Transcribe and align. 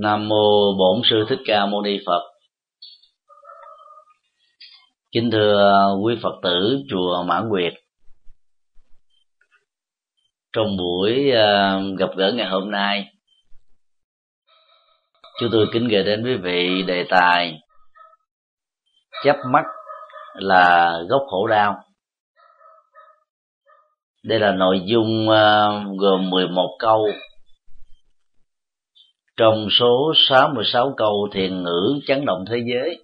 Nam 0.00 0.28
mô 0.28 0.74
Bổn 0.78 1.00
sư 1.10 1.24
Thích 1.28 1.38
Ca 1.46 1.66
Mâu 1.66 1.82
Ni 1.82 1.98
Phật. 2.06 2.22
Kính 5.12 5.30
thưa 5.30 5.88
quý 6.04 6.18
Phật 6.22 6.34
tử 6.42 6.82
chùa 6.90 7.22
Mãn 7.22 7.48
Nguyệt. 7.48 7.72
Trong 10.52 10.76
buổi 10.76 11.30
à, 11.30 11.80
gặp 11.98 12.10
gỡ 12.16 12.32
ngày 12.32 12.46
hôm 12.46 12.70
nay, 12.70 13.12
chúng 15.40 15.48
tôi 15.52 15.66
kính 15.72 15.88
gửi 15.88 16.04
đến 16.04 16.24
quý 16.24 16.34
vị 16.34 16.82
đề 16.86 17.04
tài 17.10 17.60
chấp 19.24 19.36
mắt 19.46 19.64
là 20.34 20.98
gốc 21.08 21.22
khổ 21.30 21.46
đau. 21.46 21.76
Đây 24.24 24.38
là 24.38 24.52
nội 24.52 24.80
dung 24.84 25.30
à, 25.30 25.68
gồm 25.98 26.30
11 26.30 26.76
câu 26.78 27.08
trong 29.38 29.68
số 29.70 30.12
66 30.28 30.94
câu 30.96 31.28
thiền 31.32 31.62
ngữ 31.62 32.00
chấn 32.06 32.24
động 32.24 32.44
thế 32.50 32.56
giới 32.72 32.98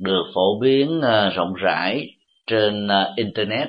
được 0.00 0.24
phổ 0.34 0.60
biến 0.60 1.00
à, 1.02 1.30
rộng 1.30 1.54
rãi 1.54 2.06
trên 2.46 2.88
à, 2.88 3.08
internet 3.16 3.68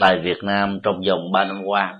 tại 0.00 0.18
Việt 0.18 0.36
Nam 0.42 0.80
trong 0.82 1.00
vòng 1.08 1.32
3 1.32 1.44
năm 1.44 1.62
qua. 1.66 1.94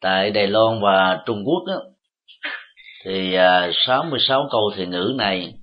Tại 0.00 0.30
Đài 0.30 0.46
Loan 0.46 0.80
và 0.82 1.22
Trung 1.26 1.42
Quốc 1.44 1.64
đó, 1.66 1.82
thì 3.04 3.34
à, 3.34 3.70
66 3.86 4.48
câu 4.50 4.72
thiền 4.76 4.90
ngữ 4.90 5.12
này 5.16 5.54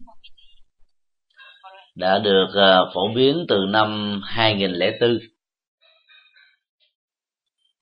đã 1.95 2.19
được 2.19 2.47
phổ 2.93 3.07
biến 3.15 3.45
từ 3.47 3.65
năm 3.69 4.21
2004 4.25 5.32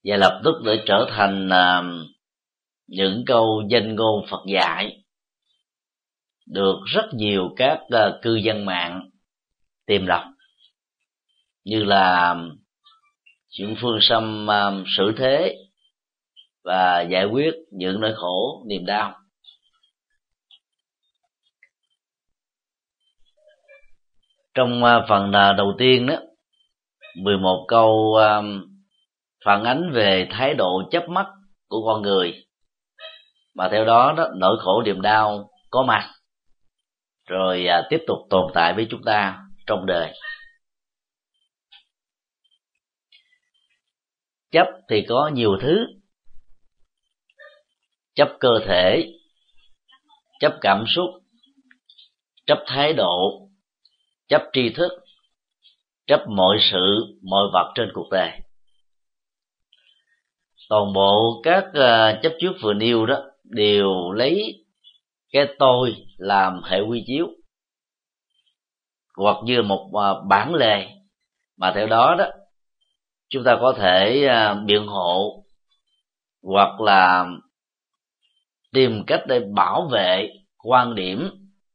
và 0.04 0.18
lập 0.18 0.42
tức 0.44 0.54
để 0.66 0.84
trở 0.86 1.06
thành 1.10 1.50
à, 1.50 1.84
những 2.88 3.24
câu 3.28 3.64
danh 3.70 3.96
ngôn 3.96 4.26
Phật 4.30 4.42
dạy. 4.48 5.04
Được 6.48 6.76
rất 6.86 7.06
nhiều 7.14 7.54
các 7.58 7.80
à, 7.90 8.12
cư 8.22 8.36
dân 8.36 8.66
mạng 8.66 9.10
tìm 9.86 10.08
đọc. 10.08 10.24
Như 11.64 11.84
là 11.84 12.36
chuyện 13.50 13.76
phương 13.82 13.98
xâm 14.02 14.48
xử 14.98 15.08
à, 15.08 15.16
thế 15.18 15.56
và 16.64 17.02
giải 17.02 17.26
quyết 17.26 17.54
những 17.72 18.02
nỗi 18.02 18.14
khổ, 18.16 18.64
niềm 18.68 18.86
đau. 18.86 19.18
Trong 24.54 24.82
phần 25.10 25.32
đầu 25.32 25.74
tiên 25.78 26.06
đó 26.06 26.16
11 27.16 27.66
câu 27.68 28.16
phản 29.46 29.64
ánh 29.64 29.92
về 29.94 30.28
thái 30.32 30.54
độ 30.54 30.84
chấp 30.92 31.10
mắt 31.10 31.26
của 31.68 31.86
con 31.86 32.02
người. 32.02 32.46
Mà 33.56 33.70
theo 33.72 33.86
đó 33.86 34.14
đó 34.18 34.28
nỗi 34.36 34.58
khổ 34.60 34.84
niềm 34.86 35.02
đau 35.02 35.50
có 35.70 35.84
mặt. 35.84 36.12
Rồi 37.28 37.68
à, 37.68 37.88
tiếp 37.90 38.04
tục 38.08 38.18
tồn 38.30 38.52
tại 38.54 38.74
với 38.74 38.88
chúng 38.90 39.02
ta 39.06 39.40
trong 39.68 39.86
đời. 39.86 40.14
Chấp 44.52 44.68
thì 44.90 45.06
có 45.10 45.32
nhiều 45.34 45.58
thứ. 45.62 45.86
Chấp 48.16 48.30
cơ 48.40 48.60
thể. 48.68 49.14
Chấp 50.40 50.58
cảm 50.62 50.86
xúc. 50.88 51.06
Chấp 52.46 52.64
thái 52.68 52.94
độ. 52.94 53.48
Chấp 54.28 54.42
tri 54.54 54.74
thức. 54.76 54.92
Chấp 56.08 56.26
mọi 56.28 56.58
sự 56.72 57.18
mọi 57.24 57.44
vật 57.54 57.72
trên 57.76 57.90
cuộc 57.94 58.08
đời 58.12 58.40
toàn 60.72 60.94
bộ 60.94 61.42
các 61.44 61.66
uh, 61.68 62.22
chấp 62.24 62.34
trước 62.40 62.52
vừa 62.62 62.74
nêu 62.74 63.06
đó 63.06 63.22
đều 63.44 64.12
lấy 64.12 64.66
cái 65.32 65.48
tôi 65.60 65.96
làm 66.18 66.62
hệ 66.64 66.82
quy 66.82 67.04
chiếu. 67.08 67.28
Hoặc 69.18 69.38
như 69.44 69.62
một 69.62 69.90
uh, 69.90 70.28
bản 70.28 70.54
lề 70.54 70.88
mà 71.58 71.72
theo 71.76 71.88
đó 71.88 72.16
đó 72.20 72.26
chúng 73.30 73.44
ta 73.44 73.58
có 73.62 73.74
thể 73.78 74.28
uh, 74.28 74.66
biện 74.66 74.88
hộ 74.88 75.44
hoặc 76.44 76.82
là 76.82 77.26
tìm 78.74 79.04
cách 79.08 79.22
để 79.28 79.40
bảo 79.56 79.88
vệ 79.92 80.30
quan 80.58 80.96
điểm 80.96 81.30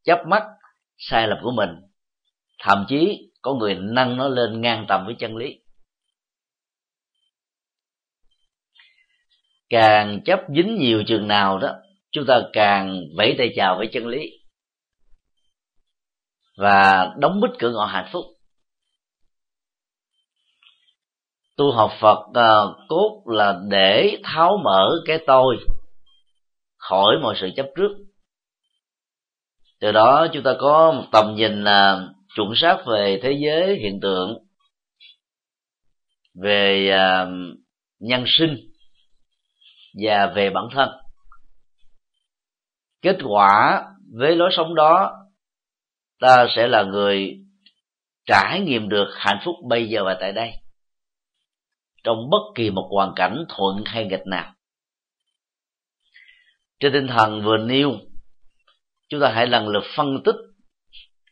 chấp 0.05 0.19
mắt 0.27 0.43
sai 0.97 1.29
lầm 1.29 1.39
của 1.43 1.53
mình. 1.53 1.71
Thậm 2.59 2.85
chí 2.89 3.31
có 3.43 3.55
người 3.55 3.75
nâng 3.75 4.17
nó 4.17 4.29
lên 4.29 4.61
ngang 4.61 4.85
tầm 4.89 5.07
với 5.07 5.15
chân 5.19 5.37
lý. 5.37 5.61
Càng 9.71 10.21
chấp 10.25 10.41
dính 10.57 10.79
nhiều 10.79 11.03
chừng 11.07 11.29
nào 11.29 11.59
đó 11.59 11.75
chúng 12.13 12.27
ta 12.27 12.41
càng 12.53 13.01
vẫy 13.17 13.35
tay 13.39 13.53
chào 13.57 13.77
với 13.79 13.89
chân 13.93 14.07
lý. 14.07 14.31
Và 16.57 17.15
đóng 17.19 17.41
bít 17.41 17.51
cửa 17.59 17.71
ngõ 17.71 17.85
hạnh 17.85 18.09
phúc. 18.13 18.25
Tu 21.57 21.73
học 21.73 21.91
phật 22.01 22.19
uh, 22.19 22.77
cốt 22.89 23.23
là 23.27 23.61
để 23.71 24.19
tháo 24.25 24.59
mở 24.65 24.91
cái 25.07 25.19
tôi 25.27 25.57
khỏi 26.77 27.19
mọi 27.23 27.35
sự 27.41 27.51
chấp 27.57 27.67
trước. 27.77 27.91
Từ 29.81 29.93
đó 29.93 30.27
chúng 30.33 30.43
ta 30.43 30.55
có 30.59 30.93
một 30.93 31.05
tầm 31.13 31.35
nhìn 31.35 31.63
uh, 31.63 32.17
chuẩn 32.37 32.53
xác 32.57 32.77
về 32.87 33.21
thế 33.23 33.39
giới 33.45 33.77
hiện 33.77 34.01
tượng 34.03 34.39
về 36.43 36.91
uh, 36.95 37.29
nhân 37.99 38.25
sinh 38.27 38.57
và 40.05 40.33
về 40.37 40.51
bản 40.51 40.65
thân. 40.73 40.89
Kết 43.03 43.17
quả 43.25 43.85
với 44.13 44.37
lối 44.37 44.51
sống 44.57 44.75
đó, 44.75 45.13
ta 46.21 46.47
sẽ 46.57 46.69
là 46.69 46.83
người 46.83 47.39
trải 48.27 48.61
nghiệm 48.61 48.89
được 48.89 49.09
hạnh 49.17 49.39
phúc 49.45 49.55
bây 49.69 49.89
giờ 49.89 50.05
và 50.05 50.17
tại 50.21 50.33
đây. 50.33 50.51
Trong 52.05 52.31
bất 52.31 52.53
kỳ 52.55 52.71
một 52.71 52.89
hoàn 52.91 53.13
cảnh 53.17 53.45
thuận 53.49 53.83
hay 53.87 54.07
nghịch 54.07 54.27
nào. 54.27 54.55
Trên 56.81 56.93
tinh 56.93 57.07
thần 57.07 57.43
vừa 57.45 57.57
nêu, 57.57 57.93
chúng 59.09 59.21
ta 59.21 59.33
hãy 59.35 59.47
lần 59.47 59.69
lượt 59.69 59.85
phân 59.97 60.23
tích 60.25 60.37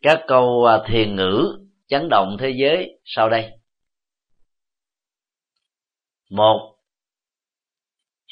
các 0.02 0.24
câu 0.26 0.64
à, 0.64 0.78
thiền 0.86 1.16
ngữ 1.16 1.58
chấn 1.88 2.08
động 2.10 2.36
thế 2.40 2.54
giới 2.60 3.00
sau 3.04 3.28
đây. 3.28 3.50
Một 6.30 6.73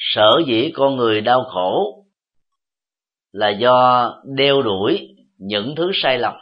sở 0.02 0.40
dĩ 0.46 0.72
con 0.74 0.96
người 0.96 1.20
đau 1.20 1.44
khổ 1.44 2.04
là 3.32 3.48
do 3.48 4.08
đeo 4.36 4.62
đuổi 4.62 5.08
những 5.38 5.74
thứ 5.76 5.90
sai 5.94 6.18
lầm. 6.18 6.34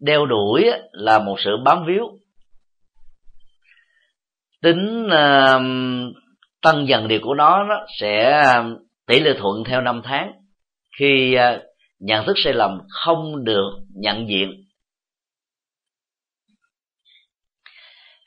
Đeo 0.00 0.26
đuổi 0.26 0.70
là 0.92 1.18
một 1.18 1.36
sự 1.44 1.50
bám 1.64 1.84
víu. 1.86 2.18
Tính 4.62 5.06
uh, 5.06 5.62
tăng 6.62 6.88
dần 6.88 7.08
điều 7.08 7.20
của 7.22 7.34
nó, 7.34 7.66
sẽ 8.00 8.30
à, 8.30 8.64
tỷ 9.06 9.20
lệ 9.20 9.30
thuận 9.38 9.64
theo 9.64 9.80
năm 9.80 10.00
tháng. 10.04 10.32
Khi 10.98 11.36
uh, 11.36 11.62
nhận 11.98 12.26
thức 12.26 12.34
sai 12.44 12.52
lầm 12.52 12.78
không 12.88 13.44
được 13.44 13.70
nhận 13.94 14.28
diện. 14.28 14.64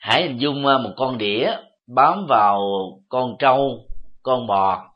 Hãy 0.00 0.22
hình 0.22 0.40
dung 0.40 0.66
uh, 0.66 0.80
một 0.80 0.92
con 0.96 1.18
đĩa 1.18 1.50
bám 1.88 2.26
vào 2.26 2.62
con 3.08 3.36
trâu, 3.38 3.86
con 4.22 4.46
bò. 4.46 4.94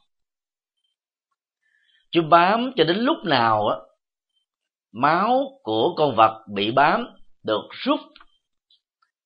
Chúng 2.10 2.30
bám 2.30 2.72
cho 2.76 2.84
đến 2.84 2.96
lúc 2.96 3.16
nào 3.24 3.68
á, 3.68 3.76
máu 4.92 5.60
của 5.62 5.94
con 5.96 6.16
vật 6.16 6.44
bị 6.54 6.70
bám 6.70 7.06
được 7.42 7.68
rút 7.70 8.00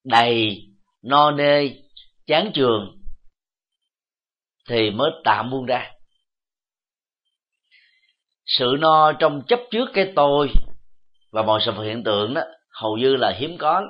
đầy, 0.03 0.63
no 1.01 1.31
nê, 1.31 1.69
chán 2.25 2.51
trường 2.53 2.97
thì 4.69 4.91
mới 4.91 5.11
tạm 5.23 5.49
buông 5.49 5.65
ra. 5.65 5.91
Sự 8.45 8.75
no 8.79 9.13
trong 9.19 9.41
chấp 9.47 9.59
trước 9.71 9.89
cái 9.93 10.13
tôi 10.15 10.49
và 11.31 11.41
mọi 11.43 11.61
sự 11.65 11.71
hiện 11.71 12.03
tượng 12.03 12.33
đó 12.33 12.41
hầu 12.69 12.97
như 12.97 13.15
là 13.15 13.33
hiếm 13.39 13.57
có 13.57 13.81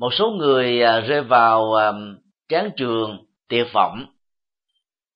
một 0.00 0.14
số 0.14 0.30
người 0.30 0.82
à, 0.82 1.00
rơi 1.00 1.22
vào 1.22 1.74
à, 1.74 1.92
chán 2.48 2.70
trường 2.76 3.26
tiệt 3.48 3.66
vọng 3.72 4.06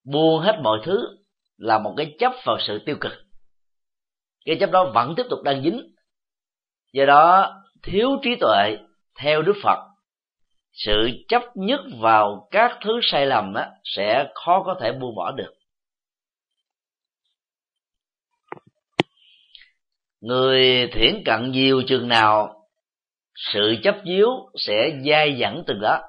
buông 0.04 0.40
hết 0.40 0.58
mọi 0.62 0.78
thứ 0.84 0.98
là 1.56 1.78
một 1.78 1.94
cái 1.96 2.14
chấp 2.18 2.32
vào 2.44 2.58
sự 2.66 2.82
tiêu 2.86 2.96
cực. 3.00 3.12
Cái 4.44 4.56
chấp 4.60 4.70
đó 4.70 4.90
vẫn 4.94 5.14
tiếp 5.16 5.22
tục 5.30 5.38
đang 5.44 5.62
dính. 5.62 5.94
Do 6.92 7.06
đó 7.06 7.54
thiếu 7.82 8.08
trí 8.22 8.30
tuệ 8.40 8.76
theo 9.20 9.42
đức 9.42 9.54
phật 9.62 9.78
sự 10.72 11.10
chấp 11.28 11.42
nhất 11.54 11.80
vào 12.00 12.48
các 12.50 12.78
thứ 12.84 13.00
sai 13.02 13.26
lầm 13.26 13.54
á, 13.54 13.70
sẽ 13.84 14.32
khó 14.34 14.62
có 14.66 14.76
thể 14.80 14.92
buông 14.92 15.14
bỏ 15.16 15.32
được. 15.32 15.54
Người 20.20 20.88
thiển 20.92 21.22
cận 21.24 21.50
nhiều 21.50 21.82
chừng 21.86 22.08
nào 22.08 22.53
sự 23.34 23.74
chấp 23.82 23.96
chiếu 24.04 24.28
sẽ 24.56 25.00
dai 25.06 25.38
dẳng 25.40 25.62
từng 25.66 25.80
đó. 25.80 26.00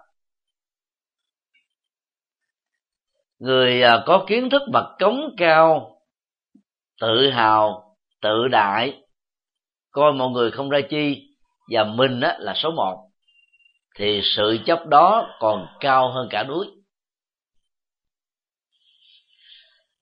Người 3.40 3.82
à, 3.82 4.04
có 4.06 4.26
kiến 4.28 4.50
thức 4.50 4.62
bậc 4.72 4.86
cống 5.00 5.36
cao 5.38 5.98
tự 7.02 7.30
hào 7.30 7.96
tự 8.22 8.48
đại 8.52 9.02
coi 9.92 10.14
mọi 10.14 10.30
người 10.30 10.52
không 10.52 10.70
ra 10.70 10.80
chi 10.90 11.30
và 11.72 11.84
mình 11.84 12.22
á, 12.22 12.38
là 12.40 12.54
số 12.56 12.72
một 12.72 13.10
thì 13.96 14.22
sự 14.36 14.60
chấp 14.66 14.86
đó 14.88 15.38
còn 15.40 15.68
cao 15.80 16.12
hơn 16.12 16.28
cả 16.30 16.44
núi. 16.44 16.66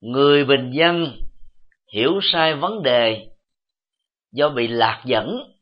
Người 0.00 0.44
bình 0.44 0.72
dân 0.74 1.16
hiểu 1.92 2.20
sai 2.22 2.54
vấn 2.54 2.82
đề 2.82 3.26
do 4.32 4.48
bị 4.48 4.68
lạc 4.68 5.02
dẫn 5.06 5.53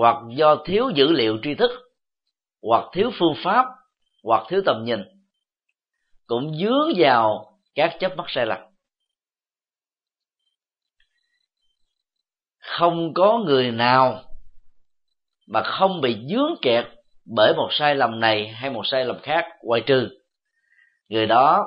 hoặc 0.00 0.16
do 0.36 0.56
thiếu 0.64 0.90
dữ 0.94 1.12
liệu 1.12 1.38
tri 1.42 1.54
thức, 1.54 1.70
hoặc 2.62 2.84
thiếu 2.92 3.10
phương 3.18 3.34
pháp, 3.44 3.66
hoặc 4.24 4.46
thiếu 4.48 4.62
tầm 4.66 4.84
nhìn, 4.84 5.02
cũng 6.26 6.54
dướng 6.58 6.88
vào 6.96 7.58
các 7.74 7.96
chấp 8.00 8.16
mắc 8.16 8.26
sai 8.28 8.46
lầm. 8.46 8.58
Không 12.58 13.14
có 13.14 13.38
người 13.38 13.70
nào 13.70 14.22
mà 15.46 15.62
không 15.62 16.00
bị 16.00 16.16
dướng 16.30 16.54
kẹt 16.62 16.84
bởi 17.24 17.54
một 17.54 17.68
sai 17.72 17.94
lầm 17.94 18.20
này 18.20 18.48
hay 18.48 18.70
một 18.70 18.86
sai 18.86 19.04
lầm 19.04 19.18
khác, 19.22 19.44
ngoài 19.62 19.82
trừ 19.86 20.08
người 21.08 21.26
đó 21.26 21.64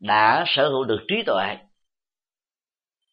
đã 0.00 0.44
sở 0.46 0.68
hữu 0.68 0.84
được 0.84 1.00
trí 1.08 1.14
tuệ. 1.26 1.56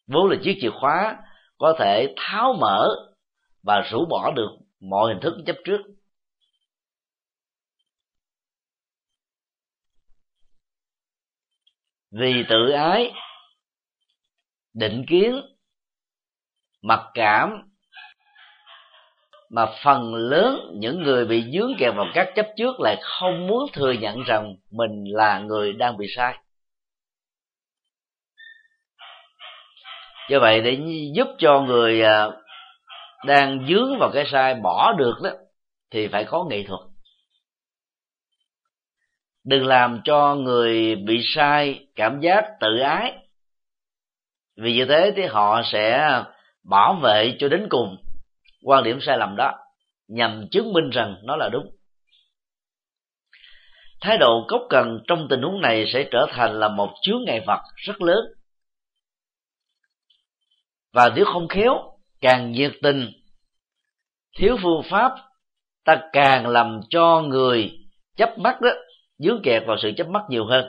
Vốn 0.06 0.30
là 0.30 0.36
chiếc 0.42 0.58
chìa 0.60 0.70
khóa 0.80 1.16
có 1.58 1.74
thể 1.78 2.14
tháo 2.16 2.52
mở 2.60 3.09
và 3.62 3.80
rũ 3.90 4.06
bỏ 4.10 4.32
được 4.36 4.50
mọi 4.80 5.12
hình 5.12 5.22
thức 5.22 5.34
chấp 5.46 5.56
trước. 5.64 5.80
Vì 12.10 12.44
tự 12.48 12.70
ái, 12.70 13.12
định 14.74 15.04
kiến, 15.08 15.40
mặc 16.82 17.00
cảm, 17.14 17.70
mà 19.50 19.66
phần 19.84 20.14
lớn 20.14 20.60
những 20.74 21.02
người 21.02 21.24
bị 21.24 21.44
dướng 21.52 21.72
kẹt 21.78 21.94
vào 21.96 22.06
các 22.14 22.32
chấp 22.36 22.46
trước 22.56 22.80
lại 22.80 22.96
không 23.02 23.46
muốn 23.46 23.66
thừa 23.72 23.92
nhận 23.92 24.22
rằng 24.22 24.56
mình 24.70 25.04
là 25.04 25.38
người 25.38 25.72
đang 25.72 25.96
bị 25.96 26.06
sai. 26.16 26.38
Do 30.30 30.38
vậy 30.40 30.60
để 30.60 30.78
giúp 31.14 31.28
cho 31.38 31.60
người 31.60 32.02
à, 32.02 32.28
đang 33.26 33.66
dướng 33.68 33.98
vào 33.98 34.10
cái 34.14 34.24
sai 34.32 34.54
bỏ 34.54 34.92
được 34.92 35.14
đó, 35.22 35.30
thì 35.90 36.08
phải 36.08 36.24
có 36.24 36.44
nghệ 36.44 36.64
thuật. 36.68 36.80
Đừng 39.44 39.66
làm 39.66 40.00
cho 40.04 40.34
người 40.34 40.96
bị 40.96 41.20
sai 41.34 41.86
cảm 41.94 42.20
giác 42.20 42.44
tự 42.60 42.78
ái. 42.78 43.12
Vì 44.56 44.72
như 44.72 44.84
thế 44.88 45.12
thì 45.16 45.26
họ 45.26 45.62
sẽ 45.72 46.08
bảo 46.70 46.94
vệ 47.02 47.36
cho 47.38 47.48
đến 47.48 47.66
cùng 47.70 47.96
quan 48.64 48.84
điểm 48.84 48.98
sai 49.00 49.18
lầm 49.18 49.36
đó, 49.36 49.52
nhằm 50.08 50.48
chứng 50.50 50.72
minh 50.72 50.90
rằng 50.90 51.16
nó 51.22 51.36
là 51.36 51.48
đúng. 51.52 51.76
Thái 54.00 54.18
độ 54.18 54.44
cốc 54.48 54.62
cần 54.70 55.00
trong 55.08 55.26
tình 55.30 55.42
huống 55.42 55.60
này 55.60 55.84
sẽ 55.92 56.08
trở 56.10 56.26
thành 56.30 56.60
là 56.60 56.68
một 56.68 56.94
chướng 57.02 57.24
ngại 57.26 57.44
vật 57.46 57.60
rất 57.76 58.02
lớn. 58.02 58.24
Và 60.92 61.12
nếu 61.16 61.24
không 61.24 61.48
khéo 61.48 61.99
càng 62.20 62.52
nhiệt 62.52 62.72
tình. 62.82 63.12
Thiếu 64.38 64.56
phương 64.62 64.82
pháp, 64.90 65.12
ta 65.84 66.08
càng 66.12 66.46
làm 66.46 66.80
cho 66.90 67.22
người 67.28 67.78
chấp 68.16 68.38
mắt 68.38 68.60
đó, 68.60 68.70
dướng 69.18 69.40
kẹt 69.44 69.62
vào 69.66 69.76
sự 69.82 69.90
chấp 69.96 70.08
mắt 70.08 70.22
nhiều 70.28 70.46
hơn. 70.46 70.64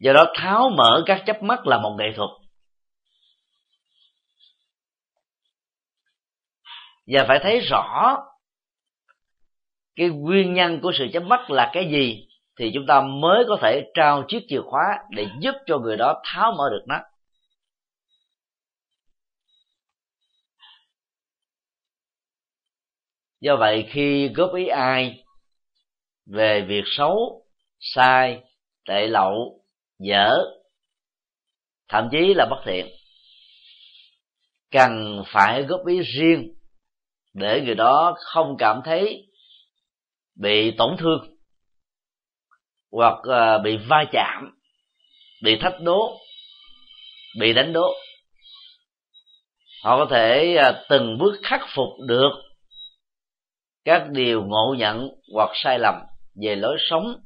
Do 0.00 0.12
đó, 0.12 0.32
tháo 0.34 0.70
mở 0.76 1.02
các 1.06 1.22
chấp 1.26 1.42
mắt 1.42 1.66
là 1.66 1.78
một 1.78 1.96
nghệ 1.98 2.12
thuật. 2.16 2.30
Và 7.06 7.24
phải 7.28 7.38
thấy 7.42 7.60
rõ 7.60 8.16
cái 9.96 10.08
nguyên 10.08 10.54
nhân 10.54 10.80
của 10.82 10.92
sự 10.98 11.06
chấp 11.12 11.22
mắt 11.22 11.50
là 11.50 11.70
cái 11.72 11.90
gì 11.90 12.28
thì 12.58 12.70
chúng 12.74 12.86
ta 12.88 13.00
mới 13.00 13.44
có 13.48 13.58
thể 13.62 13.90
trao 13.94 14.24
chiếc 14.28 14.44
chìa 14.48 14.60
khóa 14.60 14.98
để 15.10 15.26
giúp 15.40 15.54
cho 15.66 15.78
người 15.78 15.96
đó 15.96 16.22
tháo 16.24 16.52
mở 16.58 16.68
được 16.70 16.84
nó. 16.86 16.96
Do 23.40 23.56
vậy, 23.56 23.86
khi 23.90 24.28
góp 24.28 24.54
ý 24.54 24.66
ai 24.66 25.24
về 26.26 26.60
việc 26.68 26.84
xấu, 26.86 27.46
sai, 27.80 28.42
tệ 28.88 29.06
lậu, 29.06 29.60
dở, 29.98 30.38
thậm 31.88 32.08
chí 32.12 32.34
là 32.34 32.46
bất 32.50 32.62
thiện, 32.64 32.86
cần 34.70 35.22
phải 35.26 35.62
góp 35.62 35.86
ý 35.86 36.00
riêng 36.00 36.54
để 37.34 37.62
người 37.64 37.74
đó 37.74 38.16
không 38.18 38.56
cảm 38.58 38.80
thấy 38.84 39.26
bị 40.34 40.70
tổn 40.78 40.96
thương 40.98 41.33
hoặc 42.94 43.18
ờ, 43.22 43.58
bị 43.58 43.76
va 43.76 44.04
chạm, 44.12 44.58
bị 45.42 45.58
thách 45.60 45.80
đố, 45.80 46.18
bị 47.40 47.52
đánh 47.52 47.72
đố. 47.72 47.94
Họ 49.84 49.96
có 49.96 50.06
thể 50.10 50.54
ờ, 50.54 50.84
từng 50.88 51.18
bước 51.18 51.40
khắc 51.42 51.60
phục 51.74 51.88
được 52.08 52.30
các 53.84 54.02
điều 54.10 54.44
ngộ 54.44 54.74
nhận 54.78 55.08
hoặc 55.34 55.50
sai 55.54 55.78
lầm 55.78 55.94
về 56.42 56.56
lối 56.56 56.76
sống 56.90 57.16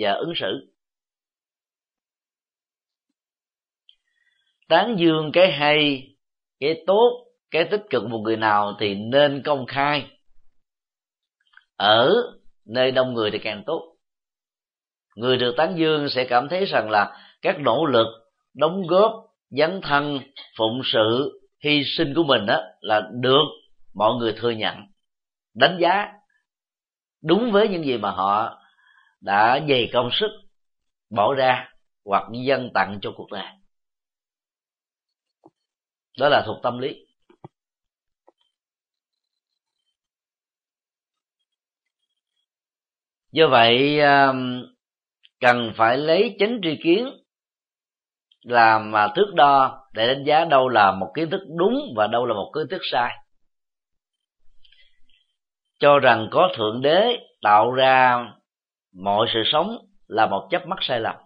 và 0.00 0.12
ứng 0.12 0.32
xử. 0.36 0.72
Tán 4.68 4.96
dương 4.98 5.30
cái 5.32 5.52
hay, 5.52 6.08
cái 6.60 6.82
tốt, 6.86 7.26
cái 7.50 7.64
tích 7.70 7.82
cực 7.90 8.04
một 8.04 8.18
người 8.18 8.36
nào 8.36 8.76
thì 8.80 8.94
nên 8.94 9.42
công 9.44 9.66
khai. 9.66 10.10
Ở 11.76 12.14
nơi 12.66 12.90
đông 12.90 13.14
người 13.14 13.30
thì 13.30 13.38
càng 13.38 13.62
tốt 13.66 13.96
người 15.20 15.36
được 15.36 15.54
tán 15.56 15.78
dương 15.78 16.08
sẽ 16.10 16.24
cảm 16.24 16.48
thấy 16.48 16.64
rằng 16.64 16.90
là 16.90 17.16
các 17.42 17.56
nỗ 17.60 17.86
lực, 17.86 18.06
đóng 18.54 18.86
góp, 18.86 19.26
dấn 19.50 19.80
thân, 19.82 20.20
phụng 20.58 20.82
sự, 20.92 21.40
hy 21.64 21.82
sinh 21.96 22.12
của 22.16 22.22
mình 22.22 22.46
đó 22.46 22.60
là 22.80 23.08
được 23.12 23.44
mọi 23.94 24.14
người 24.18 24.34
thừa 24.36 24.50
nhận. 24.50 24.76
Đánh 25.54 25.78
giá 25.80 26.12
đúng 27.22 27.52
với 27.52 27.68
những 27.68 27.84
gì 27.84 27.98
mà 27.98 28.10
họ 28.10 28.62
đã 29.20 29.60
dày 29.68 29.90
công 29.92 30.10
sức, 30.12 30.30
bỏ 31.10 31.34
ra 31.34 31.68
hoặc 32.04 32.24
dân 32.44 32.70
tặng 32.74 32.98
cho 33.02 33.12
cuộc 33.16 33.30
đời. 33.32 33.46
Đó 36.18 36.28
là 36.28 36.42
thuộc 36.46 36.58
tâm 36.62 36.78
lý. 36.78 37.06
Do 43.32 43.48
vậy 43.48 44.00
um, 44.00 44.64
cần 45.40 45.72
phải 45.76 45.96
lấy 45.96 46.36
chánh 46.38 46.60
tri 46.62 46.76
kiến 46.82 47.08
làm 48.42 48.90
mà 48.90 49.08
thước 49.16 49.32
đo 49.34 49.86
để 49.92 50.06
đánh 50.06 50.24
giá 50.24 50.44
đâu 50.44 50.68
là 50.68 50.92
một 50.92 51.12
kiến 51.14 51.30
thức 51.30 51.40
đúng 51.58 51.92
và 51.96 52.06
đâu 52.06 52.26
là 52.26 52.34
một 52.34 52.52
kiến 52.54 52.66
thức 52.70 52.80
sai. 52.90 53.16
Cho 55.78 55.98
rằng 55.98 56.28
có 56.30 56.48
thượng 56.56 56.82
đế 56.82 57.18
tạo 57.42 57.72
ra 57.72 58.24
mọi 58.94 59.26
sự 59.34 59.42
sống 59.52 59.76
là 60.06 60.26
một 60.26 60.48
chấp 60.50 60.66
mắc 60.66 60.78
sai 60.82 61.00
lầm. 61.00 61.16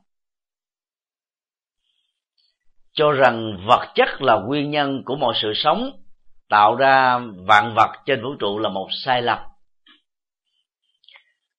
Cho 2.93 3.13
rằng 3.13 3.65
vật 3.69 3.93
chất 3.95 4.09
là 4.23 4.41
nguyên 4.47 4.71
nhân 4.71 5.03
của 5.05 5.17
mọi 5.17 5.35
sự 5.43 5.53
sống 5.55 5.91
tạo 6.49 6.77
ra 6.77 7.19
vạn 7.47 7.75
vật 7.75 7.91
trên 8.07 8.23
vũ 8.23 8.35
trụ 8.41 8.59
là 8.59 8.69
một 8.69 8.89
sai 9.05 9.23
lầm. 9.23 9.39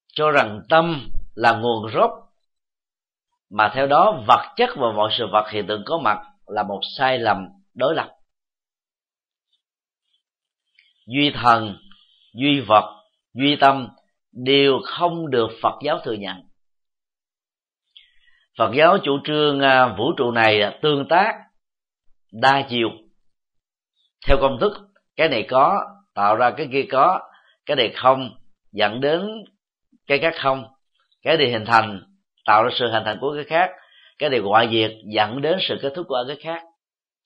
Cho 0.07 0.31
rằng 0.31 0.61
tâm 0.69 1.09
là 1.35 1.53
nguồn 1.53 1.91
gốc 1.93 2.11
mà 3.49 3.71
theo 3.73 3.87
đó, 3.87 4.23
vật 4.27 4.53
chất 4.55 4.69
và 4.75 4.91
mọi 4.91 5.11
sự 5.17 5.27
vật 5.31 5.49
hiện 5.49 5.67
tượng 5.67 5.83
có 5.85 5.97
mặt 5.97 6.17
là 6.47 6.63
một 6.63 6.79
sai 6.97 7.19
lầm 7.19 7.47
đối 7.73 7.95
lập. 7.95 8.11
Duy 11.07 11.31
thần, 11.35 11.77
duy 12.33 12.59
vật, 12.59 13.03
duy 13.33 13.55
tâm 13.55 13.89
đều 14.31 14.79
không 14.83 15.29
được 15.29 15.47
phật 15.61 15.79
giáo 15.83 15.99
thừa 16.03 16.13
nhận. 16.13 16.43
Phật 18.57 18.71
giáo 18.75 18.97
chủ 19.03 19.19
trương 19.23 19.59
à, 19.59 19.95
vũ 19.97 20.13
trụ 20.17 20.31
này 20.31 20.79
tương 20.81 21.07
tác, 21.09 21.33
đa 22.31 22.67
chiều. 22.69 22.89
Theo 24.27 24.37
công 24.41 24.57
thức, 24.61 24.73
cái 25.15 25.29
này 25.29 25.45
có, 25.49 25.81
tạo 26.13 26.35
ra 26.35 26.51
cái 26.57 26.67
kia 26.71 26.85
có, 26.91 27.19
cái 27.65 27.75
này 27.77 27.93
không, 27.95 28.29
dẫn 28.71 29.01
đến 29.01 29.27
cái 30.07 30.19
khác 30.19 30.33
không, 30.41 30.65
cái 31.21 31.37
này 31.37 31.51
hình 31.51 31.65
thành 31.65 32.14
tạo 32.45 32.63
ra 32.63 32.69
sự 32.79 32.91
hình 32.91 33.03
thành 33.05 33.17
của 33.21 33.33
cái 33.35 33.43
khác. 33.43 33.71
Cái 34.19 34.29
điều 34.29 34.43
ngoại 34.43 34.69
diệt 34.71 34.91
dẫn 35.13 35.41
đến 35.41 35.57
sự 35.61 35.77
kết 35.81 35.93
thúc 35.95 36.05
của 36.09 36.23
cái 36.27 36.37
khác. 36.41 36.63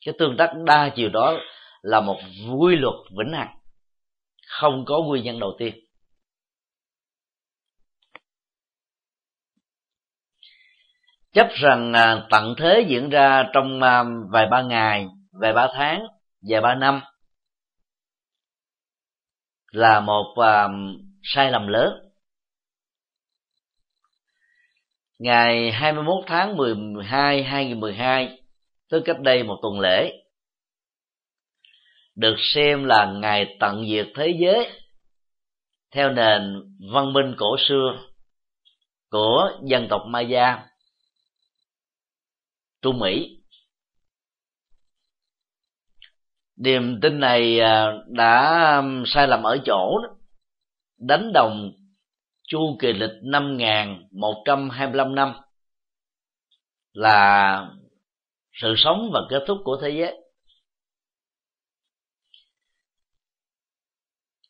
Cái 0.05 0.13
tương 0.19 0.38
tác 0.38 0.53
đa 0.65 0.89
chiều 0.95 1.09
đó 1.09 1.38
là 1.81 2.01
một 2.01 2.17
quy 2.59 2.75
luật 2.75 2.95
vĩnh 3.17 3.33
hằng. 3.33 3.55
Không 4.47 4.85
có 4.85 5.01
nguyên 5.01 5.23
nhân 5.23 5.39
đầu 5.39 5.55
tiên. 5.59 5.73
Chấp 11.33 11.47
rằng 11.49 11.93
à, 11.93 12.27
tận 12.29 12.55
thế 12.57 12.85
diễn 12.88 13.09
ra 13.09 13.43
trong 13.53 13.81
à, 13.81 14.03
vài 14.31 14.47
ba 14.51 14.61
ngày, 14.61 15.07
vài 15.31 15.53
ba 15.53 15.67
tháng, 15.73 16.07
vài 16.49 16.61
ba 16.61 16.75
năm 16.75 17.01
là 19.71 19.99
một 19.99 20.35
à, 20.35 20.67
sai 21.23 21.51
lầm 21.51 21.67
lớn. 21.67 22.08
Ngày 25.19 25.71
21 25.71 26.23
tháng 26.27 26.57
12 26.57 27.43
2012 27.43 28.39
tức 28.89 29.01
cách 29.05 29.19
đây 29.19 29.43
một 29.43 29.59
tuần 29.61 29.79
lễ, 29.79 30.13
được 32.15 32.35
xem 32.39 32.83
là 32.83 33.05
ngày 33.05 33.57
tận 33.59 33.85
diệt 33.89 34.07
thế 34.15 34.38
giới 34.41 34.69
theo 35.91 36.09
nền 36.09 36.41
văn 36.93 37.13
minh 37.13 37.35
cổ 37.38 37.57
xưa 37.67 37.99
của 39.09 39.51
dân 39.63 39.88
tộc 39.89 40.01
Maya, 40.07 40.65
Trung 42.81 42.99
Mỹ. 42.99 43.35
Niềm 46.57 46.99
tin 47.01 47.19
này 47.19 47.59
à, 47.59 47.91
đã 48.07 48.75
um, 48.75 49.03
sai 49.07 49.27
lầm 49.27 49.43
ở 49.43 49.57
chỗ 49.65 50.01
đánh 50.97 51.33
đồng 51.33 51.71
chu 52.49 52.77
kỳ 52.79 52.93
lịch 52.93 53.11
năm 53.23 53.57
một 54.11 54.43
trăm 54.45 54.69
hai 54.69 54.87
mươi 54.87 54.95
lăm 54.95 55.15
năm 55.15 55.33
là 56.93 57.67
sự 58.53 58.73
sống 58.77 59.09
và 59.13 59.21
kết 59.29 59.43
thúc 59.47 59.57
của 59.63 59.77
thế 59.81 59.89
giới. 59.89 60.15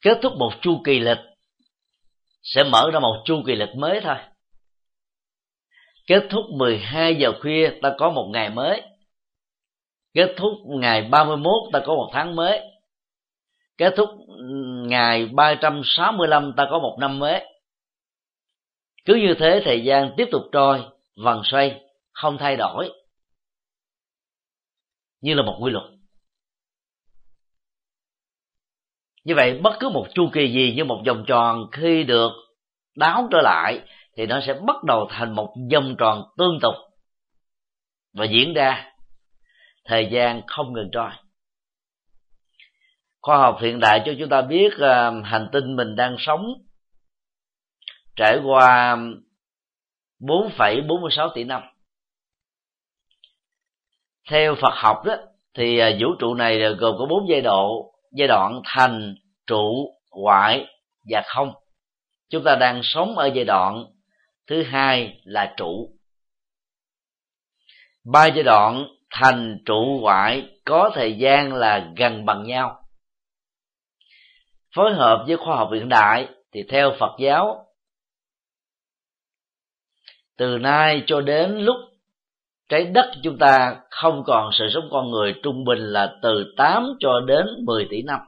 Kết 0.02 0.20
thúc 0.22 0.34
một 0.40 0.52
chu 0.62 0.82
kỳ 0.86 1.00
lịch 1.00 1.18
sẽ 2.42 2.64
mở 2.64 2.90
ra 2.94 3.00
một 3.00 3.24
chu 3.26 3.44
kỳ 3.46 3.56
lịch 3.56 3.76
mới 3.76 4.00
thôi. 4.04 4.16
Kết 6.08 6.24
thúc 6.30 6.46
12 6.58 7.16
giờ 7.16 7.32
khuya 7.42 7.80
ta 7.82 7.96
có 7.98 8.10
một 8.10 8.30
ngày 8.34 8.50
mới. 8.50 8.82
Kết 10.14 10.34
thúc 10.38 10.52
ngày 10.66 11.02
31 11.02 11.54
ta 11.74 11.80
có 11.86 11.96
một 11.96 12.10
tháng 12.14 12.36
mới. 12.36 12.62
Kết 13.78 13.94
thúc 13.98 14.10
ngày 14.88 15.26
365 15.26 16.54
ta 16.58 16.68
có 16.72 16.80
một 16.80 16.98
năm 17.00 17.20
mới 17.20 17.49
cứ 19.06 19.16
như 19.16 19.34
thế 19.40 19.62
thời 19.66 19.84
gian 19.84 20.14
tiếp 20.18 20.26
tục 20.32 20.42
trôi 20.52 20.84
vần 21.16 21.42
xoay 21.44 21.82
không 22.12 22.38
thay 22.38 22.56
đổi. 22.56 22.92
Như 25.22 25.34
là 25.34 25.44
một 25.44 25.58
quy 25.62 25.72
luật. 25.72 25.86
Như 29.24 29.36
vậy 29.36 29.60
bất 29.64 29.74
cứ 29.80 29.90
một 29.90 30.08
chu 30.14 30.30
kỳ 30.34 30.54
gì 30.54 30.74
như 30.76 30.86
một 30.86 31.04
vòng 31.08 31.24
tròn 31.28 31.66
khi 31.72 32.04
được 32.04 32.32
đáo 32.96 33.28
trở 33.32 33.42
lại 33.42 33.82
thì 34.16 34.26
nó 34.26 34.40
sẽ 34.48 34.54
bắt 34.54 34.84
đầu 34.84 35.08
thành 35.10 35.36
một 35.36 35.56
vòng 35.74 35.96
tròn 35.98 36.24
tương 36.38 36.60
tục 36.62 36.74
và 38.14 38.26
diễn 38.26 38.54
ra. 38.54 38.92
Thời 39.86 40.10
gian 40.12 40.42
không 40.48 40.74
ngừng 40.74 40.90
trôi. 40.92 41.10
Khoa 43.22 43.38
học 43.38 43.58
hiện 43.62 43.80
đại 43.80 44.02
cho 44.06 44.12
chúng 44.20 44.30
ta 44.30 44.42
biết 44.42 44.74
uh, 44.76 45.26
hành 45.26 45.50
tinh 45.52 45.76
mình 45.76 45.96
đang 45.96 46.16
sống 46.20 46.46
trải 48.20 48.40
qua 48.46 48.98
4,46 50.20 51.30
tỷ 51.36 51.44
năm. 51.44 51.62
Theo 54.30 54.56
Phật 54.62 54.74
học 54.74 54.98
đó 55.06 55.16
thì 55.54 55.80
à, 55.80 55.90
vũ 56.00 56.08
trụ 56.20 56.34
này 56.34 56.60
gồm 56.60 56.96
có 57.00 57.06
bốn 57.06 57.30
giai 57.30 57.42
đoạn 57.42 57.68
giai 58.12 58.28
đoạn 58.28 58.62
thành 58.66 59.16
trụ 59.48 59.96
ngoại 60.12 60.66
và 61.10 61.24
không. 61.26 61.54
Chúng 62.30 62.44
ta 62.44 62.56
đang 62.56 62.82
sống 62.84 63.18
ở 63.18 63.30
giai 63.36 63.46
đoạn 63.46 63.86
thứ 64.48 64.64
hai 64.64 65.22
là 65.24 65.54
trụ. 65.58 65.90
Ba 68.06 68.26
giai 68.26 68.44
đoạn 68.44 68.86
thành 69.10 69.58
trụ 69.66 70.00
ngoại 70.02 70.50
có 70.66 70.92
thời 70.94 71.14
gian 71.14 71.54
là 71.54 71.92
gần 71.98 72.26
bằng 72.26 72.44
nhau. 72.44 72.82
Phối 74.76 74.94
hợp 74.94 75.24
với 75.28 75.38
khoa 75.38 75.56
học 75.56 75.70
hiện 75.74 75.90
đại 75.90 76.28
thì 76.52 76.64
theo 76.70 76.92
phật 77.00 77.16
giáo 77.20 77.69
từ 80.40 80.58
nay 80.58 81.04
cho 81.08 81.22
đến 81.22 81.58
lúc 81.58 81.76
trái 82.70 82.86
đất 82.86 83.12
chúng 83.24 83.38
ta 83.38 83.82
không 83.90 84.24
còn 84.26 84.50
sự 84.54 84.68
sống 84.74 84.90
con 84.92 85.12
người 85.12 85.40
trung 85.44 85.66
bình 85.66 85.80
là 85.80 86.18
từ 86.22 86.54
8 86.58 86.88
cho 87.00 87.20
đến 87.28 87.46
10 87.66 87.88
tỷ 87.90 88.02
năm. 88.02 88.20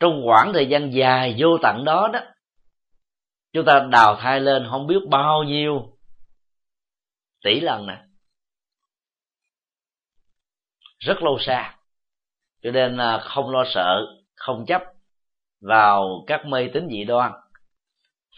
Trong 0.00 0.22
khoảng 0.24 0.52
thời 0.52 0.66
gian 0.66 0.90
dài 0.94 1.36
vô 1.38 1.58
tận 1.62 1.84
đó 1.84 2.10
đó, 2.12 2.20
chúng 3.52 3.64
ta 3.64 3.86
đào 3.90 4.16
thai 4.16 4.40
lên 4.40 4.66
không 4.70 4.86
biết 4.86 5.00
bao 5.10 5.42
nhiêu 5.42 5.98
tỷ 7.44 7.60
lần 7.60 7.86
nè. 7.86 8.02
Rất 10.98 11.22
lâu 11.22 11.38
xa, 11.40 11.76
cho 12.62 12.70
nên 12.70 12.96
à, 12.96 13.18
không 13.18 13.50
lo 13.50 13.64
sợ, 13.74 14.06
không 14.34 14.64
chấp 14.66 14.82
vào 15.60 16.24
các 16.26 16.46
mê 16.46 16.68
tín 16.74 16.88
dị 16.90 17.04
đoan 17.04 17.32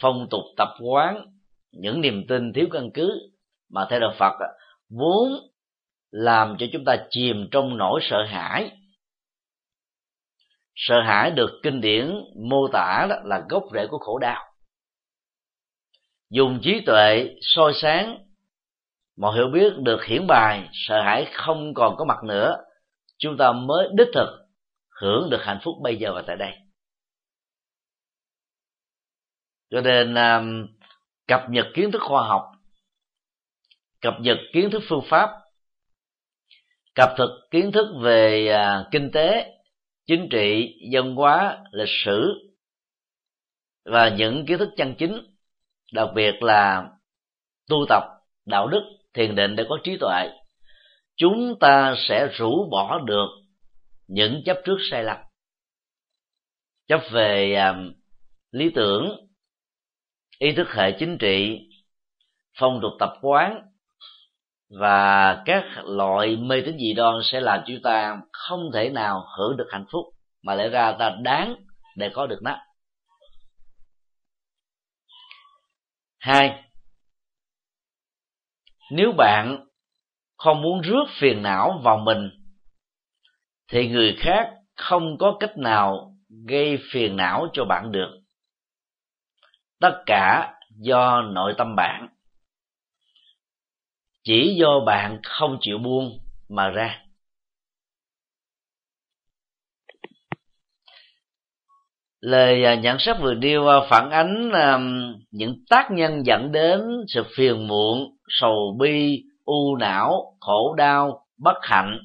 phong 0.01 0.27
tục 0.31 0.43
tập 0.57 0.69
quán, 0.81 1.27
những 1.73 2.01
niềm 2.01 2.27
tin 2.29 2.53
thiếu 2.53 2.67
căn 2.73 2.91
cứ 2.95 3.31
mà 3.71 3.87
theo 3.91 4.01
đạo 4.01 4.13
phật 4.19 4.33
vốn 4.89 5.33
làm 6.11 6.57
cho 6.59 6.67
chúng 6.73 6.85
ta 6.85 6.97
chìm 7.11 7.49
trong 7.51 7.77
nỗi 7.77 8.01
sợ 8.03 8.25
hãi. 8.29 8.71
Sợ 10.75 11.01
hãi 11.01 11.31
được 11.31 11.51
kinh 11.63 11.81
điển 11.81 12.15
mô 12.51 12.69
tả 12.73 13.07
đó 13.11 13.17
là 13.25 13.43
gốc 13.49 13.65
rễ 13.73 13.87
của 13.87 13.99
khổ 13.99 14.19
đau. 14.19 14.45
Dùng 16.31 16.61
trí 16.63 16.81
tuệ 16.87 17.35
soi 17.41 17.73
sáng 17.75 18.19
mọi 19.17 19.37
hiểu 19.37 19.49
biết 19.49 19.73
được 19.79 20.05
hiển 20.05 20.27
bài, 20.27 20.69
sợ 20.73 21.03
hãi 21.03 21.27
không 21.33 21.75
còn 21.75 21.97
có 21.97 22.05
mặt 22.05 22.25
nữa, 22.25 22.57
chúng 23.19 23.37
ta 23.37 23.53
mới 23.53 23.89
đích 23.95 24.09
thực 24.15 24.29
hưởng 25.01 25.31
được 25.31 25.43
hạnh 25.43 25.59
phúc 25.63 25.75
bây 25.83 25.97
giờ 25.97 26.13
và 26.15 26.23
tại 26.27 26.37
đây 26.37 26.53
cho 29.71 29.81
nên 29.81 30.15
um, 30.15 30.67
cập 31.27 31.51
nhật 31.51 31.67
kiến 31.75 31.93
thức 31.93 32.03
khoa 32.03 32.29
học 32.29 32.43
cập 34.01 34.15
nhật 34.21 34.39
kiến 34.53 34.71
thức 34.71 34.83
phương 34.89 35.05
pháp 35.09 35.31
cập 36.95 37.15
thực 37.19 37.31
kiến 37.51 37.73
thức 37.73 37.87
về 38.03 38.55
uh, 38.55 38.87
kinh 38.91 39.11
tế 39.13 39.55
chính 40.07 40.29
trị 40.31 40.75
văn 40.93 41.15
hóa 41.15 41.59
lịch 41.73 41.95
sử 42.05 42.51
và 43.85 44.09
những 44.09 44.47
kiến 44.47 44.59
thức 44.59 44.69
chân 44.77 44.95
chính 44.99 45.23
đặc 45.93 46.09
biệt 46.15 46.43
là 46.43 46.91
tu 47.69 47.87
tập 47.89 48.03
đạo 48.47 48.69
đức 48.69 48.83
thiền 49.15 49.35
định 49.35 49.57
để 49.57 49.65
có 49.69 49.79
trí 49.85 49.97
tuệ. 50.01 50.29
Chúng 51.17 51.55
ta 51.61 51.95
sẽ 52.09 52.29
rũ 52.33 52.69
bỏ 52.71 52.99
được 52.99 53.29
những 54.07 54.43
chấp 54.45 54.57
trước 54.65 54.77
sai 54.91 55.05
lầm 55.05 55.17
chấp 56.89 57.01
về 57.11 57.55
um, 57.55 57.93
lý 58.51 58.71
tưởng 58.75 59.30
ý 60.41 60.53
thức 60.53 60.69
hệ 60.73 60.93
chính 60.99 61.19
trị, 61.19 61.69
phong 62.59 62.81
tục 62.83 62.93
tập 62.99 63.13
quán 63.21 63.63
và 64.81 65.43
các 65.47 65.65
loại 65.85 66.37
mê 66.37 66.63
tín 66.67 66.79
dị 66.79 66.93
đoan 66.95 67.15
sẽ 67.23 67.41
làm 67.41 67.61
chúng 67.67 67.83
ta 67.83 68.21
không 68.33 68.71
thể 68.75 68.91
nào 68.91 69.27
hưởng 69.39 69.57
được 69.57 69.69
hạnh 69.71 69.85
phúc 69.93 70.05
mà 70.43 70.55
lẽ 70.55 70.69
ra 70.69 70.93
ta 70.99 71.17
đáng 71.23 71.55
để 71.97 72.11
có 72.15 72.27
được 72.27 72.39
nó. 72.43 72.59
Hai, 76.19 76.65
nếu 78.91 79.13
bạn 79.13 79.67
không 80.37 80.63
muốn 80.63 80.81
rước 80.81 81.05
phiền 81.21 81.43
não 81.43 81.81
vào 81.85 81.99
mình, 81.99 82.31
thì 83.69 83.89
người 83.89 84.17
khác 84.19 84.51
không 84.77 85.19
có 85.19 85.37
cách 85.41 85.57
nào 85.57 86.15
gây 86.49 86.79
phiền 86.93 87.17
não 87.17 87.47
cho 87.53 87.65
bạn 87.65 87.93
được 87.93 88.20
tất 89.81 90.03
cả 90.07 90.55
do 90.79 91.23
nội 91.23 91.55
tâm 91.59 91.77
bạn. 91.77 92.09
Chỉ 94.25 94.57
do 94.61 94.81
bạn 94.87 95.21
không 95.25 95.59
chịu 95.61 95.79
buông 95.79 96.19
mà 96.49 96.69
ra. 96.69 97.05
Lời 102.21 102.65
à, 102.65 102.75
nhận 102.75 102.99
xét 102.99 103.17
vừa 103.21 103.35
nêu 103.35 103.69
à, 103.69 103.81
phản 103.91 104.11
ánh 104.11 104.51
à, 104.53 104.79
những 105.31 105.65
tác 105.71 105.91
nhân 105.91 106.27
dẫn 106.27 106.53
đến 106.53 106.81
sự 107.09 107.25
phiền 107.37 107.69
muộn, 107.69 108.17
sầu 108.29 108.77
bi, 108.79 109.23
u 109.45 109.77
não, 109.77 110.37
khổ 110.41 110.75
đau, 110.75 111.27
bất 111.39 111.57
hạnh. 111.63 111.99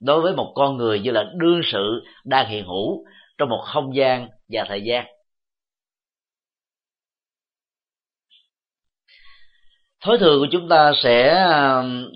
Đối 0.00 0.22
với 0.22 0.36
một 0.36 0.52
con 0.54 0.76
người 0.76 1.00
như 1.00 1.10
là 1.10 1.24
đương 1.36 1.60
sự 1.64 2.04
đang 2.24 2.48
hiện 2.48 2.64
hữu 2.64 3.04
trong 3.38 3.48
một 3.48 3.62
không 3.64 3.96
gian 3.96 4.28
và 4.48 4.64
thời 4.68 4.82
gian. 4.82 5.17
Thói 10.08 10.18
thường 10.18 10.40
của 10.40 10.46
chúng 10.50 10.68
ta 10.68 10.92
sẽ 11.02 11.46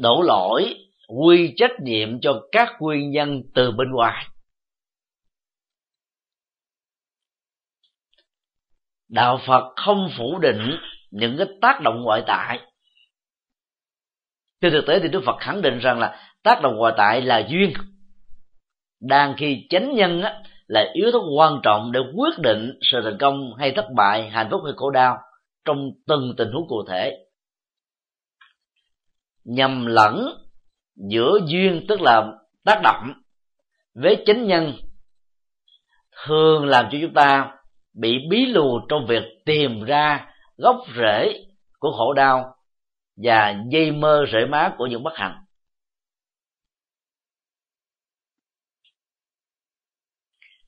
đổ 0.00 0.22
lỗi 0.22 0.74
quy 1.08 1.52
trách 1.56 1.80
nhiệm 1.80 2.20
cho 2.20 2.42
các 2.52 2.72
nguyên 2.80 3.10
nhân 3.10 3.42
từ 3.54 3.70
bên 3.70 3.90
ngoài. 3.90 4.26
Đạo 9.08 9.40
phật 9.46 9.72
không 9.76 10.10
phủ 10.18 10.38
định 10.38 10.76
những 11.10 11.36
cái 11.38 11.46
tác 11.62 11.80
động 11.80 12.02
ngoại 12.02 12.22
tại. 12.26 12.60
Trên 14.60 14.72
thực 14.72 14.86
tế 14.86 15.00
thì 15.00 15.08
đức 15.08 15.22
phật 15.26 15.36
khẳng 15.40 15.62
định 15.62 15.78
rằng 15.78 15.98
là 15.98 16.32
tác 16.42 16.62
động 16.62 16.76
ngoại 16.76 16.94
tại 16.96 17.22
là 17.22 17.46
duyên. 17.48 17.72
Đang 19.00 19.34
khi 19.38 19.66
chánh 19.70 19.94
nhân 19.94 20.22
á, 20.22 20.42
là 20.66 20.90
yếu 20.94 21.10
tố 21.12 21.24
quan 21.38 21.60
trọng 21.62 21.92
để 21.92 22.00
quyết 22.16 22.38
định 22.38 22.78
sự 22.92 23.00
thành 23.04 23.18
công 23.18 23.54
hay 23.58 23.72
thất 23.76 23.86
bại 23.96 24.30
hạnh 24.30 24.48
phúc 24.50 24.60
hay 24.64 24.72
khổ 24.76 24.90
đau 24.90 25.18
trong 25.64 25.90
từng 26.06 26.34
tình 26.36 26.52
huống 26.52 26.68
cụ 26.68 26.84
thể 26.88 27.18
nhầm 29.44 29.86
lẫn 29.86 30.26
giữa 30.96 31.38
duyên, 31.46 31.84
tức 31.88 32.00
là 32.00 32.32
tác 32.64 32.80
động, 32.82 33.12
với 33.94 34.22
chánh 34.26 34.46
nhân, 34.46 34.72
thường 36.26 36.66
làm 36.66 36.88
cho 36.92 36.98
chúng 37.02 37.14
ta 37.14 37.54
bị 37.94 38.18
bí 38.30 38.46
lù 38.46 38.80
trong 38.88 39.06
việc 39.06 39.22
tìm 39.44 39.84
ra 39.84 40.34
gốc 40.56 40.76
rễ 40.96 41.44
của 41.78 41.92
khổ 41.92 42.12
đau 42.12 42.56
và 43.16 43.54
dây 43.70 43.90
mơ 43.90 44.24
rễ 44.32 44.46
má 44.46 44.74
của 44.78 44.86
những 44.86 45.02
bất 45.02 45.12
hạnh. 45.14 45.38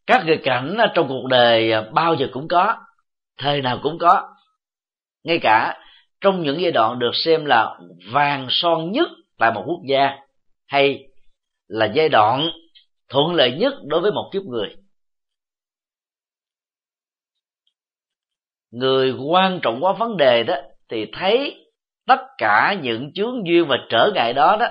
Các 0.07 0.25
nghịch 0.27 0.41
cảnh 0.45 0.77
trong 0.95 1.09
cuộc 1.09 1.27
đời 1.31 1.73
bao 1.93 2.15
giờ 2.15 2.27
cũng 2.33 2.49
có, 2.49 2.77
thời 3.39 3.63
nào 3.63 3.81
cũng 3.83 3.99
có, 3.99 4.35
ngay 5.25 5.39
cả 5.43 5.84
trong 6.25 6.43
những 6.43 6.61
giai 6.61 6.73
đoạn 6.73 6.99
được 6.99 7.11
xem 7.15 7.45
là 7.45 7.79
vàng 8.13 8.47
son 8.51 8.93
nhất 8.93 9.09
tại 9.39 9.53
một 9.55 9.65
quốc 9.67 9.81
gia 9.89 10.11
hay 10.67 11.09
là 11.69 11.93
giai 11.95 12.09
đoạn 12.09 12.49
thuận 13.09 13.35
lợi 13.35 13.53
nhất 13.53 13.75
đối 13.87 14.01
với 14.01 14.13
một 14.13 14.31
kiếp 14.33 14.43
người. 14.43 14.77
Người 18.71 19.13
quan 19.13 19.61
trọng 19.63 19.85
quá 19.85 19.93
vấn 19.93 20.17
đề 20.17 20.43
đó 20.43 20.55
thì 20.89 21.07
thấy 21.13 21.67
tất 22.07 22.21
cả 22.39 22.77
những 22.83 23.13
chướng 23.13 23.47
duyên 23.47 23.67
và 23.69 23.77
trở 23.91 24.11
ngại 24.15 24.33
đó 24.33 24.57
đó 24.61 24.69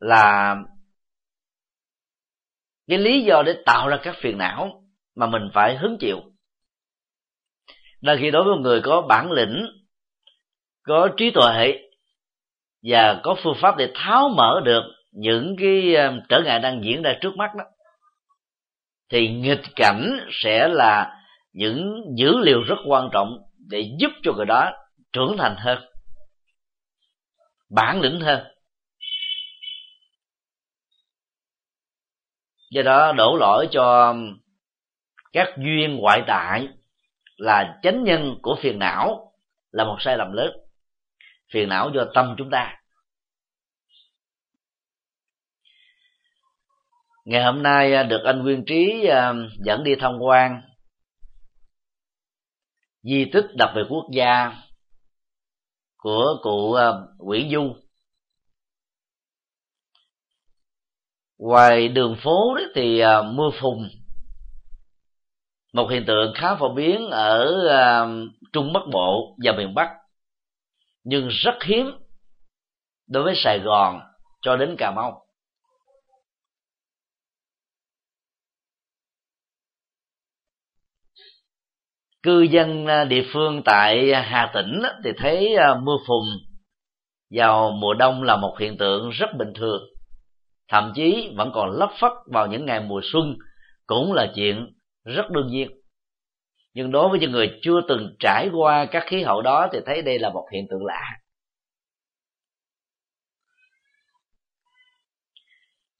là 0.00 0.56
cái 2.88 2.98
lý 2.98 3.22
do 3.22 3.42
để 3.46 3.62
tạo 3.66 3.88
ra 3.88 3.98
các 4.02 4.16
phiền 4.22 4.38
não 4.38 4.82
mà 5.16 5.26
mình 5.26 5.48
phải 5.54 5.76
hứng 5.76 5.96
chịu. 6.00 6.20
Đang 8.00 8.18
khi 8.20 8.30
đối 8.30 8.44
với 8.44 8.58
người 8.62 8.80
có 8.84 9.02
bản 9.08 9.32
lĩnh 9.32 9.66
có 10.84 11.08
trí 11.16 11.30
tuệ 11.30 11.78
và 12.82 13.20
có 13.22 13.36
phương 13.42 13.56
pháp 13.60 13.76
để 13.76 13.92
tháo 13.94 14.28
mở 14.28 14.60
được 14.64 14.82
những 15.12 15.56
cái 15.58 15.94
ờ, 15.94 16.12
trở 16.28 16.40
ngại 16.44 16.58
đang 16.58 16.84
diễn 16.84 17.02
ra 17.02 17.14
trước 17.20 17.36
mắt 17.36 17.54
đó, 17.54 17.64
thì 19.10 19.28
nghịch 19.28 19.62
cảnh 19.76 20.18
sẽ 20.30 20.68
là 20.68 21.20
những 21.52 22.02
dữ 22.16 22.36
liệu 22.38 22.62
rất 22.62 22.76
quan 22.86 23.08
trọng 23.12 23.38
để 23.70 23.90
giúp 23.98 24.10
cho 24.22 24.32
người 24.32 24.46
đó 24.46 24.70
trưởng 25.12 25.36
thành 25.38 25.56
hơn, 25.58 25.78
bản 27.70 28.00
lĩnh 28.00 28.20
hơn. 28.20 28.44
Do 32.70 32.82
đó 32.82 33.12
đổ 33.12 33.36
lỗi 33.40 33.68
cho 33.70 34.14
các 35.32 35.48
duyên 35.58 35.96
ngoại 35.96 36.22
tại 36.26 36.68
là 37.36 37.78
chánh 37.82 38.04
nhân 38.04 38.38
của 38.42 38.56
phiền 38.62 38.78
não 38.78 39.32
là 39.70 39.84
một 39.84 39.96
sai 40.00 40.16
lầm 40.16 40.32
lớn 40.32 40.63
phiền 41.54 41.68
não 41.68 41.90
do 41.94 42.04
tâm 42.14 42.34
chúng 42.38 42.50
ta. 42.50 42.80
Ngày 47.24 47.44
hôm 47.44 47.62
nay 47.62 47.94
à, 47.94 48.02
được 48.02 48.20
anh 48.24 48.42
nguyên 48.42 48.64
trí 48.66 49.06
à, 49.06 49.32
dẫn 49.64 49.84
đi 49.84 49.92
tham 50.00 50.12
quan 50.20 50.62
di 53.02 53.24
tích 53.32 53.44
đặc 53.58 53.70
biệt 53.74 53.82
quốc 53.88 54.06
gia 54.12 54.52
của 55.96 56.24
cụ 56.42 56.72
à, 56.72 56.86
Nguyễn 57.18 57.50
Du. 57.50 57.76
Ngoài 61.38 61.88
đường 61.88 62.16
phố 62.24 62.54
đấy 62.54 62.66
thì 62.74 63.02
mưa 63.24 63.50
phùn, 63.60 63.88
một 65.72 65.88
hiện 65.90 66.04
tượng 66.06 66.32
khá 66.34 66.56
phổ 66.56 66.74
biến 66.74 67.10
ở 67.10 67.46
trung 68.52 68.72
bắc 68.72 68.80
bộ 68.92 69.36
và 69.44 69.52
miền 69.52 69.74
bắc 69.74 70.03
nhưng 71.04 71.28
rất 71.28 71.54
hiếm 71.64 71.86
đối 73.06 73.22
với 73.22 73.34
sài 73.36 73.58
gòn 73.58 74.00
cho 74.42 74.56
đến 74.56 74.76
cà 74.78 74.90
mau. 74.90 75.26
Cư 82.22 82.40
dân 82.40 82.86
à, 82.86 83.04
địa 83.04 83.24
phương 83.32 83.62
tại 83.64 84.14
hà 84.14 84.50
tĩnh 84.54 84.82
thì 85.04 85.10
thấy 85.16 85.54
à, 85.54 85.74
mưa 85.82 85.96
phùn 86.06 86.28
vào 87.30 87.70
mùa 87.70 87.94
đông 87.94 88.22
là 88.22 88.36
một 88.36 88.56
hiện 88.60 88.76
tượng 88.78 89.10
rất 89.10 89.26
bình 89.38 89.52
thường. 89.54 89.82
Thậm 90.68 90.92
chí 90.94 91.32
vẫn 91.36 91.50
còn 91.54 91.70
lấp 91.70 91.90
phất 92.00 92.12
vào 92.26 92.46
những 92.46 92.66
ngày 92.66 92.80
mùa 92.80 93.00
xuân 93.12 93.36
cũng 93.86 94.12
là 94.12 94.32
chuyện 94.34 94.66
rất 95.04 95.30
đương 95.30 95.46
nhiên 95.46 95.70
nhưng 96.74 96.90
đối 96.90 97.08
với 97.08 97.18
những 97.18 97.30
người 97.30 97.58
chưa 97.62 97.80
từng 97.88 98.16
trải 98.18 98.48
qua 98.52 98.84
các 98.84 99.04
khí 99.06 99.22
hậu 99.22 99.42
đó 99.42 99.68
thì 99.72 99.78
thấy 99.86 100.02
đây 100.02 100.18
là 100.18 100.30
một 100.30 100.48
hiện 100.52 100.66
tượng 100.70 100.84
lạ. 100.84 101.02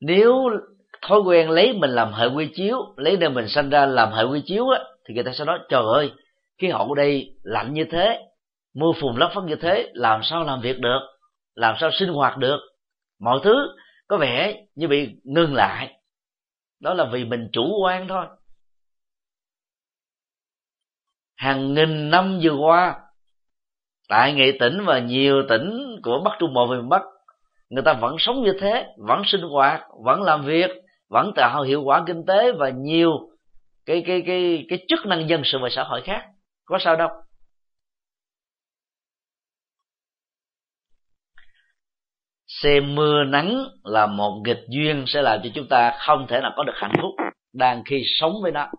Nếu 0.00 0.50
thói 1.02 1.20
quen 1.20 1.50
lấy 1.50 1.72
mình 1.72 1.90
làm 1.90 2.12
hệ 2.12 2.26
quy 2.26 2.48
chiếu, 2.54 2.94
lấy 2.96 3.16
nơi 3.16 3.30
mình 3.30 3.48
sanh 3.48 3.70
ra 3.70 3.86
làm 3.86 4.12
hệ 4.12 4.24
quy 4.24 4.42
chiếu 4.46 4.68
á, 4.68 4.80
thì 5.08 5.14
người 5.14 5.24
ta 5.24 5.32
sẽ 5.32 5.44
nói, 5.44 5.58
trời 5.68 5.82
ơi, 5.94 6.12
khí 6.58 6.68
hậu 6.68 6.88
ở 6.88 6.94
đây 6.96 7.36
lạnh 7.42 7.72
như 7.72 7.84
thế, 7.90 8.20
mưa 8.74 8.92
phùn 9.00 9.16
lất 9.16 9.30
phất 9.34 9.44
như 9.44 9.56
thế, 9.56 9.90
làm 9.94 10.20
sao 10.22 10.44
làm 10.44 10.60
việc 10.60 10.78
được? 10.80 11.00
Làm 11.54 11.74
sao 11.80 11.90
sinh 11.92 12.08
hoạt 12.08 12.38
được? 12.38 12.58
Mọi 13.20 13.40
thứ 13.44 13.54
có 14.08 14.16
vẻ 14.16 14.64
như 14.74 14.88
bị 14.88 15.08
ngưng 15.24 15.54
lại. 15.54 16.00
Đó 16.80 16.94
là 16.94 17.04
vì 17.12 17.24
mình 17.24 17.48
chủ 17.52 17.82
quan 17.82 18.08
thôi 18.08 18.26
hàng 21.36 21.74
nghìn 21.74 22.10
năm 22.10 22.38
vừa 22.42 22.54
qua, 22.54 23.00
tại 24.08 24.32
nghệ 24.32 24.56
tỉnh 24.60 24.84
và 24.84 24.98
nhiều 24.98 25.42
tỉnh 25.48 25.96
của 26.02 26.22
bắc 26.24 26.30
trung 26.38 26.54
bộ 26.54 26.66
và 26.66 26.76
miền 26.76 26.88
bắc, 26.88 27.02
người 27.70 27.82
ta 27.82 27.92
vẫn 27.92 28.16
sống 28.18 28.42
như 28.42 28.52
thế, 28.60 28.86
vẫn 28.98 29.22
sinh 29.26 29.42
hoạt, 29.42 29.80
vẫn 30.04 30.22
làm 30.22 30.44
việc, 30.44 30.70
vẫn 31.08 31.32
tạo 31.36 31.62
hiệu 31.62 31.82
quả 31.82 32.04
kinh 32.06 32.26
tế 32.26 32.52
và 32.52 32.70
nhiều 32.70 33.10
cái 33.86 34.02
cái 34.06 34.22
cái 34.26 34.66
cái 34.68 34.78
chức 34.88 35.06
năng 35.06 35.28
dân 35.28 35.42
sự 35.44 35.58
và 35.62 35.68
xã 35.70 35.82
hội 35.82 36.02
khác. 36.04 36.22
Có 36.64 36.78
sao 36.80 36.96
đâu. 36.96 37.08
Xem 42.46 42.94
mưa 42.94 43.24
nắng 43.24 43.64
là 43.84 44.06
một 44.06 44.42
nghịch 44.44 44.64
duyên 44.68 45.04
sẽ 45.06 45.22
làm 45.22 45.40
cho 45.42 45.50
chúng 45.54 45.66
ta 45.68 45.92
không 46.06 46.26
thể 46.28 46.40
nào 46.40 46.52
có 46.56 46.64
được 46.64 46.72
hạnh 46.76 46.92
phúc 47.02 47.10
đang 47.52 47.82
khi 47.86 48.02
sống 48.06 48.32
với 48.42 48.52
nó. 48.52 48.70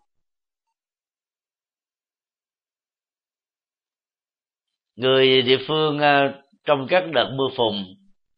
Người 4.95 5.41
địa 5.41 5.57
phương 5.67 5.99
ờ, 5.99 6.41
trong 6.65 6.87
các 6.89 7.03
đợt 7.13 7.31
mưa 7.35 7.47
phùn 7.57 7.73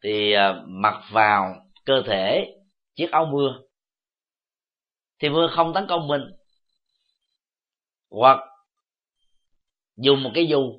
thì 0.02 0.32
ờ, 0.32 0.64
mặc 0.66 1.02
vào 1.10 1.54
cơ 1.84 2.02
thể 2.06 2.54
chiếc 2.96 3.10
áo 3.10 3.28
mưa. 3.32 3.60
Thì 5.20 5.28
mưa 5.28 5.48
không 5.52 5.72
tấn 5.74 5.86
công 5.88 6.08
mình. 6.08 6.22
Hoặc 8.10 8.38
dùng 9.96 10.22
một 10.22 10.30
cái 10.34 10.46
dù, 10.46 10.78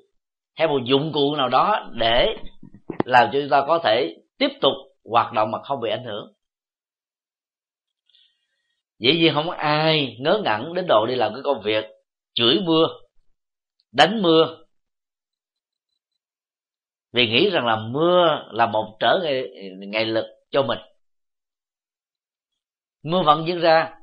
hay 0.55 0.67
một 0.67 0.79
dụng 0.85 1.11
cụ 1.13 1.35
nào 1.35 1.49
đó 1.49 1.89
để 1.99 2.35
làm 3.05 3.29
cho 3.33 3.39
chúng 3.41 3.49
ta 3.49 3.63
có 3.67 3.79
thể 3.83 4.15
tiếp 4.37 4.49
tục 4.61 4.73
hoạt 5.05 5.33
động 5.33 5.51
mà 5.51 5.59
không 5.63 5.81
bị 5.81 5.89
ảnh 5.89 6.05
hưởng. 6.05 6.33
Dĩ 8.99 9.13
nhiên 9.13 9.33
không 9.33 9.47
có 9.47 9.53
ai 9.53 10.17
ngớ 10.19 10.41
ngẩn 10.43 10.73
đến 10.73 10.85
độ 10.87 11.05
đi 11.05 11.15
làm 11.15 11.33
cái 11.33 11.41
công 11.43 11.61
việc 11.63 11.85
chửi 12.33 12.59
mưa, 12.65 12.87
đánh 13.91 14.21
mưa 14.21 14.57
vì 17.13 17.27
nghĩ 17.27 17.49
rằng 17.49 17.65
là 17.65 17.75
mưa 17.75 18.43
là 18.51 18.65
một 18.65 18.97
trở 18.99 19.19
ngại, 19.23 19.49
ngại 19.87 20.05
lực 20.05 20.25
cho 20.51 20.63
mình. 20.63 20.79
Mưa 23.03 23.21
vẫn 23.25 23.47
diễn 23.47 23.59
ra 23.59 23.93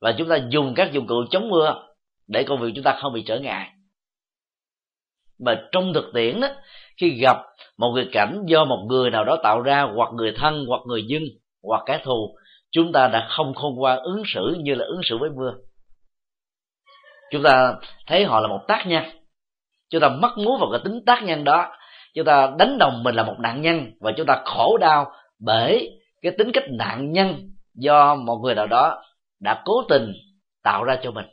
và 0.00 0.14
chúng 0.18 0.28
ta 0.28 0.38
dùng 0.48 0.74
các 0.76 0.92
dụng 0.92 1.06
cụ 1.06 1.24
chống 1.30 1.48
mưa 1.48 1.86
để 2.26 2.44
công 2.44 2.60
việc 2.60 2.72
chúng 2.74 2.84
ta 2.84 2.98
không 3.00 3.12
bị 3.12 3.22
trở 3.26 3.38
ngại. 3.38 3.70
Mà 5.38 5.68
trong 5.72 5.92
thực 5.94 6.10
tiễn 6.14 6.40
đó 6.40 6.48
khi 7.00 7.10
gặp 7.22 7.36
một 7.78 7.92
nghịch 7.96 8.08
cảnh 8.12 8.42
do 8.46 8.64
một 8.64 8.84
người 8.88 9.10
nào 9.10 9.24
đó 9.24 9.36
tạo 9.42 9.60
ra 9.60 9.82
hoặc 9.82 10.10
người 10.12 10.32
thân 10.36 10.64
hoặc 10.68 10.80
người 10.86 11.04
dân 11.08 11.22
hoặc 11.62 11.82
kẻ 11.86 12.00
thù 12.04 12.36
chúng 12.70 12.92
ta 12.92 13.08
đã 13.08 13.26
không 13.30 13.54
khôn 13.54 13.74
ngoan 13.74 13.98
ứng 13.98 14.22
xử 14.26 14.56
như 14.58 14.74
là 14.74 14.84
ứng 14.84 15.00
xử 15.02 15.18
với 15.18 15.30
mưa. 15.30 15.54
Chúng 17.30 17.42
ta 17.42 17.74
thấy 18.06 18.24
họ 18.24 18.40
là 18.40 18.48
một 18.48 18.60
tác 18.68 18.84
nhân. 18.86 19.04
Chúng 19.90 20.00
ta 20.00 20.08
mất 20.08 20.38
múa 20.38 20.56
vào 20.60 20.70
cái 20.70 20.80
tính 20.84 21.04
tác 21.06 21.22
nhân 21.22 21.44
đó 21.44 21.72
chúng 22.18 22.24
ta 22.24 22.54
đánh 22.58 22.78
đồng 22.78 23.02
mình 23.02 23.14
là 23.14 23.22
một 23.22 23.36
nạn 23.38 23.62
nhân 23.62 23.92
và 24.00 24.12
chúng 24.16 24.26
ta 24.26 24.42
khổ 24.44 24.76
đau 24.80 25.12
bởi 25.38 26.00
cái 26.22 26.32
tính 26.38 26.50
cách 26.52 26.64
nạn 26.70 27.12
nhân 27.12 27.50
do 27.74 28.14
một 28.14 28.36
người 28.42 28.54
nào 28.54 28.66
đó 28.66 29.02
đã 29.40 29.62
cố 29.64 29.82
tình 29.88 30.12
tạo 30.62 30.84
ra 30.84 30.98
cho 31.02 31.10
mình. 31.10 31.26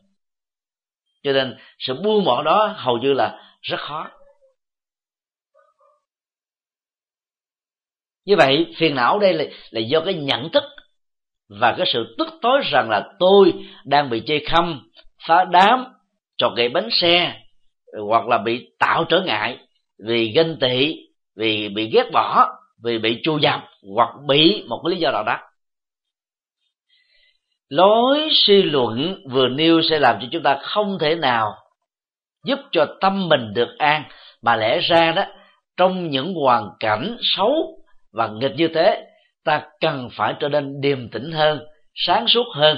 Cho 1.24 1.32
nên 1.32 1.58
sự 1.80 2.02
buông 2.04 2.26
bỏ 2.26 2.44
đó 2.44 2.74
hầu 2.78 2.98
như 2.98 3.14
là 3.14 3.40
rất 3.62 3.80
khó. 3.80 4.08
Như 8.26 8.36
vậy 8.36 8.74
phiền 8.78 8.96
não 8.96 9.20
đây 9.20 9.34
là, 9.34 9.46
là 9.72 9.82
do 9.82 10.02
cái 10.06 10.14
nhận 10.14 10.52
thức 10.52 10.64
và 11.60 11.76
cái 11.78 11.88
sự 11.94 12.16
tức 12.18 12.28
tối 12.42 12.62
rằng 12.72 12.90
là 12.90 13.10
tôi 13.20 13.54
đang 13.86 14.10
bị 14.10 14.24
chê 14.26 14.40
khăm 14.46 14.90
phá 15.28 15.46
đám 15.46 15.86
trò 16.38 16.50
gậy 16.50 16.70
bánh 16.70 16.90
xe 16.92 17.42
hoặc 18.08 18.28
là 18.28 18.38
bị 18.38 18.70
tạo 18.80 19.06
trở 19.10 19.22
ngại 19.22 19.60
vì 20.00 20.32
ganh 20.36 20.58
tị, 20.60 20.96
vì 21.36 21.70
bị 21.70 21.90
ghét 21.94 22.12
bỏ, 22.14 22.48
vì 22.84 22.98
bị 22.98 23.22
chu 23.24 23.38
dập 23.38 23.62
hoặc 23.96 24.10
bị 24.28 24.64
một 24.68 24.82
cái 24.84 24.96
lý 24.96 24.98
do 25.00 25.12
nào 25.12 25.24
đó. 25.24 25.38
Lối 27.70 28.30
suy 28.34 28.64
luận 28.64 29.24
vừa 29.30 29.48
nêu 29.48 29.82
sẽ 29.90 30.00
làm 30.00 30.18
cho 30.22 30.28
chúng 30.32 30.44
ta 30.44 30.60
không 30.62 30.98
thể 31.00 31.16
nào 31.16 31.56
giúp 32.46 32.60
cho 32.72 32.86
tâm 33.02 33.30
mình 33.30 33.54
được 33.54 33.70
an, 33.78 34.04
mà 34.42 34.56
lẽ 34.56 34.80
ra 34.80 35.12
đó, 35.12 35.24
trong 35.78 36.10
những 36.10 36.34
hoàn 36.34 36.70
cảnh 36.80 37.18
xấu 37.22 37.54
và 38.14 38.28
nghịch 38.28 38.54
như 38.56 38.68
thế, 38.76 39.06
ta 39.44 39.68
cần 39.82 40.10
phải 40.12 40.34
trở 40.40 40.50
nên 40.50 40.82
điềm 40.82 41.10
tĩnh 41.10 41.32
hơn, 41.32 41.60
sáng 41.94 42.28
suốt 42.28 42.46
hơn 42.56 42.78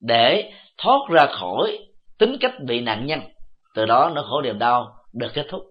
để 0.00 0.52
thoát 0.78 0.98
ra 1.10 1.26
khỏi 1.26 1.78
tính 2.18 2.36
cách 2.40 2.52
bị 2.66 2.80
nạn 2.80 3.06
nhân. 3.06 3.20
Từ 3.74 3.86
đó 3.86 4.12
nó 4.14 4.22
khổ 4.22 4.42
niềm 4.42 4.58
đau 4.58 4.97
được 5.12 5.28
kết 5.34 5.46
thúc. 5.48 5.62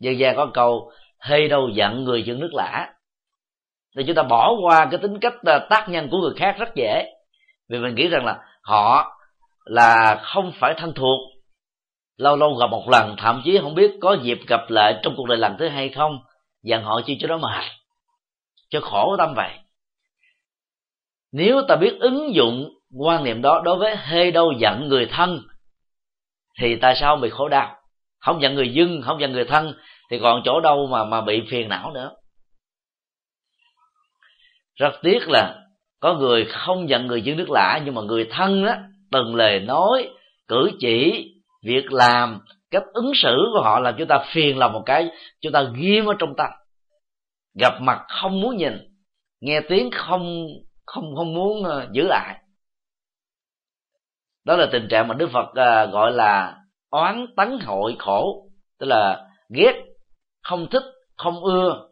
Dân 0.00 0.18
gian 0.18 0.36
có 0.36 0.50
câu 0.54 0.90
hơi 1.18 1.48
đâu 1.48 1.68
giận 1.68 2.04
người 2.04 2.22
dân 2.22 2.40
nước 2.40 2.50
lã. 2.52 2.92
Thì 3.96 4.04
chúng 4.06 4.16
ta 4.16 4.22
bỏ 4.22 4.54
qua 4.62 4.88
cái 4.90 5.00
tính 5.02 5.18
cách 5.20 5.34
ờ, 5.44 5.66
tác 5.70 5.86
nhân 5.88 6.08
của 6.10 6.18
người 6.18 6.34
khác 6.36 6.56
rất 6.58 6.74
dễ. 6.74 7.12
Vì 7.68 7.78
mình 7.78 7.94
nghĩ 7.94 8.08
rằng 8.08 8.24
là 8.24 8.38
họ 8.62 9.16
là 9.64 10.20
không 10.22 10.52
phải 10.60 10.74
thân 10.76 10.92
thuộc. 10.94 11.20
Lâu 12.16 12.36
lâu 12.36 12.54
gặp 12.54 12.66
một 12.66 12.88
lần, 12.88 13.16
thậm 13.18 13.42
chí 13.44 13.58
không 13.58 13.74
biết 13.74 13.90
có 14.00 14.16
dịp 14.22 14.38
gặp 14.48 14.60
lại 14.68 15.00
trong 15.02 15.14
cuộc 15.16 15.26
đời 15.26 15.38
lần 15.38 15.56
thứ 15.58 15.68
hai 15.68 15.88
không, 15.88 16.18
dặn 16.62 16.84
họ 16.84 17.00
chi 17.06 17.16
cho 17.20 17.28
đó 17.28 17.38
mệt. 17.38 17.64
Cho 18.68 18.80
khổ 18.80 19.16
tâm 19.18 19.34
vậy. 19.36 19.50
Nếu 21.32 21.62
ta 21.68 21.76
biết 21.76 21.96
ứng 22.00 22.34
dụng 22.34 22.68
quan 22.98 23.24
niệm 23.24 23.42
đó 23.42 23.62
đối 23.64 23.78
với 23.78 23.96
hê 23.96 24.30
đâu 24.30 24.52
giận 24.58 24.88
người 24.88 25.06
thân 25.10 25.42
thì 26.60 26.76
tại 26.76 26.94
sao 26.96 27.16
bị 27.16 27.30
khổ 27.30 27.48
đau? 27.48 27.76
Không 28.20 28.42
giận 28.42 28.54
người 28.54 28.68
dân 28.68 29.02
không 29.02 29.20
giận 29.20 29.32
người 29.32 29.44
thân, 29.44 29.74
thì 30.10 30.18
còn 30.18 30.42
chỗ 30.44 30.60
đâu 30.60 30.86
mà 30.86 31.04
mà 31.04 31.20
bị 31.20 31.42
phiền 31.50 31.68
não 31.68 31.92
nữa? 31.92 32.10
Rất 34.74 34.92
tiếc 35.02 35.28
là 35.28 35.60
có 36.00 36.14
người 36.14 36.44
không 36.44 36.88
giận 36.88 37.06
người 37.06 37.22
dân 37.22 37.36
nước 37.36 37.50
lạ 37.50 37.80
nhưng 37.84 37.94
mà 37.94 38.02
người 38.02 38.26
thân 38.30 38.64
á, 38.64 38.82
từng 39.12 39.34
lời 39.34 39.60
nói, 39.60 40.08
cử 40.48 40.70
chỉ, 40.78 41.30
việc 41.62 41.92
làm, 41.92 42.40
cách 42.70 42.82
ứng 42.92 43.12
xử 43.14 43.36
của 43.52 43.62
họ 43.62 43.80
làm 43.80 43.94
chúng 43.98 44.08
ta 44.08 44.18
phiền 44.32 44.58
lòng 44.58 44.72
một 44.72 44.82
cái, 44.86 45.08
chúng 45.40 45.52
ta 45.52 45.62
ghim 45.74 46.06
ở 46.06 46.14
trong 46.18 46.34
tâm. 46.36 46.50
Gặp 47.60 47.72
mặt 47.80 48.00
không 48.08 48.40
muốn 48.40 48.56
nhìn, 48.56 48.78
nghe 49.40 49.60
tiếng 49.68 49.90
không 49.90 50.46
không 50.86 51.16
không 51.16 51.34
muốn 51.34 51.64
ờ, 51.64 51.88
giữ 51.92 52.06
lại 52.08 52.38
đó 54.44 54.56
là 54.56 54.66
tình 54.72 54.88
trạng 54.90 55.08
mà 55.08 55.14
đức 55.14 55.30
phật 55.32 55.48
uh, 55.48 55.92
gọi 55.92 56.12
là 56.12 56.56
oán 56.90 57.26
tấn 57.36 57.58
hội 57.64 57.96
khổ. 57.98 58.48
Tức 58.78 58.86
là 58.86 59.28
ghét 59.48 59.74
không 60.42 60.66
thích 60.70 60.82
không 61.16 61.44
ưa 61.44 61.88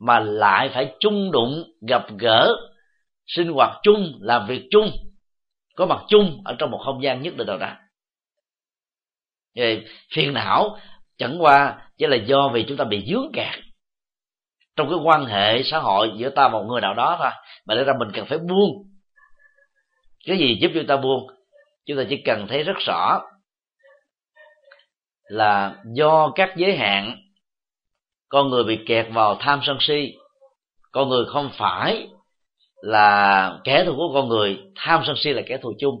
mà 0.00 0.20
lại 0.20 0.70
phải 0.74 0.94
chung 1.00 1.30
đụng 1.32 1.64
gặp 1.88 2.06
gỡ 2.18 2.54
sinh 3.26 3.52
hoạt 3.52 3.78
chung 3.82 4.12
làm 4.20 4.46
việc 4.46 4.68
chung 4.70 4.90
có 5.76 5.86
mặt 5.86 6.02
chung 6.08 6.42
ở 6.44 6.54
trong 6.58 6.70
một 6.70 6.80
không 6.84 7.02
gian 7.02 7.22
nhất 7.22 7.36
định 7.36 7.46
nào 7.46 7.58
đó 7.58 7.72
Vậy, 9.56 9.84
phiền 10.14 10.32
não 10.34 10.76
chẳng 11.18 11.36
qua 11.42 11.78
chỉ 11.98 12.06
là 12.06 12.16
do 12.16 12.48
vì 12.48 12.64
chúng 12.68 12.76
ta 12.76 12.84
bị 12.84 13.04
dướng 13.06 13.30
kẹt 13.32 13.60
trong 14.76 14.88
cái 14.88 14.98
quan 15.02 15.24
hệ 15.24 15.62
xã 15.62 15.78
hội 15.78 16.10
giữa 16.16 16.30
ta 16.30 16.48
và 16.48 16.58
một 16.58 16.64
người 16.68 16.80
nào 16.80 16.94
đó 16.94 17.16
thôi 17.18 17.30
mà 17.66 17.74
để 17.74 17.84
ra 17.84 17.92
mình 17.98 18.08
cần 18.14 18.26
phải 18.26 18.38
buông. 18.38 18.72
Cái 20.26 20.38
gì 20.38 20.58
giúp 20.60 20.70
chúng 20.74 20.86
ta 20.86 20.96
buông? 20.96 21.26
Chúng 21.86 21.96
ta 21.96 22.04
chỉ 22.08 22.22
cần 22.24 22.46
thấy 22.48 22.62
rất 22.62 22.76
rõ 22.86 23.22
là 25.24 25.76
do 25.94 26.32
các 26.34 26.56
giới 26.56 26.76
hạn, 26.76 27.16
con 28.28 28.48
người 28.48 28.64
bị 28.64 28.78
kẹt 28.86 29.06
vào 29.12 29.36
tham 29.40 29.60
sân 29.66 29.76
si, 29.80 30.14
con 30.92 31.08
người 31.08 31.24
không 31.26 31.50
phải 31.58 32.08
là 32.76 33.58
kẻ 33.64 33.84
thù 33.84 33.92
của 33.96 34.10
con 34.14 34.28
người, 34.28 34.58
tham 34.76 35.02
sân 35.06 35.16
si 35.18 35.32
là 35.32 35.42
kẻ 35.46 35.58
thù 35.58 35.72
chung. 35.78 36.00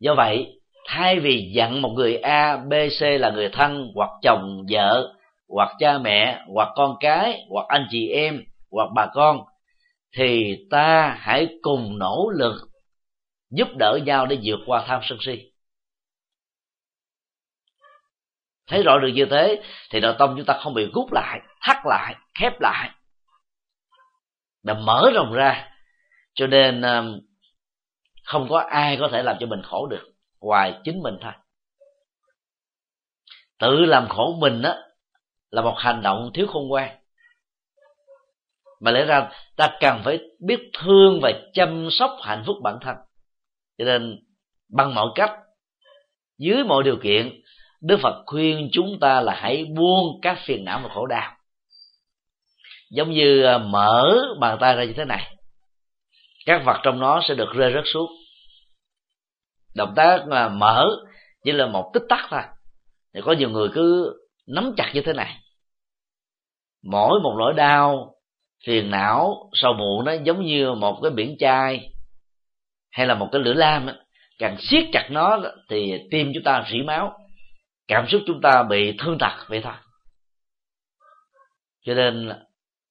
Do 0.00 0.14
vậy, 0.14 0.60
thay 0.88 1.20
vì 1.20 1.52
dặn 1.54 1.82
một 1.82 1.88
người 1.88 2.16
a, 2.16 2.56
b, 2.56 2.72
c 3.00 3.02
là 3.02 3.30
người 3.30 3.48
thân, 3.48 3.90
hoặc 3.94 4.10
chồng, 4.22 4.66
vợ, 4.70 5.14
hoặc 5.48 5.68
cha 5.78 5.98
mẹ, 5.98 6.44
hoặc 6.54 6.68
con 6.76 6.96
cái, 7.00 7.40
hoặc 7.50 7.66
anh 7.68 7.86
chị 7.90 8.08
em, 8.08 8.42
hoặc 8.70 8.88
bà 8.94 9.06
con, 9.14 9.40
thì 10.16 10.56
ta 10.70 11.16
hãy 11.20 11.48
cùng 11.62 11.98
nỗ 11.98 12.30
lực 12.34 12.54
giúp 13.50 13.68
đỡ 13.78 13.98
nhau 14.04 14.26
để 14.26 14.38
vượt 14.44 14.58
qua 14.66 14.84
tham 14.86 15.00
sân 15.04 15.18
si. 15.20 15.52
Thấy 18.66 18.82
rõ 18.82 18.98
được 18.98 19.08
như 19.14 19.26
thế, 19.30 19.62
thì 19.90 20.00
nội 20.00 20.14
tâm 20.18 20.34
chúng 20.36 20.46
ta 20.46 20.58
không 20.62 20.74
bị 20.74 20.90
rút 20.94 21.12
lại 21.12 21.40
thắt 21.60 21.76
lại, 21.84 22.14
khép 22.40 22.60
lại. 22.60 22.90
Đã 24.62 24.74
mở 24.74 25.10
rộng 25.14 25.32
ra, 25.32 25.70
cho 26.34 26.46
nên 26.46 26.80
à, 26.82 27.02
không 28.24 28.46
có 28.48 28.58
ai 28.58 28.96
có 29.00 29.08
thể 29.12 29.22
làm 29.22 29.36
cho 29.40 29.46
mình 29.46 29.62
khổ 29.62 29.86
được, 29.86 30.08
ngoài 30.40 30.80
chính 30.84 31.02
mình 31.02 31.14
thôi. 31.20 31.32
Tự 33.58 33.84
làm 33.84 34.08
khổ 34.08 34.36
mình 34.40 34.62
á, 34.62 34.74
là 35.50 35.62
một 35.62 35.74
hành 35.78 36.02
động 36.02 36.30
thiếu 36.34 36.46
khôn 36.46 36.68
ngoan. 36.68 36.98
Mà 38.80 38.90
lẽ 38.90 39.04
ra, 39.04 39.30
ta 39.56 39.76
cần 39.80 40.00
phải 40.04 40.18
biết 40.40 40.70
thương 40.78 41.20
và 41.22 41.32
chăm 41.52 41.88
sóc 41.90 42.10
hạnh 42.22 42.42
phúc 42.46 42.56
bản 42.62 42.78
thân 42.80 42.96
cho 43.78 43.84
nên, 43.84 44.18
bằng 44.68 44.94
mọi 44.94 45.08
cách, 45.14 45.32
dưới 46.38 46.64
mọi 46.64 46.82
điều 46.82 46.96
kiện, 47.02 47.40
đức 47.80 47.98
phật 48.02 48.22
khuyên 48.26 48.68
chúng 48.72 48.98
ta 49.00 49.20
là 49.20 49.34
hãy 49.34 49.64
buông 49.64 50.20
các 50.22 50.38
phiền 50.46 50.64
não 50.64 50.80
và 50.82 50.88
khổ 50.94 51.06
đau. 51.06 51.36
Giống 52.90 53.10
như 53.10 53.44
à, 53.44 53.58
mở 53.58 54.16
bàn 54.40 54.58
tay 54.60 54.76
ra 54.76 54.84
như 54.84 54.92
thế 54.92 55.04
này, 55.04 55.36
các 56.46 56.62
vật 56.64 56.80
trong 56.82 57.00
nó 57.00 57.20
sẽ 57.28 57.34
được 57.34 57.52
rơi 57.54 57.72
rớt 57.74 57.84
xuống. 57.86 58.10
Động 59.74 59.92
tác 59.96 60.24
mà 60.28 60.48
mở 60.48 60.88
chỉ 61.44 61.52
là 61.52 61.66
một 61.66 61.90
tích 61.94 62.02
tắc 62.08 62.26
thôi. 62.30 62.40
Thì 63.14 63.20
có 63.24 63.32
nhiều 63.32 63.50
người 63.50 63.68
cứ 63.74 64.14
nắm 64.46 64.74
chặt 64.76 64.90
như 64.94 65.02
thế 65.02 65.12
này. 65.12 65.40
Mỗi 66.82 67.20
một 67.20 67.34
nỗi 67.38 67.54
đau, 67.54 68.14
phiền 68.66 68.90
não 68.90 69.50
sầu 69.52 69.72
muộn 69.72 70.04
nó 70.04 70.12
giống 70.12 70.44
như 70.44 70.72
một 70.72 70.98
cái 71.02 71.10
biển 71.10 71.36
chai 71.38 71.90
hay 72.96 73.06
là 73.06 73.14
một 73.14 73.28
cái 73.32 73.42
lửa 73.42 73.52
lam 73.52 73.88
càng 74.38 74.56
siết 74.60 74.84
chặt 74.92 75.08
nó 75.10 75.40
thì 75.68 75.92
tim 76.10 76.30
chúng 76.34 76.42
ta 76.42 76.64
rỉ 76.70 76.82
máu, 76.82 77.18
cảm 77.88 78.08
xúc 78.08 78.22
chúng 78.26 78.40
ta 78.42 78.62
bị 78.62 78.96
thương 78.98 79.18
tật 79.18 79.48
vậy 79.48 79.60
thôi. 79.64 79.72
Cho 81.84 81.94
nên 81.94 82.32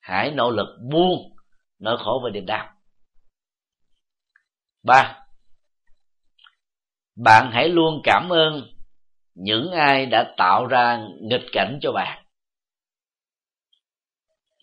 hãy 0.02 0.32
nỗ 0.32 0.52
lực 0.52 0.68
buông 0.92 1.36
nỗi 1.80 1.98
khổ 1.98 2.22
và 2.24 2.30
niềm 2.30 2.46
đau. 2.46 2.70
Ba, 4.84 5.24
bạn 7.24 7.52
hãy 7.52 7.70
luôn 7.70 8.02
cảm 8.04 8.30
ơn 8.30 8.68
những 9.36 9.72
ai 9.72 10.06
đã 10.06 10.34
tạo 10.38 10.66
ra 10.66 11.08
nghịch 11.22 11.46
cảnh 11.52 11.80
cho 11.82 11.92
bạn. 11.92 12.26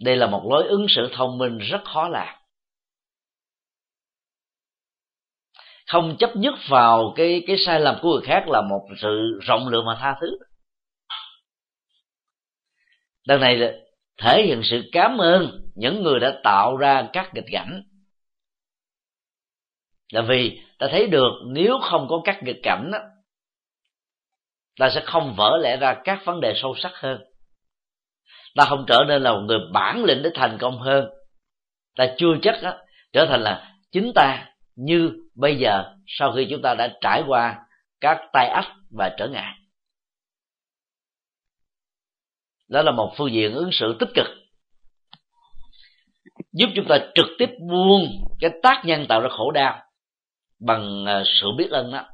Đây 0.01 0.17
là 0.17 0.27
một 0.27 0.47
lối 0.51 0.69
ứng 0.69 0.87
xử 0.89 1.11
thông 1.13 1.39
minh 1.39 1.59
rất 1.59 1.81
khó 1.85 2.09
làm. 2.09 2.42
Không 5.93 6.17
chấp 6.19 6.37
nhất 6.37 6.55
vào 6.69 7.13
cái 7.17 7.45
cái 7.47 7.57
sai 7.67 7.81
lầm 7.81 7.99
của 8.03 8.13
người 8.13 8.27
khác 8.27 8.45
là 8.49 8.63
một 8.71 8.89
sự 8.99 9.39
rộng 9.43 9.69
lượng 9.69 9.85
mà 9.87 9.97
tha 10.01 10.17
thứ. 10.21 10.39
Đằng 13.27 13.41
này 13.41 13.57
là 13.57 13.73
thể 14.19 14.43
hiện 14.47 14.61
sự 14.65 14.83
cảm 14.93 15.19
ơn 15.19 15.71
những 15.75 16.03
người 16.03 16.21
đã 16.21 16.41
tạo 16.45 16.77
ra 16.77 17.09
các 17.13 17.35
nghịch 17.35 17.45
cảnh. 17.53 17.83
Là 20.13 20.23
vì 20.23 20.61
ta 20.79 20.87
thấy 20.91 21.07
được 21.07 21.33
nếu 21.47 21.79
không 21.83 22.07
có 22.09 22.21
các 22.25 22.43
nghịch 22.43 22.61
cảnh 22.63 22.91
đó, 22.93 22.99
ta 24.79 24.91
sẽ 24.95 25.03
không 25.07 25.35
vỡ 25.37 25.59
lẽ 25.63 25.77
ra 25.77 26.01
các 26.05 26.23
vấn 26.25 26.41
đề 26.41 26.53
sâu 26.57 26.75
sắc 26.79 26.93
hơn. 26.95 27.21
Ta 28.57 28.65
không 28.69 28.85
trở 28.89 29.05
nên 29.09 29.23
là 29.23 29.33
một 29.33 29.43
người 29.47 29.59
bản 29.73 30.05
lĩnh 30.05 30.23
để 30.23 30.31
thành 30.35 30.59
công 30.61 30.79
hơn. 30.79 31.11
Ta 31.97 32.15
chưa 32.17 32.35
chắc 32.43 32.63
đó, 32.63 32.79
trở 33.13 33.27
thành 33.27 33.43
là 33.43 33.75
chính 33.93 34.13
ta 34.15 34.52
như 34.77 35.13
bây 35.35 35.59
giờ 35.59 35.95
sau 36.07 36.33
khi 36.37 36.47
chúng 36.51 36.63
ta 36.63 36.75
đã 36.75 36.99
trải 37.01 37.23
qua 37.27 37.67
các 38.01 38.19
tai 38.33 38.49
ách 38.49 38.69
và 38.91 39.15
trở 39.19 39.29
ngại. 39.29 39.55
Đó 42.69 42.83
là 42.83 42.93
một 42.93 43.15
phương 43.17 43.33
diện 43.33 43.55
ứng 43.55 43.71
xử 43.73 43.97
tích 44.01 44.09
cực, 44.15 44.27
giúp 46.53 46.67
chúng 46.77 46.87
ta 46.89 46.99
trực 47.15 47.27
tiếp 47.39 47.49
buông 47.69 48.03
cái 48.41 48.51
tác 48.63 48.83
nhân 48.85 49.07
tạo 49.09 49.21
ra 49.21 49.29
khổ 49.29 49.51
đau 49.51 49.83
bằng 50.61 51.05
à, 51.07 51.23
sự 51.41 51.47
biết 51.59 51.71
ơn 51.71 51.93
đó. 51.93 52.09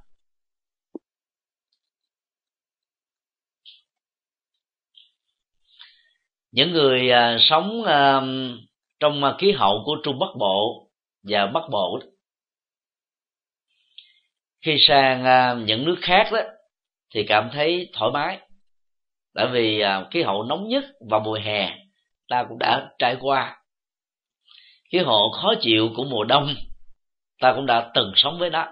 Những 6.51 6.73
người 6.73 7.11
à, 7.11 7.37
sống 7.40 7.85
à, 7.85 8.21
trong 9.01 9.23
khí 9.38 9.53
hậu 9.53 9.83
của 9.85 9.97
trung 10.05 10.18
bắc 10.18 10.37
bộ 10.38 10.90
và 11.23 11.47
bắc 11.47 11.62
bộ 11.71 12.01
khi 14.68 14.76
sang 14.81 15.24
à, 15.24 15.54
những 15.66 15.85
nước 15.85 15.96
khác 16.00 16.28
đó, 16.33 16.38
thì 17.14 17.24
cảm 17.28 17.50
thấy 17.52 17.90
thoải 17.92 18.11
mái. 18.11 18.38
Tại 19.35 19.46
vì 19.52 19.81
à, 19.81 20.04
khí 20.11 20.22
hậu 20.22 20.42
nóng 20.42 20.68
nhất 20.68 20.85
vào 21.11 21.20
mùa 21.20 21.38
hè, 21.42 21.78
ta 22.28 22.44
cũng 22.48 22.59
đã 22.59 22.90
trải 22.98 23.16
qua. 23.20 23.57
Khí 24.92 24.98
hậu 24.98 25.31
khó 25.31 25.54
chịu 25.61 25.90
của 25.96 26.04
mùa 26.04 26.24
đông, 26.24 26.54
ta 27.40 27.52
cũng 27.57 27.66
đã 27.66 27.90
từng 27.94 28.12
sống 28.16 28.38
với 28.38 28.50
nó. 28.50 28.66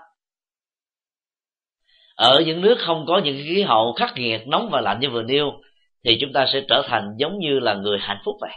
Ở 2.14 2.42
những 2.46 2.61
nước 2.61 2.76
không 2.78 3.04
có 3.09 3.20
những 3.24 3.42
khí 3.46 3.62
hậu 3.62 3.92
khắc 3.92 4.14
nghiệt, 4.14 4.46
nóng 4.46 4.68
và 4.72 4.80
lạnh 4.80 5.00
như 5.00 5.11
vừa 5.11 5.22
nêu, 5.22 5.52
thì 6.04 6.18
chúng 6.20 6.32
ta 6.32 6.46
sẽ 6.52 6.61
trở 6.68 6.82
thành 6.88 7.14
giống 7.18 7.38
như 7.38 7.59
là 7.59 7.74
người 7.74 7.98
hạnh 8.00 8.18
phúc 8.24 8.37
vậy 8.40 8.52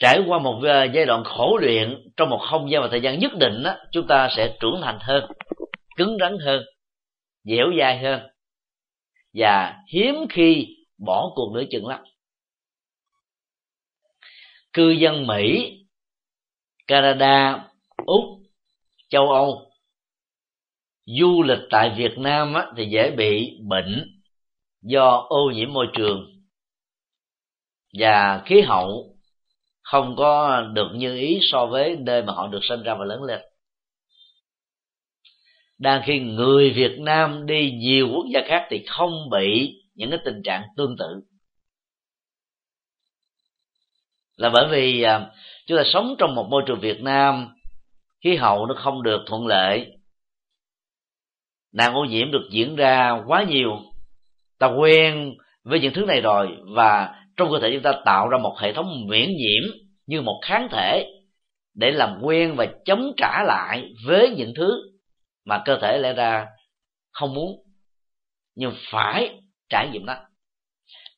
trải 0.00 0.20
qua 0.26 0.38
một 0.38 0.60
ờ, 0.62 0.84
giai 0.84 1.06
đoạn 1.06 1.24
khổ 1.24 1.58
luyện 1.60 2.12
trong 2.16 2.30
một 2.30 2.40
không 2.50 2.70
gian 2.70 2.82
và 2.82 2.88
thời 2.90 3.00
gian 3.00 3.18
nhất 3.18 3.32
định 3.40 3.62
đó, 3.62 3.76
chúng 3.92 4.06
ta 4.06 4.28
sẽ 4.36 4.56
trưởng 4.60 4.80
thành 4.82 4.98
hơn 5.00 5.30
cứng 5.96 6.16
rắn 6.20 6.38
hơn 6.38 6.64
dẻo 7.44 7.66
dai 7.78 7.98
hơn 7.98 8.20
và 9.34 9.76
hiếm 9.92 10.14
khi 10.30 10.76
bỏ 10.98 11.32
cuộc 11.34 11.52
nửa 11.54 11.64
chừng 11.70 11.86
lắm. 11.86 12.00
Cư 14.72 14.90
dân 14.90 15.26
mỹ 15.26 15.76
canada 16.86 17.68
úc 18.06 18.24
châu 19.08 19.30
âu 19.32 19.70
du 21.06 21.42
lịch 21.42 21.60
tại 21.70 21.94
việt 21.96 22.18
nam 22.18 22.54
á, 22.54 22.66
thì 22.76 22.86
dễ 22.90 23.10
bị 23.10 23.58
bệnh 23.68 24.20
do 24.82 25.26
ô 25.28 25.50
nhiễm 25.54 25.72
môi 25.72 25.86
trường 25.92 26.42
và 27.98 28.42
khí 28.46 28.60
hậu 28.60 29.16
không 29.90 30.16
có 30.16 30.60
được 30.72 30.88
như 30.94 31.16
ý 31.16 31.38
so 31.42 31.66
với 31.66 31.96
nơi 32.00 32.22
mà 32.22 32.32
họ 32.32 32.48
được 32.48 32.60
sinh 32.62 32.82
ra 32.82 32.94
và 32.94 33.04
lớn 33.04 33.22
lên. 33.22 33.40
Đang 35.78 36.02
khi 36.04 36.20
người 36.20 36.70
việt 36.70 36.98
nam 37.00 37.46
đi 37.46 37.70
nhiều 37.72 38.08
quốc 38.12 38.26
gia 38.34 38.40
khác 38.46 38.66
thì 38.70 38.84
không 38.86 39.30
bị 39.30 39.74
những 39.94 40.10
cái 40.10 40.18
tình 40.24 40.42
trạng 40.44 40.62
tương 40.76 40.96
tự. 40.98 41.20
Là 44.36 44.50
bởi 44.50 44.68
vì 44.70 45.02
à, 45.02 45.30
chúng 45.66 45.78
ta 45.78 45.84
sống 45.86 46.14
trong 46.18 46.34
một 46.34 46.46
môi 46.50 46.62
trường 46.66 46.80
việt 46.80 47.02
nam, 47.02 47.48
khí 48.24 48.36
hậu 48.36 48.66
nó 48.66 48.74
không 48.74 49.02
được 49.02 49.24
thuận 49.26 49.46
lợi, 49.46 49.86
nạn 51.72 51.94
ô 51.94 52.04
nhiễm 52.04 52.30
được 52.30 52.48
diễn 52.50 52.76
ra 52.76 53.22
quá 53.26 53.44
nhiều. 53.48 53.78
Ta 54.58 54.66
quen 54.66 55.34
với 55.62 55.80
những 55.80 55.92
thứ 55.94 56.04
này 56.04 56.20
rồi 56.20 56.56
và 56.76 57.19
trong 57.40 57.52
cơ 57.52 57.58
thể 57.62 57.70
chúng 57.72 57.82
ta 57.82 57.92
tạo 58.04 58.28
ra 58.28 58.38
một 58.38 58.56
hệ 58.58 58.72
thống 58.72 59.06
miễn 59.06 59.28
nhiễm 59.28 59.70
như 60.06 60.22
một 60.22 60.40
kháng 60.46 60.68
thể 60.70 61.06
để 61.74 61.90
làm 61.90 62.18
quen 62.22 62.54
và 62.56 62.66
chống 62.84 63.12
trả 63.16 63.42
lại 63.46 63.92
với 64.06 64.34
những 64.36 64.52
thứ 64.56 64.82
mà 65.44 65.62
cơ 65.64 65.78
thể 65.82 65.98
lẽ 65.98 66.12
ra 66.12 66.46
không 67.12 67.34
muốn, 67.34 67.62
nhưng 68.54 68.72
phải 68.90 69.40
trải 69.68 69.88
nghiệm 69.88 70.06
đó 70.06 70.16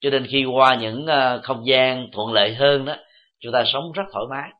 cho 0.00 0.10
nên 0.10 0.26
khi 0.26 0.44
qua 0.44 0.74
những 0.80 1.06
ờ, 1.06 1.40
không 1.42 1.66
gian 1.66 2.06
thuận 2.12 2.32
lợi 2.32 2.54
hơn 2.54 2.84
đó, 2.84 2.96
chúng 3.40 3.52
ta 3.52 3.64
sống 3.72 3.92
rất 3.92 4.02
thoải 4.12 4.24
mái. 4.30 4.50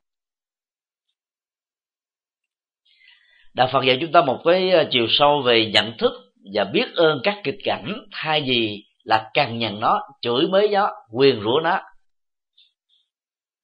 Đạo 3.54 3.68
phật 3.72 3.84
dạy 3.84 3.98
chúng 4.00 4.12
ta 4.12 4.22
một 4.22 4.42
cái 4.44 4.70
ờ, 4.70 4.88
chiều 4.90 5.06
sâu 5.10 5.42
về 5.42 5.70
nhận 5.74 5.96
thức 5.98 6.12
và 6.54 6.64
biết 6.64 6.94
ơn 6.94 7.20
các 7.22 7.40
kịch 7.44 7.58
cảnh 7.64 7.92
thay 8.12 8.40
vì 8.40 8.84
là 9.04 9.30
cằn 9.34 9.58
nhằn 9.58 9.80
nó, 9.80 10.00
chửi 10.20 10.46
mới 10.46 10.68
nó, 10.68 10.90
quyền 11.12 11.40
rủa 11.40 11.60
nó, 11.64 11.80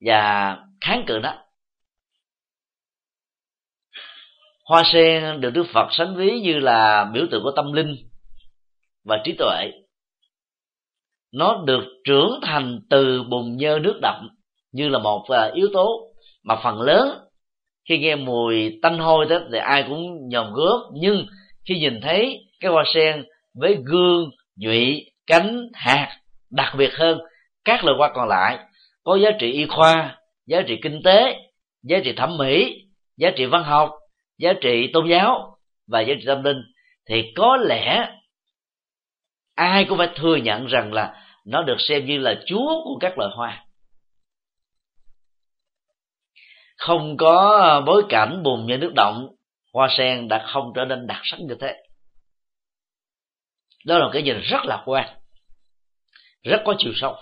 và 0.00 0.56
kháng 0.80 1.04
cự 1.06 1.18
nó. 1.22 1.34
Hoa 4.64 4.82
sen 4.92 5.40
được 5.40 5.50
đức 5.50 5.66
phật 5.72 5.88
sánh 5.90 6.16
ví 6.16 6.40
như 6.40 6.58
là 6.58 7.10
biểu 7.12 7.26
tượng 7.30 7.42
của 7.42 7.52
tâm 7.56 7.72
linh 7.72 7.96
và 9.04 9.20
trí 9.24 9.32
tuệ. 9.38 9.70
Nó 11.32 11.62
được 11.66 11.84
trưởng 12.04 12.40
thành 12.42 12.80
từ 12.90 13.22
bùn 13.22 13.56
nhơ 13.56 13.78
nước 13.82 13.98
đậm 14.02 14.28
như 14.72 14.88
là 14.88 14.98
một 14.98 15.26
à, 15.28 15.50
yếu 15.54 15.68
tố, 15.72 16.10
mà 16.44 16.56
phần 16.62 16.80
lớn 16.80 17.08
khi 17.88 17.98
nghe 17.98 18.16
mùi 18.16 18.78
tanh 18.82 18.98
hôi 18.98 19.26
đó 19.26 19.38
thì 19.52 19.58
ai 19.58 19.84
cũng 19.88 20.28
nhòm 20.28 20.52
gớp. 20.54 20.80
Nhưng 20.92 21.26
khi 21.68 21.78
nhìn 21.78 22.00
thấy 22.00 22.48
cái 22.60 22.70
hoa 22.70 22.84
sen 22.94 23.24
với 23.54 23.78
gương 23.84 24.30
nhụy 24.56 25.07
cánh, 25.28 25.68
hạt, 25.74 26.18
đặc 26.50 26.74
biệt 26.78 26.94
hơn, 26.94 27.18
các 27.64 27.84
loài 27.84 27.96
hoa 27.98 28.10
còn 28.14 28.28
lại. 28.28 28.58
Có 29.04 29.16
giá 29.16 29.30
trị 29.38 29.52
y 29.52 29.66
khoa, 29.66 30.18
giá 30.46 30.62
trị 30.66 30.78
kinh 30.82 31.00
tế, 31.04 31.36
giá 31.82 31.98
trị 32.04 32.12
thẩm 32.16 32.36
mỹ, 32.36 32.84
giá 33.16 33.30
trị 33.36 33.46
văn 33.46 33.64
học, 33.64 33.90
giá 34.38 34.52
trị 34.60 34.90
tôn 34.92 35.08
giáo 35.08 35.56
và 35.86 36.00
giá 36.00 36.14
trị 36.18 36.24
tâm 36.26 36.42
linh. 36.42 36.62
Thì 37.08 37.32
có 37.36 37.56
lẽ 37.56 38.08
ai 39.54 39.84
cũng 39.84 39.98
phải 39.98 40.08
thừa 40.16 40.36
nhận 40.36 40.66
rằng 40.66 40.92
là 40.92 41.24
nó 41.46 41.62
được 41.62 41.76
xem 41.78 42.06
như 42.06 42.18
là 42.18 42.34
chúa 42.46 42.84
của 42.84 42.98
các 43.00 43.18
loài 43.18 43.30
hoa. 43.36 43.64
Không 46.76 47.16
có 47.16 47.82
bối 47.86 48.02
cảnh 48.08 48.42
bùn 48.42 48.66
như 48.66 48.76
nước 48.76 48.92
động, 48.96 49.28
hoa 49.74 49.88
sen 49.98 50.28
đã 50.28 50.46
không 50.52 50.72
trở 50.74 50.84
nên 50.84 51.06
đặc 51.06 51.20
sắc 51.24 51.36
như 51.40 51.56
thế 51.60 51.76
đó 53.88 53.98
là 53.98 54.08
cái 54.12 54.22
nhìn 54.22 54.40
rất 54.40 54.64
lạc 54.64 54.82
quan 54.86 55.18
rất 56.42 56.62
có 56.64 56.74
chiều 56.78 56.92
sâu. 56.96 57.16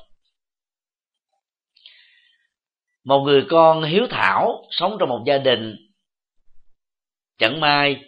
Một 3.05 3.21
người 3.21 3.47
con 3.51 3.83
hiếu 3.83 4.07
thảo 4.11 4.65
sống 4.71 4.97
trong 5.01 5.09
một 5.09 5.23
gia 5.27 5.39
đình 5.39 5.77
chẳng 7.39 7.61
may 7.61 8.05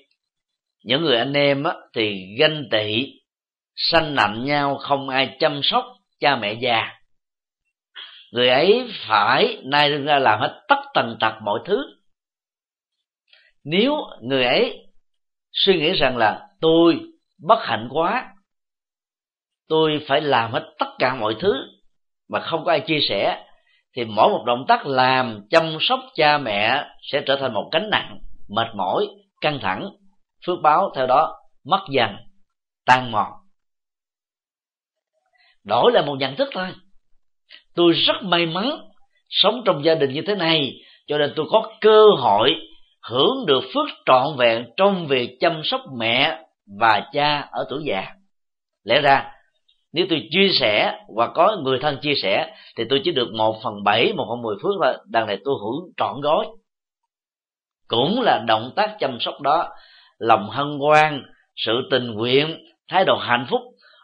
những 0.85 1.03
người 1.03 1.17
anh 1.17 1.33
em 1.33 1.65
á, 1.65 1.75
thì 1.95 2.37
ganh 2.39 2.65
tị 2.71 3.07
sanh 3.77 4.15
nạnh 4.15 4.45
nhau 4.45 4.79
không 4.79 5.09
ai 5.09 5.37
chăm 5.41 5.61
sóc 5.63 5.85
cha 6.21 6.37
mẹ 6.37 6.53
già. 6.53 6.95
Người 8.33 8.49
ấy 8.49 8.91
phải 9.09 9.59
nay 9.65 9.91
ra 9.91 10.19
làm 10.19 10.41
hết 10.41 10.65
tất 10.69 10.83
tần 10.95 11.17
tật 11.21 11.35
mọi 11.43 11.61
thứ. 11.65 11.83
Nếu 13.65 13.97
người 14.23 14.45
ấy 14.45 14.87
suy 15.53 15.79
nghĩ 15.79 15.93
rằng 15.93 16.17
là 16.17 16.49
tôi 16.61 17.01
bất 17.39 17.59
hạnh 17.63 17.89
quá 17.91 18.35
tôi 19.69 20.05
phải 20.09 20.21
làm 20.21 20.53
hết 20.53 20.75
tất 20.79 20.87
cả 20.99 21.15
mọi 21.15 21.37
thứ 21.41 21.55
mà 22.29 22.41
không 22.41 22.65
có 22.65 22.71
ai 22.71 22.81
chia 22.81 22.99
sẻ. 23.09 23.45
Thì 23.97 24.05
mỗi 24.05 24.29
một 24.29 24.45
động 24.47 24.65
tác 24.69 24.87
làm 24.87 25.41
chăm 25.51 25.77
sóc 25.81 26.01
cha 26.15 26.39
mẹ 26.39 26.85
sẽ 27.13 27.23
trở 27.27 27.37
thành 27.37 27.55
một 27.55 27.69
cánh 27.73 27.91
nặng 27.91 28.19
mệt 28.49 28.67
mỏi, 28.75 29.07
căng 29.41 29.59
thẳng. 29.63 29.91
Phước 30.47 30.59
báo 30.63 30.93
theo 30.97 31.07
đó, 31.07 31.37
mất 31.65 31.81
dần, 31.91 32.17
tan 32.87 33.13
mòn. 33.13 33.33
Đổi 35.65 35.93
là 35.93 36.03
một 36.03 36.17
nhận 36.19 36.37
thức 36.37 36.49
thôi. 36.53 36.75
Tôi 37.75 37.93
rất 37.93 38.17
may 38.23 38.47
mắn 38.47 38.79
sống 39.29 39.63
trong 39.65 39.85
gia 39.85 39.95
đình 39.95 40.13
như 40.13 40.23
thế 40.27 40.35
này, 40.35 40.73
cho 41.07 41.19
nên 41.19 41.33
tôi 41.37 41.47
có 41.51 41.73
cơ 41.81 42.05
hội 42.19 42.55
hưởng 43.03 43.47
được 43.47 43.61
phước 43.75 43.87
trọn 44.07 44.37
vẹn 44.37 44.67
trong 44.77 45.07
việc 45.07 45.37
chăm 45.41 45.61
sóc 45.65 45.81
mẹ 45.99 46.39
và 46.81 47.09
cha 47.13 47.49
ở 47.51 47.67
tuổi 47.71 47.83
già. 47.85 48.07
Lẽ 48.85 49.01
ra 49.01 49.33
nếu 49.93 50.07
tôi 50.11 50.29
chia 50.31 50.49
sẻ 50.61 50.99
hoặc 51.15 51.31
có 51.35 51.57
người 51.63 51.79
thân 51.83 51.99
chia 52.03 52.15
sẻ, 52.23 52.55
thì 52.77 52.85
tôi 52.91 53.01
chỉ 53.05 53.11
được 53.11 53.29
một 53.33 53.61
phần 53.65 53.85
bảy, 53.85 54.13
một 54.13 54.27
phần 54.29 54.43
mười 54.43 54.57
phước 54.63 54.73
thôi 54.83 54.97
đằng 55.07 55.27
này 55.27 55.39
tôi 55.45 55.55
hưởng 55.61 55.93
trọn 55.97 56.21
gói. 56.21 56.47
Cũng 57.89 58.21
là 58.21 58.45
động 58.47 58.73
tác 58.77 58.97
chăm 58.99 59.19
sóc 59.21 59.41
đó, 59.41 59.69
lòng 60.19 60.51
hân 60.51 60.79
hoan, 60.79 61.23
sự 61.57 61.73
tình 61.91 62.07
nguyện, 62.11 62.59
thái 62.89 63.05
độ 63.05 63.17
hạnh 63.17 63.47
phúc, 63.51 63.61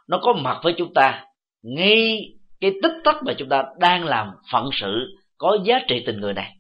nó 0.09 0.19
có 0.23 0.33
mặt 0.33 0.61
với 0.63 0.75
chúng 0.79 0.95
ta. 0.95 1.25
Ngay 1.63 2.19
cái 2.61 2.73
tích 2.83 2.93
tắc 3.05 3.17
mà 3.27 3.33
chúng 3.39 3.49
ta 3.49 3.65
đang 3.81 4.05
làm 4.05 4.31
phận 4.53 4.71
sự, 4.73 5.07
có 5.39 5.59
giá 5.65 5.79
trị 5.89 6.03
tình 6.07 6.21
người 6.21 6.33
này. 6.33 6.53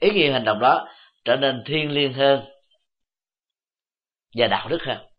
Ý 0.00 0.10
nghĩa 0.10 0.32
hành 0.32 0.44
động 0.44 0.60
đó 0.60 0.88
trở 1.24 1.36
nên 1.36 1.62
thiêng 1.66 1.90
liêng 1.90 2.12
hơn 2.12 2.44
và 4.36 4.46
đạo 4.46 4.68
đức 4.68 4.78
hơn. 4.82 5.09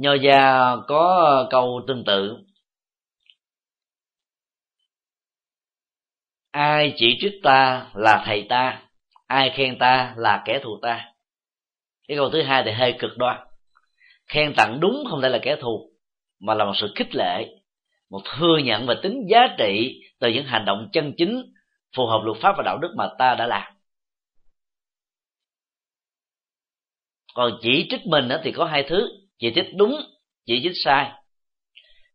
Nho 0.00 0.14
gia 0.14 0.76
có 0.88 1.46
câu 1.50 1.82
tương 1.86 2.04
tự. 2.04 2.36
Ai 6.50 6.94
chỉ 6.96 7.16
trích 7.20 7.32
ta 7.42 7.90
là 7.94 8.22
thầy 8.26 8.46
ta, 8.48 8.82
ai 9.26 9.50
khen 9.54 9.78
ta 9.78 10.14
là 10.16 10.42
kẻ 10.44 10.60
thù 10.62 10.78
ta. 10.82 11.12
Cái 12.08 12.16
câu 12.16 12.30
thứ 12.30 12.42
hai 12.42 12.62
thì 12.64 12.70
hơi 12.70 12.96
cực 12.98 13.10
đoan. 13.18 13.46
Khen 14.26 14.54
tặng 14.56 14.80
đúng 14.80 15.04
không 15.10 15.20
phải 15.20 15.30
là 15.30 15.38
kẻ 15.42 15.56
thù, 15.60 15.90
mà 16.40 16.54
là 16.54 16.64
một 16.64 16.74
sự 16.80 16.92
khích 16.96 17.14
lệ, 17.14 17.46
một 18.10 18.20
thừa 18.38 18.58
nhận 18.64 18.86
và 18.86 18.94
tính 19.02 19.26
giá 19.30 19.40
trị 19.58 20.02
từ 20.18 20.28
những 20.28 20.44
hành 20.44 20.64
động 20.64 20.88
chân 20.92 21.14
chính 21.16 21.52
phù 21.96 22.06
hợp 22.06 22.20
luật 22.24 22.38
pháp 22.42 22.54
và 22.56 22.62
đạo 22.66 22.78
đức 22.78 22.94
mà 22.96 23.08
ta 23.18 23.34
đã 23.34 23.46
làm. 23.46 23.72
Còn 27.34 27.58
chỉ 27.62 27.86
trích 27.90 28.06
mình 28.06 28.28
thì 28.44 28.52
có 28.52 28.64
hai 28.64 28.84
thứ 28.88 29.19
chỉ 29.40 29.52
trích 29.54 29.74
đúng 29.76 30.00
chỉ 30.46 30.60
trích 30.62 30.72
sai. 30.84 31.10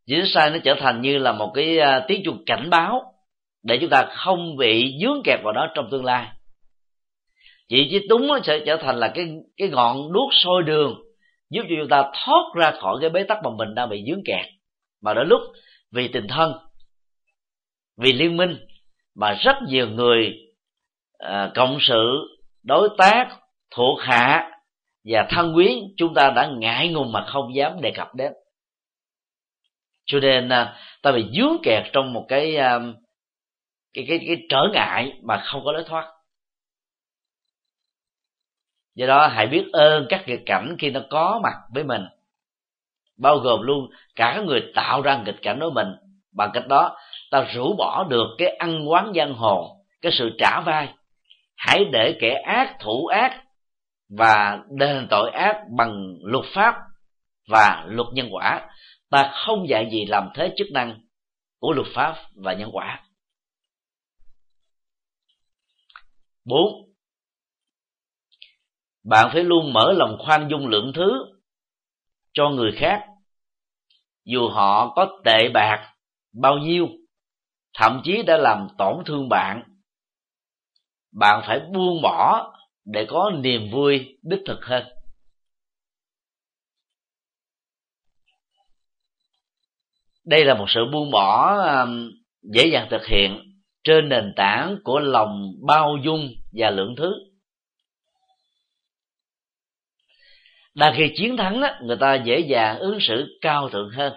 Chỉ 0.05 0.15
trích 0.15 0.31
sai 0.33 0.49
nó 0.49 0.57
trở 0.63 0.75
thành 0.79 1.01
như 1.01 1.17
là 1.17 1.31
một 1.31 1.51
cái 1.53 1.79
à, 1.79 2.05
tiếng 2.07 2.21
chuông 2.25 2.43
cảnh 2.45 2.69
báo 2.69 3.13
để 3.63 3.77
chúng 3.81 3.89
ta 3.89 4.05
không 4.15 4.57
bị 4.57 4.97
dướng 5.01 5.21
kẹt 5.23 5.39
vào 5.43 5.53
đó 5.53 5.67
trong 5.75 5.87
tương 5.91 6.05
lai. 6.05 6.27
Chỉ 7.67 7.87
trích 7.91 8.03
đúng 8.09 8.27
nó 8.27 8.39
sẽ 8.43 8.59
trở 8.65 8.77
thành 8.77 8.99
là 8.99 9.11
cái 9.15 9.25
cái 9.57 9.69
ngọn 9.69 10.13
đuốc 10.13 10.29
sôi 10.33 10.63
đường 10.63 11.01
giúp 11.49 11.61
cho 11.69 11.75
chúng 11.79 11.89
ta 11.89 12.03
thoát 12.13 12.43
ra 12.55 12.71
khỏi 12.71 12.97
cái 13.01 13.09
bế 13.09 13.23
tắc 13.23 13.37
mà 13.43 13.49
mình 13.57 13.75
đang 13.75 13.89
bị 13.89 14.03
dướng 14.07 14.23
kẹt. 14.25 14.45
Mà 15.01 15.13
đến 15.13 15.27
lúc 15.27 15.41
vì 15.91 16.07
tình 16.07 16.27
thân 16.27 16.53
vì 17.97 18.13
liên 18.13 18.37
minh 18.37 18.57
mà 19.15 19.33
rất 19.33 19.55
nhiều 19.67 19.89
người 19.89 20.33
à, 21.17 21.51
cộng 21.55 21.77
sự 21.81 22.27
đối 22.63 22.89
tác 22.97 23.27
thuộc 23.75 23.99
hạ 24.01 24.51
và 25.05 25.27
thân 25.29 25.53
quyến 25.53 25.73
chúng 25.97 26.13
ta 26.13 26.31
đã 26.35 26.47
ngại 26.57 26.89
ngùng 26.89 27.11
mà 27.11 27.25
không 27.27 27.55
dám 27.55 27.81
đề 27.81 27.91
cập 27.95 28.15
đến. 28.15 28.33
Cho 30.05 30.19
nên 30.19 30.49
à, 30.49 30.77
ta 31.01 31.11
bị 31.11 31.25
dướng 31.37 31.57
kẹt 31.63 31.83
trong 31.93 32.13
một 32.13 32.25
cái 32.27 32.55
à, 32.55 32.79
cái 33.93 34.05
cái 34.07 34.19
cái 34.27 34.37
trở 34.49 34.61
ngại 34.73 35.19
mà 35.23 35.43
không 35.45 35.61
có 35.65 35.71
lối 35.71 35.83
thoát. 35.83 36.11
Do 38.95 39.07
đó, 39.07 39.27
hãy 39.27 39.47
biết 39.47 39.65
ơn 39.73 40.05
các 40.09 40.27
nghịch 40.27 40.43
cảnh 40.45 40.75
khi 40.79 40.89
nó 40.89 40.99
có 41.09 41.39
mặt 41.43 41.53
với 41.73 41.83
mình. 41.83 42.05
Bao 43.17 43.37
gồm 43.37 43.61
luôn 43.61 43.89
cả 44.15 44.41
người 44.45 44.71
tạo 44.75 45.01
ra 45.01 45.23
nghịch 45.25 45.41
cảnh 45.41 45.59
đối 45.59 45.71
mình. 45.71 45.87
Bằng 46.35 46.49
cách 46.53 46.67
đó, 46.67 46.97
ta 47.31 47.47
rũ 47.53 47.75
bỏ 47.77 48.03
được 48.09 48.27
cái 48.37 48.55
ăn 48.55 48.89
quán 48.89 49.11
giang 49.15 49.33
hồ, 49.33 49.77
cái 50.01 50.11
sự 50.11 50.35
trả 50.39 50.61
vai. 50.61 50.93
Hãy 51.55 51.85
để 51.91 52.17
kẻ 52.21 52.41
ác 52.45 52.75
thủ 52.79 53.05
ác 53.07 53.44
và 54.09 54.63
đền 54.69 55.07
tội 55.09 55.31
ác 55.31 55.61
bằng 55.77 56.17
luật 56.21 56.45
pháp 56.53 56.75
và 57.47 57.85
luật 57.87 58.07
nhân 58.13 58.27
quả. 58.31 58.69
Ta 59.09 59.33
không 59.45 59.69
dạy 59.69 59.89
gì 59.91 60.05
làm 60.05 60.29
thế 60.35 60.53
chức 60.57 60.67
năng 60.71 61.01
của 61.59 61.71
luật 61.71 61.87
pháp 61.95 62.15
và 62.35 62.53
nhân 62.53 62.69
quả. 62.73 63.03
Bốn. 66.45 66.85
Bạn 69.03 69.29
phải 69.33 69.43
luôn 69.43 69.73
mở 69.73 69.93
lòng 69.97 70.17
khoan 70.25 70.47
dung 70.51 70.67
lượng 70.67 70.91
thứ 70.95 71.11
cho 72.33 72.49
người 72.49 72.71
khác, 72.77 73.05
dù 74.25 74.49
họ 74.49 74.93
có 74.95 75.21
tệ 75.25 75.49
bạc 75.53 75.93
bao 76.41 76.57
nhiêu, 76.57 76.87
thậm 77.73 78.01
chí 78.03 78.23
đã 78.23 78.37
làm 78.37 78.67
tổn 78.77 79.03
thương 79.05 79.29
bạn. 79.29 79.63
Bạn 81.11 81.43
phải 81.47 81.59
buông 81.59 82.01
bỏ 82.01 82.51
để 82.85 83.05
có 83.09 83.31
niềm 83.43 83.71
vui 83.71 84.17
đích 84.23 84.39
thực 84.45 84.65
hơn. 84.65 84.83
Đây 90.25 90.45
là 90.45 90.53
một 90.53 90.65
sự 90.67 90.85
buông 90.91 91.11
bỏ 91.11 91.57
um, 91.57 92.11
dễ 92.53 92.67
dàng 92.67 92.87
thực 92.91 93.05
hiện 93.05 93.41
trên 93.83 94.09
nền 94.09 94.33
tảng 94.35 94.77
của 94.83 94.99
lòng 94.99 95.53
bao 95.67 95.97
dung 96.03 96.29
và 96.51 96.69
lượng 96.69 96.95
thứ. 96.97 97.13
Đang 100.75 100.93
khi 100.97 101.11
chiến 101.15 101.37
thắng 101.37 101.61
đó, 101.61 101.69
người 101.81 101.97
ta 101.99 102.15
dễ 102.15 102.39
dàng 102.39 102.79
ứng 102.79 102.97
xử 103.01 103.37
cao 103.41 103.69
thượng 103.69 103.89
hơn. 103.89 104.13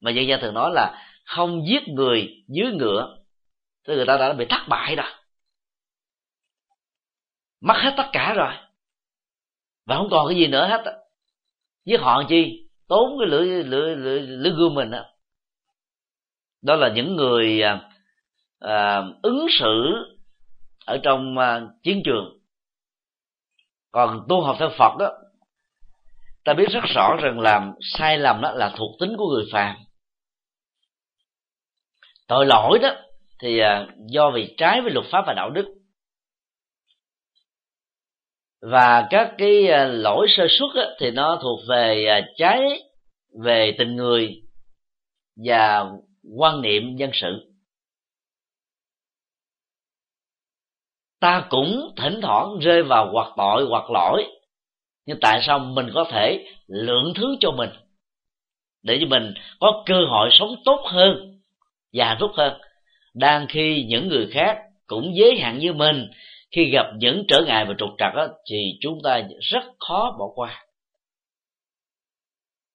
Mà 0.00 0.10
dân 0.10 0.26
gian 0.28 0.40
thường 0.40 0.54
nói 0.54 0.70
là 0.74 1.04
không 1.24 1.66
giết 1.68 1.88
người 1.88 2.44
dưới 2.48 2.72
ngựa 2.72 3.18
thì 3.86 3.94
người 3.94 4.06
ta 4.06 4.16
đã 4.16 4.32
bị 4.32 4.44
thất 4.48 4.68
bại 4.68 4.96
rồi 4.96 5.17
mất 7.60 7.74
hết 7.76 7.94
tất 7.96 8.06
cả 8.12 8.34
rồi. 8.36 8.52
Và 9.86 9.96
không 9.96 10.08
còn 10.10 10.28
cái 10.28 10.36
gì 10.36 10.46
nữa 10.46 10.66
hết 10.66 10.84
với 11.86 11.98
họ 11.98 12.22
chi? 12.28 12.68
Tốn 12.88 13.18
cái 13.18 13.28
lưỡi 13.28 13.64
lưỡi 13.64 13.96
lưỡi, 13.96 14.20
lưỡi 14.20 14.52
gươm 14.52 14.74
mình 14.74 14.90
đó. 14.90 15.04
đó 16.62 16.76
là 16.76 16.88
những 16.88 17.16
người 17.16 17.62
à, 17.62 17.90
à, 18.60 19.02
ứng 19.22 19.46
xử 19.60 19.94
ở 20.86 20.98
trong 21.02 21.38
à, 21.38 21.60
chiến 21.82 22.02
trường. 22.04 22.38
Còn 23.90 24.26
tu 24.28 24.40
học 24.40 24.56
theo 24.58 24.70
phật 24.78 24.96
đó 24.98 25.12
ta 26.48 26.54
biết 26.54 26.68
rất 26.70 26.84
rõ 26.94 27.16
rằng 27.22 27.40
làm 27.40 27.72
sai 27.80 28.18
lầm 28.18 28.40
đó 28.40 28.52
là 28.52 28.72
thuộc 28.76 28.90
tính 29.00 29.14
của 29.18 29.28
người 29.28 29.44
phàm. 29.52 29.76
Tội 32.26 32.46
lỗi 32.46 32.78
đó 32.78 32.88
thì 33.40 33.58
à, 33.58 33.86
do 34.10 34.30
vì 34.30 34.54
trái 34.56 34.80
với 34.80 34.90
luật 34.90 35.06
pháp 35.12 35.24
và 35.26 35.32
đạo 35.32 35.50
đức 35.50 35.77
và 38.60 39.06
các 39.10 39.34
cái 39.38 39.68
ờ, 39.68 39.86
lỗi 39.86 40.26
sơ 40.36 40.46
xuất 40.58 40.74
á, 40.74 40.86
thì 41.00 41.10
nó 41.10 41.38
thuộc 41.42 41.60
về 41.68 42.06
ờ, 42.06 42.20
trái 42.36 42.82
về 43.44 43.74
tình 43.78 43.96
người 43.96 44.42
và 45.44 45.84
quan 46.36 46.60
niệm 46.60 46.96
dân 46.96 47.10
sự. 47.12 47.52
Ta 51.20 51.46
cũng 51.48 51.92
thỉnh 51.96 52.20
thoảng 52.22 52.58
rơi 52.58 52.82
vào 52.82 53.10
hoặc 53.12 53.32
tội 53.36 53.66
hoặc 53.68 53.90
lỗi 53.90 54.24
nhưng 55.06 55.18
tại 55.20 55.40
sao 55.46 55.58
mình 55.58 55.90
có 55.94 56.04
thể 56.10 56.46
lượng 56.66 57.12
thứ 57.14 57.36
cho 57.40 57.50
mình? 57.50 57.70
Để 58.82 58.98
cho 59.00 59.06
mình 59.06 59.34
có 59.60 59.82
cơ 59.86 60.04
hội 60.10 60.28
sống 60.32 60.50
tốt 60.64 60.80
hơn 60.84 61.38
và 61.92 62.16
rút 62.20 62.30
hơn 62.34 62.60
đang 63.14 63.46
khi 63.48 63.84
những 63.88 64.08
người 64.08 64.28
khác 64.30 64.58
cũng 64.86 65.16
giới 65.16 65.38
hạn 65.38 65.58
như 65.58 65.72
mình 65.72 66.10
khi 66.50 66.70
gặp 66.70 66.86
những 66.96 67.24
trở 67.28 67.42
ngại 67.46 67.64
và 67.64 67.74
trục 67.78 67.88
trặc 67.98 68.14
đó, 68.14 68.28
thì 68.50 68.78
chúng 68.80 68.98
ta 69.04 69.22
rất 69.40 69.64
khó 69.78 70.16
bỏ 70.18 70.24
qua. 70.34 70.64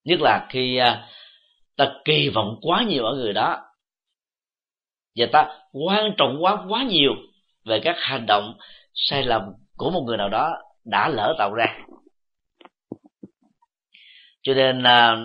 Nhất 0.03 0.19
là 0.21 0.47
khi 0.49 0.77
à, 0.77 1.07
ta 1.77 1.91
kỳ 2.05 2.29
vọng 2.29 2.59
quá 2.61 2.83
nhiều 2.87 3.05
ở 3.05 3.15
người 3.15 3.33
đó 3.33 3.59
và 5.15 5.25
ta 5.31 5.59
quan 5.71 6.13
trọng 6.17 6.37
quá 6.41 6.65
quá 6.69 6.83
nhiều 6.83 7.11
về 7.65 7.79
các 7.83 7.95
hành 7.99 8.25
động 8.27 8.57
sai 8.93 9.23
lầm 9.23 9.41
của 9.77 9.89
một 9.89 10.03
người 10.07 10.17
nào 10.17 10.29
đó 10.29 10.51
đã 10.85 11.09
lỡ 11.09 11.35
tạo 11.37 11.53
ra. 11.53 11.77
Cho 14.41 14.53
nên 14.53 14.83
à, 14.83 15.15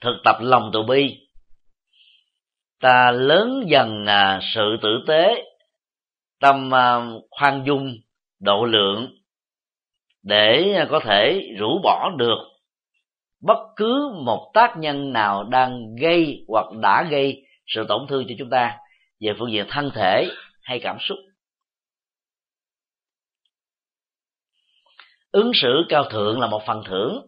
thực 0.00 0.14
tập 0.24 0.36
lòng 0.40 0.70
từ 0.72 0.82
bi 0.82 1.18
ta 2.80 3.10
lớn 3.10 3.64
dần 3.66 4.06
à, 4.06 4.40
sự 4.54 4.76
tử 4.82 5.04
tế 5.06 5.44
tâm 6.44 6.74
à, 6.74 7.06
khoan 7.30 7.64
dung, 7.66 7.94
độ 8.40 8.64
lượng 8.64 9.14
để 10.22 10.74
có 10.90 11.00
thể 11.04 11.40
rũ 11.58 11.80
bỏ 11.82 12.10
được 12.18 12.38
bất 13.40 13.58
cứ 13.76 14.12
một 14.24 14.50
tác 14.54 14.74
nhân 14.78 15.12
nào 15.12 15.44
đang 15.44 15.94
gây 16.00 16.44
hoặc 16.48 16.66
đã 16.82 17.06
gây 17.10 17.46
sự 17.66 17.84
tổn 17.88 18.06
thương 18.08 18.24
cho 18.28 18.34
chúng 18.38 18.50
ta 18.50 18.78
về 19.20 19.32
phương 19.38 19.52
diện 19.52 19.66
thân 19.68 19.90
thể 19.94 20.28
hay 20.62 20.80
cảm 20.82 20.96
xúc. 21.00 21.18
Ứng 25.32 25.50
xử 25.54 25.84
cao 25.88 26.04
thượng 26.10 26.40
là 26.40 26.46
một 26.46 26.62
phần 26.66 26.82
thưởng. 26.86 27.26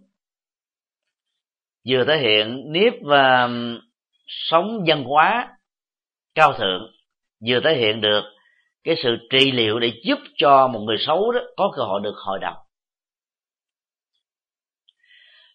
Vừa 1.89 2.05
thể 2.05 2.19
hiện 2.19 2.73
nếp 2.73 2.93
và 3.03 3.49
sống 4.27 4.85
văn 4.87 5.05
hóa 5.05 5.49
cao 6.35 6.53
thượng, 6.53 6.93
vừa 7.49 7.61
thể 7.65 7.77
hiện 7.77 8.01
được 8.01 8.36
cái 8.87 8.95
sự 9.03 9.17
trị 9.31 9.53
liệu 9.53 9.79
để 9.79 9.93
giúp 10.05 10.19
cho 10.37 10.69
một 10.69 10.81
người 10.81 10.97
xấu 10.99 11.33
đó 11.33 11.41
có 11.57 11.73
cơ 11.77 11.83
hội 11.83 12.01
được 12.05 12.15
hồi 12.17 12.39
đầu 12.43 12.55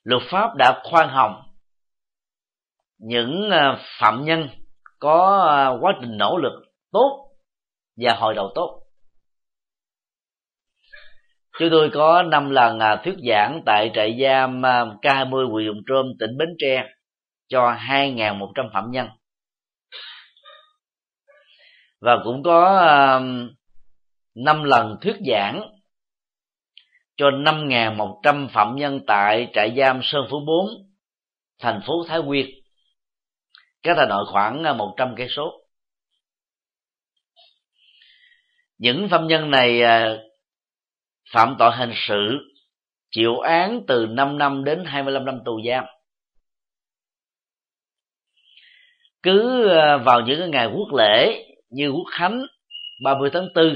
luật 0.03 0.21
pháp 0.31 0.55
đã 0.55 0.81
khoan 0.83 1.09
hồng. 1.09 1.43
Những 2.97 3.49
ờ, 3.51 3.77
phạm 3.99 4.25
nhân 4.25 4.49
có 4.99 5.39
ờ, 5.47 5.77
quá 5.81 5.93
trình 6.01 6.17
nỗ 6.17 6.37
lực 6.37 6.63
tốt 6.91 7.31
và 7.97 8.15
hồi 8.15 8.33
đầu 8.33 8.51
tốt. 8.55 8.83
Chúng 11.59 11.69
tôi 11.71 11.89
có 11.93 12.23
năm 12.23 12.49
lần 12.49 12.79
ờ, 12.79 13.01
thuyết 13.03 13.15
giảng 13.29 13.61
tại 13.65 13.91
trại 13.93 14.17
giam 14.21 14.61
K20 15.01 15.51
huyện 15.51 15.83
Trôm, 15.87 16.05
tỉnh 16.19 16.37
Bến 16.37 16.49
Tre 16.59 16.85
cho 17.47 17.71
2.100 17.71 18.69
phạm 18.73 18.91
nhân 18.91 19.07
và 22.01 22.17
cũng 22.23 22.43
có 22.43 22.79
um, 23.17 23.49
năm 24.35 24.63
lần 24.63 24.97
thuyết 25.01 25.15
giảng 25.27 25.61
cho 27.17 27.25
5.100 27.25 28.47
phạm 28.47 28.75
nhân 28.75 28.99
tại 29.07 29.47
trại 29.53 29.73
giam 29.77 29.99
Sơn 30.03 30.21
Phú 30.29 30.37
4, 30.47 30.67
thành 31.59 31.81
phố 31.87 31.93
Thái 32.07 32.21
Nguyên, 32.21 32.45
cách 33.83 33.97
Hà 33.99 34.05
Nội 34.05 34.25
khoảng 34.31 34.63
à, 34.63 34.73
100 34.73 35.15
cây 35.17 35.27
số. 35.35 35.61
những 38.81 39.07
phạm 39.11 39.27
nhân 39.27 39.51
này 39.51 39.81
à, 39.81 40.17
phạm 41.33 41.55
tội 41.59 41.71
hình 41.75 41.93
sự 42.07 42.37
chịu 43.11 43.39
án 43.39 43.81
từ 43.87 44.05
5 44.09 44.37
năm 44.37 44.63
đến 44.63 44.83
25 44.85 45.25
năm 45.25 45.39
tù 45.45 45.61
giam 45.67 45.85
cứ 49.23 49.67
à, 49.69 49.97
vào 49.97 50.21
những 50.21 50.51
ngày 50.51 50.67
quốc 50.75 50.87
lễ 50.97 51.45
như 51.71 51.89
quốc 51.89 52.05
khánh 52.11 52.41
30 53.03 53.29
tháng 53.33 53.47
4 53.55 53.75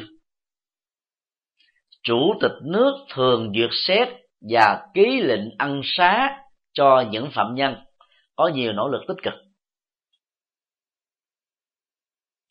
chủ 2.03 2.33
tịch 2.41 2.51
nước 2.61 3.05
thường 3.13 3.51
duyệt 3.55 3.69
xét 3.87 4.07
và 4.49 4.87
ký 4.93 5.21
lệnh 5.21 5.57
ăn 5.57 5.81
xá 5.83 6.37
cho 6.73 7.03
những 7.11 7.31
phạm 7.31 7.55
nhân 7.55 7.75
có 8.35 8.47
nhiều 8.47 8.73
nỗ 8.73 8.87
lực 8.87 9.01
tích 9.07 9.17
cực. 9.23 9.33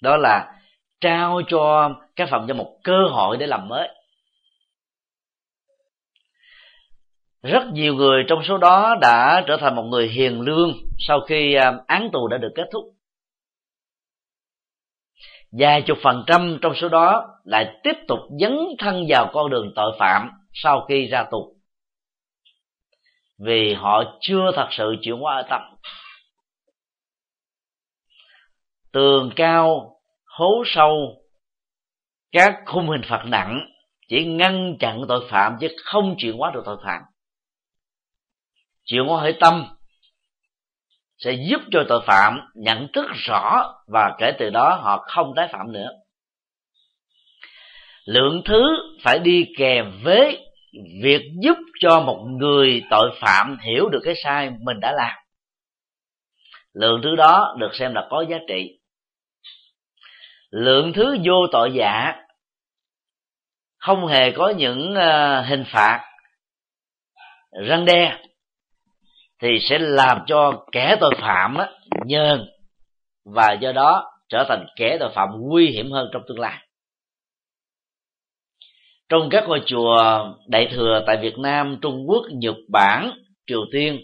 Đó 0.02 0.16
là 0.16 0.60
trao 1.00 1.40
cho 1.48 1.90
các 2.16 2.28
phạm 2.30 2.46
nhân 2.46 2.56
một 2.56 2.78
cơ 2.84 3.08
hội 3.10 3.36
để 3.36 3.46
làm 3.46 3.68
mới. 3.68 3.88
Rất 7.42 7.62
nhiều 7.72 7.94
người 7.94 8.24
trong 8.28 8.42
số 8.44 8.58
đó 8.58 8.94
đã 9.00 9.44
trở 9.46 9.56
thành 9.60 9.74
một 9.74 9.82
người 9.82 10.08
hiền 10.08 10.40
lương 10.40 10.72
sau 10.98 11.20
khi 11.28 11.54
à, 11.54 11.72
án 11.86 12.10
tù 12.12 12.28
đã 12.28 12.38
được 12.38 12.52
kết 12.54 12.64
thúc 12.72 12.84
vài 15.58 15.82
chục 15.82 15.98
phần 16.02 16.24
trăm 16.26 16.58
trong 16.62 16.74
số 16.74 16.88
đó 16.88 17.28
lại 17.44 17.80
tiếp 17.82 17.92
tục 18.08 18.18
dấn 18.40 18.58
thân 18.78 19.04
vào 19.08 19.30
con 19.32 19.50
đường 19.50 19.72
tội 19.76 19.96
phạm 19.98 20.30
sau 20.52 20.86
khi 20.88 21.06
ra 21.06 21.24
tù. 21.30 21.56
Vì 23.38 23.74
họ 23.74 24.02
chưa 24.20 24.50
thật 24.56 24.68
sự 24.70 24.96
chuyển 25.02 25.16
hóa 25.16 25.36
ở 25.36 25.42
tâm. 25.50 25.60
Tường 28.92 29.30
cao, 29.36 29.96
hố 30.24 30.62
sâu, 30.66 31.24
các 32.32 32.54
khung 32.66 32.90
hình 32.90 33.02
phạt 33.08 33.22
nặng 33.26 33.60
chỉ 34.08 34.24
ngăn 34.24 34.76
chặn 34.80 35.02
tội 35.08 35.26
phạm 35.30 35.56
chứ 35.60 35.68
không 35.84 36.14
chuyển 36.18 36.36
hóa 36.36 36.50
được 36.54 36.62
tội 36.64 36.76
phạm. 36.84 37.02
Chuyển 38.84 39.04
hóa 39.06 39.22
hệ 39.22 39.32
tâm 39.40 39.76
sẽ 41.18 41.32
giúp 41.32 41.60
cho 41.70 41.84
tội 41.88 42.00
phạm 42.06 42.40
nhận 42.54 42.88
thức 42.92 43.06
rõ 43.14 43.74
và 43.86 44.14
kể 44.18 44.32
từ 44.38 44.50
đó 44.50 44.80
họ 44.82 45.04
không 45.06 45.32
tái 45.36 45.48
phạm 45.52 45.72
nữa. 45.72 45.88
Lượng 48.04 48.42
thứ 48.44 48.76
phải 49.02 49.18
đi 49.18 49.46
kèm 49.56 50.00
với 50.02 50.46
việc 51.02 51.22
giúp 51.42 51.58
cho 51.80 52.00
một 52.00 52.24
người 52.26 52.82
tội 52.90 53.10
phạm 53.20 53.58
hiểu 53.58 53.88
được 53.88 54.00
cái 54.04 54.14
sai 54.24 54.50
mình 54.50 54.80
đã 54.80 54.92
làm. 54.92 55.16
Lượng 56.74 57.00
thứ 57.02 57.16
đó 57.16 57.56
được 57.58 57.74
xem 57.74 57.94
là 57.94 58.06
có 58.10 58.24
giá 58.28 58.36
trị. 58.48 58.78
Lượng 60.50 60.92
thứ 60.92 61.16
vô 61.24 61.46
tội 61.52 61.72
giả 61.74 62.12
không 63.76 64.06
hề 64.06 64.30
có 64.30 64.48
những 64.48 64.94
ờ, 64.94 65.40
hình 65.40 65.64
phạt 65.72 66.04
răng 67.52 67.84
đe 67.84 68.18
thì 69.44 69.58
sẽ 69.60 69.78
làm 69.78 70.18
cho 70.26 70.64
kẻ 70.72 70.96
tội 71.00 71.14
phạm 71.20 71.54
á, 71.54 71.70
nhờn 72.06 72.46
và 73.24 73.52
do 73.60 73.72
đó 73.72 74.10
trở 74.28 74.44
thành 74.48 74.66
kẻ 74.76 74.96
tội 75.00 75.10
phạm 75.14 75.28
nguy 75.40 75.66
hiểm 75.66 75.90
hơn 75.90 76.08
trong 76.12 76.22
tương 76.28 76.38
lai 76.38 76.66
trong 79.08 79.28
các 79.30 79.44
ngôi 79.48 79.62
chùa 79.66 80.24
đại 80.48 80.68
thừa 80.72 81.04
tại 81.06 81.16
Việt 81.22 81.38
Nam, 81.38 81.78
Trung 81.82 82.04
Quốc, 82.06 82.24
Nhật 82.30 82.56
Bản, 82.68 83.10
Triều 83.46 83.60
Tiên 83.72 84.00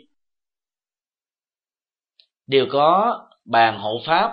đều 2.47 2.66
có 2.70 3.18
bàn 3.45 3.78
hộ 3.78 4.01
pháp 4.07 4.30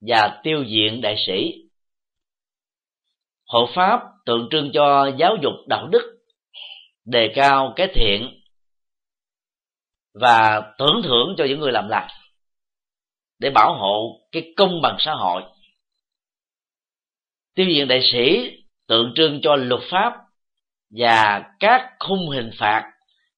và 0.00 0.40
tiêu 0.42 0.64
diện 0.66 1.00
đại 1.00 1.16
sĩ. 1.26 1.52
Hộ 3.46 3.68
pháp 3.74 4.00
tượng 4.26 4.48
trưng 4.50 4.70
cho 4.74 5.10
giáo 5.18 5.36
dục 5.42 5.52
đạo 5.68 5.88
đức, 5.88 6.18
đề 7.04 7.32
cao 7.34 7.72
cái 7.76 7.88
thiện 7.94 8.43
và 10.14 10.72
tưởng 10.78 11.02
thưởng 11.04 11.34
cho 11.38 11.44
những 11.44 11.60
người 11.60 11.72
làm 11.72 11.88
lành, 11.88 12.08
để 13.38 13.50
bảo 13.50 13.74
hộ 13.74 14.20
cái 14.32 14.52
công 14.56 14.80
bằng 14.82 14.96
xã 14.98 15.14
hội. 15.14 15.42
Tiêu 17.54 17.66
diện 17.66 17.88
đại 17.88 18.00
sĩ 18.12 18.50
tượng 18.86 19.12
trưng 19.14 19.40
cho 19.42 19.56
luật 19.56 19.80
pháp 19.90 20.12
và 20.90 21.42
các 21.60 21.90
khung 21.98 22.30
hình 22.30 22.50
phạt 22.58 22.90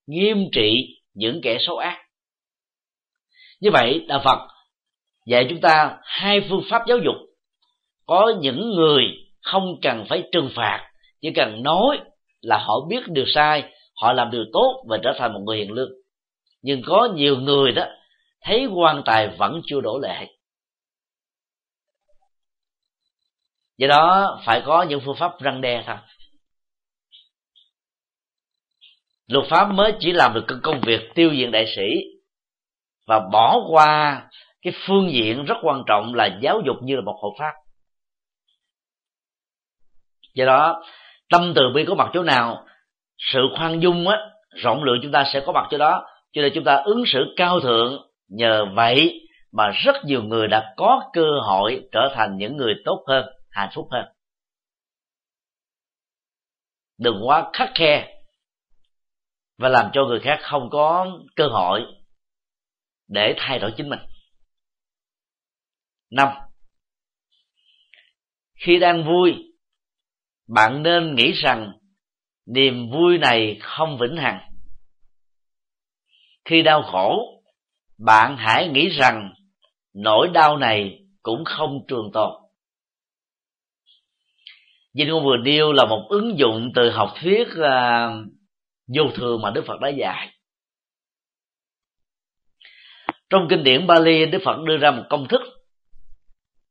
nghiêm 0.06 0.38
trị 0.52 0.98
những 1.14 1.40
kẻ 1.42 1.58
xấu 1.60 1.76
ác. 1.76 2.02
Như 3.60 3.70
vậy, 3.72 4.04
đạo 4.08 4.20
phật 4.24 4.48
dạy 5.26 5.46
chúng 5.50 5.60
ta 5.60 5.98
hai 6.02 6.40
phương 6.48 6.62
pháp 6.70 6.82
giáo 6.88 6.98
dục. 6.98 7.14
Có 8.06 8.34
những 8.40 8.70
người 8.74 9.02
không 9.42 9.80
cần 9.82 10.04
phải 10.08 10.22
trừng 10.32 10.50
phạt, 10.54 10.90
chỉ 11.20 11.30
cần 11.30 11.62
nói 11.62 12.00
là 12.40 12.58
họ 12.58 12.74
biết 12.88 13.08
điều 13.08 13.24
sai, 13.26 13.72
họ 13.94 14.12
làm 14.12 14.30
điều 14.30 14.44
tốt 14.52 14.84
và 14.88 14.98
trở 15.02 15.10
thành 15.18 15.32
một 15.32 15.40
người 15.46 15.58
hiền 15.58 15.72
lương 15.72 15.90
nhưng 16.62 16.82
có 16.86 17.08
nhiều 17.14 17.36
người 17.36 17.72
đó, 17.72 17.86
thấy 18.40 18.66
quan 18.66 19.02
tài 19.04 19.28
vẫn 19.28 19.60
chưa 19.66 19.80
đổ 19.80 19.98
lệ. 19.98 20.26
Do 23.78 23.88
đó, 23.88 24.38
phải 24.46 24.62
có 24.66 24.82
những 24.82 25.00
phương 25.04 25.16
pháp 25.18 25.32
răng 25.40 25.60
đe 25.60 25.84
thôi. 25.86 25.96
Luật 29.26 29.46
pháp 29.50 29.64
mới 29.72 29.92
chỉ 30.00 30.12
làm 30.12 30.34
được 30.34 30.46
công 30.62 30.80
việc 30.80 31.00
tiêu 31.14 31.30
diệt 31.36 31.48
đại 31.52 31.66
sĩ 31.76 31.82
và 33.06 33.20
bỏ 33.32 33.58
qua 33.70 34.22
cái 34.62 34.72
phương 34.86 35.10
diện 35.12 35.44
rất 35.44 35.54
quan 35.62 35.82
trọng 35.86 36.14
là 36.14 36.38
giáo 36.42 36.60
dục 36.66 36.76
như 36.82 36.94
là 36.94 37.00
một 37.00 37.18
hộ 37.22 37.36
pháp. 37.38 37.52
Do 40.34 40.44
đó, 40.44 40.82
tâm 41.30 41.52
từ 41.56 41.62
bi 41.74 41.84
có 41.88 41.94
mặt 41.94 42.10
chỗ 42.14 42.22
nào, 42.22 42.66
sự 43.18 43.40
khoan 43.56 43.80
dung 43.80 44.08
á, 44.08 44.16
rộng 44.50 44.84
lượng 44.84 44.98
chúng 45.02 45.12
ta 45.12 45.24
sẽ 45.32 45.42
có 45.46 45.52
mặt 45.52 45.68
chỗ 45.70 45.78
đó 45.78 46.04
cho 46.36 46.42
nên 46.42 46.52
chúng 46.54 46.64
ta 46.64 46.82
ứng 46.84 47.02
xử 47.06 47.34
cao 47.36 47.60
thượng 47.60 48.10
nhờ 48.28 48.64
vậy 48.74 49.20
mà 49.52 49.70
rất 49.84 49.96
nhiều 50.04 50.22
người 50.22 50.48
đã 50.48 50.74
có 50.76 51.10
cơ 51.12 51.40
hội 51.44 51.88
trở 51.92 52.12
thành 52.14 52.36
những 52.36 52.56
người 52.56 52.74
tốt 52.84 53.04
hơn, 53.06 53.26
hạnh 53.50 53.70
phúc 53.74 53.88
hơn. 53.90 54.04
Đừng 56.98 57.20
quá 57.26 57.50
khắc 57.52 57.70
khe 57.74 58.22
và 59.58 59.68
làm 59.68 59.90
cho 59.92 60.04
người 60.04 60.20
khác 60.20 60.38
không 60.42 60.68
có 60.70 61.18
cơ 61.36 61.46
hội 61.46 61.80
để 63.08 63.34
thay 63.36 63.58
đổi 63.58 63.72
chính 63.76 63.88
mình. 63.88 64.00
Năm, 66.10 66.28
khi 68.66 68.78
đang 68.78 69.04
vui, 69.04 69.34
bạn 70.48 70.82
nên 70.82 71.14
nghĩ 71.14 71.32
rằng 71.32 71.72
niềm 72.46 72.90
vui 72.90 73.18
này 73.18 73.58
không 73.62 73.98
vĩnh 73.98 74.16
hằng 74.16 74.55
khi 76.46 76.62
đau 76.62 76.82
khổ 76.82 77.42
bạn 77.98 78.36
hãy 78.38 78.68
nghĩ 78.68 78.88
rằng 78.88 79.34
nỗi 79.94 80.28
đau 80.28 80.56
này 80.56 80.98
cũng 81.22 81.44
không 81.44 81.80
trường 81.88 82.10
tồn 82.12 82.30
Dinh 84.92 85.08
ngôn 85.08 85.24
vừa 85.24 85.36
nêu 85.36 85.72
là 85.72 85.84
một 85.84 86.06
ứng 86.08 86.38
dụng 86.38 86.70
từ 86.74 86.90
học 86.90 87.14
thuyết 87.20 87.48
uh, 87.48 88.26
vô 88.96 89.02
thường 89.14 89.42
mà 89.42 89.50
Đức 89.50 89.64
Phật 89.66 89.80
đã 89.80 89.88
dạy. 89.88 90.32
Trong 93.30 93.46
kinh 93.50 93.64
điển 93.64 93.86
Bali, 93.86 94.26
Đức 94.26 94.38
Phật 94.44 94.56
đưa 94.66 94.76
ra 94.76 94.90
một 94.90 95.02
công 95.10 95.28
thức 95.28 95.40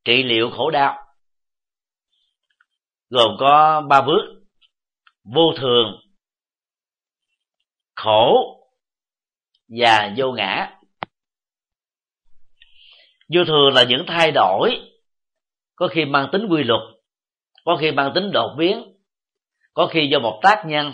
trị 0.06 0.24
liệu 0.24 0.50
khổ 0.50 0.70
đau 0.72 1.06
gồm 3.10 3.36
có 3.40 3.82
ba 3.90 4.02
bước 4.02 4.44
vô 5.24 5.54
thường 5.58 6.02
khổ 7.96 8.55
và 9.68 10.14
vô 10.18 10.32
ngã. 10.32 10.72
Vô 13.34 13.46
thường 13.46 13.74
là 13.74 13.84
những 13.84 14.06
thay 14.08 14.32
đổi, 14.32 14.80
có 15.76 15.88
khi 15.88 16.06
mang 16.06 16.30
tính 16.32 16.48
quy 16.50 16.64
luật, 16.64 16.82
có 17.66 17.78
khi 17.82 17.92
mang 17.92 18.12
tính 18.16 18.32
đột 18.32 18.56
biến, 18.58 18.84
có 19.74 19.88
khi 19.88 20.08
do 20.08 20.20
một 20.20 20.40
tác 20.44 20.64
nhân, 20.66 20.94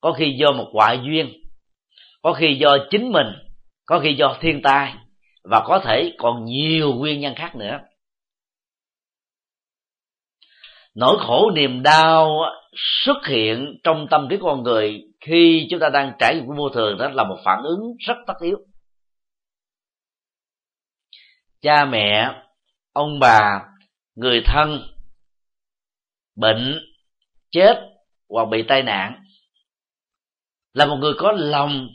có 0.00 0.12
khi 0.12 0.36
do 0.40 0.52
một 0.52 0.70
ngoại 0.72 1.00
duyên, 1.02 1.32
có 2.22 2.32
khi 2.32 2.54
do 2.60 2.76
chính 2.90 3.12
mình, 3.12 3.26
có 3.86 4.00
khi 4.00 4.14
do 4.14 4.36
thiên 4.40 4.62
tai, 4.62 4.94
và 5.44 5.62
có 5.66 5.80
thể 5.84 6.14
còn 6.18 6.44
nhiều 6.44 6.92
nguyên 6.92 7.20
nhân 7.20 7.34
khác 7.34 7.56
nữa 7.56 7.78
nỗi 10.94 11.16
khổ 11.20 11.50
niềm 11.50 11.82
đau 11.82 12.40
xuất 13.04 13.26
hiện 13.26 13.78
trong 13.84 14.06
tâm 14.10 14.26
trí 14.30 14.36
con 14.40 14.62
người 14.62 15.02
khi 15.20 15.66
chúng 15.70 15.80
ta 15.80 15.88
đang 15.88 16.12
trải 16.18 16.34
nghiệm 16.34 16.56
vô 16.56 16.68
thường 16.68 16.98
đó 16.98 17.08
là 17.08 17.24
một 17.24 17.36
phản 17.44 17.62
ứng 17.62 17.80
rất 17.98 18.14
tất 18.26 18.34
yếu. 18.40 18.58
Cha 21.60 21.84
mẹ, 21.84 22.42
ông 22.92 23.18
bà, 23.18 23.62
người 24.14 24.42
thân, 24.46 24.82
bệnh, 26.36 26.80
chết 27.50 27.76
hoặc 28.28 28.48
bị 28.50 28.64
tai 28.68 28.82
nạn 28.82 29.24
là 30.72 30.86
một 30.86 30.96
người 30.96 31.12
có 31.18 31.32
lòng 31.32 31.88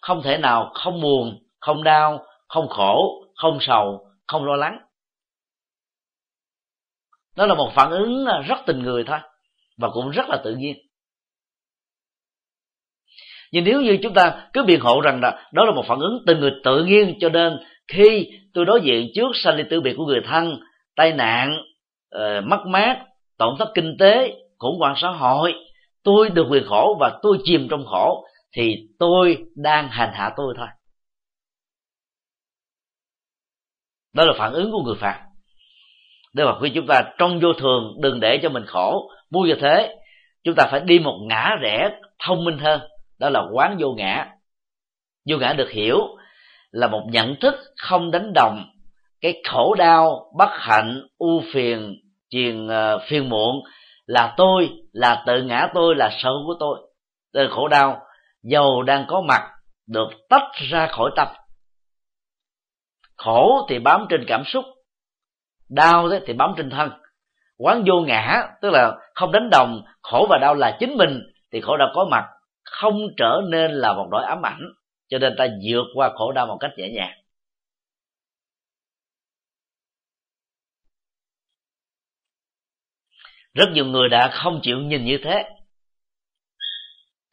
không 0.00 0.22
thể 0.24 0.38
nào 0.38 0.70
không 0.74 1.00
buồn, 1.00 1.42
không 1.60 1.82
đau, 1.82 2.24
không 2.48 2.68
khổ, 2.68 3.24
không 3.34 3.58
sầu, 3.60 4.06
không 4.26 4.44
lo 4.44 4.56
lắng 4.56 4.78
đó 7.36 7.46
là 7.46 7.54
một 7.54 7.72
phản 7.74 7.90
ứng 7.90 8.26
rất 8.46 8.58
tình 8.66 8.78
người 8.78 9.04
thôi 9.04 9.18
và 9.78 9.88
cũng 9.92 10.10
rất 10.10 10.28
là 10.28 10.40
tự 10.44 10.54
nhiên. 10.54 10.76
Nhưng 13.52 13.64
nếu 13.64 13.80
như 13.80 13.98
chúng 14.02 14.14
ta 14.14 14.48
cứ 14.52 14.64
biện 14.64 14.80
hộ 14.80 15.00
rằng 15.00 15.20
là 15.22 15.48
đó 15.52 15.64
là 15.64 15.72
một 15.72 15.84
phản 15.88 15.98
ứng 15.98 16.22
tình 16.26 16.40
người 16.40 16.52
tự 16.64 16.84
nhiên 16.84 17.14
cho 17.20 17.28
nên 17.28 17.58
khi 17.88 18.30
tôi 18.54 18.64
đối 18.64 18.80
diện 18.80 19.08
trước 19.14 19.28
sanh 19.34 19.56
ly 19.56 19.62
tử 19.70 19.80
biệt 19.80 19.94
của 19.96 20.06
người 20.06 20.20
thân 20.24 20.60
tai 20.96 21.12
nạn 21.12 21.62
uh, 22.16 22.44
mất 22.44 22.64
mát 22.66 23.04
tổn 23.38 23.54
thất 23.58 23.68
kinh 23.74 23.96
tế 23.98 24.34
khủng 24.58 24.78
hoảng 24.78 24.94
xã 24.96 25.08
hội 25.08 25.54
tôi 26.02 26.30
được 26.30 26.46
quyền 26.50 26.64
khổ 26.66 26.96
và 27.00 27.18
tôi 27.22 27.38
chìm 27.44 27.66
trong 27.70 27.86
khổ 27.86 28.24
thì 28.56 28.76
tôi 28.98 29.44
đang 29.56 29.88
hành 29.88 30.10
hạ 30.12 30.32
tôi 30.36 30.54
thôi. 30.56 30.66
Đó 34.12 34.24
là 34.24 34.32
phản 34.38 34.52
ứng 34.52 34.72
của 34.72 34.82
người 34.82 34.96
phạt 35.00 35.26
để 36.32 36.44
mà 36.44 36.52
khi 36.62 36.70
chúng 36.74 36.86
ta 36.86 37.02
trong 37.18 37.40
vô 37.40 37.52
thường 37.52 37.96
đừng 38.00 38.20
để 38.20 38.38
cho 38.42 38.48
mình 38.48 38.64
khổ. 38.66 39.10
Mua 39.30 39.42
như 39.42 39.54
thế. 39.60 39.96
Chúng 40.44 40.54
ta 40.56 40.68
phải 40.70 40.80
đi 40.80 40.98
một 40.98 41.18
ngã 41.28 41.56
rẽ 41.60 41.90
thông 42.26 42.44
minh 42.44 42.58
hơn. 42.58 42.80
Đó 43.18 43.30
là 43.30 43.42
quán 43.52 43.76
vô 43.80 43.92
ngã. 43.92 44.30
Vô 45.28 45.36
ngã 45.36 45.52
được 45.52 45.70
hiểu 45.70 45.98
là 46.70 46.86
một 46.86 47.02
nhận 47.10 47.36
thức 47.40 47.54
không 47.76 48.10
đánh 48.10 48.32
đồng 48.34 48.64
cái 49.20 49.42
khổ 49.44 49.74
đau 49.74 50.32
bất 50.38 50.50
hạnh 50.52 51.02
u 51.18 51.42
phiền 51.52 51.94
truyền 52.30 52.64
uh, 52.64 52.70
ờ, 52.70 52.98
phiền 53.08 53.28
muộn 53.28 53.56
là 54.06 54.34
tôi 54.36 54.70
là 54.92 55.22
tự 55.26 55.42
ngã 55.42 55.68
tôi 55.74 55.94
là 55.96 56.10
sở 56.18 56.30
của 56.46 56.54
tôi. 56.60 56.78
Đây 57.34 57.44
là 57.44 57.50
khổ 57.50 57.68
đau. 57.68 58.00
Dầu 58.42 58.82
đang 58.82 59.04
có 59.08 59.20
mặt 59.20 59.50
được 59.86 60.08
tách 60.28 60.50
ra 60.70 60.86
khỏi 60.86 61.10
tâm. 61.16 61.28
Khổ 63.16 63.66
thì 63.68 63.78
bám 63.78 64.06
trên 64.10 64.24
cảm 64.26 64.42
xúc 64.44 64.64
đau 65.74 66.08
đấy 66.08 66.20
thì 66.26 66.32
bám 66.32 66.54
trên 66.56 66.70
thân. 66.70 66.90
Quán 67.58 67.84
vô 67.86 68.00
ngã, 68.00 68.48
tức 68.62 68.70
là 68.70 68.92
không 69.14 69.32
đánh 69.32 69.50
đồng, 69.50 69.82
khổ 70.02 70.26
và 70.30 70.38
đau 70.38 70.54
là 70.54 70.76
chính 70.80 70.96
mình, 70.96 71.20
thì 71.52 71.60
khổ 71.60 71.76
đau 71.76 71.88
có 71.94 72.08
mặt, 72.10 72.24
không 72.64 73.00
trở 73.16 73.40
nên 73.48 73.70
là 73.70 73.92
một 73.92 74.08
nỗi 74.10 74.24
ám 74.24 74.46
ảnh, 74.46 74.60
cho 75.08 75.18
nên 75.18 75.34
ta 75.38 75.46
vượt 75.64 75.84
qua 75.94 76.10
khổ 76.14 76.32
đau 76.32 76.46
một 76.46 76.56
cách 76.60 76.70
dễ 76.76 76.92
dàng 76.96 77.22
rất 83.54 83.70
nhiều 83.72 83.86
người 83.86 84.08
đã 84.08 84.30
không 84.32 84.60
chịu 84.62 84.78
nhìn 84.78 85.04
như 85.04 85.18
thế. 85.24 85.44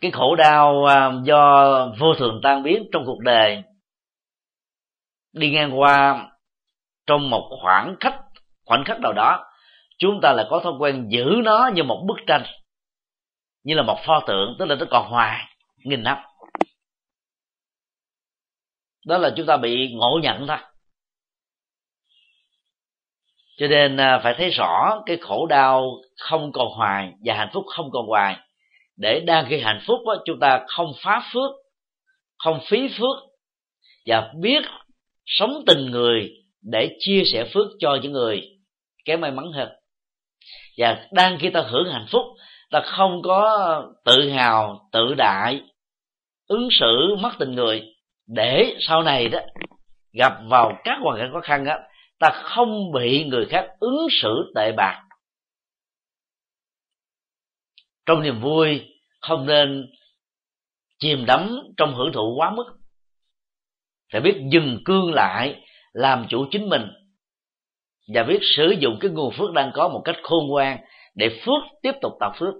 Cái 0.01 0.11
khổ 0.11 0.35
đau 0.35 0.85
à, 0.85 1.11
do 1.23 1.65
vô 1.99 2.13
thường 2.17 2.39
tan 2.43 2.63
biến 2.63 2.89
trong 2.91 3.03
cuộc 3.05 3.19
đời 3.19 3.63
đi 5.33 5.51
ngang 5.51 5.79
qua 5.79 6.27
trong 7.07 7.29
một 7.29 7.49
khoảng 7.61 7.95
cách 7.99 8.15
khoảnh 8.69 8.83
khắc 8.85 8.99
nào 8.99 9.13
đó 9.13 9.45
chúng 9.99 10.19
ta 10.21 10.33
lại 10.33 10.45
có 10.49 10.59
thói 10.63 10.73
quen 10.79 11.07
giữ 11.09 11.25
nó 11.43 11.69
như 11.73 11.83
một 11.83 12.03
bức 12.07 12.17
tranh 12.27 12.43
như 13.63 13.75
là 13.75 13.83
một 13.83 13.97
pho 14.05 14.23
tượng 14.27 14.55
tức 14.59 14.65
là 14.65 14.75
nó 14.75 14.85
còn 14.89 15.09
hoài 15.09 15.45
nghìn 15.77 16.03
năm. 16.03 16.17
Đó 19.05 19.17
là 19.17 19.33
chúng 19.37 19.45
ta 19.45 19.57
bị 19.57 19.93
ngộ 19.93 20.19
nhận 20.23 20.47
thôi. 20.47 20.57
Cho 23.57 23.67
nên 23.67 23.97
à, 23.97 24.19
phải 24.23 24.33
thấy 24.37 24.49
rõ 24.49 25.01
cái 25.05 25.17
khổ 25.17 25.45
đau 25.45 25.91
không 26.17 26.51
còn 26.51 26.67
hoài 26.67 27.13
và 27.25 27.33
hạnh 27.33 27.49
phúc 27.53 27.65
không 27.75 27.89
còn 27.91 28.07
hoài. 28.07 28.37
Để 28.97 29.19
đang 29.19 29.45
khi 29.49 29.59
hạnh 29.59 29.81
phúc 29.87 29.99
đó, 30.07 30.15
chúng 30.25 30.39
ta 30.39 30.65
không 30.67 30.91
phá 31.03 31.29
phước 31.33 31.51
không 32.37 32.59
phí 32.69 32.87
phước 32.97 33.15
và 34.05 34.31
biết 34.41 34.63
sống 35.25 35.63
tình 35.67 35.91
người 35.91 36.29
để 36.61 36.95
chia 36.99 37.23
sẻ 37.25 37.49
phước 37.53 37.67
cho 37.79 37.97
những 38.01 38.11
người 38.11 38.58
kém 39.05 39.21
may 39.21 39.31
mắn 39.31 39.51
hơn. 39.51 39.69
Và 40.77 41.07
đang 41.11 41.37
khi 41.39 41.49
ta 41.49 41.61
hưởng 41.61 41.91
hạnh 41.91 42.05
phúc, 42.11 42.25
ta 42.71 42.81
không 42.85 43.21
có 43.23 43.83
tự 44.05 44.29
hào, 44.29 44.89
tự 44.91 45.13
đại, 45.17 45.61
ứng 46.47 46.67
xử 46.71 47.15
mất 47.21 47.31
tình 47.39 47.51
người. 47.55 47.83
Để 48.27 48.75
sau 48.79 49.03
này 49.03 49.29
đó, 49.29 49.39
gặp 50.13 50.33
vào 50.49 50.71
các 50.83 50.97
hoàn 51.01 51.19
cảnh 51.19 51.29
khó 51.33 51.41
khăn 51.41 51.65
á, 51.65 51.79
ta 52.19 52.29
không 52.43 52.91
bị 52.91 53.23
người 53.23 53.45
khác 53.45 53.67
ứng 53.79 54.07
xử 54.21 54.51
tệ 54.55 54.71
bạc. 54.71 55.03
Trong 58.05 58.21
niềm 58.21 58.41
vui, 58.41 58.81
không 59.21 59.45
nên 59.45 59.91
chìm 60.99 61.25
đắm 61.25 61.59
trong 61.77 61.95
hưởng 61.95 62.11
thụ 62.13 62.35
quá 62.37 62.51
mức. 62.55 62.65
Phải 64.11 64.21
biết 64.21 64.41
dừng 64.51 64.81
cương 64.85 65.13
lại, 65.13 65.61
làm 65.93 66.25
chủ 66.29 66.45
chính 66.51 66.69
mình 66.69 66.81
và 68.13 68.23
biết 68.23 68.39
sử 68.57 68.75
dụng 68.79 68.97
cái 69.01 69.11
nguồn 69.11 69.33
phước 69.37 69.53
đang 69.53 69.71
có 69.73 69.87
một 69.87 70.01
cách 70.05 70.15
khôn 70.23 70.47
ngoan 70.47 70.77
để 71.15 71.41
phước 71.45 71.81
tiếp 71.81 71.91
tục 72.01 72.13
tạo 72.19 72.33
phước. 72.39 72.53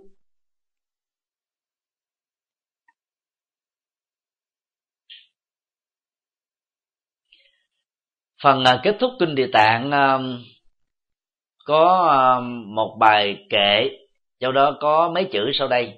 Phần 8.43 8.63
à, 8.63 8.79
kết 8.83 8.95
thúc 8.99 9.11
kinh 9.19 9.35
địa 9.35 9.49
tạng 9.53 9.91
à, 9.91 10.17
có 11.65 12.07
à, 12.09 12.39
một 12.75 12.97
bài 12.99 13.37
kệ, 13.49 13.89
trong 14.39 14.53
đó 14.53 14.77
có 14.79 15.11
mấy 15.15 15.29
chữ 15.31 15.51
sau 15.53 15.67
đây. 15.67 15.97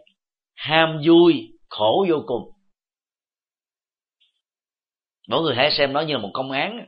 Ham 0.56 1.02
vui, 1.08 1.34
khổ 1.70 2.06
vô 2.10 2.24
cùng. 2.28 2.52
Mỗi 5.28 5.42
người 5.42 5.56
hãy 5.56 5.72
xem 5.72 5.94
nó 5.94 6.02
như 6.02 6.14
là 6.14 6.20
một 6.20 6.32
công 6.34 6.52
án 6.52 6.86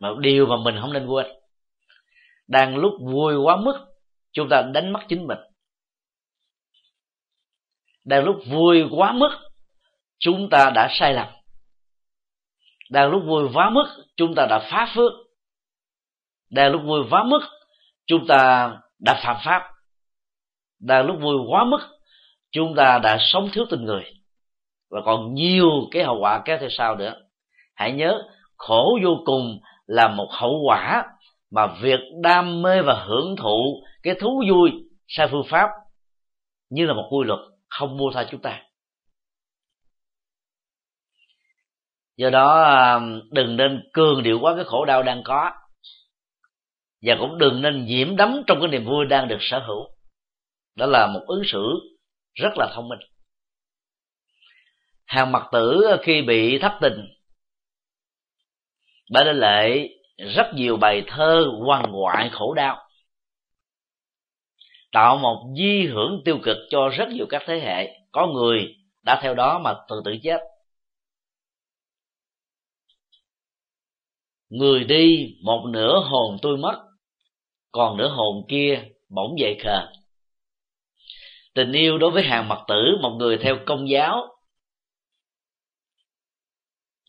mà 0.00 0.08
điều 0.20 0.46
mà 0.46 0.56
mình 0.64 0.74
không 0.80 0.92
nên 0.92 1.06
quên 1.06 1.26
đang 2.50 2.76
lúc 2.76 2.92
vui 3.00 3.36
quá 3.36 3.56
mức, 3.56 3.86
chúng 4.32 4.48
ta 4.48 4.62
đánh 4.62 4.92
mất 4.92 5.00
chính 5.08 5.26
mình. 5.26 5.38
Đang 8.04 8.24
lúc 8.24 8.36
vui 8.46 8.84
quá 8.90 9.12
mức, 9.12 9.30
chúng 10.18 10.48
ta 10.50 10.70
đã 10.74 10.88
sai 10.90 11.14
lầm. 11.14 11.28
Đang 12.90 13.10
lúc 13.10 13.22
vui 13.26 13.48
quá 13.54 13.70
mức, 13.70 13.86
chúng 14.16 14.34
ta 14.34 14.46
đã 14.46 14.68
phá 14.70 14.92
phước. 14.94 15.12
Đang 16.50 16.72
lúc 16.72 16.82
vui 16.84 17.00
quá 17.10 17.24
mức, 17.24 17.40
chúng 18.06 18.26
ta 18.26 18.72
đã 18.98 19.20
phạm 19.24 19.36
pháp. 19.44 19.70
Đang 20.80 21.06
lúc 21.06 21.16
vui 21.20 21.36
quá 21.48 21.64
mức, 21.64 21.98
chúng 22.50 22.74
ta 22.76 22.98
đã 22.98 23.18
sống 23.20 23.48
thiếu 23.52 23.64
tình 23.70 23.84
người. 23.84 24.04
Và 24.90 25.00
còn 25.04 25.34
nhiều 25.34 25.70
cái 25.90 26.04
hậu 26.04 26.18
quả 26.20 26.42
kéo 26.44 26.58
theo 26.60 26.68
sau 26.70 26.96
nữa. 26.96 27.14
Hãy 27.74 27.92
nhớ, 27.92 28.22
khổ 28.56 28.98
vô 29.04 29.22
cùng 29.24 29.60
là 29.90 30.08
một 30.08 30.28
hậu 30.30 30.62
quả 30.66 31.04
mà 31.50 31.66
việc 31.66 32.00
đam 32.22 32.62
mê 32.62 32.82
và 32.82 33.04
hưởng 33.04 33.36
thụ 33.36 33.82
cái 34.02 34.14
thú 34.20 34.42
vui 34.50 34.70
sai 35.08 35.28
phương 35.30 35.46
pháp 35.50 35.70
như 36.70 36.86
là 36.86 36.94
một 36.94 37.08
quy 37.10 37.24
luật 37.26 37.40
không 37.68 37.96
mua 37.96 38.10
tha 38.14 38.26
chúng 38.30 38.42
ta. 38.42 38.62
Do 42.16 42.30
đó 42.30 42.62
à, 42.62 43.00
đừng 43.30 43.56
nên 43.56 43.82
cường 43.92 44.22
điệu 44.22 44.38
quá 44.40 44.54
cái 44.56 44.64
khổ 44.64 44.84
đau 44.84 45.02
đang 45.02 45.22
có 45.24 45.50
và 47.02 47.14
cũng 47.18 47.38
đừng 47.38 47.62
nên 47.62 47.84
nhiễm 47.84 48.16
đắm 48.16 48.42
trong 48.46 48.60
cái 48.60 48.68
niềm 48.68 48.84
vui 48.84 49.06
đang 49.06 49.28
được 49.28 49.38
sở 49.40 49.58
hữu. 49.58 49.88
Đó 50.76 50.86
là 50.86 51.06
một 51.06 51.20
ứng 51.26 51.42
xử 51.44 51.74
rất 52.34 52.50
là 52.56 52.72
thông 52.74 52.88
minh. 52.88 53.00
Hàng 55.06 55.32
mặt 55.32 55.42
tử 55.52 55.82
khi 56.02 56.22
bị 56.22 56.58
thất 56.58 56.72
tình 56.80 57.06
đã 59.10 59.24
Lê 59.24 59.32
Lệ 59.32 59.88
rất 60.34 60.46
nhiều 60.54 60.76
bài 60.76 61.02
thơ 61.06 61.44
quan 61.66 61.92
ngoại 61.92 62.30
khổ 62.32 62.54
đau, 62.54 62.90
tạo 64.92 65.16
một 65.16 65.52
di 65.58 65.86
hưởng 65.86 66.22
tiêu 66.24 66.38
cực 66.42 66.56
cho 66.70 66.88
rất 66.88 67.08
nhiều 67.08 67.26
các 67.28 67.42
thế 67.46 67.60
hệ. 67.60 67.96
Có 68.12 68.26
người 68.26 68.76
đã 69.02 69.20
theo 69.22 69.34
đó 69.34 69.58
mà 69.58 69.74
tự 69.88 70.02
tử 70.04 70.16
chết. 70.22 70.40
Người 74.48 74.84
đi, 74.84 75.36
một 75.44 75.66
nửa 75.68 76.00
hồn 76.04 76.36
tôi 76.42 76.56
mất, 76.56 76.82
còn 77.72 77.96
nửa 77.96 78.08
hồn 78.08 78.46
kia 78.48 78.82
bỗng 79.08 79.38
dậy 79.38 79.58
khờ. 79.64 79.86
Tình 81.54 81.72
yêu 81.72 81.98
đối 81.98 82.10
với 82.10 82.22
hàng 82.22 82.48
mặt 82.48 82.58
tử, 82.68 82.98
một 83.02 83.16
người 83.18 83.38
theo 83.42 83.58
công 83.66 83.88
giáo, 83.90 84.26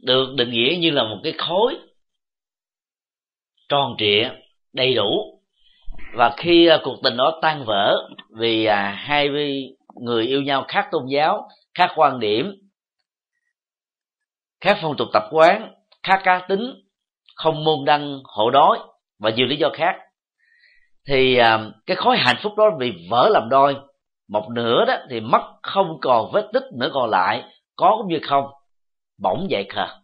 được 0.01 0.33
định 0.37 0.51
nghĩa 0.51 0.77
như 0.79 0.89
là 0.91 1.03
một 1.03 1.19
cái 1.23 1.33
khối 1.37 1.77
tròn 3.71 3.95
trịa, 3.97 4.29
đầy 4.73 4.93
đủ. 4.93 5.39
Và 6.13 6.33
khi 6.37 6.67
à, 6.67 6.77
cuộc 6.83 6.95
tình 7.03 7.17
đó 7.17 7.39
tan 7.41 7.63
vỡ 7.65 8.09
vì 8.39 8.65
à, 8.65 8.95
hai 8.97 9.29
người 10.01 10.25
yêu 10.25 10.41
nhau 10.41 10.65
khác 10.67 10.87
tôn 10.91 11.05
giáo, 11.07 11.47
khác 11.73 11.91
quan 11.95 12.19
điểm, 12.19 12.53
khác 14.61 14.77
phong 14.81 14.97
tục 14.97 15.07
tập 15.13 15.23
quán, 15.31 15.73
khác 16.03 16.21
cá 16.23 16.45
tính, 16.49 16.73
không 17.35 17.63
môn 17.63 17.85
đăng 17.85 18.19
hộ 18.23 18.49
đói 18.49 18.79
và 19.19 19.29
nhiều 19.29 19.47
lý 19.47 19.55
do 19.55 19.69
khác, 19.73 19.95
thì 21.07 21.37
à, 21.37 21.59
cái 21.85 21.97
khối 21.97 22.17
hạnh 22.17 22.37
phúc 22.43 22.53
đó 22.57 22.63
bị 22.79 22.93
vỡ 23.09 23.29
làm 23.33 23.49
đôi. 23.49 23.75
Một 24.29 24.49
nửa 24.49 24.85
đó 24.85 24.97
thì 25.09 25.19
mất 25.19 25.41
không 25.63 25.97
còn 26.01 26.31
vết 26.31 26.49
tích 26.53 26.63
nữa 26.73 26.89
còn 26.93 27.09
lại, 27.09 27.43
có 27.75 27.95
cũng 27.97 28.07
như 28.07 28.19
không, 28.23 28.45
bỗng 29.21 29.47
dậy 29.49 29.65
khờ 29.69 30.00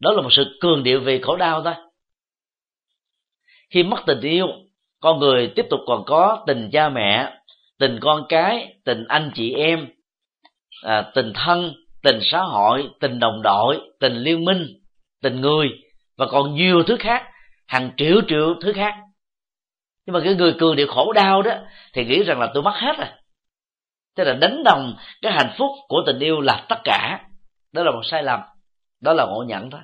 đó 0.00 0.12
là 0.12 0.22
một 0.22 0.32
sự 0.32 0.58
cường 0.60 0.82
điệu 0.82 1.00
về 1.00 1.20
khổ 1.22 1.36
đau 1.36 1.62
thôi. 1.62 1.74
Khi 3.70 3.82
mất 3.82 3.98
tình 4.06 4.20
yêu 4.20 4.46
con 5.00 5.18
người 5.18 5.52
tiếp 5.56 5.66
tục 5.70 5.80
còn 5.86 6.04
có 6.06 6.44
tình 6.46 6.70
cha 6.72 6.88
mẹ 6.88 7.32
tình 7.78 7.98
con 8.00 8.26
cái 8.28 8.74
tình 8.84 9.04
anh 9.08 9.30
chị 9.34 9.52
em 9.52 9.88
à, 10.82 11.10
tình 11.14 11.32
thân 11.34 11.72
tình 12.02 12.18
xã 12.22 12.42
hội 12.42 12.90
tình 13.00 13.18
đồng 13.18 13.42
đội 13.42 13.80
tình 14.00 14.12
liên 14.12 14.44
minh 14.44 14.66
tình 15.22 15.40
người 15.40 15.68
và 16.16 16.26
còn 16.26 16.54
nhiều 16.54 16.82
thứ 16.82 16.96
khác 17.00 17.22
hàng 17.66 17.90
triệu 17.96 18.20
triệu 18.28 18.54
thứ 18.62 18.72
khác. 18.72 18.94
Nhưng 20.06 20.14
mà 20.14 20.20
cái 20.24 20.34
người 20.34 20.54
cường 20.58 20.76
điệu 20.76 20.86
khổ 20.86 21.12
đau 21.12 21.42
đó 21.42 21.52
thì 21.92 22.04
nghĩ 22.04 22.22
rằng 22.22 22.40
là 22.40 22.50
tôi 22.54 22.62
mất 22.62 22.74
hết 22.74 22.98
rồi. 22.98 23.08
Tức 24.16 24.24
là 24.24 24.32
đánh 24.32 24.62
đồng 24.64 24.96
cái 25.22 25.32
hạnh 25.32 25.54
phúc 25.58 25.70
của 25.88 26.02
tình 26.06 26.18
yêu 26.18 26.40
là 26.40 26.66
tất 26.68 26.78
cả. 26.84 27.20
Đó 27.72 27.82
là 27.82 27.90
một 27.90 28.02
sai 28.04 28.22
lầm 28.22 28.40
đó 29.00 29.12
là 29.12 29.26
ngộ 29.26 29.44
nhận 29.48 29.70
thôi 29.70 29.80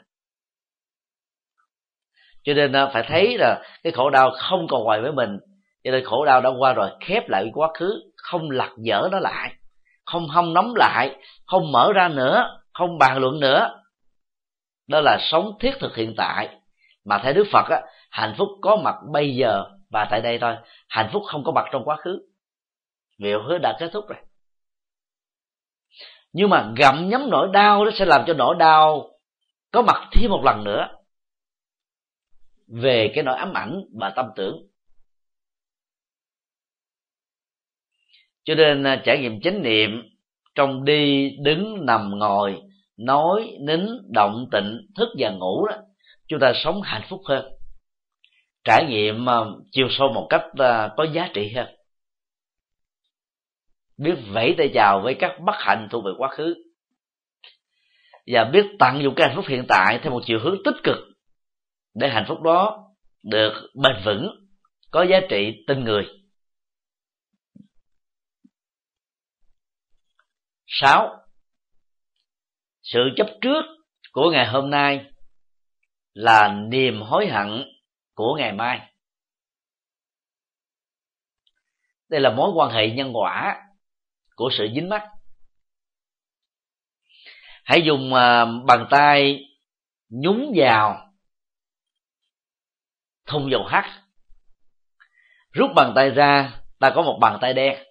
cho 2.44 2.54
nên 2.54 2.72
à, 2.72 2.86
phải 2.92 3.04
thấy 3.08 3.38
là 3.38 3.62
cái 3.82 3.92
khổ 3.92 4.10
đau 4.10 4.30
không 4.30 4.66
còn 4.70 4.84
hoài 4.84 5.00
với 5.00 5.12
mình. 5.12 5.38
Cho 5.84 5.90
nên 5.90 6.04
khổ 6.04 6.24
đau 6.24 6.40
đã 6.40 6.50
qua 6.58 6.72
rồi, 6.72 6.90
khép 7.00 7.28
lại 7.28 7.50
quá 7.54 7.68
khứ, 7.74 8.02
không 8.16 8.50
lặt 8.50 8.70
dở 8.78 9.08
nó 9.12 9.18
lại, 9.18 9.52
không 10.04 10.28
hâm 10.28 10.54
nóng 10.54 10.74
lại, 10.76 11.16
không 11.46 11.72
mở 11.72 11.92
ra 11.94 12.08
nữa, 12.08 12.60
không 12.72 12.98
bàn 12.98 13.18
luận 13.18 13.40
nữa. 13.40 13.82
Đó 14.88 15.00
là 15.00 15.18
sống 15.20 15.52
thiết 15.60 15.72
thực 15.80 15.96
hiện 15.96 16.14
tại. 16.16 16.48
Mà 17.04 17.20
theo 17.22 17.32
đức 17.32 17.46
phật 17.52 17.64
á, 17.68 17.82
hạnh 18.10 18.34
phúc 18.38 18.48
có 18.60 18.76
mặt 18.76 18.94
bây 19.12 19.34
giờ 19.36 19.64
và 19.90 20.06
tại 20.10 20.20
đây 20.20 20.38
thôi. 20.38 20.56
Hạnh 20.88 21.10
phúc 21.12 21.22
không 21.26 21.44
có 21.44 21.52
mặt 21.52 21.64
trong 21.72 21.84
quá 21.84 21.96
khứ. 21.96 22.18
Vì 23.18 23.32
hứa 23.32 23.58
đã 23.58 23.76
kết 23.80 23.90
thúc 23.92 24.04
rồi? 24.08 24.18
Nhưng 26.32 26.50
mà 26.50 26.72
gặm 26.76 27.08
nhấm 27.08 27.30
nỗi 27.30 27.48
đau 27.52 27.84
nó 27.84 27.90
sẽ 27.94 28.04
làm 28.04 28.24
cho 28.26 28.34
nỗi 28.34 28.54
đau 28.58 29.08
có 29.72 29.82
mặt 29.82 30.08
thêm 30.12 30.30
một 30.30 30.42
lần 30.44 30.64
nữa. 30.64 30.88
Về 32.68 33.12
cái 33.14 33.24
nỗi 33.24 33.36
ám 33.36 33.52
ảnh 33.52 33.80
và 34.00 34.12
tâm 34.16 34.26
tưởng. 34.36 34.56
Cho 38.44 38.54
nên 38.54 38.86
à, 38.86 39.02
trải 39.04 39.18
nghiệm 39.18 39.40
chánh 39.40 39.62
niệm 39.62 39.90
trong 40.54 40.84
đi, 40.84 41.30
đứng, 41.42 41.86
nằm, 41.86 42.18
ngồi, 42.18 42.60
nói, 42.96 43.56
nín, 43.60 43.86
động, 44.10 44.46
tịnh, 44.52 44.80
thức 44.96 45.08
và 45.18 45.30
ngủ 45.30 45.66
đó, 45.66 45.76
chúng 46.28 46.40
ta 46.40 46.52
sống 46.64 46.82
hạnh 46.82 47.02
phúc 47.08 47.20
hơn. 47.28 47.52
Trải 48.64 48.86
nghiệm 48.88 49.28
à, 49.28 49.36
chiều 49.70 49.86
sâu 49.90 50.12
một 50.14 50.26
cách 50.30 50.42
à, 50.58 50.90
có 50.96 51.06
giá 51.12 51.28
trị 51.34 51.52
hơn 51.56 51.66
biết 53.96 54.14
vẫy 54.28 54.54
tay 54.58 54.70
chào 54.74 55.00
với 55.00 55.16
các 55.20 55.30
bất 55.40 55.54
hạnh 55.58 55.88
thuộc 55.90 56.04
về 56.04 56.10
quá 56.18 56.28
khứ. 56.28 56.54
Và 58.26 58.44
biết 58.44 58.66
tận 58.78 59.02
dụng 59.02 59.14
cái 59.16 59.28
hạnh 59.28 59.36
phúc 59.36 59.44
hiện 59.48 59.64
tại 59.68 60.00
theo 60.02 60.12
một 60.12 60.22
chiều 60.26 60.38
hướng 60.42 60.56
tích 60.64 60.76
cực 60.84 60.98
để 61.94 62.08
hạnh 62.08 62.24
phúc 62.28 62.40
đó 62.42 62.88
được 63.22 63.70
bền 63.74 63.92
vững, 64.04 64.48
có 64.90 65.02
giá 65.02 65.20
trị 65.28 65.64
tinh 65.66 65.84
người. 65.84 66.06
Sáu, 70.66 71.16
sự 72.82 73.00
chấp 73.16 73.26
trước 73.40 73.62
của 74.12 74.30
ngày 74.30 74.46
hôm 74.46 74.70
nay 74.70 75.04
là 76.14 76.54
niềm 76.68 77.00
hối 77.00 77.26
hận 77.26 77.64
của 78.14 78.34
ngày 78.38 78.52
mai. 78.52 78.92
Đây 82.08 82.20
là 82.20 82.30
mối 82.30 82.50
quan 82.54 82.70
hệ 82.70 82.90
nhân 82.90 83.16
quả 83.16 83.62
của 84.36 84.50
sự 84.58 84.68
dính 84.74 84.88
mắt. 84.88 85.02
hãy 87.64 87.82
dùng 87.82 88.14
à, 88.14 88.44
bàn 88.44 88.86
tay 88.90 89.44
nhúng 90.08 90.52
vào 90.56 91.12
thùng 93.26 93.50
dầu 93.50 93.64
hắt. 93.64 94.02
Rút 95.52 95.70
bàn 95.76 95.92
tay 95.94 96.10
ra, 96.10 96.60
ta 96.80 96.92
có 96.94 97.02
một 97.02 97.18
bàn 97.20 97.38
tay 97.40 97.54
đen. 97.54 97.84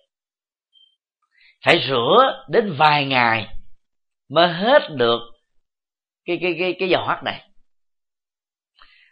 Phải 1.65 1.83
rửa 1.87 2.45
đến 2.49 2.75
vài 2.77 3.05
ngày 3.05 3.55
mới 4.29 4.53
hết 4.53 4.81
được 4.89 5.19
cái 6.25 6.37
cái 6.41 6.55
cái 6.59 6.75
cái 6.79 6.89
dầu 6.89 7.05
hắt 7.05 7.23
này. 7.23 7.49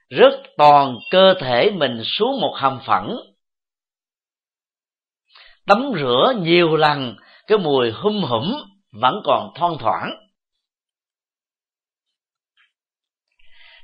Rớt 0.10 0.34
toàn 0.58 0.98
cơ 1.12 1.34
thể 1.42 1.72
mình 1.72 2.02
xuống 2.04 2.42
một 2.42 2.56
hầm 2.58 2.80
phẳng 2.86 3.18
tắm 5.70 5.92
rửa 6.00 6.34
nhiều 6.38 6.76
lần, 6.76 7.16
cái 7.48 7.58
mùi 7.58 7.92
hum 7.92 8.24
hủm 8.24 8.54
vẫn 8.92 9.22
còn 9.26 9.52
thoang 9.56 9.78
thoảng. 9.80 10.10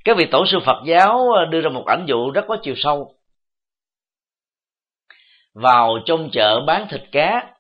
Cái 0.06 0.16
vị 0.16 0.26
tổ 0.32 0.46
sư 0.46 0.60
phật 0.66 0.84
giáo 0.86 1.32
ờ, 1.32 1.46
đưa 1.46 1.62
ra 1.62 1.70
một 1.70 1.84
ảnh 1.86 2.06
dụ 2.08 2.32
rất 2.32 2.46
có 2.48 2.58
chiều 2.64 2.74
sâu. 2.78 3.16
Vào 5.54 5.98
trong 6.06 6.30
chợ 6.32 6.64
bán 6.68 6.88
thịt 6.90 7.02
cá, 7.12 7.54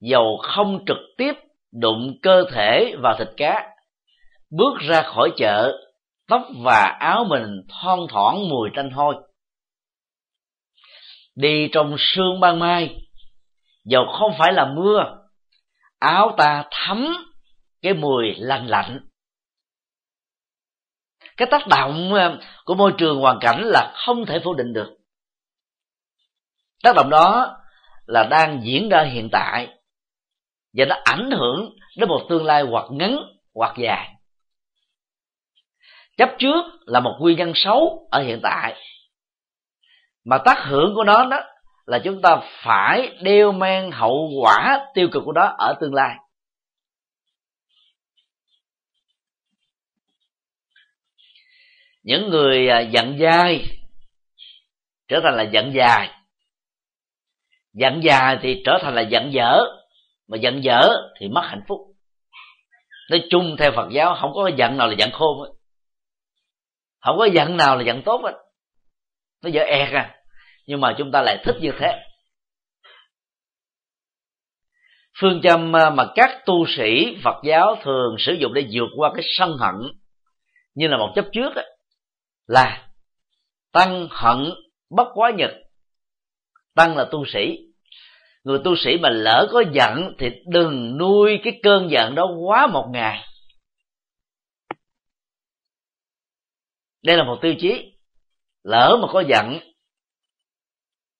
dầu 0.00 0.40
không 0.42 0.84
trực 0.86 0.98
tiếp 1.18 1.32
đụng 1.72 2.18
cơ 2.22 2.44
thể 2.52 2.94
vào 3.02 3.16
thịt 3.18 3.28
cá, 3.36 3.70
bước 4.50 4.78
ra 4.80 5.02
khỏi 5.02 5.30
chợ, 5.36 5.78
tóc 6.28 6.42
và 6.64 6.96
áo 7.00 7.24
mình 7.24 7.62
thon 7.68 7.98
thoảng 8.08 8.48
mùi 8.48 8.70
tanh 8.76 8.90
hôi 8.90 9.14
đi 11.34 11.68
trong 11.72 11.96
sương 11.98 12.40
ban 12.40 12.58
mai. 12.58 12.96
Dầu 13.84 14.06
không 14.18 14.32
phải 14.38 14.52
là 14.52 14.72
mưa, 14.76 15.18
áo 15.98 16.34
ta 16.38 16.64
thấm 16.70 17.16
cái 17.82 17.94
mùi 17.94 18.34
lành 18.36 18.66
lạnh. 18.66 19.00
Cái 21.36 21.48
tác 21.50 21.66
động 21.68 22.14
ờ, 22.14 22.38
của 22.64 22.74
môi 22.74 22.92
trường 22.98 23.20
hoàn 23.20 23.38
cảnh 23.40 23.62
là 23.64 23.92
không 23.94 24.26
thể 24.26 24.40
phủ 24.44 24.54
định 24.54 24.72
được. 24.72 24.96
Tác 26.82 26.96
động 26.96 27.10
đó 27.10 27.56
là 28.06 28.26
đang 28.30 28.60
diễn 28.64 28.88
ra 28.88 29.02
hiện 29.02 29.28
tại 29.32 29.68
và 30.72 30.84
nó 30.84 30.96
ảnh 31.04 31.30
hưởng 31.30 31.76
đến 31.96 32.08
một 32.08 32.26
tương 32.28 32.44
lai 32.44 32.62
hoặc 32.62 32.84
ngắn 32.90 33.16
hoặc 33.54 33.74
dài. 33.78 34.14
Chấp 36.16 36.30
trước 36.38 36.64
là 36.86 37.00
một 37.00 37.16
nguyên 37.20 37.38
nhân 37.38 37.52
xấu 37.54 38.08
ở 38.10 38.22
hiện 38.22 38.40
tại 38.42 38.74
mà 40.24 40.38
tác 40.44 40.64
hưởng 40.66 40.94
của 40.94 41.04
nó 41.04 41.26
đó 41.30 41.40
là 41.86 41.98
chúng 42.04 42.22
ta 42.22 42.40
phải 42.62 43.18
đeo 43.22 43.52
mang 43.52 43.90
hậu 43.90 44.30
quả 44.42 44.86
tiêu 44.94 45.08
cực 45.12 45.22
của 45.24 45.32
đó 45.32 45.54
ở 45.58 45.74
tương 45.80 45.94
lai. 45.94 46.16
Những 52.02 52.30
người 52.30 52.68
à, 52.68 52.80
giận 52.80 53.18
dai 53.20 53.64
trở 55.08 55.20
thành 55.22 55.36
là 55.36 55.42
giận 55.42 55.72
dài 55.74 56.10
giận 57.74 58.00
dài 58.02 58.38
thì 58.42 58.62
trở 58.64 58.78
thành 58.82 58.94
là 58.94 59.02
giận 59.02 59.32
dở, 59.32 59.58
mà 60.28 60.36
giận 60.36 60.64
dở 60.64 60.80
thì 61.20 61.28
mất 61.28 61.42
hạnh 61.44 61.62
phúc. 61.68 61.78
Nói 63.10 63.22
chung 63.30 63.56
theo 63.58 63.72
phật 63.76 63.88
giáo 63.92 64.16
không 64.20 64.32
có 64.34 64.50
giận 64.56 64.76
nào 64.76 64.88
là 64.88 64.94
giận 64.98 65.10
khôn 65.12 65.38
không 67.00 67.18
có 67.18 67.24
giận 67.24 67.56
nào 67.56 67.76
là 67.76 67.82
giận 67.82 68.02
tốt 68.02 68.20
hết 68.24 68.43
nó 69.44 69.50
dở 69.50 69.60
e 69.60 69.78
ẹt 69.78 69.92
à 69.92 70.14
nhưng 70.66 70.80
mà 70.80 70.94
chúng 70.98 71.12
ta 71.12 71.22
lại 71.22 71.42
thích 71.44 71.56
như 71.60 71.72
thế. 71.78 72.04
Phương 75.20 75.40
châm 75.42 75.72
ờ, 75.72 75.90
mà 75.90 76.04
các 76.14 76.42
tu 76.46 76.66
sĩ 76.66 77.16
phật 77.22 77.36
giáo 77.44 77.76
thường 77.82 78.16
sử 78.18 78.32
dụng 78.32 78.54
để 78.54 78.66
vượt 78.72 78.88
qua 78.96 79.10
cái 79.14 79.24
sân 79.38 79.56
hận 79.58 79.74
như 80.74 80.88
là 80.88 80.96
một 80.96 81.12
chấp 81.14 81.24
trước 81.32 81.52
là 82.46 82.88
tăng 83.72 84.08
hận 84.10 84.52
bất 84.90 85.08
quá 85.14 85.30
nhật. 85.30 85.50
Tăng 86.74 86.96
là 86.96 87.08
tu 87.10 87.24
sĩ. 87.26 87.58
Người 88.44 88.58
tu 88.64 88.76
sĩ 88.76 88.98
mà 88.98 89.08
lỡ 89.10 89.48
có 89.52 89.64
giận 89.72 90.14
thì 90.18 90.30
đừng 90.46 90.98
nuôi 90.98 91.40
cái 91.44 91.60
cơn 91.62 91.90
giận 91.90 92.14
đó 92.14 92.26
quá 92.46 92.66
một 92.66 92.88
ngày. 92.92 93.24
Đây 97.02 97.16
là 97.16 97.24
một 97.24 97.38
tiêu 97.42 97.54
chí 97.58 97.93
lỡ 98.64 98.98
mà 99.02 99.08
có 99.12 99.20
giận, 99.28 99.58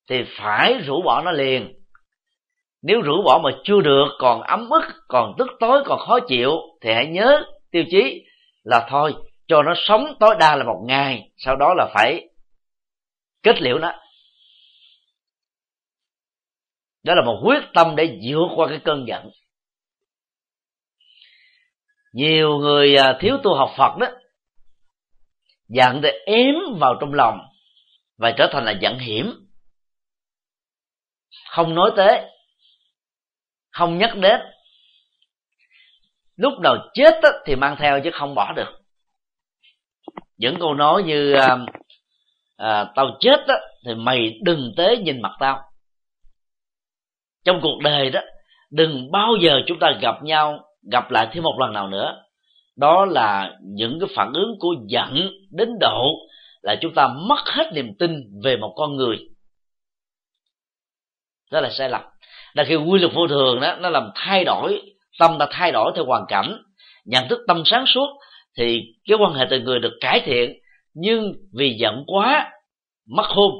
thì 0.08 0.24
phải 0.38 0.74
rũ 0.86 1.02
bỏ 1.02 1.22
nó 1.22 1.32
liền. 1.32 1.74
Nếu 2.82 3.00
rũ 3.00 3.22
bỏ 3.24 3.40
mà 3.44 3.50
chưa 3.64 3.80
được, 3.80 4.06
còn 4.18 4.42
ấm 4.42 4.70
ức, 4.70 4.94
còn 5.08 5.34
tức 5.38 5.48
tối, 5.60 5.82
còn 5.86 5.98
khó 5.98 6.18
chịu, 6.28 6.50
thì 6.80 6.92
hãy 6.92 7.06
nhớ 7.06 7.44
tiêu 7.70 7.84
chí 7.90 8.24
là 8.62 8.86
thôi, 8.90 9.14
cho 9.48 9.62
nó 9.62 9.74
sống 9.76 10.14
tối 10.20 10.36
đa 10.40 10.56
là 10.56 10.64
một 10.64 10.84
ngày, 10.86 11.30
sau 11.36 11.56
đó 11.56 11.74
là 11.76 11.90
phải 11.94 12.28
kết 13.42 13.62
liễu 13.62 13.78
nó. 13.78 13.92
Đó 17.02 17.14
là 17.14 17.22
một 17.26 17.40
quyết 17.44 17.62
tâm 17.74 17.96
để 17.96 18.18
vượt 18.22 18.48
qua 18.56 18.68
cái 18.68 18.80
cơn 18.84 19.04
giận. 19.08 19.30
Nhiều 22.12 22.58
người 22.58 22.96
à, 22.96 23.18
thiếu 23.20 23.36
tu 23.42 23.54
học 23.54 23.70
phật 23.78 23.96
đó 24.00 24.06
giận 25.68 26.00
để 26.00 26.10
ém 26.26 26.54
vào 26.80 26.94
trong 27.00 27.14
lòng 27.14 27.40
và 28.18 28.30
trở 28.30 28.48
thành 28.52 28.64
là 28.64 28.72
giận 28.80 28.98
hiểm. 28.98 29.32
Không 31.50 31.74
nói 31.74 31.90
tế 31.96 32.30
không 33.70 33.98
nhắc 33.98 34.16
đến. 34.16 34.40
Lúc 36.36 36.52
nào 36.60 36.76
chết 36.94 37.20
thì 37.46 37.56
mang 37.56 37.76
theo 37.78 38.00
chứ 38.04 38.10
không 38.12 38.34
bỏ 38.34 38.52
được. 38.52 38.80
Những 40.36 40.56
câu 40.60 40.74
nói 40.74 41.02
như 41.02 41.32
những 41.32 41.34
câu 41.34 41.44
nói 41.44 41.64
như 41.64 41.66
à, 42.56 42.92
tao 42.94 43.16
chết 43.20 43.40
đó 43.48 43.54
thì 43.86 43.94
mày 43.94 44.38
đừng 44.42 44.72
tế 44.76 44.96
nhìn 44.96 45.22
mặt 45.22 45.32
tao. 45.40 45.62
Trong 47.44 47.60
cuộc 47.62 47.78
đời 47.82 48.10
đó 48.10 48.20
đừng 48.70 49.10
bao 49.10 49.28
giờ 49.40 49.60
chúng 49.66 49.78
ta 49.78 49.92
gặp 50.00 50.22
nhau 50.22 50.64
gặp 50.92 51.10
lại 51.10 51.28
thêm 51.32 51.42
một 51.42 51.56
lần 51.60 51.72
nào 51.72 51.88
nữa 51.88 52.23
đó 52.76 53.04
là 53.04 53.56
những 53.62 54.00
cái 54.00 54.08
phản 54.16 54.32
ứng 54.32 54.56
của 54.58 54.74
giận 54.86 55.30
đến 55.50 55.68
độ 55.80 56.14
là 56.62 56.76
chúng 56.80 56.94
ta 56.94 57.08
mất 57.28 57.40
hết 57.46 57.70
niềm 57.72 57.94
tin 57.98 58.10
về 58.44 58.56
một 58.56 58.72
con 58.76 58.96
người. 58.96 59.16
Đó 61.52 61.60
là 61.60 61.70
sai 61.70 61.88
lầm. 61.88 62.02
Là 62.54 62.64
khi 62.64 62.76
quy 62.76 63.00
luật 63.00 63.14
vô 63.14 63.26
thường 63.28 63.60
đó, 63.60 63.76
nó 63.80 63.90
làm 63.90 64.10
thay 64.14 64.44
đổi, 64.44 64.82
tâm 65.18 65.36
ta 65.38 65.46
thay 65.50 65.72
đổi 65.72 65.92
theo 65.94 66.04
hoàn 66.04 66.24
cảnh. 66.28 66.62
Nhận 67.04 67.28
thức 67.28 67.40
tâm 67.48 67.62
sáng 67.64 67.84
suốt 67.86 68.06
thì 68.58 68.82
cái 69.08 69.18
quan 69.20 69.32
hệ 69.32 69.44
từ 69.50 69.60
người 69.60 69.78
được 69.78 69.92
cải 70.00 70.20
thiện, 70.20 70.52
nhưng 70.94 71.32
vì 71.58 71.76
giận 71.78 72.04
quá, 72.06 72.50
mất 73.08 73.26
hôn, 73.26 73.52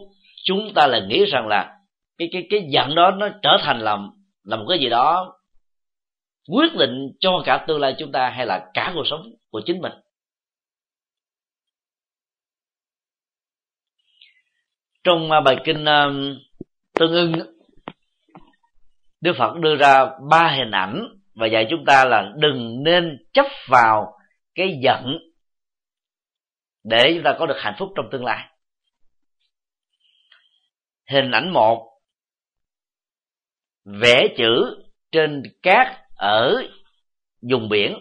chúng 0.45 0.75
ta 0.75 0.87
lại 0.87 1.01
nghĩ 1.09 1.25
rằng 1.25 1.47
là 1.49 1.75
cái 2.19 2.29
cái 2.33 2.47
cái 2.51 2.61
giận 2.69 2.95
đó 2.95 3.11
nó 3.11 3.29
trở 3.43 3.57
thành 3.61 3.81
làm 3.81 4.11
là 4.45 4.57
một 4.57 4.65
cái 4.69 4.79
gì 4.79 4.89
đó 4.89 5.34
quyết 6.49 6.75
định 6.79 7.13
cho 7.21 7.43
cả 7.45 7.65
tương 7.69 7.81
lai 7.81 7.95
chúng 7.99 8.13
ta 8.13 8.31
hay 8.31 8.47
là 8.47 8.71
cả 8.75 8.93
cuộc 8.95 9.05
sống 9.11 9.23
của 9.51 9.63
chính 9.67 9.81
mình. 9.81 9.93
Trong 15.05 15.31
à, 15.31 15.41
bài 15.41 15.57
kinh 15.65 15.85
à, 15.85 16.07
tương 16.95 17.13
ưng 17.13 17.33
đức 19.21 19.33
phật 19.39 19.57
đưa 19.61 19.77
ra 19.77 20.07
ba 20.31 20.55
hình 20.57 20.71
ảnh 20.71 21.03
và 21.35 21.47
dạy 21.47 21.67
chúng 21.71 21.85
ta 21.87 22.05
là 22.05 22.33
đừng 22.37 22.83
nên 22.83 23.27
chấp 23.33 23.47
vào 23.69 24.19
cái 24.55 24.79
giận 24.83 25.19
để 26.85 27.13
chúng 27.15 27.25
ta 27.25 27.37
có 27.39 27.47
được 27.47 27.57
hạnh 27.59 27.75
phúc 27.79 27.93
trong 27.97 28.09
tương 28.13 28.25
lai. 28.25 28.49
Hình 31.11 31.31
ảnh 31.31 31.53
một, 31.53 32.01
vẽ 33.85 34.29
chữ 34.37 34.83
trên 35.13 35.43
cát 35.63 36.04
ở 36.17 36.63
vùng 37.51 37.69
biển. 37.69 37.99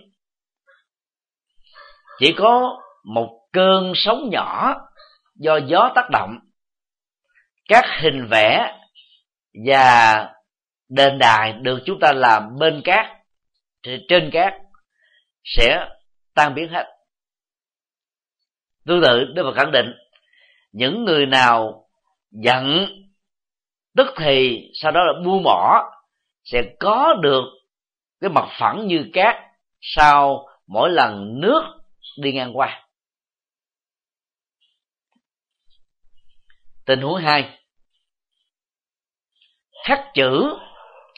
Chỉ 2.20 2.34
có 2.38 2.82
một 3.03 3.39
cơn 3.53 3.91
sóng 3.95 4.30
nhỏ 4.32 4.76
do 5.36 5.57
gió 5.57 5.91
tác 5.95 6.09
động. 6.11 6.39
Các 7.68 7.86
hình 8.01 8.28
vẽ 8.32 8.80
và 9.68 10.30
đền 10.89 11.20
đài 11.20 11.53
được 11.53 11.80
chúng 11.86 11.99
ta 11.99 12.14
làm 12.14 12.43
bên 12.59 12.82
cát, 12.84 13.05
trên 14.07 14.30
cát, 14.34 14.53
sẽ 15.43 15.88
tan 16.36 16.55
biến 16.55 16.70
hết. 16.70 16.86
Tương 18.86 19.01
tự, 19.01 19.24
đức 19.36 19.43
phật 19.43 19.53
khẳng 19.55 19.72
định, 19.72 19.93
những 20.72 21.05
người 21.05 21.26
nào 21.26 21.88
giận, 22.32 22.88
tức 23.97 24.07
thì 24.18 24.70
sau 24.74 24.91
đó 24.91 25.01
là 25.03 25.14
buông 25.26 25.43
bỏ, 25.43 25.91
sẽ 26.43 26.61
có 26.80 27.14
được 27.22 27.43
cái 28.24 28.30
mặt 28.30 28.49
phẳng 28.59 28.88
như 28.88 29.09
cát, 29.13 29.36
sau 29.82 30.47
mỗi 30.67 30.89
lần 30.89 31.41
nước 31.41 31.61
đi 32.21 32.32
ngang 32.34 32.57
qua. 32.57 32.88
Tình 36.86 37.01
huống 37.01 37.21
hai. 37.21 37.59
Khắc 39.86 39.99
chữ 40.13 40.57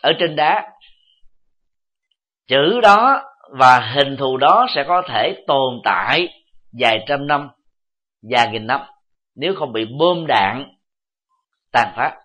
ở 0.01 0.14
trên 0.20 0.36
đá. 0.36 0.72
Chữ 2.47 2.80
đó 2.84 3.22
và 3.60 3.80
hình 3.95 4.18
thù 4.18 4.38
đó 4.38 4.68
sẽ 4.76 4.84
có 4.88 5.03
thể 5.08 5.43
tồn 5.47 5.82
tại 5.84 6.28
vài 6.80 7.06
trăm 7.08 7.28
năm, 7.28 7.49
vài 8.32 8.47
nghìn 8.51 8.68
năm, 8.68 8.82
nếu 9.36 9.53
không 9.56 9.74
bị 9.74 9.86
bom 9.99 10.26
đạn 10.28 10.76
tàn 11.72 11.93
phá. 11.95 12.18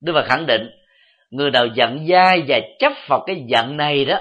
Đức 0.00 0.12
Phật 0.14 0.24
khẳng 0.28 0.46
định 0.46 0.81
người 1.32 1.50
nào 1.50 1.66
giận 1.66 2.06
dai 2.08 2.42
và 2.48 2.60
chấp 2.78 2.92
vào 3.08 3.24
cái 3.26 3.44
giận 3.48 3.76
này 3.76 4.04
đó, 4.04 4.20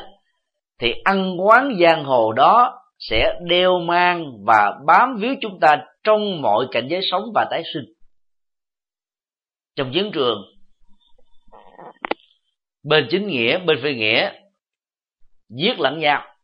thì 0.80 0.94
ăn 1.04 1.36
quán 1.40 1.78
giang 1.82 2.04
hồ 2.04 2.34
đó 2.34 2.84
sẽ 3.00 3.40
đeo 3.48 3.80
mang 3.80 4.26
và 4.46 4.74
bám 4.88 5.18
víu 5.20 5.36
chúng 5.42 5.60
ta 5.60 5.78
trong 6.04 6.42
mọi 6.42 6.66
cảnh 6.72 6.88
giới 6.90 7.02
sống 7.12 7.24
và 7.36 7.48
tái 7.52 7.64
sinh. 7.74 7.84
Trong 9.76 9.92
chiến 9.94 10.12
trường, 10.14 10.42
bên 12.84 13.08
chính 13.10 13.28
nghĩa, 13.28 13.58
bên 13.58 13.78
phi 13.84 13.96
nghĩa, 13.96 14.32
giết 15.50 15.80
lẫn 15.80 16.00
nhau, 16.00 16.36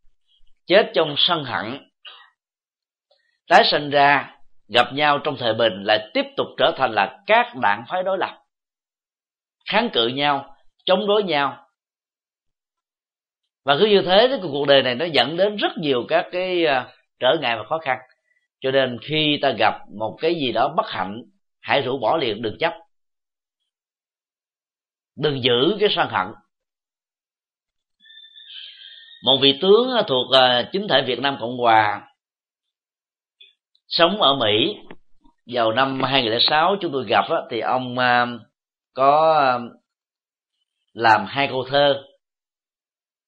chết 0.65 0.91
trong 0.95 1.15
sân 1.17 1.43
hận, 1.43 1.89
tái 3.49 3.63
sinh 3.71 3.89
ra, 3.89 4.37
gặp 4.73 4.93
nhau 4.93 5.19
trong 5.23 5.35
thời 5.39 5.53
bình, 5.53 5.83
lại 5.83 6.09
tiếp 6.13 6.25
tục 6.37 6.47
trở 6.57 6.71
thành 6.77 6.91
là 6.91 7.19
các 7.25 7.55
đảng 7.61 7.83
phái 7.89 8.03
đối 8.03 8.17
lập, 8.17 8.37
kháng 9.71 9.89
cự 9.93 10.07
nhau 10.07 10.53
chống 10.87 11.07
đối 11.07 11.23
nhau. 11.23 11.67
Và 13.65 13.75
cứ 13.79 13.85
như 13.85 14.01
thế 14.05 14.27
cái 14.29 14.39
cuộc 14.41 14.67
đời 14.67 14.83
này 14.83 14.95
nó 14.95 15.05
dẫn 15.05 15.37
đến 15.37 15.55
rất 15.55 15.77
nhiều 15.77 16.05
các 16.07 16.25
cái 16.31 16.65
à, 16.65 16.93
trở 17.19 17.37
ngại 17.41 17.57
và 17.57 17.63
khó 17.69 17.77
khăn. 17.77 17.97
Cho 18.59 18.71
nên 18.71 18.97
khi 19.01 19.39
ta 19.41 19.51
gặp 19.59 19.73
một 19.99 20.17
cái 20.21 20.35
gì 20.35 20.51
đó 20.51 20.73
bất 20.77 20.85
hạnh, 20.89 21.21
hãy 21.59 21.81
rủ 21.81 21.97
bỏ 21.97 22.17
liền, 22.17 22.41
đừng 22.41 22.57
chấp. 22.59 22.73
Đừng 25.15 25.43
giữ 25.43 25.77
cái 25.79 25.89
sân 25.91 26.07
hận. 26.09 26.27
Một 29.25 29.37
vị 29.41 29.59
tướng 29.61 29.89
thuộc 30.07 30.33
à, 30.33 30.69
chính 30.71 30.87
thể 30.89 31.03
Việt 31.07 31.19
Nam 31.19 31.37
Cộng 31.39 31.57
Hòa, 31.57 32.01
sống 33.87 34.21
ở 34.21 34.35
Mỹ. 34.35 34.77
Vào 35.45 35.71
năm 35.71 36.03
2006 36.03 36.75
chúng 36.81 36.91
tôi 36.91 37.05
gặp 37.07 37.25
thì 37.49 37.59
ông 37.59 37.97
à, 37.99 38.25
có 38.93 39.59
làm 40.97 41.25
hai 41.27 41.47
câu 41.47 41.63
thơ 41.69 42.03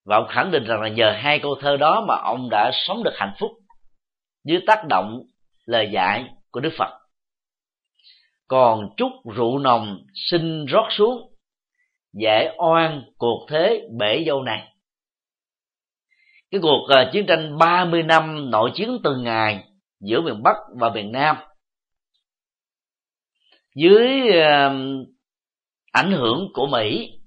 và 0.05 0.15
ông 0.15 0.28
khẳng 0.30 0.51
định 0.51 0.63
rằng 0.63 0.82
là 0.82 0.89
nhờ 0.89 1.11
hai 1.17 1.39
câu 1.39 1.55
thơ 1.61 1.78
đó 1.78 2.05
mà 2.07 2.15
ông 2.15 2.49
đã 2.49 2.72
sống 2.74 3.03
được 3.03 3.13
hạnh 3.15 3.34
phúc 3.39 3.51
dưới 4.43 4.59
tác 4.67 4.86
động 4.88 5.22
lời 5.65 5.89
dạy 5.93 6.30
của 6.51 6.59
Đức 6.59 6.70
Phật. 6.78 6.99
Còn 8.47 8.89
chút 8.97 9.11
rượu 9.36 9.59
nồng 9.59 9.97
xin 10.32 10.65
rót 10.65 10.88
xuống, 10.89 11.34
giải 12.13 12.55
oan 12.57 13.03
cuộc 13.17 13.45
thế 13.49 13.88
bể 13.99 14.24
dâu 14.28 14.43
này. 14.43 14.74
Cái 16.51 16.61
cuộc 16.61 16.88
à, 16.89 17.09
chiến 17.13 17.26
tranh 17.28 17.57
30 17.57 18.03
năm 18.03 18.51
nội 18.51 18.72
chiến 18.74 18.99
từng 19.03 19.24
ngày 19.24 19.63
giữa 19.99 20.22
miền 20.22 20.43
Bắc 20.43 20.55
và 20.80 20.89
miền 20.89 21.11
Nam 21.11 21.38
dưới 23.76 24.07
à, 24.41 24.74
ảnh 25.91 26.11
hưởng 26.11 26.47
của 26.53 26.67
mỹ 26.67 27.18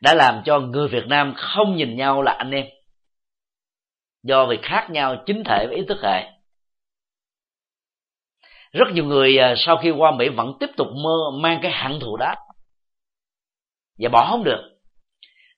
đã 0.00 0.14
làm 0.14 0.42
cho 0.44 0.60
người 0.60 0.88
việt 0.88 1.06
nam 1.06 1.34
không 1.36 1.76
nhìn 1.76 1.96
nhau 1.96 2.22
là 2.22 2.32
anh 2.32 2.50
em. 2.50 2.66
Do 4.22 4.46
vì 4.46 4.58
khác 4.62 4.88
nhau 4.90 5.16
chính 5.26 5.42
thể 5.44 5.66
và 5.70 5.76
ý 5.76 5.82
thức 5.88 5.98
hệ. 6.02 6.30
Rất 8.72 8.88
nhiều 8.92 9.04
người 9.04 9.38
à, 9.38 9.54
sau 9.56 9.76
khi 9.82 9.90
qua 9.90 10.10
mỹ 10.10 10.28
vẫn 10.28 10.52
tiếp 10.60 10.70
tục 10.76 10.88
mơ 11.04 11.16
mang 11.40 11.58
cái 11.62 11.72
hận 11.72 12.00
thù 12.00 12.16
đó. 12.16 12.34
Và 13.98 14.08
bỏ 14.08 14.28
không 14.30 14.44
được. 14.44 14.78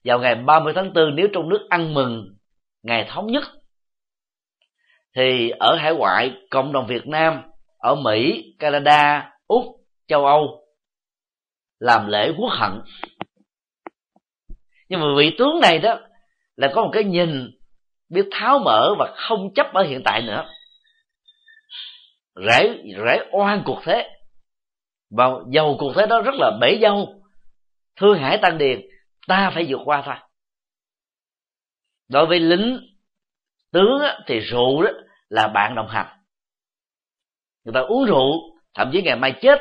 Vào 0.05 0.19
ngày 0.19 0.35
30 0.35 0.73
tháng 0.77 0.93
4 0.93 1.17
nếu 1.17 1.27
trong 1.33 1.49
nước 1.49 1.67
ăn 1.71 1.95
mừng 1.95 2.37
ngày 2.83 3.07
thống 3.09 3.27
nhất 3.27 3.45
thì 5.17 5.51
ở 5.51 5.77
hải 5.77 5.95
ngoại 5.95 6.33
cộng 6.51 6.73
đồng 6.73 6.87
Việt 6.87 7.07
Nam 7.07 7.43
ở 7.79 7.95
Mỹ, 7.95 8.55
Canada, 8.59 9.31
Úc, 9.47 9.65
châu 10.07 10.27
Âu 10.27 10.67
làm 11.79 12.09
lễ 12.09 12.33
quốc 12.39 12.51
hận 12.53 12.83
nhưng 14.91 15.01
mà 15.01 15.07
vị 15.17 15.35
tướng 15.39 15.61
này 15.61 15.79
đó 15.79 15.99
là 16.57 16.71
có 16.75 16.83
một 16.83 16.91
cái 16.93 17.05
nhìn 17.05 17.51
biết 18.09 18.29
tháo 18.31 18.59
mở 18.59 18.95
và 18.99 19.15
không 19.17 19.55
chấp 19.55 19.73
ở 19.75 19.83
hiện 19.83 20.03
tại 20.05 20.23
nữa. 20.23 20.45
Rễ 22.47 22.83
rễ 23.07 23.27
oan 23.33 23.63
cuộc 23.65 23.81
thế. 23.85 24.11
Và 25.11 25.31
dầu 25.49 25.77
cuộc 25.81 25.93
thế 25.97 26.07
đó 26.07 26.21
rất 26.21 26.35
là 26.35 26.59
bể 26.61 26.79
dâu. 26.83 27.23
Thương 27.97 28.19
hải 28.19 28.39
tăng 28.39 28.59
điền, 28.59 28.81
ta 29.29 29.51
phải 29.55 29.67
vượt 29.69 29.81
qua 29.85 30.03
thôi. 30.07 30.15
Đối 32.09 32.27
với 32.27 32.41
lính, 32.41 32.81
tướng 33.73 34.01
thì 34.27 34.41
rượu 34.41 34.83
đó 34.83 34.91
là 35.29 35.49
bạn 35.49 35.75
đồng 35.75 35.89
hành. 35.89 36.07
Người 37.65 37.73
ta 37.75 37.81
uống 37.81 38.05
rượu, 38.05 38.33
thậm 38.75 38.91
chí 38.93 39.03
ngày 39.03 39.17
mai 39.17 39.35
chết. 39.43 39.59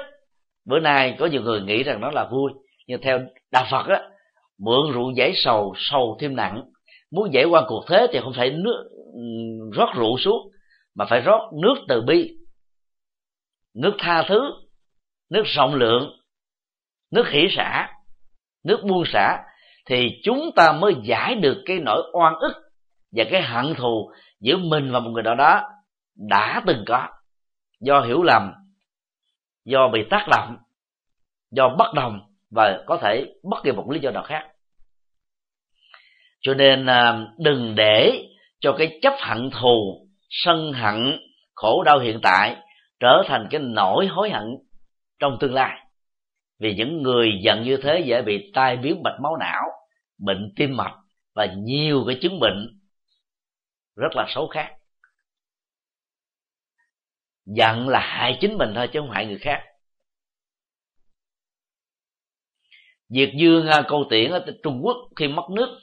Bữa 0.66 0.80
nay 0.80 1.16
có 1.20 1.26
nhiều 1.26 1.42
người 1.42 1.62
nghĩ 1.62 1.84
rằng 1.84 2.02
nó 2.02 2.12
là 2.12 2.28
vui, 2.32 2.52
nhưng 2.88 3.02
theo 3.02 3.20
đạo 3.52 3.66
phật 3.72 3.86
á 3.88 4.10
mượn 4.60 4.92
rượu 4.94 5.12
giải 5.16 5.32
sầu 5.36 5.74
sầu 5.78 6.18
thêm 6.20 6.36
nặng. 6.36 6.64
Muốn 7.12 7.34
giải 7.34 7.46
qua 7.46 7.64
cuộc 7.68 7.86
thế 7.88 8.08
thì 8.12 8.20
không 8.20 8.34
phải 8.36 8.50
nước, 8.50 8.90
rót 9.74 9.90
rượu 9.96 10.18
xuống, 10.20 10.52
mà 10.96 11.06
phải 11.10 11.22
rót 11.22 11.52
nước 11.62 11.76
từ 11.88 12.02
bi. 12.02 12.30
Nước 13.76 13.96
tha 14.00 14.24
thứ, 14.28 14.42
nước 15.30 15.44
rộng 15.46 15.76
lượng, 15.76 16.12
nước 17.12 17.30
hỷ 17.30 17.48
xả, 17.58 17.90
nước 18.64 18.84
buông 18.84 19.04
xả, 19.06 19.38
thì 19.86 20.10
chúng 20.24 20.52
ta 20.56 20.72
mới 20.72 20.94
giải 21.04 21.36
được 21.36 21.64
cái 21.66 21.80
nỗi 21.80 22.04
oan 22.14 22.34
ức 22.36 22.54
và 23.12 23.24
cái 23.32 23.42
hận 23.42 23.74
thù 23.76 24.12
giữa 24.40 24.58
mình 24.58 24.92
và 24.92 25.00
một 25.00 25.10
người 25.10 25.24
nào 25.24 25.36
đó 25.36 25.62
đã 26.16 26.64
từng 26.68 26.84
có. 26.88 27.08
Do 27.82 28.02
hiểu 28.02 28.24
lầm, 28.24 28.52
do 29.66 29.88
bị 29.88 30.00
tác 30.10 30.28
động, 30.32 30.58
do 31.52 31.76
bất 31.78 31.94
đồng 31.94 32.29
và 32.52 32.84
có 32.88 32.98
thể 33.02 33.34
bất 33.44 33.58
kỳ 33.64 33.72
một 33.72 33.90
lý 33.92 34.00
do 34.00 34.12
nào 34.12 34.24
khác. 34.24 34.48
Cho 36.42 36.54
nên 36.54 36.86
à, 36.86 37.20
đừng 37.38 37.76
để 37.76 38.26
cho 38.60 38.76
cái 38.78 39.00
chấp 39.02 39.14
hận 39.20 39.50
thù, 39.62 40.08
sân 40.30 40.74
hận, 40.74 41.20
khổ 41.56 41.84
đau 41.84 42.00
hiện 42.00 42.20
tại 42.24 42.56
trở 43.00 43.24
thành 43.28 43.48
cái 43.52 43.62
nỗi 43.64 44.08
hối 44.08 44.30
hận 44.30 44.48
trong 45.20 45.38
tương 45.40 45.54
lai. 45.54 45.86
Vì 46.60 46.76
những 46.76 47.02
người 47.02 47.32
giận 47.44 47.64
như 47.64 47.78
thế 47.78 48.04
dễ 48.06 48.22
bị 48.22 48.52
tai 48.54 48.78
biến 48.78 49.04
mạch 49.04 49.18
máu 49.24 49.38
não, 49.40 49.64
bệnh 50.26 50.54
tim 50.56 50.78
mạch 50.78 50.96
và 51.36 51.48
nhiều 51.58 52.04
cái 52.08 52.18
chứng 52.22 52.40
bệnh 52.40 52.68
rất 53.96 54.16
là 54.16 54.26
xấu 54.30 54.48
khác. 54.48 54.72
Giận 57.46 57.90
là 57.90 58.00
hại 58.00 58.38
chính 58.42 58.58
mình 58.58 58.72
thôi 58.76 58.90
chứ 58.94 59.00
không 59.00 59.12
hại 59.12 59.26
người 59.26 59.40
khác. 59.40 59.64
Diệt 63.10 63.30
Dương 63.36 63.68
à, 63.68 63.84
câu 63.88 64.06
tiễn 64.10 64.32
ở 64.32 64.46
Trung 64.64 64.80
Quốc 64.84 64.98
khi 65.16 65.28
mất 65.28 65.50
nước, 65.50 65.80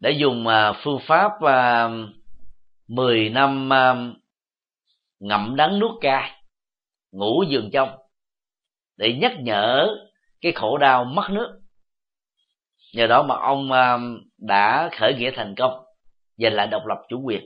đã 0.00 0.10
dùng 0.10 0.46
à, 0.46 0.72
phương 0.84 0.98
pháp 1.06 1.32
à, 1.40 1.88
10 2.88 3.28
năm 3.28 3.68
ngậm 5.18 5.56
đắng 5.56 5.78
nuốt 5.78 5.90
cay, 6.00 6.42
ngủ 7.12 7.44
giường 7.48 7.70
trong 7.72 7.98
để 8.96 9.18
nhắc 9.20 9.32
nhở 9.40 9.96
cái 10.40 10.52
khổ 10.52 10.78
đau 10.78 11.04
mất 11.04 11.30
nước. 11.30 11.60
Nhờ 12.94 13.06
đó 13.06 13.22
mà 13.22 13.34
ông 13.34 13.70
đã 14.38 14.90
khởi 14.98 15.14
nghĩa 15.14 15.30
thành 15.34 15.54
công 15.54 15.84
giành 16.36 16.52
lại 16.52 16.66
độc 16.66 16.82
lập 16.86 16.98
chủ 17.08 17.22
quyền. 17.24 17.44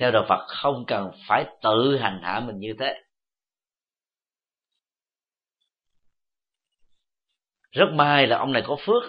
Theo 0.00 0.10
đạo 0.10 0.24
phật, 0.28 0.46
không 0.48 0.84
cần 0.86 1.10
phải 1.28 1.44
tự 1.62 1.96
hành 1.96 2.20
hạ 2.22 2.40
mình 2.40 2.58
như 2.58 2.74
thế. 2.80 2.94
Rất 7.70 7.86
may 7.94 8.26
là 8.26 8.38
ông 8.38 8.52
này 8.52 8.62
có 8.66 8.76
phước. 8.80 9.02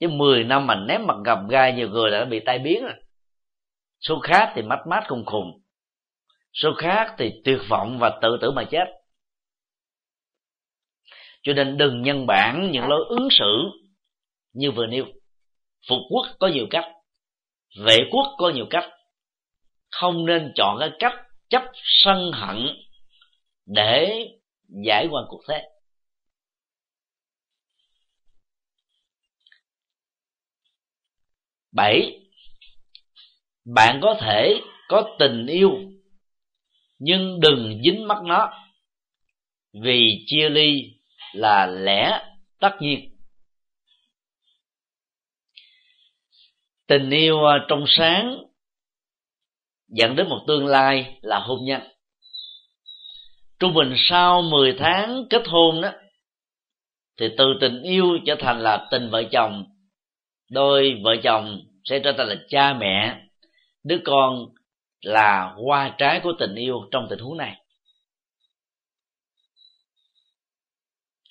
Chứ 0.00 0.08
10 0.08 0.44
năm 0.44 0.66
mà 0.66 0.74
ném 0.74 1.06
mặt 1.06 1.16
gầm 1.24 1.48
gai 1.48 1.72
nhiều 1.72 1.88
người 1.88 2.10
là 2.10 2.18
đã 2.18 2.24
bị 2.24 2.40
tai 2.40 2.58
biến 2.58 2.82
rồi. 2.82 2.94
Số 4.00 4.20
khác 4.20 4.52
thì 4.54 4.62
mắt 4.62 4.78
mát 4.86 5.04
khùng 5.08 5.24
khùng. 5.26 5.62
Số 6.52 6.72
khác 6.78 7.14
thì 7.18 7.32
tuyệt 7.44 7.60
vọng 7.68 7.98
và 7.98 8.18
tự 8.22 8.38
tử 8.40 8.50
mà 8.50 8.64
chết. 8.70 8.84
Cho 11.42 11.52
nên 11.52 11.76
đừng 11.76 12.02
nhân 12.02 12.26
bản 12.26 12.70
những 12.72 12.88
lối 12.88 13.04
ứng 13.08 13.28
xử 13.30 13.70
như 14.52 14.70
vừa 14.70 14.86
nêu. 14.86 15.04
Phục 15.88 15.98
quốc 16.10 16.26
có 16.38 16.48
nhiều 16.48 16.66
cách, 16.70 16.84
vệ 17.84 17.96
quốc 18.10 18.34
có 18.38 18.50
nhiều 18.50 18.66
cách. 18.70 18.90
Không 19.90 20.26
nên 20.26 20.52
chọn 20.56 20.76
cái 20.80 20.90
cách 20.98 21.14
chấp 21.48 21.62
sân 21.84 22.30
hận 22.32 22.66
để 23.66 24.26
giải 24.84 25.06
quan 25.10 25.24
cuộc 25.28 25.40
thế. 25.48 25.62
Bảy. 31.72 32.20
Bạn 33.74 34.00
có 34.02 34.16
thể 34.20 34.60
có 34.88 35.16
tình 35.18 35.46
yêu, 35.46 35.70
nhưng 36.98 37.40
đừng 37.40 37.80
dính 37.84 38.08
mắt 38.08 38.18
nó. 38.24 38.52
Vì 39.82 40.24
chia 40.26 40.48
ly 40.48 40.82
là 41.32 41.66
lẽ 41.66 42.22
tất 42.60 42.76
nhiên. 42.80 43.16
Tình 46.86 47.10
yêu 47.10 47.46
à, 47.46 47.66
trong 47.68 47.84
sáng 47.86 48.38
dẫn 49.88 50.16
đến 50.16 50.28
một 50.28 50.44
tương 50.48 50.66
lai 50.66 51.18
là 51.22 51.38
hôn 51.38 51.58
nhân. 51.64 51.80
Trung 53.58 53.74
bình 53.74 53.94
sau 53.96 54.42
10 54.42 54.76
tháng 54.78 55.24
kết 55.30 55.42
hôn 55.46 55.80
đó, 55.80 55.92
thì 57.20 57.26
từ 57.38 57.44
tình 57.60 57.82
yêu 57.82 58.18
trở 58.26 58.34
thành 58.38 58.60
là 58.60 58.88
tình 58.90 59.10
vợ 59.10 59.22
chồng 59.32 59.64
đôi 60.50 61.00
vợ 61.04 61.16
chồng 61.22 61.60
sẽ 61.84 61.98
trở 62.04 62.12
thành 62.18 62.28
là 62.28 62.34
cha 62.48 62.74
mẹ, 62.74 63.22
đứa 63.84 63.98
con 64.04 64.46
là 65.00 65.54
hoa 65.64 65.94
trái 65.98 66.20
của 66.22 66.32
tình 66.38 66.54
yêu 66.54 66.88
trong 66.90 67.06
tình 67.10 67.18
huống 67.18 67.36
này. 67.36 67.56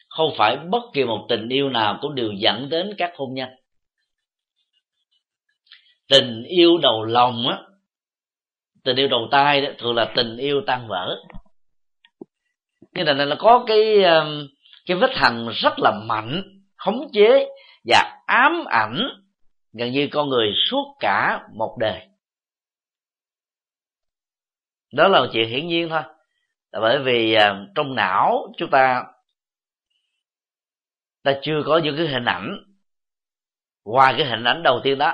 Không 0.10 0.34
phải 0.38 0.58
bất 0.58 0.84
kỳ 0.94 1.04
một 1.04 1.26
tình 1.30 1.50
yêu 1.50 1.70
nào 1.70 1.98
cũng 2.02 2.16
đều 2.16 2.32
dẫn 2.32 2.70
đến 2.70 2.96
các 2.98 3.12
hôn 3.16 3.34
nhân. 3.34 3.50
Tình 6.08 6.44
yêu 6.44 6.78
đầu 6.78 7.04
lòng 7.04 7.48
á, 7.48 7.60
tình 8.84 8.96
yêu 8.96 9.08
đầu 9.08 9.28
tay 9.32 9.62
đó, 9.62 9.70
thường 9.78 9.96
là 9.96 10.14
tình 10.16 10.38
yêu 10.38 10.62
tan 10.68 10.88
vỡ. 10.88 11.24
Cái 12.94 13.06
này 13.06 13.26
là 13.26 13.36
có 13.40 13.64
cái 13.68 14.04
um, 14.04 14.48
cái 14.86 14.98
vết 14.98 15.12
hằn 15.14 15.48
rất 15.54 15.74
là 15.78 15.92
mạnh, 16.06 16.44
khống 16.76 17.10
chế 17.14 17.48
và 17.90 18.22
ám 18.26 18.66
ảnh 18.70 19.00
gần 19.74 19.92
như 19.92 20.10
con 20.12 20.30
người 20.30 20.54
suốt 20.70 20.98
cả 21.00 21.48
một 21.54 21.78
đời. 21.80 22.08
Đó 24.94 25.08
là 25.08 25.20
một 25.20 25.28
chuyện 25.34 25.50
hiển 25.50 25.68
nhiên 25.68 25.90
thôi. 25.90 26.02
Là 26.72 26.80
bởi 26.80 27.00
vì 27.04 27.34
à, 27.34 27.66
trong 27.76 27.96
não 27.96 28.54
chúng 28.58 28.70
ta 28.70 29.04
ta 31.24 31.40
chưa 31.42 31.62
có 31.66 31.82
những 31.84 31.98
cái 31.98 32.08
hình 32.08 32.26
ảnh. 32.26 32.58
Ngoài 33.86 34.14
cái 34.18 34.28
hình 34.28 34.44
ảnh 34.44 34.64
đầu 34.64 34.80
tiên 34.84 34.98
đó, 34.98 35.14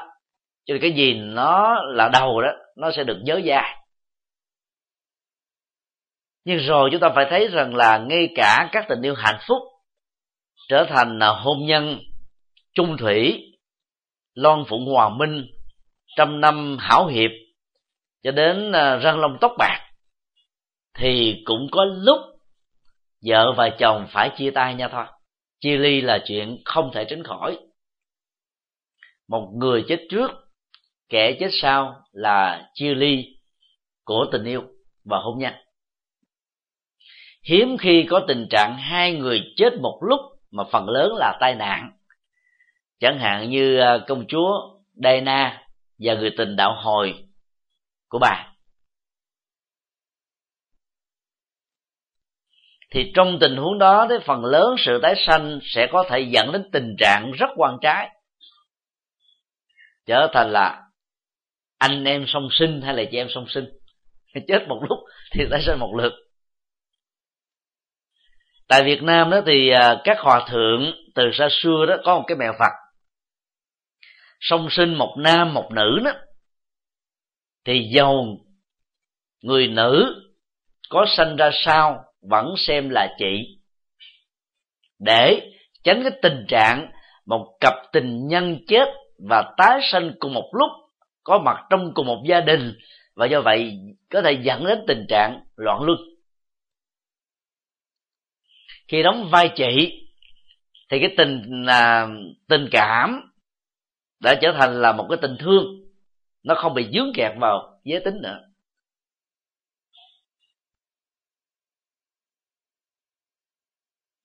cho 0.66 0.74
nên 0.74 0.82
cái 0.82 0.92
gì 0.92 1.14
nó 1.14 1.82
là 1.84 2.10
đầu 2.14 2.42
đó, 2.42 2.50
nó 2.78 2.92
sẽ 2.92 3.04
được 3.04 3.18
nhớ 3.24 3.42
dài. 3.44 3.78
Nhưng 6.46 6.58
rồi 6.58 6.90
chúng 6.92 7.02
ta 7.02 7.10
phải 7.16 7.26
thấy 7.30 7.48
rằng 7.48 7.76
là 7.76 7.98
ngay 7.98 8.30
cả 8.36 8.70
các 8.72 8.86
tình 8.90 9.02
yêu 9.02 9.14
hạnh 9.18 9.40
phúc 9.48 9.58
trở 10.68 10.86
thành 10.90 11.24
à, 11.24 11.28
hôn 11.28 11.66
nhân 11.66 12.00
trung 12.76 12.98
thủy, 12.98 13.52
loan 14.34 14.64
phụng 14.68 14.86
hòa 14.86 15.10
minh, 15.10 15.46
trăm 16.16 16.42
năm 16.42 16.78
hảo 16.80 17.08
hiệp, 17.08 17.32
cho 18.24 18.32
đến 18.32 18.72
à, 18.72 18.96
răng 18.96 19.20
Long 19.20 19.38
tóc 19.42 19.52
bạc, 19.58 19.92
thì 20.98 21.42
cũng 21.46 21.68
có 21.72 21.86
lúc 21.86 22.18
vợ 23.26 23.54
và 23.58 23.70
chồng 23.80 24.08
phải 24.10 24.32
chia 24.38 24.52
tay 24.52 24.76
nha 24.76 24.88
thôi. 24.88 25.06
Chia 25.60 25.78
ly 25.78 26.02
là 26.02 26.20
chuyện 26.26 26.62
không 26.66 26.92
thể 26.94 27.06
tránh 27.10 27.24
khỏi. 27.24 27.60
Một 29.28 29.52
người 29.56 29.86
chết 29.88 30.08
trước, 30.10 30.32
kẻ 31.10 31.38
chết 31.40 31.50
sau 31.52 32.02
là 32.12 32.70
chia 32.74 32.94
ly 32.94 33.26
của 34.04 34.26
tình 34.32 34.44
yêu 34.44 34.64
và 35.06 35.18
hôn 35.18 35.40
nhân. 35.40 35.54
Hiếm 37.44 37.78
khi 37.78 38.06
có 38.10 38.26
tình 38.28 38.48
trạng 38.50 38.78
hai 38.78 39.14
người 39.14 39.44
chết 39.56 39.74
một 39.82 40.00
lúc 40.02 40.20
mà 40.52 40.64
phần 40.72 40.90
lớn 40.90 41.12
là 41.16 41.38
tai 41.40 41.56
nạn 41.56 41.92
chẳng 43.00 43.20
hạn 43.20 43.50
như 43.50 43.78
ờ, 43.78 44.06
công 44.08 44.26
chúa 44.28 44.52
Diana 45.04 45.68
và 46.00 46.14
người 46.14 46.32
tình 46.38 46.56
đạo 46.56 46.76
hồi 46.82 47.14
của 48.10 48.20
bà. 48.20 48.52
Thì 52.92 53.12
trong 53.16 53.38
tình 53.42 53.56
huống 53.58 53.80
đó 53.80 54.08
thì 54.10 54.16
phần 54.26 54.46
lớn 54.46 54.76
sự 54.78 55.00
tái 55.02 55.14
sanh 55.28 55.60
sẽ 55.64 55.88
có 55.92 56.06
thể 56.10 56.20
dẫn 56.20 56.52
đến 56.52 56.70
tình 56.72 56.96
trạng 57.00 57.32
rất 57.32 57.50
quan 57.56 57.78
trái. 57.82 58.10
Trở 60.06 60.28
thành 60.34 60.52
là 60.52 60.82
anh 61.80 62.04
em 62.04 62.26
song 62.28 62.48
sinh 62.52 62.82
hay 62.82 62.94
là 62.94 63.04
chị 63.12 63.18
em 63.18 63.28
song 63.30 63.46
sinh. 63.50 63.66
Chết 64.48 64.68
một 64.68 64.82
lúc 64.90 65.00
thì 65.32 65.46
tái 65.52 65.62
sanh 65.66 65.80
một 65.80 65.96
lượt. 65.98 66.14
Tại 68.68 68.84
việt 68.84 69.04
nam 69.04 69.30
đó 69.30 69.42
thì 69.46 69.70
ờ, 69.70 70.02
các 70.04 70.18
hòa 70.20 70.48
thượng 70.50 70.94
từ 71.16 71.24
xa 71.34 71.48
xưa 71.52 71.86
đó 71.88 71.96
có 72.06 72.16
một 72.16 72.24
cái 72.28 72.38
mẹo 72.38 72.54
phật 72.60 72.85
song 74.40 74.68
sinh 74.72 74.96
một 74.96 75.16
nam 75.18 75.54
một 75.54 75.70
nữ 75.72 76.00
đó, 76.06 76.12
thì 77.66 77.90
giàu 77.96 78.38
người 79.42 79.68
nữ 79.68 80.22
có 80.90 81.06
sanh 81.18 81.36
ra 81.36 81.52
sao 81.54 82.04
vẫn 82.22 82.54
xem 82.58 82.90
là 82.90 83.16
chị. 83.18 83.60
Để 85.00 85.52
tránh 85.84 86.04
cái 86.04 86.12
tình 86.22 86.46
trạng 86.48 86.92
một 87.26 87.58
cặp 87.60 87.74
tình 87.94 88.28
nhân 88.28 88.60
chết 88.68 88.86
và 89.30 89.54
tái 89.58 89.80
sanh 89.92 90.12
cùng 90.20 90.34
một 90.34 90.50
lúc, 90.54 90.72
có 91.24 91.40
mặt 91.40 91.58
trong 91.70 91.94
cùng 91.94 92.08
một 92.08 92.24
gia 92.30 92.42
đình, 92.42 92.74
và 93.16 93.26
do 93.26 93.42
vậy 93.42 93.78
có 94.10 94.22
thể 94.22 94.40
dẫn 94.44 94.66
đến 94.66 94.80
tình 94.88 95.06
trạng 95.10 95.40
loạn 95.56 95.82
luân. 95.82 95.98
Khi 98.88 99.04
đóng 99.04 99.30
vai 99.32 99.50
chị, 99.56 100.02
thì 100.90 101.00
cái 101.00 101.14
tình 101.18 101.66
là 101.66 102.08
tình 102.48 102.68
cảm 102.72 103.32
đã 104.26 104.36
trở 104.42 104.54
thành 104.60 104.82
là 104.82 104.92
một 104.92 105.08
cái 105.10 105.18
tình 105.22 105.36
thương. 105.40 105.66
Nó 106.44 106.56
không 106.56 106.74
bị 106.74 106.90
dướng 106.94 107.12
kẹt 107.16 107.32
vào 107.42 107.80
giới 107.84 108.02
tính 108.06 108.22
nữa. 108.22 108.40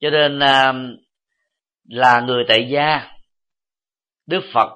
Cho 0.01 0.11
nên 0.11 0.39
là, 0.39 0.73
là 1.85 2.21
người 2.21 2.45
tại 2.49 2.69
gia 2.71 3.11
đức 4.27 4.41
phật 4.55 4.69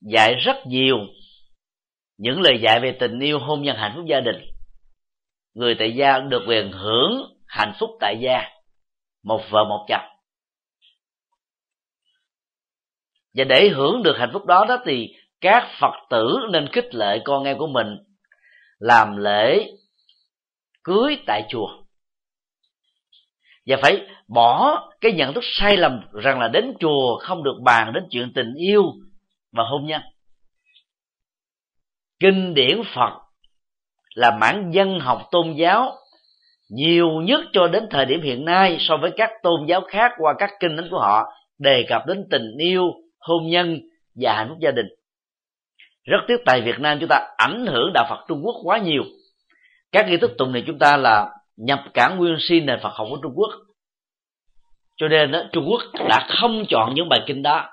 dạy 0.00 0.34
rất 0.34 0.56
nhiều 0.66 0.96
những 2.16 2.40
lời 2.40 2.60
dạy 2.62 2.80
về 2.80 2.96
tình 3.00 3.20
yêu 3.20 3.38
hôn 3.38 3.62
nhân 3.62 3.76
hạnh 3.76 3.92
phúc 3.96 4.04
gia 4.08 4.20
đình. 4.20 4.36
Người 5.54 5.76
tại 5.78 5.94
gia 5.96 6.18
được 6.18 6.42
quyền 6.48 6.72
hưởng 6.72 7.38
hạnh 7.46 7.72
phúc 7.80 7.90
tại 8.00 8.18
gia 8.20 8.42
một 9.22 9.40
vợ 9.50 9.64
một 9.64 9.86
chồng. 9.88 10.17
Và 13.38 13.44
để 13.44 13.68
hưởng 13.68 14.02
được 14.02 14.16
hạnh 14.18 14.30
phúc 14.32 14.46
đó 14.46 14.64
đó 14.68 14.78
thì 14.84 15.14
các 15.40 15.68
phật 15.80 15.94
tử 16.10 16.38
nên 16.50 16.68
khích 16.72 16.94
lệ 16.94 17.18
con 17.24 17.44
em 17.44 17.58
của 17.58 17.66
mình 17.66 17.96
làm 18.78 19.16
lễ 19.16 19.70
cưới 20.84 21.18
tại 21.26 21.46
chùa. 21.48 21.68
Và 23.66 23.76
phải 23.82 24.06
bỏ 24.28 24.82
cái 25.00 25.12
nhận 25.12 25.34
thức 25.34 25.44
sai 25.44 25.76
lầm 25.76 26.00
rằng 26.12 26.40
là 26.40 26.48
đến 26.48 26.74
chùa 26.80 27.18
không 27.18 27.44
được 27.44 27.56
bàn 27.64 27.92
đến 27.92 28.04
chuyện 28.10 28.32
tình 28.34 28.54
yêu 28.54 28.82
và 29.52 29.64
hôn 29.64 29.86
nhân. 29.86 30.00
Kinh 32.20 32.54
điển 32.54 32.82
phật 32.94 33.12
là 34.14 34.36
mảng 34.40 34.70
dân 34.74 35.00
học 35.00 35.28
tôn 35.30 35.54
giáo 35.54 35.96
nhiều 36.70 37.08
nhất 37.08 37.40
cho 37.52 37.68
đến 37.68 37.86
thời 37.90 38.06
điểm 38.06 38.22
hiện 38.22 38.44
nay 38.44 38.76
so 38.80 38.96
với 38.96 39.10
các 39.16 39.30
tôn 39.42 39.66
giáo 39.66 39.80
khác 39.88 40.12
qua 40.18 40.34
các 40.38 40.50
kinh 40.60 40.76
thánh 40.76 40.88
của 40.90 40.98
họ 40.98 41.24
đề 41.58 41.86
cập 41.88 42.02
đến 42.06 42.24
tình 42.30 42.56
yêu 42.58 42.92
hôn 43.28 43.50
nhân 43.50 43.80
và 44.14 44.34
hạnh 44.36 44.48
phúc 44.48 44.58
gia 44.60 44.70
đình. 44.70 44.86
Rất 46.04 46.18
tiếc 46.28 46.36
tại 46.46 46.60
việt 46.60 46.78
nam 46.78 46.98
chúng 47.00 47.08
ta 47.08 47.26
ảnh 47.36 47.66
hưởng 47.66 47.90
đạo 47.94 48.06
phật 48.08 48.24
trung 48.28 48.42
quốc 48.44 48.56
quá 48.64 48.78
nhiều. 48.78 49.04
Các 49.92 50.08
nghi 50.08 50.16
thức 50.16 50.30
tụng 50.38 50.52
này 50.52 50.64
chúng 50.66 50.78
ta 50.78 50.96
là 50.96 51.30
nhập 51.56 51.84
cả 51.94 52.08
nguyên 52.08 52.36
si 52.40 52.60
nền 52.60 52.78
phật 52.82 52.92
học 52.92 53.06
của 53.10 53.18
trung 53.22 53.32
quốc. 53.34 53.50
Cho 54.96 55.08
nên 55.08 55.30
đó, 55.30 55.42
trung 55.52 55.66
quốc 55.68 55.80
đã 56.08 56.26
không 56.40 56.64
chọn 56.68 56.94
những 56.94 57.08
bài 57.08 57.20
kinh 57.26 57.42
đó. 57.42 57.70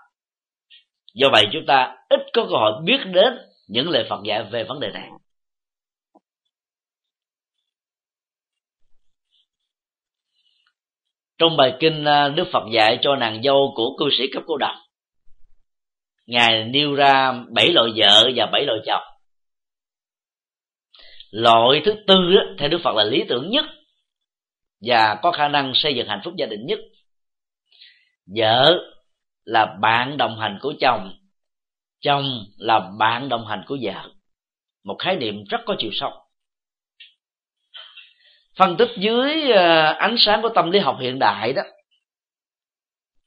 Do 1.13 1.27
vậy 1.31 1.45
chúng 1.53 1.65
ta 1.67 1.97
ít 2.09 2.19
có 2.33 2.43
cơ 2.43 2.57
hội 2.57 2.71
biết 2.83 2.97
đến 3.13 3.37
những 3.67 3.89
lời 3.89 4.05
phật 4.09 4.23
dạy 4.23 4.43
về 4.51 4.63
vấn 4.63 4.79
đề 4.79 4.89
này. 4.93 5.09
Trong 11.37 11.57
bài 11.57 11.77
kinh 11.79 12.05
à, 12.05 12.29
đức 12.29 12.47
phật 12.53 12.63
dạy 12.73 12.99
cho 13.01 13.15
nàng 13.15 13.43
dâu 13.43 13.73
của 13.75 13.95
cư 13.99 14.05
sĩ 14.17 14.23
cấp 14.33 14.43
cô 14.47 14.57
độc 14.57 14.84
ngài 16.25 16.63
nêu 16.63 16.95
ra 16.95 17.31
bảy 17.49 17.71
loại 17.73 17.91
vợ 17.95 18.29
và 18.35 18.45
bảy 18.45 18.65
loại 18.65 18.79
chồng. 18.85 19.03
Loại 21.31 21.81
thứ 21.85 21.95
tư 22.07 22.15
theo 22.59 22.69
đức 22.69 22.79
phật 22.83 22.95
là 22.95 23.03
lý 23.03 23.23
tưởng 23.29 23.49
nhất 23.49 23.65
và 24.81 25.19
có 25.21 25.31
khả 25.31 25.47
năng 25.47 25.71
xây 25.75 25.95
dựng 25.95 26.07
hạnh 26.07 26.21
phúc 26.23 26.33
gia 26.37 26.45
đình 26.45 26.65
nhất. 26.65 26.79
Vợ 28.37 28.79
là 29.43 29.77
bạn 29.81 30.17
đồng 30.17 30.39
hành 30.39 30.57
của 30.61 30.73
chồng 30.79 31.13
chồng 32.05 32.45
là 32.57 32.79
bạn 32.99 33.29
đồng 33.29 33.47
hành 33.47 33.63
của 33.67 33.77
vợ. 33.81 34.09
Một 34.83 34.95
khái 34.99 35.15
niệm 35.15 35.43
rất 35.49 35.61
có 35.65 35.75
chiều 35.79 35.91
sâu. 35.93 36.11
Phân 38.57 38.77
tích 38.77 38.89
dưới 38.97 39.51
ờ, 39.51 39.93
ánh 39.93 40.15
sáng 40.17 40.41
của 40.41 40.49
tâm 40.55 40.71
lý 40.71 40.79
học 40.79 40.97
hiện 41.01 41.19
đại 41.19 41.53
đó, 41.53 41.63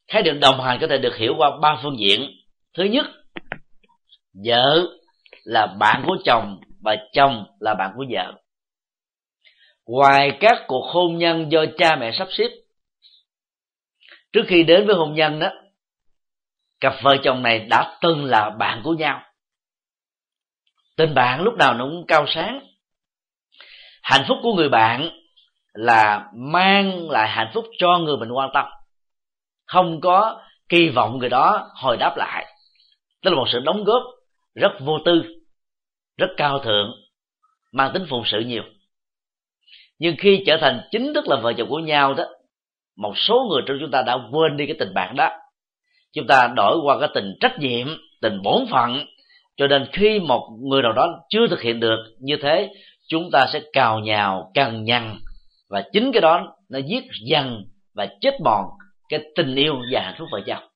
khái 0.09 0.23
niệm 0.23 0.41
đồng 0.41 0.61
hành 0.61 0.79
có 0.81 0.87
thể 0.87 0.99
được 0.99 1.17
hiểu 1.17 1.35
qua 1.39 1.51
ba 1.63 1.81
phương 1.83 1.99
diện 1.99 2.31
thứ 2.79 2.85
nhất, 2.85 3.07
vợ 4.45 4.87
là 5.45 5.67
bạn 5.67 6.03
của 6.07 6.17
chồng 6.25 6.61
và 6.81 6.97
chồng 7.13 7.47
là 7.61 7.75
bạn 7.75 7.93
của 7.97 8.05
vợ. 8.11 8.33
Ngoài 9.87 10.37
các 10.41 10.65
cuộc 10.67 10.85
hôn 10.93 11.19
nhân 11.19 11.53
do 11.53 11.65
cha 11.79 11.97
mẹ 11.97 12.11
sắp 12.19 12.29
xếp, 12.31 12.49
trước 14.33 14.43
khi 14.47 14.63
đến 14.63 14.87
với 14.87 14.97
hôn 14.97 15.15
nhân 15.15 15.39
đó, 15.39 15.51
cặp 16.81 16.95
vợ 17.03 17.17
chồng 17.25 17.43
này 17.43 17.59
đã 17.59 17.99
từng 18.01 18.25
là 18.25 18.51
bạn 18.51 18.81
của 18.85 18.93
nhau. 18.93 19.23
Tình 20.97 21.15
bạn 21.15 21.43
lúc 21.43 21.55
nào 21.55 21.75
nó 21.75 21.85
cũng 21.85 22.05
cao 22.09 22.25
sáng. 22.29 22.61
Hạnh 24.03 24.25
phúc 24.29 24.39
của 24.43 24.55
người 24.55 24.69
bạn 24.69 25.11
là 25.73 26.31
mang 26.35 27.11
lại 27.11 27.29
hạnh 27.29 27.51
phúc 27.55 27.65
cho 27.79 27.99
người 27.99 28.17
mình 28.17 28.31
quan 28.31 28.51
tâm. 28.55 28.67
Không 29.67 30.01
có 30.01 30.43
kỳ 30.69 30.89
vọng 30.89 31.19
người 31.19 31.29
đó 31.29 31.71
hồi 31.75 31.97
đáp 31.97 32.17
lại 32.17 32.48
đó 33.25 33.31
là 33.31 33.37
một 33.37 33.47
sự 33.53 33.61
đóng 33.61 33.85
góp 33.85 34.03
rất 34.55 34.73
vô 34.81 34.99
tư, 35.05 35.23
rất 36.19 36.29
cao 36.37 36.59
thượng, 36.59 36.95
mang 37.73 37.91
tính 37.95 38.07
phụng 38.11 38.23
sự 38.27 38.41
nhiều. 38.41 38.63
Nhưng 39.99 40.15
khi 40.19 40.43
trở 40.47 40.57
thành 40.61 40.81
chính 40.91 41.15
thức 41.15 41.29
là 41.29 41.37
vợ 41.37 41.53
chồng 41.53 41.69
của 41.69 41.79
nhau 41.79 42.15
đó, 42.15 42.25
một 42.97 43.13
số 43.17 43.47
người 43.51 43.63
trong 43.67 43.77
chúng 43.81 43.91
ta 43.91 44.03
đã 44.03 44.19
quên 44.33 44.57
đi 44.57 44.67
cái 44.67 44.77
tình 44.79 44.95
bạn 44.95 45.17
đó. 45.17 45.31
Chúng 46.13 46.27
ta 46.27 46.53
đổi 46.57 46.79
qua 46.85 46.99
cái 47.01 47.09
tình 47.15 47.35
trách 47.41 47.59
nhiệm, 47.59 47.87
tình 48.23 48.43
bổn 48.43 48.67
phận, 48.71 49.05
cho 49.57 49.67
nên 49.67 49.87
khi 49.93 50.21
một 50.21 50.49
người 50.63 50.83
nào 50.83 50.93
đó 50.93 51.21
chưa 51.29 51.47
thực 51.51 51.63
hiện 51.63 51.81
được 51.81 51.99
như 52.21 52.37
thế, 52.43 52.71
chúng 53.09 53.31
ta 53.33 53.47
sẽ 53.53 53.61
cào 53.73 54.01
nhào, 54.01 54.51
cằn 54.55 54.85
nhằn, 54.85 55.19
và 55.69 55.85
chính 55.93 56.13
cái 56.13 56.21
đó 56.21 56.57
nó 56.71 56.79
giết 56.79 57.05
dần 57.27 57.65
và 57.95 58.09
chết 58.21 58.35
mòn 58.45 58.65
cái 59.09 59.21
tình 59.37 59.55
yêu 59.55 59.75
và 59.93 60.01
hạnh 60.01 60.15
phúc 60.19 60.29
vợ 60.33 60.41
chồng 60.47 60.68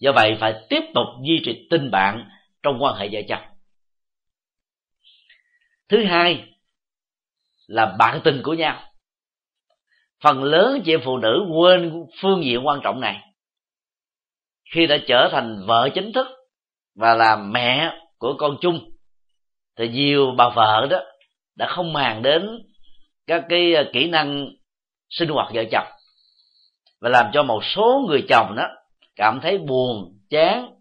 do 0.00 0.12
vậy, 0.12 0.36
phải 0.40 0.54
tiếp 0.68 0.80
tục 0.94 1.06
duy 1.22 1.40
trì 1.44 1.66
tình 1.70 1.90
bạn 1.90 2.30
trong 2.62 2.82
quan 2.82 2.96
hệ 2.96 3.08
vợ 3.12 3.20
chồng. 3.28 3.42
Thứ 5.88 6.04
hai 6.04 6.44
là 7.66 7.96
bạn 7.98 8.20
tình 8.24 8.40
của 8.44 8.54
nhau. 8.54 8.82
Phần 10.22 10.42
lớn 10.42 10.82
chị 10.84 10.94
em 10.94 11.00
phụ 11.04 11.18
nữ 11.18 11.46
quên 11.56 12.06
phương 12.20 12.44
diện 12.44 12.66
quan 12.66 12.80
trọng 12.82 13.00
này. 13.00 13.20
Khi 14.74 14.86
đã 14.86 14.98
trở 15.08 15.28
thành 15.32 15.64
vợ 15.66 15.88
chính 15.94 16.12
thức 16.12 16.26
và 16.94 17.14
là 17.14 17.36
mẹ 17.36 17.92
của 18.18 18.34
con 18.38 18.56
chung, 18.60 18.90
thì 19.76 19.88
nhiều 19.88 20.34
bà 20.36 20.48
vợ 20.48 20.86
đó 20.90 21.00
đã 21.56 21.66
không 21.68 21.92
màng 21.92 22.22
đến 22.22 22.48
các 23.26 23.44
cái 23.48 23.74
kỹ 23.92 24.10
năng 24.10 24.48
sinh 25.10 25.28
hoạt 25.28 25.50
vợ 25.54 25.64
chồng 25.72 25.86
và 27.00 27.08
làm 27.08 27.30
cho 27.32 27.42
một 27.42 27.64
số 27.64 28.04
người 28.08 28.26
chồng 28.28 28.54
đó 28.56 28.68
cảm 29.18 29.40
thấy 29.40 29.58
buồn, 29.58 30.18
chán, 30.30 30.74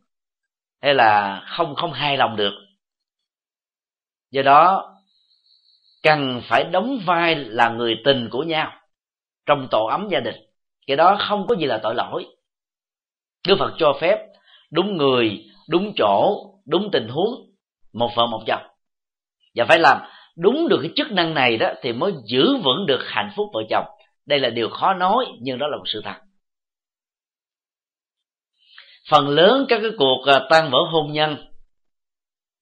hay 0.82 0.94
là 0.94 1.42
không 1.48 1.76
không 1.76 1.94
hài 1.94 2.18
lòng 2.18 2.36
được. 2.36 2.54
Do 4.32 4.42
đó, 4.42 4.94
cần 6.04 6.42
phải 6.50 6.64
đóng 6.64 7.00
vai 7.06 7.36
là 7.36 7.70
người 7.70 7.96
tình 8.06 8.30
của 8.32 8.44
nhau 8.44 8.72
trong 9.46 9.68
tổ 9.72 9.86
ấm 9.86 10.08
gia 10.12 10.20
đình. 10.20 10.36
Cái 10.88 10.98
đó 10.98 11.18
không 11.20 11.48
có 11.48 11.56
gì 11.56 11.66
là 11.66 11.80
tội 11.84 11.96
lỗi. 11.96 12.26
Đức 13.48 13.56
phật 13.60 13.74
cho 13.78 13.94
phép 14.02 14.28
đúng 14.72 14.98
người, 14.98 15.46
đúng 15.70 15.94
chỗ, 15.96 16.46
đúng 16.66 16.90
tình 16.92 17.08
huống, 17.08 17.34
một 17.94 18.10
vợ 18.16 18.28
một 18.28 18.44
chồng. 18.48 18.62
Và 19.56 19.66
phải 19.66 19.80
làm 19.80 19.98
đúng 20.38 20.68
được 20.70 20.80
cái 20.82 20.92
chức 20.96 21.12
năng 21.12 21.34
này 21.34 21.58
đó 21.58 21.70
thì 21.82 21.94
mới 21.94 22.14
giữ 22.26 22.58
vững 22.58 22.86
được 22.88 23.00
hạnh 23.06 23.32
phúc 23.36 23.50
vợ 23.54 23.62
chồng. 23.70 23.86
Đây 24.26 24.40
là 24.40 24.50
điều 24.50 24.70
khó 24.70 24.94
nói, 24.94 25.26
nhưng 25.42 25.58
đó 25.58 25.68
là 25.68 25.78
một 25.78 25.86
sự 25.86 26.02
thật 26.04 26.27
phần 29.10 29.28
lớn 29.30 29.66
các 29.70 29.80
cái 29.82 29.92
cuộc 29.98 30.24
à, 30.26 30.48
tan 30.50 30.72
vỡ 30.72 30.78
hôn 30.92 31.12
nhân 31.12 31.38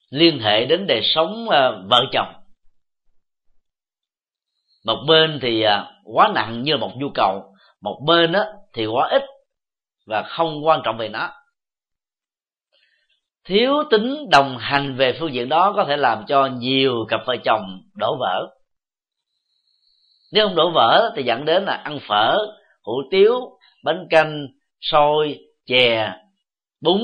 liên 0.09 0.39
hệ 0.39 0.65
đến 0.65 0.87
đời 0.87 1.01
sống 1.03 1.49
à, 1.49 1.71
vợ 1.89 2.05
chồng. 2.11 2.33
Một 4.85 5.05
bên 5.07 5.39
thì 5.41 5.61
à, 5.61 5.91
quá 6.03 6.31
nặng 6.35 6.63
như 6.63 6.77
một 6.77 6.91
nhu 6.95 7.09
cầu, 7.13 7.43
một 7.81 8.01
bên 8.07 8.33
á, 8.33 8.45
thì 8.73 8.85
quá 8.85 9.09
ít 9.11 9.21
và 10.05 10.23
không 10.23 10.65
quan 10.65 10.81
trọng 10.83 10.97
về 10.97 11.09
nó. 11.09 11.29
Thiếu 13.45 13.73
tính 13.91 14.29
đồng 14.31 14.57
hành 14.57 14.95
về 14.95 15.17
phương 15.19 15.33
diện 15.33 15.49
đó 15.49 15.73
có 15.75 15.85
thể 15.87 15.97
làm 15.97 16.25
cho 16.27 16.45
nhiều 16.45 17.05
cặp 17.09 17.21
vợ 17.25 17.35
chồng 17.43 17.81
đổ 17.95 18.17
vỡ. 18.19 18.47
Nếu 20.33 20.47
không 20.47 20.55
đổ 20.55 20.69
vỡ 20.69 21.13
thì 21.15 21.23
dẫn 21.23 21.45
đến 21.45 21.65
là 21.65 21.73
ăn 21.73 21.99
phở, 22.07 22.37
hủ 22.83 22.93
tiếu, 23.11 23.39
bánh 23.83 24.07
canh, 24.09 24.47
xôi, 24.81 25.39
chè 25.65 26.11
bún 26.81 27.01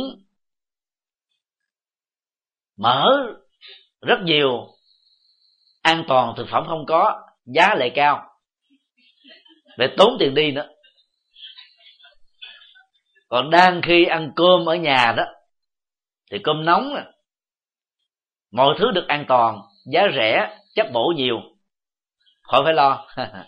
mỡ 2.78 3.06
rất 4.02 4.20
nhiều. 4.24 4.68
An 5.82 6.04
toàn 6.08 6.34
thực 6.38 6.48
phẩm 6.52 6.64
không 6.68 6.86
có. 6.86 7.28
Giá 7.46 7.76
lại 7.76 7.92
cao. 7.96 8.30
Để 9.78 9.88
tốn 9.98 10.18
tiền 10.20 10.34
đi 10.34 10.52
nữa. 10.52 10.70
Còn 13.30 13.50
đang 13.50 13.82
khi 13.82 14.06
ăn 14.06 14.32
cơm 14.36 14.66
ở 14.66 14.76
nhà 14.76 15.14
đó, 15.18 15.24
thì 16.32 16.38
cơm 16.44 16.66
nóng 16.66 16.94
mọi 18.52 18.76
thứ 18.80 18.92
được 18.92 19.08
an 19.08 19.26
toàn, 19.28 19.62
giá 19.86 20.02
rẻ, 20.16 20.58
chất 20.76 20.88
bổ 20.94 21.14
nhiều. 21.16 21.42
Khỏi 22.42 22.62
phải 22.64 22.74
lo. 22.74 23.08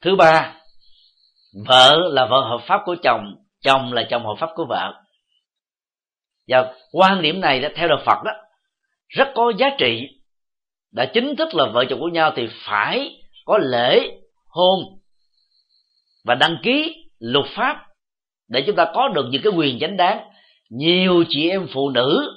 Thứ 0.00 0.16
ba 0.16 0.55
vợ 1.68 1.98
là 2.12 2.26
vợ 2.26 2.40
hợp 2.40 2.60
pháp 2.66 2.82
của 2.84 2.96
chồng 3.02 3.34
chồng 3.60 3.92
là 3.92 4.06
chồng 4.10 4.26
hợp 4.26 4.34
pháp 4.40 4.50
của 4.54 4.64
vợ. 4.68 4.92
Và 6.48 6.74
quan 6.92 7.22
điểm 7.22 7.40
này 7.40 7.60
đó, 7.60 7.68
theo 7.74 7.88
đạo 7.88 7.98
phật 8.06 8.22
đó, 8.24 8.32
rất 9.08 9.28
có 9.34 9.52
giá 9.58 9.66
trị. 9.78 10.08
Đã 10.92 11.06
chính 11.14 11.36
thức 11.36 11.54
là 11.54 11.64
vợ 11.74 11.84
chồng 11.88 12.00
của 12.00 12.08
nhau 12.08 12.32
thì 12.36 12.48
phải 12.66 13.20
có 13.44 13.58
lễ 13.58 14.10
hôn 14.46 14.80
và 16.24 16.34
đăng 16.34 16.56
ký 16.62 17.04
luật 17.18 17.46
pháp 17.56 17.86
để 18.48 18.62
chúng 18.66 18.76
ta 18.76 18.92
có 18.94 19.08
được 19.08 19.26
những 19.30 19.42
cái 19.42 19.52
quyền 19.56 19.78
chánh 19.78 19.96
đáng. 19.96 20.28
Nhiều 20.70 21.24
chị 21.28 21.50
em 21.50 21.66
phụ 21.74 21.90
nữ 21.90 22.32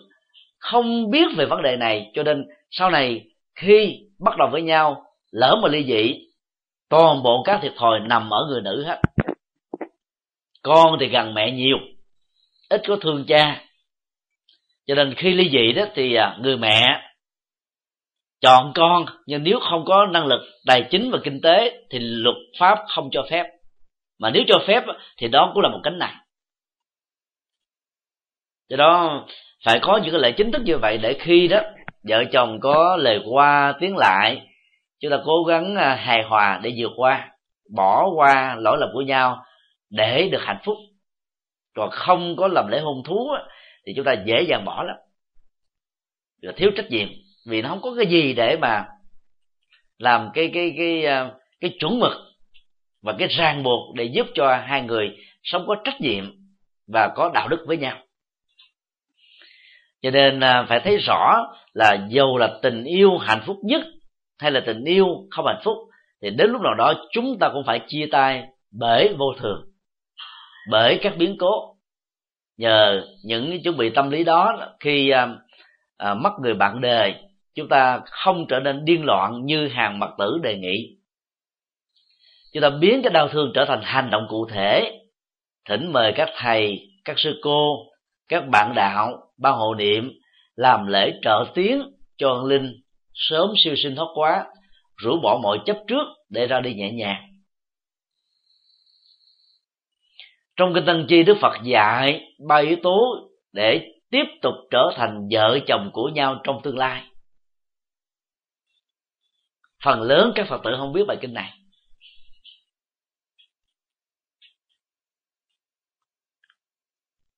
không 0.57 1.11
biết 1.11 1.27
về 1.37 1.45
vấn 1.45 1.61
đề 1.61 1.75
này, 1.75 2.11
cho 2.13 2.23
nên 2.23 2.45
sau 2.69 2.89
này 2.89 3.25
khi 3.55 3.99
bắt 4.19 4.37
đầu 4.37 4.47
với 4.51 4.61
nhau, 4.61 5.03
lỡ 5.31 5.59
mà 5.61 5.69
ly 5.69 5.83
dị 5.83 6.28
toàn 6.89 7.23
bộ 7.23 7.43
các 7.45 7.59
thiệt 7.61 7.73
thòi 7.77 7.99
nằm 7.99 8.29
ở 8.29 8.45
người 8.49 8.61
nữ 8.61 8.83
hết. 8.83 9.01
Con 10.63 10.97
thì 10.99 11.07
gần 11.07 11.33
mẹ 11.33 11.51
nhiều, 11.51 11.77
ít 12.69 12.81
có 12.87 12.95
thương 13.01 13.25
cha. 13.27 13.65
Cho 14.87 14.95
nên 14.95 15.13
khi 15.17 15.33
ly 15.33 15.49
dị 15.49 15.71
đó 15.73 15.85
thì 15.95 16.15
à, 16.15 16.37
người 16.41 16.57
mẹ 16.57 17.01
chọn 18.41 18.71
con, 18.75 19.05
nhưng 19.25 19.43
nếu 19.43 19.59
không 19.59 19.85
có 19.85 20.05
năng 20.05 20.25
lực 20.25 20.41
tài 20.65 20.87
chính 20.91 21.11
và 21.11 21.19
kinh 21.23 21.41
tế 21.41 21.85
thì 21.89 21.99
luật 21.99 22.35
pháp 22.59 22.77
không 22.87 23.09
cho 23.11 23.25
phép. 23.29 23.43
Mà 24.19 24.29
nếu 24.29 24.43
cho 24.47 24.59
phép 24.67 24.83
thì 25.17 25.27
đó 25.27 25.51
cũng 25.53 25.63
là 25.63 25.69
một 25.69 25.79
cánh 25.83 25.99
nặng. 25.99 26.17
Do 28.69 28.77
đó 28.77 29.25
phải 29.65 29.79
có 29.81 29.97
những 29.97 30.11
cái 30.11 30.21
lệ 30.21 30.31
chính 30.31 30.51
thức 30.51 30.61
như 30.61 30.77
vậy 30.77 30.97
để 30.97 31.17
khi 31.19 31.47
đó 31.47 31.59
vợ 32.03 32.23
chồng 32.31 32.59
có 32.61 32.97
lời 32.99 33.21
qua 33.25 33.73
tiếng 33.79 33.97
lại 33.97 34.48
chúng 34.99 35.11
ta 35.11 35.17
cố 35.25 35.43
gắng 35.43 35.75
à, 35.75 35.95
hài 35.95 36.23
hòa 36.23 36.59
để 36.63 36.73
vượt 36.77 36.91
qua 36.95 37.29
bỏ 37.75 38.09
qua 38.15 38.55
lỗi 38.59 38.77
lầm 38.79 38.89
của 38.93 39.01
nhau 39.01 39.43
để 39.89 40.29
được 40.31 40.41
hạnh 40.41 40.59
phúc. 40.63 40.77
Còn 41.75 41.89
không 41.91 42.35
có 42.35 42.47
làm 42.47 42.67
lễ 42.67 42.79
hôn 42.79 43.03
thú 43.05 43.29
thì 43.85 43.93
chúng 43.95 44.05
ta 44.05 44.15
dễ 44.25 44.41
dàng 44.41 44.65
bỏ 44.65 44.83
lắm. 44.83 44.95
Rồi 46.41 46.53
thiếu 46.57 46.71
trách 46.75 46.89
nhiệm 46.89 47.07
vì 47.45 47.61
nó 47.61 47.69
không 47.69 47.81
có 47.81 47.95
cái 47.97 48.05
gì 48.05 48.33
để 48.33 48.57
mà 48.61 48.85
làm 49.97 50.29
cái 50.33 50.51
cái 50.53 50.73
cái 50.77 51.01
cái, 51.03 51.29
cái 51.61 51.71
chuẩn 51.79 51.99
mực 51.99 52.11
và 53.01 53.13
cái 53.19 53.27
ràng 53.27 53.63
buộc 53.63 53.95
để 53.95 54.03
giúp 54.03 54.27
cho 54.33 54.57
hai 54.57 54.81
người 54.81 55.17
sống 55.43 55.63
có 55.67 55.75
trách 55.83 56.01
nhiệm 56.01 56.25
và 56.87 57.09
có 57.15 57.31
đạo 57.33 57.47
đức 57.47 57.63
với 57.67 57.77
nhau. 57.77 57.97
Cho 60.01 60.11
nên 60.11 60.39
à, 60.39 60.65
phải 60.69 60.79
thấy 60.79 60.97
rõ 60.97 61.47
là 61.73 62.07
dù 62.09 62.37
là 62.37 62.59
tình 62.61 62.83
yêu 62.83 63.17
hạnh 63.17 63.41
phúc 63.45 63.57
nhất 63.63 63.81
hay 64.39 64.51
là 64.51 64.59
tình 64.65 64.83
yêu 64.83 65.07
không 65.31 65.45
hạnh 65.45 65.61
phúc 65.63 65.77
thì 66.21 66.29
đến 66.29 66.51
lúc 66.51 66.61
nào 66.61 66.75
đó 66.75 66.93
chúng 67.11 67.37
ta 67.39 67.49
cũng 67.53 67.63
phải 67.65 67.81
chia 67.87 68.05
tay 68.11 68.43
bởi 68.71 69.15
vô 69.17 69.33
thường 69.39 69.69
bởi 70.69 70.99
các 71.01 71.17
biến 71.17 71.35
cố. 71.39 71.75
Nhờ 72.57 73.07
những 73.23 73.63
chuẩn 73.63 73.77
bị 73.77 73.89
tâm 73.89 74.09
lý 74.09 74.23
đó 74.23 74.73
khi 74.79 75.09
à, 75.09 75.27
à, 75.97 76.13
mất 76.13 76.31
người 76.41 76.53
bạn 76.53 76.81
đời 76.81 77.15
chúng 77.55 77.67
ta 77.67 78.01
không 78.05 78.45
trở 78.49 78.59
nên 78.59 78.85
điên 78.85 79.05
loạn 79.05 79.45
như 79.45 79.67
hàng 79.67 79.99
mặt 79.99 80.09
tử 80.17 80.39
đề 80.43 80.57
nghị. 80.57 80.97
Chúng 82.53 82.61
ta 82.61 82.69
biến 82.69 83.01
cái 83.03 83.13
đau 83.13 83.27
thương 83.27 83.51
trở 83.55 83.65
thành 83.65 83.81
hành 83.83 84.09
động 84.09 84.25
cụ 84.29 84.47
thể 84.49 84.99
thỉnh 85.69 85.91
mời 85.93 86.13
các 86.15 86.29
thầy 86.37 86.79
các 87.05 87.19
sư 87.19 87.39
cô 87.43 87.77
các 88.27 88.47
bạn 88.47 88.73
đạo 88.75 89.31
ban 89.37 89.53
hộ 89.53 89.75
niệm 89.75 90.11
làm 90.55 90.87
lễ 90.87 91.13
trợ 91.21 91.45
tiếng 91.55 91.81
cho 92.17 92.43
linh 92.47 92.81
sớm 93.19 93.49
siêu 93.63 93.75
sinh 93.83 93.95
thoát 93.95 94.07
quá, 94.13 94.45
rũ 94.97 95.19
bỏ 95.23 95.39
mọi 95.43 95.57
chấp 95.65 95.77
trước 95.87 96.03
để 96.29 96.47
ra 96.47 96.59
đi 96.59 96.73
nhẹ 96.73 96.91
nhàng. 96.91 97.29
Trong 100.55 100.73
kinh 100.73 100.85
tăng 100.85 101.05
chi, 101.09 101.23
đức 101.23 101.37
phật 101.41 101.53
dạy 101.63 102.21
ba 102.47 102.57
yếu 102.57 102.77
tố 102.83 102.99
để 103.53 103.91
tiếp 104.09 104.23
tục 104.41 104.53
trở 104.71 104.91
thành 104.95 105.27
vợ 105.31 105.59
chồng 105.67 105.89
của 105.93 106.09
nhau 106.09 106.41
trong 106.43 106.61
tương 106.63 106.77
lai. 106.77 107.03
Phần 109.83 110.01
lớn 110.01 110.31
các 110.35 110.47
phật 110.49 110.61
tử 110.63 110.71
không 110.77 110.93
biết 110.93 111.03
bài 111.07 111.17
kinh 111.21 111.33
này. 111.33 111.53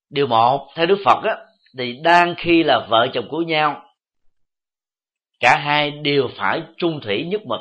Điều 0.10 0.28
một, 0.28 0.72
theo 0.76 0.86
đức 0.86 0.98
phật 1.06 1.24
á, 1.24 1.38
thì 1.78 2.00
đang 2.04 2.36
khi 2.38 2.64
là 2.64 2.88
vợ 2.90 3.08
chồng 3.14 3.28
của 3.30 3.42
nhau 3.42 3.91
cả 5.42 5.58
hai 5.58 5.92
đều 5.92 6.30
phải 6.38 6.64
trung 6.78 7.00
thủy 7.04 7.26
nhất 7.28 7.42
mực, 7.46 7.60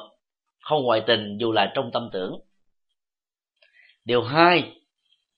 không 0.61 0.83
ngoại 0.83 1.03
tình 1.07 1.37
dù 1.41 1.53
là 1.53 1.73
trong 1.75 1.91
tâm 1.93 2.09
tưởng. 2.13 2.41
Điều 4.05 4.23
hai, 4.23 4.73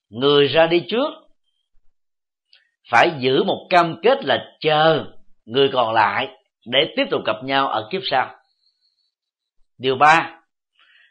người 0.08 0.48
ra 0.48 0.66
đi 0.66 0.84
trước. 0.88 1.10
Phải 2.90 3.10
giữ 3.18 3.44
một 3.44 3.66
cam 3.70 4.00
kết 4.02 4.24
là 4.24 4.56
chờ 4.60 5.04
người 5.44 5.70
còn 5.72 5.94
lại 5.94 6.28
để 6.66 6.94
tiếp 6.96 7.04
tục 7.10 7.20
gặp 7.26 7.36
nhau 7.44 7.68
ở 7.68 7.88
kiếp 7.90 8.02
sau. 8.04 8.34
Điều 9.78 9.96
ba, 9.96 10.40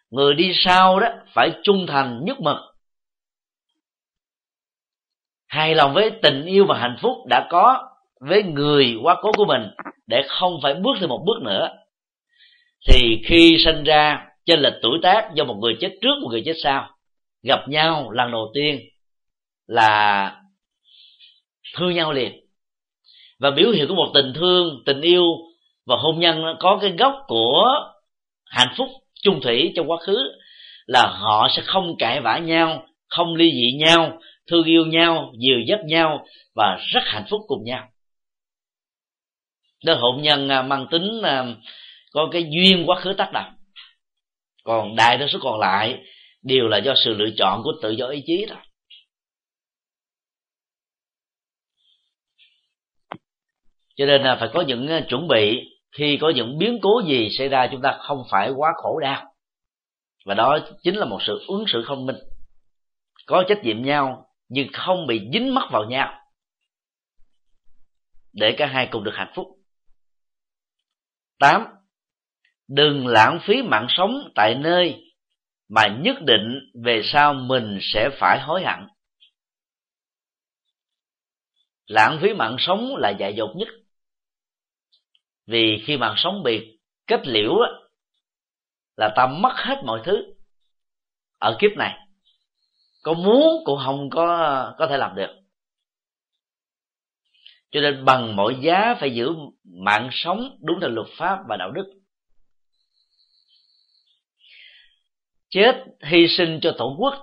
người 0.09 0.33
đi 0.33 0.51
sau 0.55 0.99
đó 0.99 1.07
phải 1.33 1.51
trung 1.63 1.85
thành 1.87 2.19
nhất 2.23 2.39
mực. 2.39 2.57
Hài 5.47 5.75
lòng 5.75 5.93
với 5.93 6.11
tình 6.21 6.45
yêu 6.45 6.65
và 6.69 6.79
hạnh 6.79 6.97
phúc 7.01 7.17
đã 7.29 7.47
có 7.49 7.90
với 8.29 8.43
người 8.43 8.97
quá 9.03 9.15
cố 9.21 9.31
của 9.37 9.45
mình 9.45 9.61
để 10.07 10.23
không 10.27 10.59
phải 10.63 10.73
bước 10.73 10.91
thêm 10.99 11.09
một 11.09 11.23
bước 11.25 11.41
nữa. 11.41 11.69
Thì 12.89 13.21
khi 13.25 13.57
sinh 13.65 13.83
ra 13.83 14.25
trên 14.45 14.59
lệch 14.59 14.73
tuổi 14.81 14.99
tác 15.03 15.29
do 15.35 15.43
một 15.43 15.57
người 15.61 15.77
chết 15.79 15.91
trước, 16.01 16.13
một 16.21 16.27
người 16.31 16.43
chết 16.45 16.55
sau, 16.63 16.89
gặp 17.43 17.69
nhau 17.69 18.11
lần 18.11 18.31
đầu 18.31 18.51
tiên 18.53 18.79
là 19.67 20.35
thương 21.77 21.93
nhau 21.93 22.13
liền. 22.13 22.31
Và 23.39 23.51
biểu 23.51 23.71
hiện 23.71 23.87
của 23.87 23.95
một 23.95 24.11
tình 24.13 24.33
thương, 24.35 24.83
tình 24.85 25.01
yêu 25.01 25.23
và 25.85 25.95
hôn 25.95 26.19
nhân 26.19 26.43
có 26.59 26.79
cái 26.81 26.91
gốc 26.91 27.13
của 27.27 27.65
hạnh 28.45 28.73
phúc 28.77 28.87
chung 29.23 29.41
thủy 29.41 29.73
trong 29.75 29.91
quá 29.91 29.97
khứ 29.97 30.31
là 30.85 31.07
họ 31.07 31.47
sẽ 31.55 31.61
không 31.65 31.95
cãi 31.99 32.21
vã 32.21 32.37
nhau, 32.37 32.85
không 33.07 33.35
ly 33.35 33.51
dị 33.51 33.71
nhau, 33.77 34.19
thương 34.47 34.63
yêu 34.63 34.85
nhau, 34.85 35.33
dìu 35.39 35.59
dắt 35.67 35.79
nhau 35.85 36.25
và 36.55 36.77
rất 36.93 37.01
hạnh 37.05 37.25
phúc 37.29 37.41
cùng 37.47 37.63
nhau 37.63 37.90
đó 39.85 39.93
hôn 39.93 40.21
nhân 40.21 40.49
à, 40.49 40.61
mang 40.61 40.87
tính 40.91 41.21
à, 41.23 41.45
có 42.11 42.29
cái 42.31 42.49
duyên 42.51 42.83
quá 42.87 42.99
khứ 42.99 43.13
tác 43.17 43.31
động. 43.33 43.53
Còn 44.63 44.95
đại 44.95 45.17
đa 45.17 45.27
số 45.27 45.39
còn 45.41 45.59
lại 45.59 46.03
đều 46.43 46.67
là 46.67 46.77
do 46.77 46.93
sự 47.05 47.13
lựa 47.13 47.29
chọn 47.37 47.61
của 47.63 47.71
tự 47.81 47.91
do 47.91 48.07
ý 48.07 48.23
chí 48.25 48.45
đó. 48.45 48.55
Cho 53.95 54.05
nên 54.05 54.21
là 54.21 54.37
phải 54.39 54.49
có 54.53 54.61
những 54.61 54.87
à, 54.87 55.05
chuẩn 55.09 55.27
bị. 55.27 55.67
Khi 55.97 56.17
có 56.21 56.29
những 56.35 56.57
biến 56.57 56.79
cố 56.81 57.01
gì 57.07 57.29
xảy 57.37 57.49
ra, 57.49 57.67
chúng 57.71 57.81
ta 57.81 57.97
không 57.99 58.23
phải 58.31 58.51
quá 58.51 58.71
khổ 58.75 58.99
đau. 58.99 59.33
Và 60.25 60.33
đó 60.33 60.59
chính 60.83 60.95
là 60.95 61.05
một 61.05 61.19
sự 61.27 61.45
ứng 61.47 61.63
xử 61.67 61.83
thông 61.87 62.05
minh. 62.05 62.15
Có 63.25 63.43
trách 63.47 63.63
nhiệm 63.63 63.83
nhau, 63.83 64.25
nhưng 64.49 64.67
không 64.73 65.07
bị 65.07 65.21
dính 65.33 65.53
mắc 65.53 65.69
vào 65.71 65.83
nhau. 65.83 66.17
Để 68.33 68.55
cả 68.57 68.65
hai 68.65 68.87
cùng 68.91 69.03
được 69.03 69.13
hạnh 69.15 69.31
phúc 69.35 69.47
tám. 71.41 71.65
Đừng 72.67 73.07
lãng 73.07 73.39
phí 73.43 73.61
mạng 73.61 73.87
sống 73.89 74.31
tại 74.35 74.55
nơi 74.55 75.03
mà 75.69 75.87
nhất 75.87 76.17
định 76.21 76.71
về 76.83 77.01
sau 77.03 77.33
mình 77.33 77.79
sẽ 77.81 78.09
phải 78.19 78.39
hối 78.41 78.63
hận. 78.63 78.87
Lãng 81.87 82.19
phí 82.21 82.33
mạng 82.33 82.55
sống 82.59 82.95
là 82.95 83.09
dại 83.09 83.33
dột 83.35 83.55
nhất. 83.55 83.67
Vì 85.47 85.83
khi 85.85 85.97
mạng 85.97 86.13
sống 86.17 86.43
bị 86.43 86.79
kết 87.07 87.27
liễu 87.27 87.59
á, 87.59 87.69
là 88.97 89.13
ta 89.15 89.27
mất 89.27 89.53
hết 89.55 89.75
mọi 89.85 90.01
thứ 90.05 90.33
ở 91.39 91.57
kiếp 91.59 91.71
này. 91.77 91.97
Có 93.03 93.13
muốn 93.13 93.63
cũng 93.65 93.79
không 93.85 94.09
có 94.09 94.73
có 94.77 94.87
thể 94.87 94.97
làm 94.97 95.15
được 95.15 95.40
cho 97.71 97.81
nên 97.81 98.05
bằng 98.05 98.35
mọi 98.35 98.55
giá 98.61 98.95
phải 98.99 99.13
giữ 99.13 99.29
mạng 99.63 100.09
sống 100.11 100.57
đúng 100.61 100.79
theo 100.81 100.89
luật 100.89 101.07
pháp 101.17 101.39
và 101.49 101.57
đạo 101.57 101.71
đức. 101.71 101.93
Chết 105.49 105.83
hy 106.03 106.27
sinh 106.27 106.59
cho 106.61 106.75
tổ 106.77 106.95
quốc. 106.99 107.13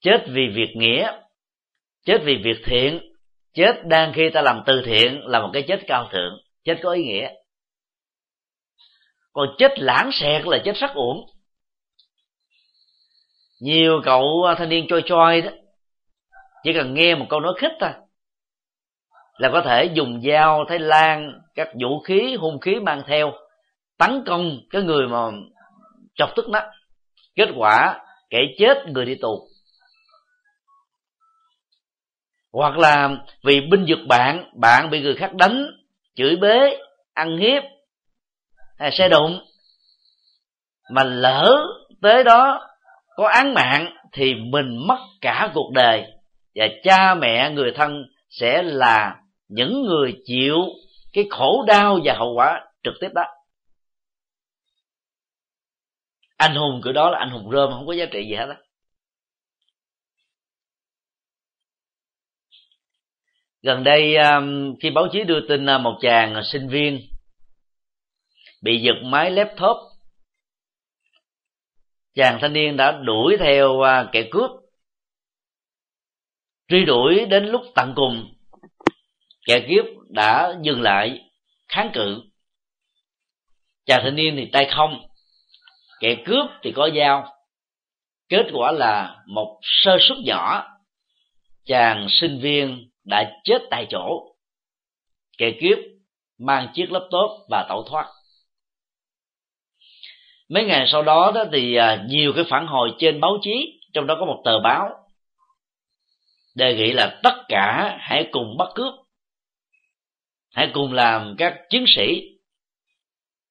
Chết 0.00 0.24
vì 0.28 0.42
việc 0.54 0.74
nghĩa. 0.76 1.12
Chết 2.04 2.18
vì 2.24 2.36
việc 2.44 2.62
thiện. 2.64 3.00
Chết 3.54 3.72
đang 3.86 4.12
khi 4.12 4.30
ta 4.30 4.42
làm 4.42 4.62
từ 4.66 4.82
thiện 4.86 5.20
là 5.24 5.40
một 5.40 5.50
cái 5.52 5.64
chết 5.68 5.80
cao 5.86 6.08
thượng. 6.12 6.40
Chết 6.64 6.78
có 6.82 6.90
ý 6.90 7.04
nghĩa. 7.04 7.28
Còn 9.32 9.48
chết 9.58 9.78
lãng 9.78 10.10
xẹt 10.12 10.42
là 10.46 10.58
chết 10.64 10.72
sắc 10.76 10.94
uổng. 10.94 11.26
Nhiều 13.60 14.00
cậu 14.04 14.46
thanh 14.58 14.68
niên 14.68 14.86
choi 14.88 15.02
choi 15.06 15.40
đó, 15.40 15.50
chỉ 16.64 16.72
cần 16.72 16.94
nghe 16.94 17.14
một 17.14 17.26
câu 17.28 17.40
nói 17.40 17.54
khích 17.58 17.72
thôi 17.80 17.90
là 19.38 19.50
có 19.52 19.62
thể 19.62 19.84
dùng 19.94 20.20
dao, 20.22 20.64
thái 20.68 20.78
lan, 20.78 21.40
các 21.54 21.68
vũ 21.80 22.00
khí, 22.00 22.36
hung 22.36 22.60
khí 22.60 22.74
mang 22.80 23.02
theo, 23.06 23.32
tấn 23.98 24.22
công 24.26 24.58
cái 24.70 24.82
người 24.82 25.08
mà 25.08 25.18
chọc 26.14 26.30
tức 26.36 26.48
nó. 26.48 26.60
Kết 27.36 27.48
quả, 27.56 28.00
kẻ 28.30 28.38
chết 28.58 28.86
người 28.86 29.04
đi 29.04 29.14
tù. 29.14 29.48
Hoặc 32.52 32.78
là 32.78 33.10
vì 33.44 33.60
binh 33.60 33.84
vực 33.88 33.98
bạn 34.08 34.50
bạn 34.60 34.90
bị 34.90 35.00
người 35.00 35.14
khác 35.14 35.34
đánh, 35.34 35.66
chửi 36.14 36.36
bế, 36.36 36.76
ăn 37.14 37.38
hiếp, 37.38 37.62
hay 38.78 38.90
xe 38.92 39.08
đụng. 39.08 39.40
Mà 40.90 41.04
lỡ 41.04 41.56
tới 42.02 42.24
đó 42.24 42.68
có 43.16 43.28
án 43.28 43.54
mạng 43.54 43.96
thì 44.12 44.34
mình 44.34 44.86
mất 44.86 44.98
cả 45.20 45.50
cuộc 45.54 45.70
đời 45.74 46.04
và 46.54 46.66
cha 46.82 47.14
mẹ, 47.14 47.50
người 47.50 47.72
thân 47.76 48.04
sẽ 48.30 48.62
là 48.62 49.16
những 49.48 49.82
người 49.82 50.22
chịu 50.24 50.56
cái 51.12 51.26
khổ 51.30 51.64
đau 51.66 51.98
và 52.04 52.14
hậu 52.18 52.34
quả 52.34 52.60
trực 52.82 52.94
tiếp 53.00 53.08
đó. 53.14 53.24
Anh 56.36 56.54
hùng 56.54 56.80
của 56.84 56.92
đó 56.92 57.10
là 57.10 57.18
anh 57.18 57.30
hùng 57.30 57.50
rơm, 57.52 57.70
không 57.70 57.86
có 57.86 57.92
giá 57.92 58.04
trị 58.12 58.24
gì 58.28 58.34
hết 58.34 58.46
đó 58.46 58.54
gần 63.64 63.84
đây 63.84 64.16
um, 64.16 64.76
khi 64.80 64.90
báo 64.90 65.08
chí 65.12 65.24
đưa 65.24 65.40
tin 65.48 65.66
à, 65.66 65.78
một 65.78 65.98
chàng 66.00 66.42
sinh 66.44 66.68
viên 66.68 67.00
bị 68.62 68.80
giật 68.82 69.02
máy 69.04 69.30
laptop, 69.30 69.76
chàng 72.14 72.38
thanh 72.40 72.52
niên 72.52 72.76
đã 72.76 72.92
đuổi 72.92 73.36
theo 73.40 73.80
à, 73.80 74.08
kẻ 74.12 74.28
cướp, 74.30 74.50
truy 76.68 76.84
đuổi 76.84 77.24
đến 77.26 77.44
lúc 77.44 77.62
tận 77.74 77.92
cùng 77.96 78.33
kẻ 79.46 79.66
cướp 79.68 79.86
đã 80.08 80.54
dừng 80.62 80.82
lại, 80.82 81.20
kháng 81.68 81.90
cự. 81.94 82.22
Chàng 83.86 84.00
thanh 84.04 84.16
niên 84.16 84.36
thì 84.36 84.48
tay 84.52 84.70
không, 84.70 85.06
kẻ 86.00 86.16
cướp 86.24 86.46
thì 86.62 86.72
có 86.72 86.90
dao. 86.96 87.34
Kết 88.28 88.46
quả 88.52 88.72
là 88.72 89.16
một 89.26 89.58
sơ 89.62 89.98
suất 90.00 90.18
nhỏ 90.24 90.74
chàng 91.66 92.06
sinh 92.10 92.40
viên 92.40 92.90
đã 93.04 93.32
chết 93.44 93.62
tại 93.70 93.86
chỗ. 93.90 94.34
Kẻ 95.38 95.52
cướp 95.60 95.78
mang 96.38 96.68
chiếc 96.74 96.92
laptop 96.92 97.30
và 97.50 97.66
tẩu 97.68 97.82
thoát. 97.90 98.06
Mấy 100.48 100.64
ngày 100.64 100.86
sau 100.88 101.02
đó 101.02 101.32
đó 101.34 101.44
thì 101.52 101.74
à, 101.74 102.04
nhiều 102.08 102.32
cái 102.36 102.44
phản 102.50 102.66
hồi 102.66 102.90
trên 102.98 103.20
báo 103.20 103.38
chí, 103.42 103.80
trong 103.92 104.06
đó 104.06 104.16
có 104.20 104.26
một 104.26 104.42
tờ 104.44 104.60
báo. 104.60 104.90
Đề 106.54 106.76
nghị 106.76 106.92
là 106.92 107.20
tất 107.22 107.34
cả 107.48 107.96
hãy 108.00 108.28
cùng 108.32 108.56
bắt 108.58 108.68
cướp 108.74 108.94
hãy 110.54 110.70
cùng 110.74 110.92
làm 110.92 111.34
các 111.38 111.56
chiến 111.70 111.84
sĩ 111.86 112.22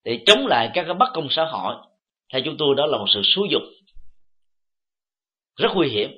để 0.03 0.23
chống 0.25 0.47
lại 0.47 0.69
các 0.73 0.83
cái 0.83 0.93
bất 0.93 1.09
công 1.13 1.27
xã 1.29 1.45
hội. 1.45 1.75
Theo 2.33 2.41
chúng 2.45 2.55
tôi, 2.57 2.75
đó 2.75 2.85
là 2.85 2.97
một 2.97 3.05
sự 3.13 3.21
xúi 3.35 3.47
dục. 3.51 3.61
Rất 5.55 5.69
nguy 5.75 5.89
hiểm. 5.89 6.11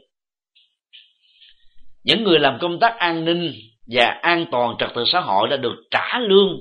Những 2.03 2.23
người 2.23 2.39
làm 2.39 2.57
công 2.61 2.79
tác 2.79 2.95
an 2.97 3.25
ninh 3.25 3.53
và 3.87 4.19
an 4.21 4.45
toàn 4.51 4.75
trật 4.79 4.89
tự 4.95 5.03
xã 5.05 5.19
hội 5.19 5.47
đã 5.49 5.57
được 5.57 5.75
trả 5.91 6.19
lương 6.19 6.59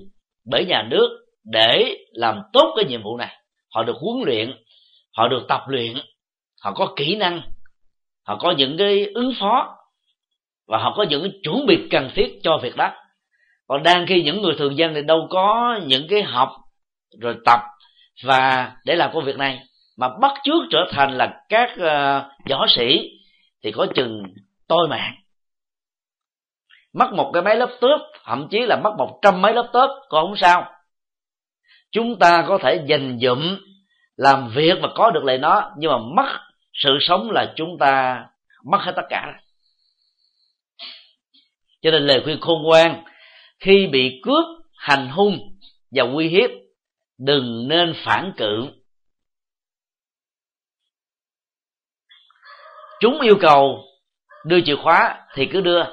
bởi 0.51 0.64
nhà 0.64 0.82
nước 0.90 1.24
để 1.44 1.96
làm 2.12 2.42
tốt 2.52 2.74
cái 2.76 2.84
nhiệm 2.84 3.02
vụ 3.02 3.16
này. 3.16 3.36
Họ 3.74 3.82
được 3.82 3.96
huấn 4.01 4.26
luyện, 4.26 4.52
họ 5.16 5.28
được 5.28 5.44
tập 5.48 5.60
luyện, 5.68 5.94
họ 6.62 6.72
có 6.72 6.92
kỹ 6.96 7.16
năng, 7.16 7.42
họ 8.26 8.36
có 8.36 8.51
những 8.51 8.76
cái 8.78 9.06
ứng 9.14 9.32
phó 9.40 9.76
và 10.66 10.78
họ 10.78 10.94
có 10.96 11.02
những 11.02 11.40
chuẩn 11.42 11.66
bị 11.66 11.78
cần 11.90 12.10
thiết 12.14 12.40
cho 12.42 12.59
việc 12.62 12.76
đó 12.76 12.92
còn 13.66 13.82
đang 13.82 14.07
khi 14.07 14.23
những 14.23 14.43
người 14.43 14.55
thường 14.59 14.77
dân 14.77 14.95
thì 14.95 15.03
đâu 15.03 15.27
có 15.31 15.78
những 15.86 16.07
cái 16.11 16.23
học 16.23 16.49
rồi 17.20 17.36
tập 17.45 17.61
và 18.24 18.73
để 18.85 18.97
làm 18.97 19.11
công 19.15 19.24
việc 19.24 19.36
này. 19.36 19.62
Mà 19.97 20.09
bắt 20.20 20.32
chước 20.45 20.62
trở 20.70 20.78
thành 20.91 21.16
là 21.16 21.41
các 21.49 21.70
uh, 21.73 22.51
võ 22.51 22.66
sĩ 22.69 23.11
thì 23.62 23.73
có 23.73 23.86
chừng 23.95 24.23
tôi 24.69 24.89
mạng 24.89 25.15
mất 26.95 27.12
một 27.12 27.31
cái 27.35 27.43
máy 27.43 27.57
laptop 27.57 28.01
thậm 28.24 28.49
chí 28.51 28.59
là 28.66 28.81
mất 28.85 28.91
một 28.99 29.19
trăm 29.23 29.43
máy 29.43 29.55
laptop 29.55 29.91
còn 30.09 30.27
không 30.27 30.36
sao. 30.36 30.70
Chúng 31.93 32.19
ta 32.19 32.45
có 32.49 32.59
thể 32.62 32.85
dành 32.86 33.19
dụm 33.23 33.59
làm 34.16 34.49
việc 34.49 34.78
và 34.82 34.89
có 34.95 35.11
được 35.11 35.24
lại 35.24 35.39
nó 35.39 35.70
nhưng 35.78 35.91
mà 35.91 35.99
mất 35.99 36.41
sự 36.73 36.91
sống 37.01 37.31
là 37.31 37.53
chúng 37.57 37.78
ta 37.81 38.24
mất 38.65 38.78
hết 38.81 38.93
tất 38.97 39.07
cả. 39.11 39.35
Cho 41.82 41.91
nên 41.91 42.03
lời 42.07 42.20
khuyên 42.24 42.41
khôn 42.41 42.62
ngoan 42.62 43.05
khi 43.65 43.86
bị 43.86 44.20
cướp 44.23 44.45
hành 44.77 45.09
hung 45.09 45.39
và 45.91 46.05
uy 46.05 46.28
hiếp, 46.28 46.51
đừng 47.19 47.69
nên 47.69 47.95
phản 48.05 48.32
cự. 48.36 48.66
Chúng 53.01 53.20
yêu 53.20 53.36
cầu 53.41 53.85
đưa 54.45 54.61
chìa 54.61 54.77
khóa 54.77 55.27
thì 55.35 55.47
cứ 55.53 55.61
đưa. 55.61 55.85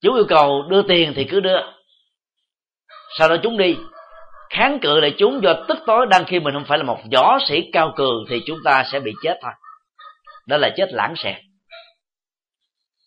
Chúng 0.00 0.14
yêu 0.14 0.24
cầu 0.28 0.62
đưa 0.70 0.82
tiền 0.82 1.12
thì 1.16 1.26
cứ 1.30 1.40
đưa. 1.40 1.60
Sau 3.18 3.28
đó 3.28 3.36
chúng 3.42 3.58
đi. 3.58 3.76
Kháng 4.50 4.78
cự 4.82 5.00
lại 5.00 5.14
chúng 5.18 5.40
do 5.42 5.64
tức 5.68 5.78
tối 5.86 6.06
đang 6.10 6.24
khi 6.24 6.40
mình 6.40 6.54
không 6.54 6.64
phải 6.68 6.78
là 6.78 6.84
một 6.84 6.98
võ 7.12 7.38
sĩ 7.48 7.70
cao 7.72 7.92
cường 7.96 8.24
thì 8.28 8.40
chúng 8.46 8.58
ta 8.64 8.84
sẽ 8.92 9.00
bị 9.00 9.12
chết 9.22 9.38
thôi. 9.42 9.52
Đó 10.46 10.56
là 10.56 10.70
chết 10.76 10.88
lãng 10.92 11.14
xẹt. 11.16 11.36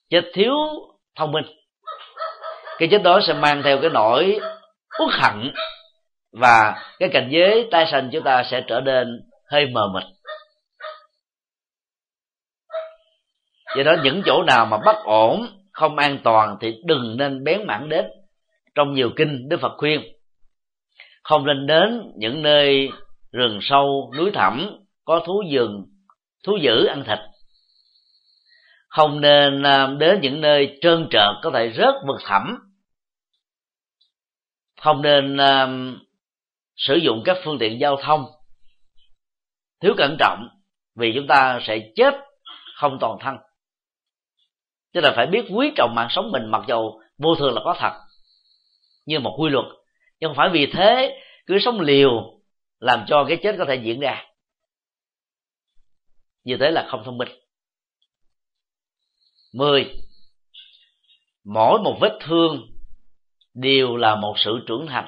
Chết 0.09 0.31
thiếu 0.33 0.53
thông 1.15 1.31
minh 1.31 1.45
cái 2.77 2.87
chết 2.91 3.03
đó 3.03 3.19
sẽ 3.27 3.33
mang 3.33 3.61
theo 3.63 3.81
cái 3.81 3.89
nỗi 3.89 4.39
uất 4.99 5.09
hận 5.21 5.51
và 6.31 6.75
cái 6.99 7.09
cảnh 7.13 7.27
giới 7.31 7.67
tai 7.71 7.85
sanh 7.91 8.09
chúng 8.11 8.23
ta 8.23 8.43
sẽ 8.51 8.63
trở 8.67 8.81
nên 8.81 9.21
hơi 9.51 9.65
mờ 9.65 9.87
mịt. 9.93 10.03
Do 13.77 13.83
đó 13.83 13.95
những 14.03 14.21
chỗ 14.25 14.43
nào 14.43 14.65
mà 14.65 14.77
bất 14.85 14.95
ổn, 15.03 15.47
không 15.71 15.97
an 15.97 16.19
toàn 16.23 16.57
thì 16.61 16.75
đừng 16.85 17.17
nên 17.17 17.43
bén 17.43 17.67
mảng 17.67 17.89
đến. 17.89 18.05
Trong 18.75 18.93
nhiều 18.93 19.09
kinh 19.15 19.49
đức 19.49 19.57
phật 19.61 19.73
khuyên, 19.77 20.01
không 21.23 21.45
nên 21.45 21.67
đến 21.67 22.11
những 22.17 22.41
nơi 22.41 22.89
rừng 23.31 23.59
sâu, 23.61 24.11
núi 24.17 24.31
thẳm, 24.33 24.77
có 25.05 25.23
thú 25.25 25.43
rừng 25.51 25.85
thú 26.45 26.57
dữ 26.61 26.85
ăn 26.85 27.03
thịt. 27.07 27.19
Không 28.89 29.21
nên 29.21 29.63
à, 29.63 29.87
đến 29.97 30.19
những 30.21 30.41
nơi 30.41 30.77
trơn 30.81 31.07
trợt, 31.11 31.35
có 31.43 31.51
thể 31.53 31.71
rớt 31.77 31.93
vực 32.07 32.21
thẳm 32.25 32.57
không 34.85 35.01
nên 35.01 35.35
uh, 35.35 35.97
sử 36.75 36.95
dụng 36.95 37.21
các 37.25 37.37
phương 37.43 37.57
tiện 37.59 37.79
giao 37.79 37.97
thông 38.03 38.25
thiếu 39.81 39.93
cẩn 39.97 40.15
trọng 40.19 40.47
vì 40.95 41.11
chúng 41.15 41.27
ta 41.27 41.59
sẽ 41.67 41.91
chết 41.95 42.13
không 42.75 42.97
toàn 43.01 43.17
thân. 43.21 43.35
Tức 44.93 45.01
là 45.01 45.13
phải 45.15 45.27
biết 45.27 45.45
quý 45.49 45.71
trọng 45.75 45.95
mạng 45.95 46.07
sống 46.11 46.31
mình 46.31 46.51
mặc 46.51 46.61
dầu 46.67 47.01
vô 47.17 47.35
thường 47.35 47.53
là 47.53 47.61
có 47.65 47.75
thật 47.79 47.93
như 49.05 49.19
một 49.19 49.35
quy 49.39 49.49
luật. 49.49 49.65
Nhưng 50.19 50.29
không 50.29 50.37
phải 50.37 50.49
vì 50.49 50.71
thế 50.73 51.19
cứ 51.45 51.57
sống 51.59 51.79
liều 51.81 52.39
làm 52.79 53.05
cho 53.07 53.25
cái 53.27 53.37
chết 53.43 53.55
có 53.57 53.65
thể 53.67 53.75
diễn 53.75 53.99
ra. 53.99 54.25
Như 56.43 56.57
thế 56.59 56.71
là 56.71 56.87
không 56.89 57.03
thông 57.05 57.17
minh. 57.17 57.29
Mười 59.53 59.93
mỗi 61.43 61.79
một 61.79 61.97
vết 62.01 62.19
thương 62.21 62.74
đều 63.55 63.95
là 63.95 64.15
một 64.15 64.33
sự 64.37 64.59
trưởng 64.67 64.87
thành. 64.87 65.07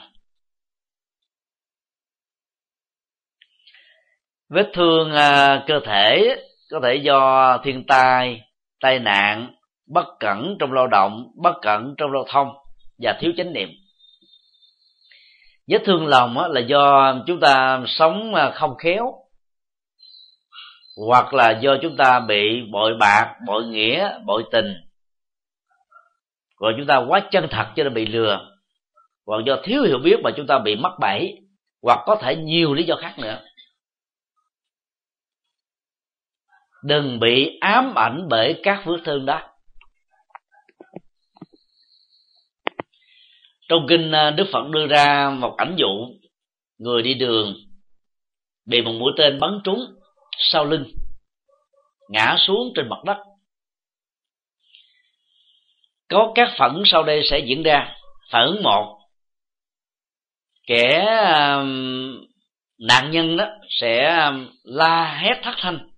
Vết 4.49 4.69
thương 4.73 5.11
à, 5.11 5.63
cơ 5.67 5.79
thể 5.85 6.35
có 6.71 6.79
thể 6.83 6.95
do 6.95 7.57
thiên 7.63 7.83
tai 7.87 8.41
tai 8.79 8.99
nạn, 8.99 9.55
bất 9.87 10.05
cẩn 10.19 10.55
trong 10.59 10.73
lao 10.73 10.87
động, 10.87 11.31
bất 11.35 11.53
cẩn 11.61 11.95
trong 11.97 12.11
giao 12.13 12.25
thông 12.27 12.47
và 12.97 13.17
thiếu 13.19 13.31
chánh 13.37 13.53
niệm. 13.53 13.69
Vết 15.67 15.81
thương 15.85 16.05
lòng 16.07 16.37
là 16.37 16.61
do 16.61 17.15
chúng 17.27 17.39
ta 17.39 17.83
sống 17.87 18.35
à, 18.35 18.51
không 18.51 18.75
khéo, 18.77 19.13
hoặc 21.07 21.33
là 21.33 21.59
do 21.61 21.77
chúng 21.81 21.97
ta 21.97 22.19
bị 22.19 22.61
bội 22.71 22.95
bạc, 22.99 23.35
bội 23.47 23.63
nghĩa, 23.63 24.19
bội 24.25 24.43
tình 24.51 24.86
còn 26.57 26.73
chúng 26.77 26.87
ta 26.87 26.97
quá 27.07 27.27
chân 27.31 27.47
thật 27.51 27.65
cho 27.75 27.83
nên 27.83 27.93
bị 27.93 28.05
lừa. 28.05 28.51
Hoặc 29.25 29.41
do 29.45 29.57
thiếu 29.63 29.83
hiểu 29.83 29.99
biết 30.03 30.15
mà 30.23 30.31
chúng 30.37 30.47
ta 30.47 30.59
bị 30.59 30.75
mắc 30.75 30.91
bẫy, 30.99 31.39
hoặc 31.81 31.99
có 32.05 32.15
thể 32.21 32.35
nhiều 32.35 32.73
lý 32.73 32.83
do 32.83 32.95
khác 32.95 33.19
nữa. 33.19 33.41
Đừng 36.83 37.19
bị 37.19 37.57
ám 37.61 37.93
ảnh 37.95 38.27
bởi 38.29 38.59
các 38.63 38.83
vết 38.85 38.97
thương 39.05 39.25
đó. 39.25 39.41
Trong 43.69 43.85
kinh 43.89 44.11
à, 44.11 44.31
đức 44.31 44.45
phật 44.51 44.69
đưa 44.71 44.87
ra 44.87 45.29
một 45.29 45.55
ảnh 45.57 45.75
dụ, 45.77 46.07
người 46.77 47.01
đi 47.01 47.13
đường, 47.13 47.55
bị 48.65 48.81
một 48.81 48.91
mũi 48.99 49.11
tên 49.17 49.39
bắn 49.39 49.59
trúng 49.63 49.79
sau 50.37 50.65
lưng, 50.65 50.83
ngã 52.09 52.35
xuống 52.39 52.71
trên 52.75 52.89
mặt 52.89 53.03
đất 53.05 53.17
có 56.09 56.31
các 56.35 56.49
phẫn 56.59 56.83
sau 56.85 57.03
đây 57.03 57.21
sẽ 57.29 57.39
diễn 57.39 57.63
ra. 57.63 57.95
Phản 58.31 58.63
một, 58.63 58.99
kẻ 60.67 61.05
um, 61.57 62.25
nạn 62.79 63.11
nhân 63.11 63.37
đó 63.37 63.45
sẽ 63.69 64.21
um, 64.25 64.49
la 64.63 65.19
hét 65.21 65.41
thất 65.43 65.55
thanh 65.57 65.89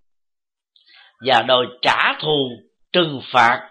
và 1.25 1.41
đòi 1.41 1.65
trả 1.81 2.13
thù, 2.21 2.49
trừng 2.93 3.21
phạt 3.31 3.69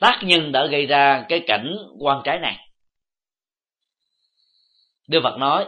tác 0.00 0.20
nhân 0.22 0.52
đã 0.52 0.66
gây 0.66 0.86
ra 0.86 1.24
cái 1.28 1.44
cảnh 1.46 1.76
quan 1.98 2.20
trái 2.24 2.38
này. 2.38 2.56
Đức 5.08 5.20
Phật 5.22 5.36
nói, 5.38 5.66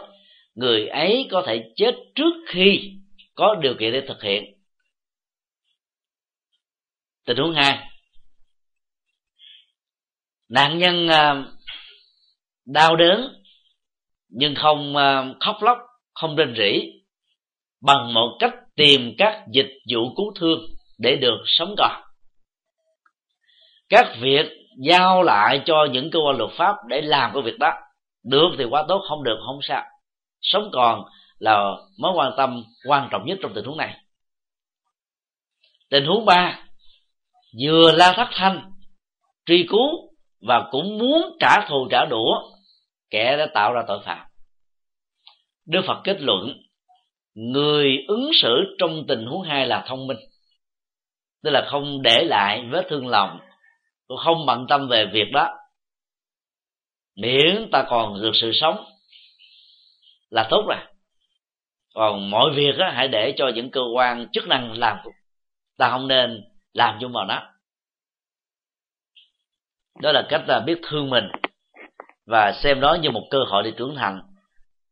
người 0.55 0.87
ấy 0.87 1.27
có 1.31 1.43
thể 1.47 1.71
chết 1.75 1.95
trước 2.15 2.33
khi 2.47 2.91
có 3.35 3.55
điều 3.55 3.75
kiện 3.79 3.93
để 3.93 4.01
thực 4.07 4.21
hiện. 4.23 4.43
Tình 7.25 7.37
huống 7.37 7.53
hai 7.53 7.92
nạn 10.53 10.77
nhân 10.77 11.07
ờ, 11.07 11.45
đau 12.65 12.95
đớn, 12.95 13.33
nhưng 14.29 14.55
không 14.55 14.95
ờ, 14.95 15.35
khóc 15.39 15.57
lóc, 15.61 15.77
không 16.13 16.35
rên 16.35 16.55
rỉ, 16.57 16.81
bằng 17.81 18.13
một 18.13 18.37
cách 18.39 18.53
tìm 18.75 19.15
các 19.17 19.45
dịch 19.51 19.71
vụ 19.93 20.15
cứu 20.15 20.33
thương 20.39 20.59
để 20.99 21.15
được 21.15 21.43
sống 21.45 21.75
còn. 21.77 22.01
Các 23.89 24.05
việc 24.21 24.45
giao 24.85 25.23
lại 25.23 25.61
cho 25.65 25.75
những 25.91 26.11
cơ 26.11 26.19
quan 26.19 26.37
luật 26.37 26.51
pháp 26.57 26.75
để 26.89 27.01
làm 27.01 27.31
cái 27.33 27.41
việc 27.41 27.59
đó, 27.59 27.71
được 28.23 28.49
thì 28.57 28.63
quá 28.63 28.83
tốt, 28.87 29.01
không 29.09 29.23
được 29.23 29.37
không 29.45 29.59
sao. 29.61 29.83
Sống 30.41 30.69
còn 30.73 31.03
là 31.39 31.71
mối 31.97 32.11
quan 32.15 32.31
tâm 32.37 32.63
quan 32.87 33.07
trọng 33.11 33.25
nhất 33.25 33.37
trong 33.41 33.53
tình 33.53 33.65
huống 33.65 33.77
này. 33.77 33.97
Tình 35.89 36.05
huống 36.05 36.25
ba, 36.25 36.59
vừa 37.61 37.91
la 37.91 38.13
thất 38.15 38.27
thanh 38.31 38.71
truy 39.45 39.67
cứu 39.69 40.12
và 40.47 40.67
cũng 40.71 40.97
muốn 40.97 41.37
trả 41.39 41.65
thù 41.69 41.87
trả 41.91 42.05
đũa 42.05 42.51
kẻ 43.09 43.37
đã 43.37 43.47
tạo 43.53 43.73
ra 43.73 43.81
tội 43.87 43.99
phạm. 44.05 44.27
Đức 45.65 45.81
phật 45.87 46.01
kết 46.03 46.21
luận 46.21 46.53
người 47.33 48.05
ứng 48.07 48.31
xử 48.33 48.75
trong 48.79 49.05
tình 49.07 49.25
huống 49.25 49.41
hai 49.41 49.65
là 49.65 49.83
thông 49.87 50.07
minh 50.07 50.17
tức 51.43 51.49
là 51.49 51.65
không 51.67 52.01
để 52.01 52.23
lại 52.23 52.65
vết 52.71 52.85
thương 52.89 53.07
lòng 53.07 53.39
cũng 54.07 54.17
không 54.17 54.45
bận 54.45 54.65
tâm 54.69 54.87
về 54.87 55.05
việc 55.05 55.31
đó. 55.33 55.49
Miễn 57.15 57.69
ta 57.71 57.85
còn 57.89 58.21
được 58.21 58.31
sự 58.33 58.51
sống 58.53 58.85
là 60.29 60.47
tốt 60.49 60.65
rồi. 60.67 60.77
Còn 61.93 62.29
mọi 62.29 62.51
việc 62.55 62.75
á, 62.79 62.91
hãy 62.95 63.07
để 63.07 63.33
cho 63.37 63.51
những 63.55 63.71
cơ 63.71 63.81
quan 63.95 64.27
chức 64.31 64.47
năng 64.47 64.79
làm. 64.79 64.97
Ta 65.77 65.89
không 65.89 66.07
nên 66.07 66.43
làm 66.73 66.97
chung 67.01 67.11
vào 67.11 67.25
đó 67.25 67.52
đó 70.01 70.11
là 70.11 70.25
cách 70.29 70.41
là 70.47 70.59
biết 70.59 70.79
thương 70.89 71.09
mình 71.09 71.27
và 72.27 72.51
xem 72.63 72.79
đó 72.79 72.97
như 73.01 73.11
một 73.11 73.23
cơ 73.29 73.37
hội 73.47 73.63
để 73.63 73.71
trưởng 73.77 73.95
thành. 73.95 74.21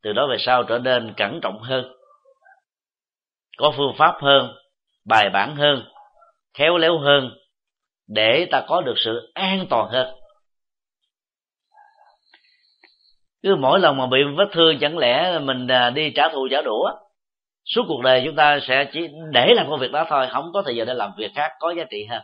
Từ 0.03 0.13
đó 0.13 0.27
về 0.27 0.37
sau 0.39 0.63
trở 0.63 0.79
nên 0.79 1.13
cẩn 1.17 1.39
trọng 1.41 1.61
hơn, 1.61 1.93
có 3.57 3.73
phương 3.77 3.93
pháp 3.97 4.15
hơn, 4.21 4.55
bài 5.05 5.29
bản 5.29 5.55
hơn, 5.55 5.83
khéo 6.53 6.77
léo 6.77 6.97
hơn, 6.97 7.31
để 8.07 8.47
ta 8.51 8.65
có 8.67 8.81
được 8.81 8.95
sự 8.97 9.31
an 9.33 9.65
toàn 9.69 9.89
hơn. 9.89 10.15
Cứ 13.43 13.55
mỗi 13.55 13.79
lần 13.79 13.97
mà 13.97 14.07
bị 14.07 14.17
vết 14.37 14.47
thương, 14.51 14.77
chẳng 14.79 14.97
lẽ 14.97 15.39
mình 15.39 15.67
à, 15.67 15.89
đi 15.89 16.11
trả 16.15 16.29
thù 16.29 16.47
trả 16.51 16.61
đũa, 16.61 16.91
suốt 17.65 17.81
cuộc 17.87 18.01
đời 18.03 18.21
chúng 18.25 18.35
ta 18.35 18.59
sẽ 18.67 18.89
chỉ 18.93 19.07
để 19.31 19.53
làm 19.55 19.69
công 19.69 19.79
việc 19.79 19.91
đó 19.91 20.05
thôi, 20.09 20.27
không 20.31 20.51
có 20.53 20.61
thời 20.65 20.75
giờ 20.75 20.85
để 20.85 20.93
làm 20.93 21.11
việc 21.17 21.31
khác 21.35 21.51
có 21.59 21.73
giá 21.77 21.83
trị 21.89 22.05
hơn. 22.09 22.21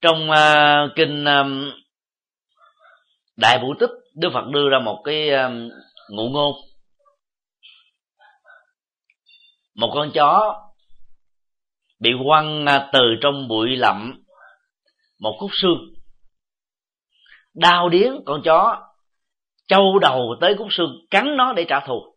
Trong 0.00 0.30
uh, 0.30 0.92
kinh 0.96 1.24
um, 1.24 1.70
đại 3.36 3.58
vũ 3.62 3.74
tích 3.80 3.90
đức 4.14 4.28
phật 4.34 4.44
đưa 4.52 4.68
ra 4.70 4.78
một 4.84 5.02
cái 5.04 5.30
um, 5.30 5.68
ngụ 6.10 6.28
ngôn. 6.28 6.52
Một 9.74 9.90
con 9.94 10.10
chó 10.14 10.62
bị 12.00 12.10
quăng 12.26 12.64
uh, 12.64 12.82
từ 12.92 13.00
trong 13.22 13.48
bụi 13.48 13.76
lậm 13.76 14.24
một 15.20 15.36
khúc 15.40 15.50
xương. 15.52 15.78
Đau 17.54 17.88
điếng 17.88 18.22
con 18.26 18.42
chó 18.44 18.86
châu 19.66 19.98
đầu 19.98 20.36
tới 20.40 20.54
khúc 20.58 20.68
xương 20.70 21.06
cắn 21.10 21.36
nó 21.36 21.52
để 21.52 21.66
trả 21.68 21.80
thù. 21.86 22.16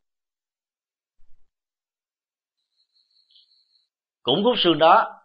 Cũng 4.21 4.43
khúc 4.43 4.55
xương 4.57 4.79
đó 4.79 5.18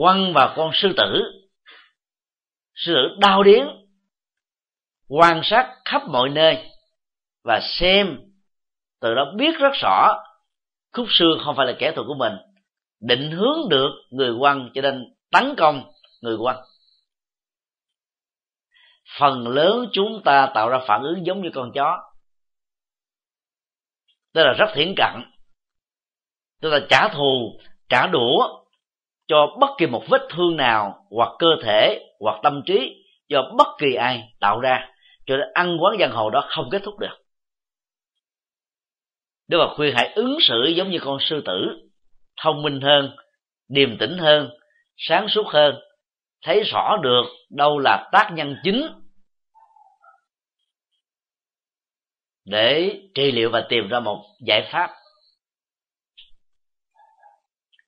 quăng 0.00 0.32
vào 0.32 0.52
con 0.56 0.70
sư 0.74 0.92
tử. 0.96 1.22
Sư 2.74 2.94
tử 2.94 3.16
đau 3.18 3.42
điến 3.42 3.66
quan 5.08 5.40
sát 5.44 5.76
khắp 5.84 6.02
mọi 6.08 6.28
nơi 6.28 6.70
và 7.44 7.60
xem 7.62 8.20
từ 9.00 9.14
đó 9.14 9.32
biết 9.36 9.58
rất 9.58 9.72
rõ 9.82 10.14
khúc 10.92 11.06
xương 11.10 11.38
không 11.44 11.56
phải 11.56 11.66
là 11.66 11.76
kẻ 11.78 11.92
thù 11.96 12.02
của 12.06 12.14
mình, 12.14 12.32
định 13.00 13.30
hướng 13.30 13.68
được 13.70 13.90
người 14.10 14.34
quăng 14.40 14.70
cho 14.74 14.82
nên 14.82 15.04
tấn 15.30 15.54
công 15.58 15.92
người 16.20 16.36
quăng. 16.42 16.62
Phần 19.18 19.48
lớn 19.48 19.88
chúng 19.92 20.22
ta 20.24 20.50
tạo 20.54 20.68
ra 20.68 20.78
phản 20.88 21.02
ứng 21.02 21.26
giống 21.26 21.42
như 21.42 21.50
con 21.54 21.72
chó. 21.74 21.98
Tức 24.32 24.42
là 24.44 24.52
rất 24.58 24.66
thiển 24.74 24.94
cận. 24.96 25.32
Tức 26.60 26.70
là 26.70 26.80
trả 26.88 27.08
thù, 27.08 27.60
trả 27.88 28.06
đũa 28.06 28.64
cho 29.28 29.56
bất 29.60 29.70
kỳ 29.78 29.86
một 29.86 30.04
vết 30.08 30.28
thương 30.30 30.56
nào 30.56 31.06
hoặc 31.10 31.28
cơ 31.38 31.46
thể 31.64 32.10
hoặc 32.20 32.40
tâm 32.42 32.62
trí 32.66 33.04
do 33.28 33.42
bất 33.58 33.68
kỳ 33.78 33.94
ai 33.94 34.32
tạo 34.40 34.60
ra, 34.60 34.92
cho 35.26 35.36
nên 35.36 35.48
ăn 35.54 35.76
quán 35.80 35.96
giang 36.00 36.12
hồ 36.12 36.30
đó 36.30 36.44
không 36.48 36.68
kết 36.70 36.82
thúc 36.84 36.98
được. 36.98 37.16
Đức 39.48 39.58
Phật 39.58 39.74
khuyên 39.76 39.94
hãy 39.96 40.12
ứng 40.14 40.38
xử 40.40 40.72
giống 40.76 40.90
như 40.90 40.98
con 41.00 41.18
sư 41.20 41.42
tử, 41.44 41.88
thông 42.42 42.62
minh 42.62 42.80
hơn, 42.80 43.16
điềm 43.68 43.98
tĩnh 43.98 44.18
hơn, 44.18 44.50
sáng 44.96 45.28
suốt 45.28 45.46
hơn, 45.46 45.74
thấy 46.42 46.62
rõ 46.72 46.96
được 47.02 47.24
đâu 47.50 47.78
là 47.78 48.08
tác 48.12 48.30
nhân 48.32 48.56
chính 48.64 48.88
để 52.44 53.00
trị 53.14 53.32
liệu 53.32 53.50
và 53.50 53.66
tìm 53.68 53.88
ra 53.88 54.00
một 54.00 54.24
giải 54.46 54.68
pháp. 54.72 54.90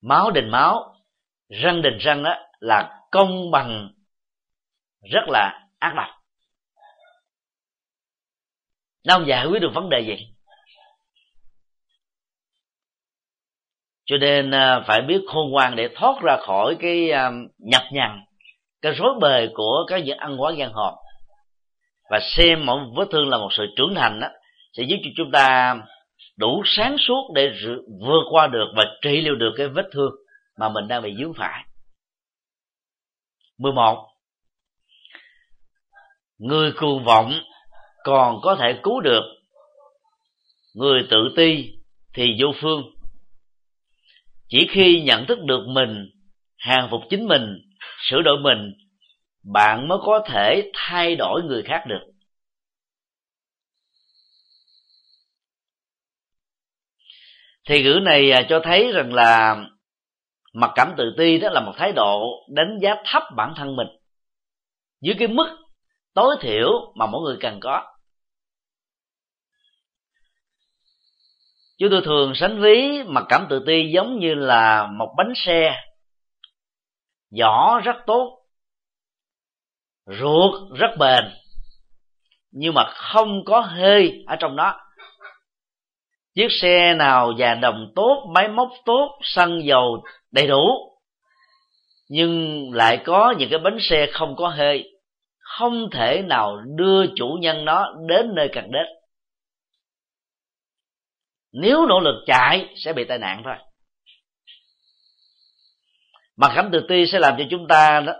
Máu 0.03 0.31
đình 0.31 0.51
máu 0.51 0.99
răng 1.51 1.82
đình 1.82 1.98
răng 1.98 2.22
đó 2.22 2.36
là 2.60 3.01
công 3.10 3.51
bằng, 3.51 3.90
rất 5.12 5.28
là 5.28 5.68
ác 5.78 5.94
độc. 5.97 6.09
Nó 9.05 9.14
không 9.14 9.27
giải 9.27 9.47
quyết 9.47 9.59
được 9.59 9.70
vấn 9.74 9.89
đề 9.90 10.01
gì. 10.01 10.35
Cho 14.05 14.16
nên 14.16 14.51
à, 14.51 14.81
phải 14.86 15.02
biết 15.02 15.20
khôn 15.28 15.51
ngoan 15.51 15.77
để 15.77 15.89
thoát 15.94 16.22
ra 16.22 16.36
khỏi 16.40 16.77
cái 16.81 17.10
à, 17.10 17.31
nhập 17.59 17.82
nhằn 17.93 18.24
cái 18.82 18.93
rối 18.93 19.14
bời 19.20 19.51
của 19.55 19.85
các 19.89 20.05
những 20.05 20.18
ăn 20.18 20.40
quán 20.40 20.56
giang 20.59 20.72
hồ 20.72 20.97
và 22.10 22.20
xem 22.36 22.66
mỗi 22.66 22.81
vết 22.97 23.09
thương 23.12 23.28
là 23.28 23.39
một 23.39 23.48
sự 23.51 23.66
trưởng 23.77 23.94
thành 23.94 24.20
đó, 24.20 24.28
sẽ 24.72 24.82
giúp 24.82 24.97
cho 25.05 25.10
chúng 25.16 25.31
ta 25.31 25.77
đủ 26.39 26.62
sáng 26.64 26.97
suốt 26.98 27.32
để 27.35 27.51
vượt 28.01 28.22
qua 28.31 28.47
được 28.47 28.66
và 28.77 28.85
trị 29.02 29.20
liệu 29.20 29.35
được 29.35 29.52
cái 29.56 29.68
vết 29.68 29.85
thương 29.93 30.12
mà 30.61 30.69
mình 30.69 30.89
đang 30.89 31.03
bị 31.03 31.15
dướng 31.19 31.35
phải. 31.35 31.65
11 33.59 34.09
người 36.39 36.73
cuồng 36.73 37.05
vọng 37.05 37.32
còn 38.05 38.41
có 38.43 38.57
thể 38.61 38.81
cứu 38.82 39.01
được. 39.01 39.23
Người 40.74 41.07
tự 41.11 41.16
ti 41.37 41.74
thì 42.15 42.37
vô 42.41 42.53
phương. 42.62 42.82
Chỉ 44.49 44.69
khi 44.70 45.03
nhận 45.03 45.27
thức 45.27 45.39
được 45.45 45.66
mình, 45.69 46.11
hàng 46.57 46.89
phục 46.91 47.01
chính 47.11 47.27
mình, 47.27 47.59
sửa 48.11 48.23
đổi 48.23 48.39
mình, 48.41 48.73
bạn 49.53 49.89
mới 49.89 49.99
có 50.03 50.24
thể 50.28 50.70
thay 50.74 51.16
đổi 51.16 51.43
người 51.43 51.62
khác 51.62 51.85
được. 51.89 52.12
Thì 57.69 57.82
ngữ 57.82 58.01
này 58.03 58.31
à, 58.31 58.43
cho 58.49 58.61
thấy 58.65 58.93
rằng 58.93 59.15
là 59.15 59.57
mặc 60.52 60.70
cảm 60.74 60.94
tự 60.97 61.14
ti 61.18 61.39
đó 61.39 61.48
là 61.52 61.60
một 61.60 61.72
thái 61.77 61.93
độ 61.93 62.44
đánh 62.55 62.78
giá 62.82 62.94
thấp 63.05 63.22
bản 63.36 63.55
thân 63.56 63.77
mình. 63.77 63.89
Dưới 65.01 65.14
cái 65.18 65.28
mức 65.28 65.56
tối 66.14 66.36
thiểu 66.40 66.68
mà 66.94 67.06
mỗi 67.06 67.20
người 67.22 67.36
cần 67.40 67.60
có. 67.60 67.97
Chúng 71.78 71.90
tôi 71.90 72.02
thường 72.05 72.32
sánh 72.35 72.60
ví 72.60 73.02
mặc 73.06 73.24
cảm 73.28 73.47
tự 73.51 73.64
ti 73.66 73.90
giống 73.94 74.18
như 74.18 74.35
là 74.35 74.86
một 74.86 75.14
bánh 75.16 75.32
xe. 75.36 75.77
Vỏ 77.40 77.81
rất 77.81 77.97
tốt, 78.06 78.47
ruột 80.06 80.78
rất 80.78 80.90
bền, 80.98 81.24
nhưng 82.51 82.74
mà 82.74 82.85
không 82.94 83.44
có 83.44 83.60
hơi 83.60 84.24
ở 84.27 84.36
trong 84.36 84.56
đó 84.56 84.81
chiếc 86.35 86.48
xe 86.51 86.94
nào 86.94 87.32
già 87.39 87.55
đồng 87.55 87.93
tốt, 87.97 88.27
máy 88.35 88.48
móc 88.48 88.69
tốt, 88.85 89.19
xăng 89.23 89.65
dầu 89.65 90.02
đầy 90.31 90.47
đủ. 90.47 90.90
Nhưng 92.09 92.65
lại 92.73 93.02
có 93.05 93.35
những 93.39 93.51
cái 93.51 93.59
bánh 93.59 93.78
xe 93.81 94.07
không 94.12 94.36
có 94.36 94.48
hơi. 94.48 94.93
Không 95.39 95.90
thể 95.93 96.23
nào 96.23 96.57
đưa 96.77 97.07
chủ 97.16 97.39
nhân 97.40 97.65
nó 97.65 97.94
đến 98.09 98.35
nơi 98.35 98.48
cần 98.52 98.70
đến. 98.70 98.86
Nếu 101.52 101.86
nỗ 101.86 102.01
lực 102.01 102.24
chạy, 102.27 102.74
sẽ 102.77 102.93
bị 102.93 103.05
tai 103.05 103.19
nạn 103.19 103.43
thôi. 103.44 103.55
Mặc 106.36 106.52
cảm 106.55 106.70
tự 106.73 106.86
ti 106.89 107.07
sẽ 107.07 107.19
làm 107.19 107.35
cho 107.39 107.44
chúng 107.51 107.66
ta 107.69 108.01
đó, 108.01 108.12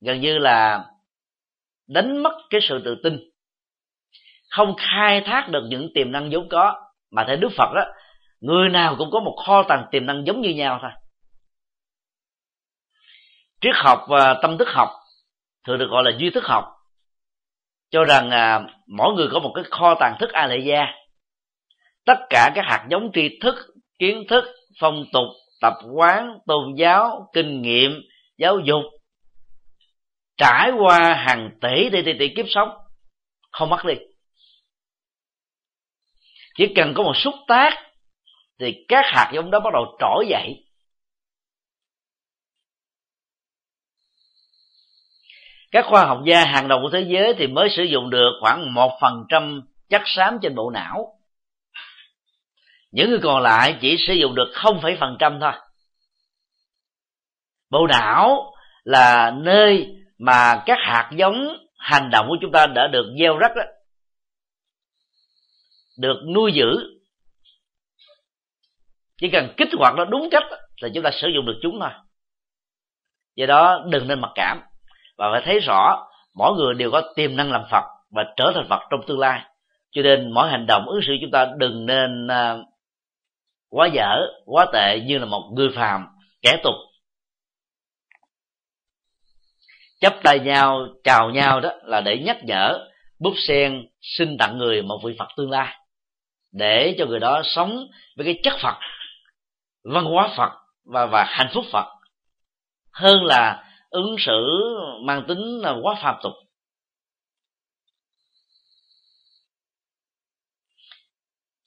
gần 0.00 0.20
như 0.20 0.38
là 0.38 0.84
đánh 1.88 2.22
mất 2.22 2.32
cái 2.50 2.60
sự 2.68 2.82
tự 2.84 2.96
tin. 3.02 3.18
Không 4.50 4.74
khai 4.78 5.20
thác 5.20 5.48
được 5.50 5.66
những 5.68 5.90
tiềm 5.94 6.12
năng 6.12 6.30
vốn 6.32 6.48
có 6.48 6.87
mà 7.10 7.24
theo 7.26 7.36
đức 7.36 7.48
phật 7.56 7.72
đó 7.74 7.84
người 8.40 8.68
nào 8.68 8.94
cũng 8.98 9.10
có 9.12 9.20
một 9.20 9.36
kho 9.46 9.62
tàng 9.62 9.86
tiềm 9.90 10.06
năng 10.06 10.26
giống 10.26 10.40
như 10.40 10.50
nhau 10.50 10.78
thôi. 10.82 10.90
Triết 13.60 13.74
học 13.74 14.04
và 14.08 14.34
tâm 14.42 14.58
thức 14.58 14.68
học 14.68 14.88
thường 15.66 15.78
được 15.78 15.88
gọi 15.90 16.02
là 16.04 16.10
duy 16.18 16.30
thức 16.30 16.44
học. 16.44 16.64
Cho 17.90 18.04
rằng 18.04 18.30
à, 18.30 18.60
mỗi 18.86 19.14
người 19.14 19.28
có 19.32 19.38
một 19.38 19.52
cái 19.54 19.64
kho 19.70 19.94
tàng 20.00 20.16
thức 20.20 20.32
a 20.32 20.46
lệ 20.46 20.58
gia 20.58 20.86
tất 22.08 22.26
cả 22.30 22.52
các 22.54 22.64
hạt 22.64 22.86
giống 22.90 23.10
tri 23.14 23.38
thức 23.42 23.54
kiến 23.98 24.24
thức 24.28 24.44
phong 24.80 25.04
tục 25.12 25.26
tập 25.60 25.74
quán 25.92 26.38
tôn 26.46 26.74
giáo 26.74 27.30
kinh 27.32 27.62
nghiệm 27.62 27.90
giáo 28.38 28.58
dục 28.58 28.82
trải 30.36 30.70
qua 30.78 31.14
hàng 31.14 31.50
tỷ 31.60 31.90
tỷ 31.90 32.02
tỷ 32.02 32.12
tỷ 32.18 32.34
kiếp 32.36 32.46
sống 32.48 32.68
không 33.52 33.70
mất 33.70 33.84
đi 33.84 33.94
chỉ 36.58 36.72
cần 36.76 36.94
có 36.96 37.02
một 37.02 37.16
xúc 37.16 37.34
tác, 37.48 37.72
thì 38.58 38.84
các 38.88 39.04
hạt 39.08 39.30
giống 39.34 39.50
đó 39.50 39.60
bắt 39.60 39.70
đầu 39.72 39.96
trỗi 40.00 40.26
dậy. 40.28 40.64
Các 45.70 45.84
khoa 45.88 46.04
học 46.04 46.18
gia 46.26 46.44
hàng 46.44 46.68
đầu 46.68 46.78
của 46.82 46.90
thế 46.92 47.06
giới 47.08 47.34
thì 47.38 47.46
mới 47.46 47.68
sử 47.70 47.82
dụng 47.82 48.10
được 48.10 48.30
khoảng 48.40 48.74
một 48.74 48.98
phần 49.00 49.24
trăm 49.28 49.60
chất 49.88 50.02
xám 50.06 50.38
trên 50.42 50.54
bộ 50.54 50.70
não. 50.70 51.18
Những 52.90 53.10
người 53.10 53.20
còn 53.22 53.42
lại 53.42 53.78
chỉ 53.80 53.96
sử 54.06 54.14
dụng 54.14 54.34
được 54.34 54.50
không 54.52 54.80
phải 54.82 54.96
phần 55.00 55.16
trăm 55.18 55.38
thôi. 55.40 55.52
Bộ 57.70 57.86
não 57.86 58.52
là 58.84 59.30
nơi 59.30 59.86
mà 60.18 60.62
các 60.66 60.78
hạt 60.80 61.10
giống 61.16 61.56
hành 61.78 62.10
động 62.10 62.26
của 62.28 62.36
chúng 62.40 62.52
ta 62.52 62.66
đã 62.66 62.86
được 62.92 63.14
gieo 63.20 63.38
rắc 63.38 63.50
đó 63.56 63.62
được 65.98 66.16
nuôi 66.34 66.52
giữ. 66.52 66.98
Chỉ 69.20 69.28
cần 69.28 69.54
kích 69.56 69.68
hoạt 69.78 69.94
nó 69.96 70.04
đúng 70.04 70.28
cách 70.30 70.44
là 70.80 70.88
chúng 70.94 71.04
ta 71.04 71.10
sử 71.12 71.28
dụng 71.34 71.46
được 71.46 71.58
chúng 71.62 71.80
thôi. 71.80 71.90
Do 73.36 73.46
đó 73.46 73.84
đừng 73.90 74.08
nên 74.08 74.20
mặc 74.20 74.30
cảm. 74.34 74.60
Và 75.16 75.28
phải 75.32 75.42
thấy 75.44 75.60
rõ, 75.60 76.06
mỗi 76.34 76.54
người 76.56 76.74
đều 76.74 76.90
có 76.90 77.12
tiềm 77.16 77.36
năng 77.36 77.52
làm 77.52 77.62
phật 77.70 77.84
và 78.10 78.24
trở 78.36 78.52
thành 78.54 78.66
phật 78.68 78.80
trong 78.90 79.00
tương 79.06 79.18
lai. 79.18 79.44
Cho 79.90 80.02
nên 80.02 80.30
mỗi 80.30 80.50
hành 80.50 80.66
động 80.66 80.86
ứng 80.86 81.00
xử 81.06 81.12
chúng 81.20 81.30
ta 81.30 81.46
đừng 81.56 81.86
nên 81.86 82.28
à, 82.28 82.56
quá 83.70 83.88
dở, 83.92 84.26
quá 84.44 84.66
tệ 84.72 85.00
như 85.00 85.18
là 85.18 85.24
một 85.24 85.50
người 85.54 85.68
phàm, 85.74 86.06
kẻ 86.42 86.60
tục. 86.64 86.74
Chấp 90.00 90.14
tay 90.22 90.38
nhau, 90.38 90.86
chào 91.04 91.30
nhau 91.30 91.60
đó 91.60 91.70
là 91.82 92.00
để 92.00 92.18
nhắc 92.18 92.36
nhở, 92.44 92.88
búp 93.20 93.34
sen 93.48 93.88
xin 94.00 94.38
tặng 94.38 94.58
người 94.58 94.82
một 94.82 95.00
vị 95.04 95.16
phật 95.18 95.28
tương 95.36 95.50
lai 95.50 95.76
để 96.52 96.94
cho 96.98 97.06
người 97.06 97.20
đó 97.20 97.42
sống 97.44 97.86
với 98.16 98.24
cái 98.24 98.40
chất 98.42 98.54
phật, 98.62 98.74
văn 99.84 100.04
hóa 100.04 100.34
phật 100.36 100.50
và 100.84 101.06
và 101.06 101.24
hạnh 101.28 101.50
phúc 101.54 101.64
phật, 101.72 101.86
hơn 102.92 103.24
là 103.24 103.64
ứng 103.90 104.16
xử 104.18 104.48
mang 105.04 105.24
tính 105.28 105.58
là 105.62 105.74
quá 105.82 105.94
phạm 106.02 106.16
tục. 106.22 106.32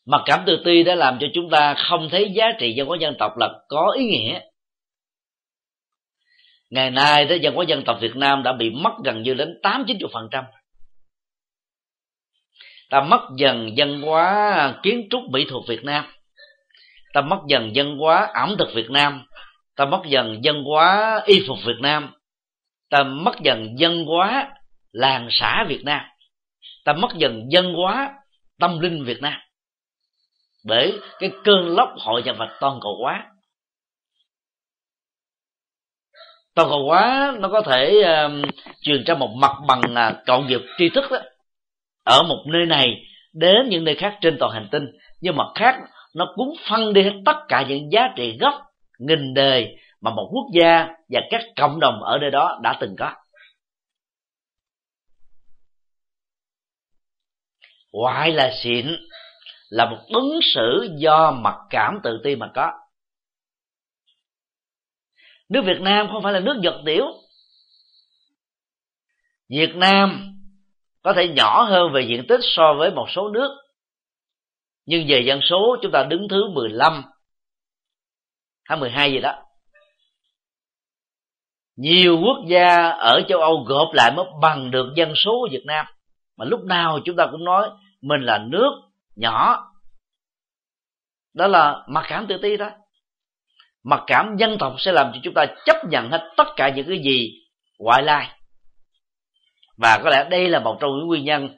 Mặc 0.05 0.21
cảm 0.25 0.43
tự 0.45 0.61
ti 0.65 0.83
đã 0.83 0.95
làm 0.95 1.17
cho 1.21 1.27
chúng 1.33 1.49
ta 1.49 1.75
không 1.89 2.09
thấy 2.11 2.31
giá 2.35 2.45
trị 2.59 2.73
văn 2.77 2.87
hóa 2.87 2.97
dân 3.01 3.15
tộc 3.19 3.37
là 3.37 3.49
có 3.67 3.93
ý 3.97 4.05
nghĩa. 4.05 4.39
Ngày 6.69 6.91
nay 6.91 7.25
đó 7.25 7.35
dân 7.35 7.55
hóa 7.55 7.65
dân 7.67 7.83
tộc 7.85 7.97
Việt 8.01 8.15
Nam 8.15 8.43
đã 8.43 8.53
bị 8.53 8.69
mất 8.69 8.91
gần 9.05 9.21
như 9.21 9.33
đến 9.33 9.59
tám 9.63 9.83
chín 9.87 9.97
phần 10.13 10.27
trăm 10.31 10.45
ta 12.91 13.01
mất 13.01 13.21
dần 13.35 13.73
văn 13.77 14.01
hóa 14.01 14.73
kiến 14.83 15.07
trúc 15.09 15.21
mỹ 15.29 15.45
thuật 15.49 15.63
Việt 15.67 15.83
Nam. 15.83 16.05
Ta 17.13 17.21
mất 17.21 17.39
dần 17.47 17.71
văn 17.75 17.97
hóa 17.97 18.31
ẩm 18.33 18.55
thực 18.59 18.67
Việt 18.75 18.89
Nam. 18.89 19.25
Ta 19.75 19.85
mất 19.85 20.01
dần 20.05 20.41
văn 20.43 20.63
hóa 20.63 21.21
y 21.25 21.45
phục 21.47 21.57
Việt 21.65 21.79
Nam. 21.79 22.13
Ta 22.89 23.03
mất 23.03 23.31
dần 23.43 23.75
văn 23.79 24.05
hóa 24.05 24.53
làng 24.91 25.27
xã 25.31 25.65
Việt 25.67 25.81
Nam. 25.83 26.01
Ta 26.85 26.93
mất 26.93 27.07
dần 27.17 27.49
văn 27.51 27.73
hóa 27.73 28.13
tâm 28.59 28.79
linh 28.79 29.03
Việt 29.03 29.21
Nam. 29.21 29.39
Bởi 30.65 30.99
cái 31.19 31.31
cơn 31.43 31.75
lốc 31.75 31.89
hội 31.99 32.23
nhập 32.23 32.35
vật 32.39 32.57
toàn 32.59 32.79
cầu 32.81 32.97
hóa. 33.01 33.25
Toàn 36.55 36.69
cầu 36.69 36.85
hóa 36.87 37.33
nó 37.39 37.49
có 37.49 37.61
thể 37.61 38.03
uh, 38.25 38.31
truyền 38.81 39.03
ra 39.03 39.15
một 39.15 39.29
mặt 39.37 39.51
bằng 39.67 39.81
à, 39.95 40.07
uh, 40.07 40.25
cộng 40.25 40.47
nghiệp 40.47 40.61
tri 40.77 40.89
thức 40.89 41.11
đó 41.11 41.19
ở 42.03 42.23
một 42.23 42.43
nơi 42.47 42.65
này, 42.65 43.03
đến 43.33 43.69
những 43.69 43.83
nơi 43.83 43.95
khác 43.95 44.17
trên 44.21 44.37
toàn 44.39 44.53
hành 44.53 44.67
tinh, 44.71 44.83
nhưng 45.21 45.35
mặt 45.35 45.47
khác, 45.55 45.75
nó 46.15 46.33
cuốn 46.35 46.47
phân 46.69 46.93
đi 46.93 47.03
hết 47.03 47.13
tất 47.25 47.37
cả 47.47 47.65
những 47.69 47.91
giá 47.91 48.01
trị 48.15 48.37
gốc, 48.39 48.53
nghìn 48.99 49.33
đời 49.33 49.75
mà 50.01 50.11
một 50.11 50.29
quốc 50.31 50.45
gia 50.53 50.87
và 51.09 51.21
các 51.29 51.41
cộng 51.55 51.79
đồng 51.79 52.03
ở 52.03 52.17
nơi 52.21 52.31
đó 52.31 52.59
đã 52.63 52.77
từng 52.81 52.95
có. 52.99 53.15
Ngoại 57.93 58.31
là 58.31 58.51
xịn, 58.63 58.87
là 59.69 59.89
một 59.89 59.97
ứng 60.07 60.39
xử 60.53 60.89
do 60.97 61.31
mặc 61.31 61.55
cảm 61.69 61.99
tự 62.03 62.21
ti 62.23 62.35
mà 62.35 62.51
có. 62.55 62.71
Nước 65.49 65.61
việt 65.65 65.81
nam 65.81 66.07
không 66.11 66.23
phải 66.23 66.33
là 66.33 66.39
nước 66.39 66.59
giật 66.63 66.81
tiểu. 66.85 67.05
Việt 69.49 69.75
nam 69.75 70.30
có 71.03 71.13
thể 71.13 71.27
nhỏ 71.27 71.63
hơn 71.63 71.91
về 71.93 72.01
diện 72.09 72.25
tích 72.29 72.39
so 72.43 72.73
với 72.77 72.91
một 72.91 73.05
số 73.09 73.29
nước. 73.29 73.57
Nhưng 74.85 75.05
về 75.07 75.23
dân 75.25 75.39
số, 75.49 75.77
chúng 75.81 75.91
ta 75.91 76.03
đứng 76.03 76.27
thứ 76.29 76.49
15 76.53 77.03
hay 78.63 78.79
12 78.79 79.11
gì 79.11 79.19
đó. 79.19 79.43
Nhiều 81.75 82.17
quốc 82.23 82.37
gia 82.47 82.89
ở 82.89 83.21
châu 83.29 83.39
Âu 83.39 83.63
gộp 83.67 83.93
lại 83.93 84.11
mới 84.15 84.25
bằng 84.41 84.71
được 84.71 84.93
dân 84.95 85.13
số 85.15 85.31
của 85.41 85.47
Việt 85.51 85.63
Nam. 85.65 85.85
Mà 86.37 86.45
lúc 86.45 86.63
nào 86.63 86.99
chúng 87.05 87.15
ta 87.15 87.27
cũng 87.31 87.43
nói 87.43 87.69
mình 88.01 88.21
là 88.21 88.37
nước 88.37 88.71
nhỏ. 89.15 89.67
Đó 91.33 91.47
là 91.47 91.83
mặc 91.87 92.05
cảm 92.07 92.27
tự 92.27 92.37
ti 92.41 92.57
đó. 92.57 92.69
Mặc 93.83 94.03
cảm 94.07 94.35
dân 94.37 94.57
tộc 94.59 94.75
sẽ 94.77 94.91
làm 94.91 95.11
cho 95.13 95.19
chúng 95.23 95.33
ta 95.33 95.45
chấp 95.65 95.75
nhận 95.89 96.09
hết 96.11 96.33
tất 96.37 96.47
cả 96.55 96.69
những 96.69 96.87
cái 96.87 96.99
gì 97.03 97.29
ngoại 97.79 98.03
lai 98.03 98.40
và 99.81 99.99
có 100.03 100.09
lẽ 100.09 100.27
đây 100.29 100.49
là 100.49 100.59
một 100.59 100.77
trong 100.81 100.91
những 100.97 101.07
nguyên 101.07 101.23
nhân 101.23 101.57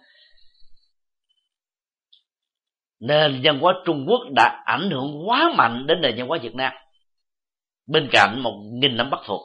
nền 2.99 3.41
văn 3.43 3.59
hóa 3.59 3.73
Trung 3.85 4.05
Quốc 4.07 4.21
đã 4.35 4.63
ảnh 4.65 4.89
hưởng 4.89 5.29
quá 5.29 5.53
mạnh 5.55 5.87
đến 5.87 6.01
nền 6.01 6.15
văn 6.17 6.27
hóa 6.27 6.37
Việt 6.41 6.55
Nam, 6.55 6.73
bên 7.87 8.09
cạnh 8.11 8.39
một 8.43 8.61
nghìn 8.81 8.97
năm 8.97 9.09
bắc 9.09 9.19
phục 9.27 9.39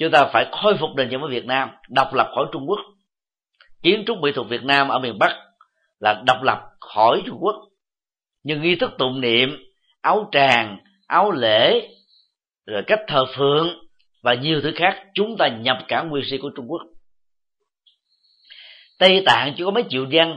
chúng 0.00 0.10
ta 0.10 0.30
phải 0.32 0.46
khôi 0.52 0.76
phục 0.80 0.90
nền 0.96 1.08
văn 1.10 1.20
hóa 1.20 1.28
Việt 1.30 1.44
Nam, 1.44 1.70
độc 1.88 2.14
lập 2.14 2.30
khỏi 2.34 2.46
Trung 2.52 2.66
Quốc. 2.66 2.78
Kiến 3.82 4.04
trúc 4.06 4.18
mỹ 4.18 4.32
thuật 4.34 4.48
Việt 4.48 4.64
Nam 4.64 4.88
ở 4.88 4.98
miền 4.98 5.18
Bắc 5.18 5.36
là 5.98 6.22
độc 6.26 6.42
lập 6.42 6.58
khỏi 6.80 7.22
Trung 7.26 7.38
Quốc. 7.40 7.56
Nhưng 8.42 8.62
nghi 8.62 8.76
thức 8.76 8.90
tụng 8.98 9.20
niệm, 9.20 9.56
áo 10.00 10.28
tràng, 10.32 10.78
áo 11.06 11.30
lễ, 11.30 11.88
rồi 12.66 12.82
cách 12.86 12.98
thờ 13.08 13.24
phượng 13.36 13.89
và 14.22 14.34
nhiều 14.34 14.60
thứ 14.60 14.72
khác, 14.76 15.02
chúng 15.14 15.36
ta 15.36 15.48
nhập 15.48 15.78
cả 15.88 16.02
nguyên 16.02 16.24
si 16.30 16.38
của 16.38 16.50
Trung 16.56 16.66
Quốc. 16.68 16.82
Tây 18.98 19.22
Tạng 19.26 19.54
chỉ 19.56 19.64
có 19.64 19.70
mấy 19.70 19.84
triệu 19.88 20.04
dân, 20.10 20.36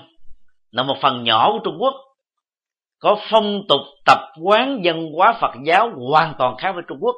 là 0.71 0.83
một 0.83 0.97
phần 1.01 1.23
nhỏ 1.23 1.51
của 1.51 1.59
Trung 1.63 1.77
Quốc, 1.79 1.93
có 2.99 3.17
phong 3.31 3.61
tục 3.69 3.81
tập 4.05 4.19
quán 4.41 4.81
dân 4.83 5.11
hóa 5.15 5.37
Phật 5.41 5.51
giáo 5.65 5.91
hoàn 6.09 6.33
toàn 6.39 6.57
khác 6.57 6.71
với 6.71 6.83
Trung 6.87 6.97
Quốc. 7.01 7.15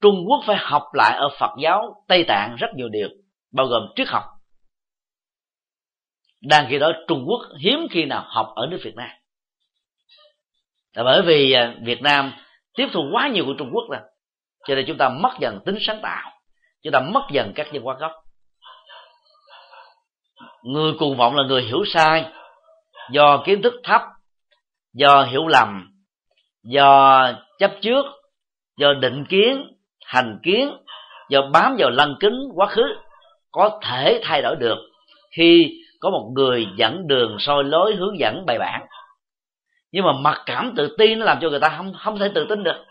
Trung 0.00 0.24
Quốc 0.28 0.42
phải 0.46 0.56
học 0.56 0.82
lại 0.92 1.16
ở 1.16 1.28
Phật 1.38 1.50
giáo 1.62 2.04
Tây 2.08 2.24
Tạng 2.28 2.56
rất 2.56 2.66
nhiều 2.76 2.88
điều, 2.88 3.08
bao 3.52 3.66
gồm 3.66 3.82
triết 3.96 4.08
học. 4.08 4.24
Đang 6.40 6.66
khi 6.70 6.78
đó, 6.78 6.92
Trung 7.08 7.24
Quốc 7.26 7.40
hiếm 7.60 7.86
khi 7.90 8.04
nào 8.04 8.24
học 8.26 8.52
ở 8.54 8.66
nước 8.66 8.78
Việt 8.84 8.94
Nam. 8.96 9.10
Là 10.94 11.04
bởi 11.04 11.22
vì 11.22 11.52
à, 11.52 11.74
Việt 11.82 12.02
Nam 12.02 12.32
tiếp 12.74 12.88
thu 12.92 13.00
quá 13.12 13.28
nhiều 13.28 13.44
của 13.44 13.54
Trung 13.58 13.70
Quốc 13.72 13.84
rồi 13.90 14.00
cho 14.68 14.74
nên 14.74 14.84
chúng 14.86 14.98
ta 14.98 15.08
mất 15.08 15.30
dần 15.40 15.60
tính 15.64 15.76
sáng 15.80 16.00
tạo. 16.02 16.30
Chúng 16.82 16.92
ta 16.92 17.00
mất 17.00 17.22
dần 17.32 17.52
các 17.54 17.72
nhân 17.72 17.86
quan 17.86 17.98
gốc. 17.98 18.12
Người 20.62 20.92
cuồng 20.98 21.16
vọng 21.16 21.36
là 21.36 21.44
người 21.46 21.62
hiểu 21.62 21.84
sai. 21.86 22.24
Do 23.10 23.42
kiến 23.46 23.62
thức 23.62 23.74
thấp, 23.84 24.02
do 24.94 25.22
hiểu 25.22 25.46
lầm, 25.46 25.92
do 26.64 27.32
chấp 27.58 27.72
trước, 27.80 28.06
do 28.76 28.94
định 28.94 29.24
kiến, 29.24 29.66
hành 30.06 30.38
kiến, 30.42 30.76
do 31.30 31.42
bám 31.52 31.76
vào 31.78 31.90
lăng 31.90 32.14
kính 32.20 32.38
quá 32.54 32.66
khứ, 32.66 32.82
có 33.50 33.80
thể 33.82 34.20
thay 34.24 34.42
đổi 34.42 34.56
được 34.56 34.78
khi 35.36 35.82
có 36.00 36.10
một 36.10 36.30
người 36.34 36.66
dẫn 36.76 37.06
đường 37.06 37.36
soi 37.38 37.64
lối 37.64 37.94
hướng 37.94 38.18
dẫn 38.18 38.46
bài 38.46 38.58
bản. 38.58 38.86
Nhưng 39.92 40.04
mà 40.04 40.12
mặc 40.12 40.42
cảm 40.46 40.74
tự 40.76 40.94
tin 40.98 41.18
nó 41.18 41.24
làm 41.24 41.38
cho 41.40 41.50
người 41.50 41.60
ta 41.60 41.74
không 41.76 41.92
không 41.98 42.18
thể 42.18 42.30
tự 42.34 42.46
tin 42.48 42.62
được. 42.62 42.84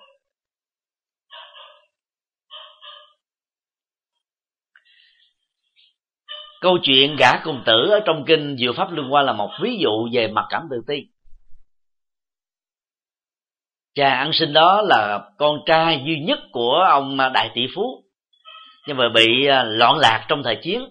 Câu 6.62 6.78
chuyện 6.84 7.16
gã 7.20 7.38
cùng 7.44 7.64
tử 7.66 7.90
ở 7.90 8.00
trong 8.06 8.26
kinh 8.28 8.56
diệu 8.58 8.74
pháp 8.74 8.92
luân 8.92 9.14
qua 9.14 9.22
là 9.22 9.34
một 9.34 9.50
ví 9.62 9.78
dụ 9.80 10.10
về 10.14 10.28
mặt 10.28 10.46
cảm 10.50 10.68
tự 10.72 10.78
ti. 10.88 10.96
Cha 13.96 14.10
ăn 14.14 14.34
sinh 14.34 14.54
đó 14.54 14.82
là 14.82 15.30
con 15.38 15.58
trai 15.66 16.04
duy 16.06 16.20
nhất 16.20 16.40
của 16.52 16.86
ông 16.90 17.18
đại 17.34 17.52
tỷ 17.56 17.62
phú, 17.76 18.04
nhưng 18.88 18.98
mà 18.98 19.10
bị 19.16 19.46
à, 19.46 19.64
loạn 19.64 19.98
lạc 19.98 20.26
trong 20.28 20.44
thời 20.44 20.56
chiến. 20.64 20.86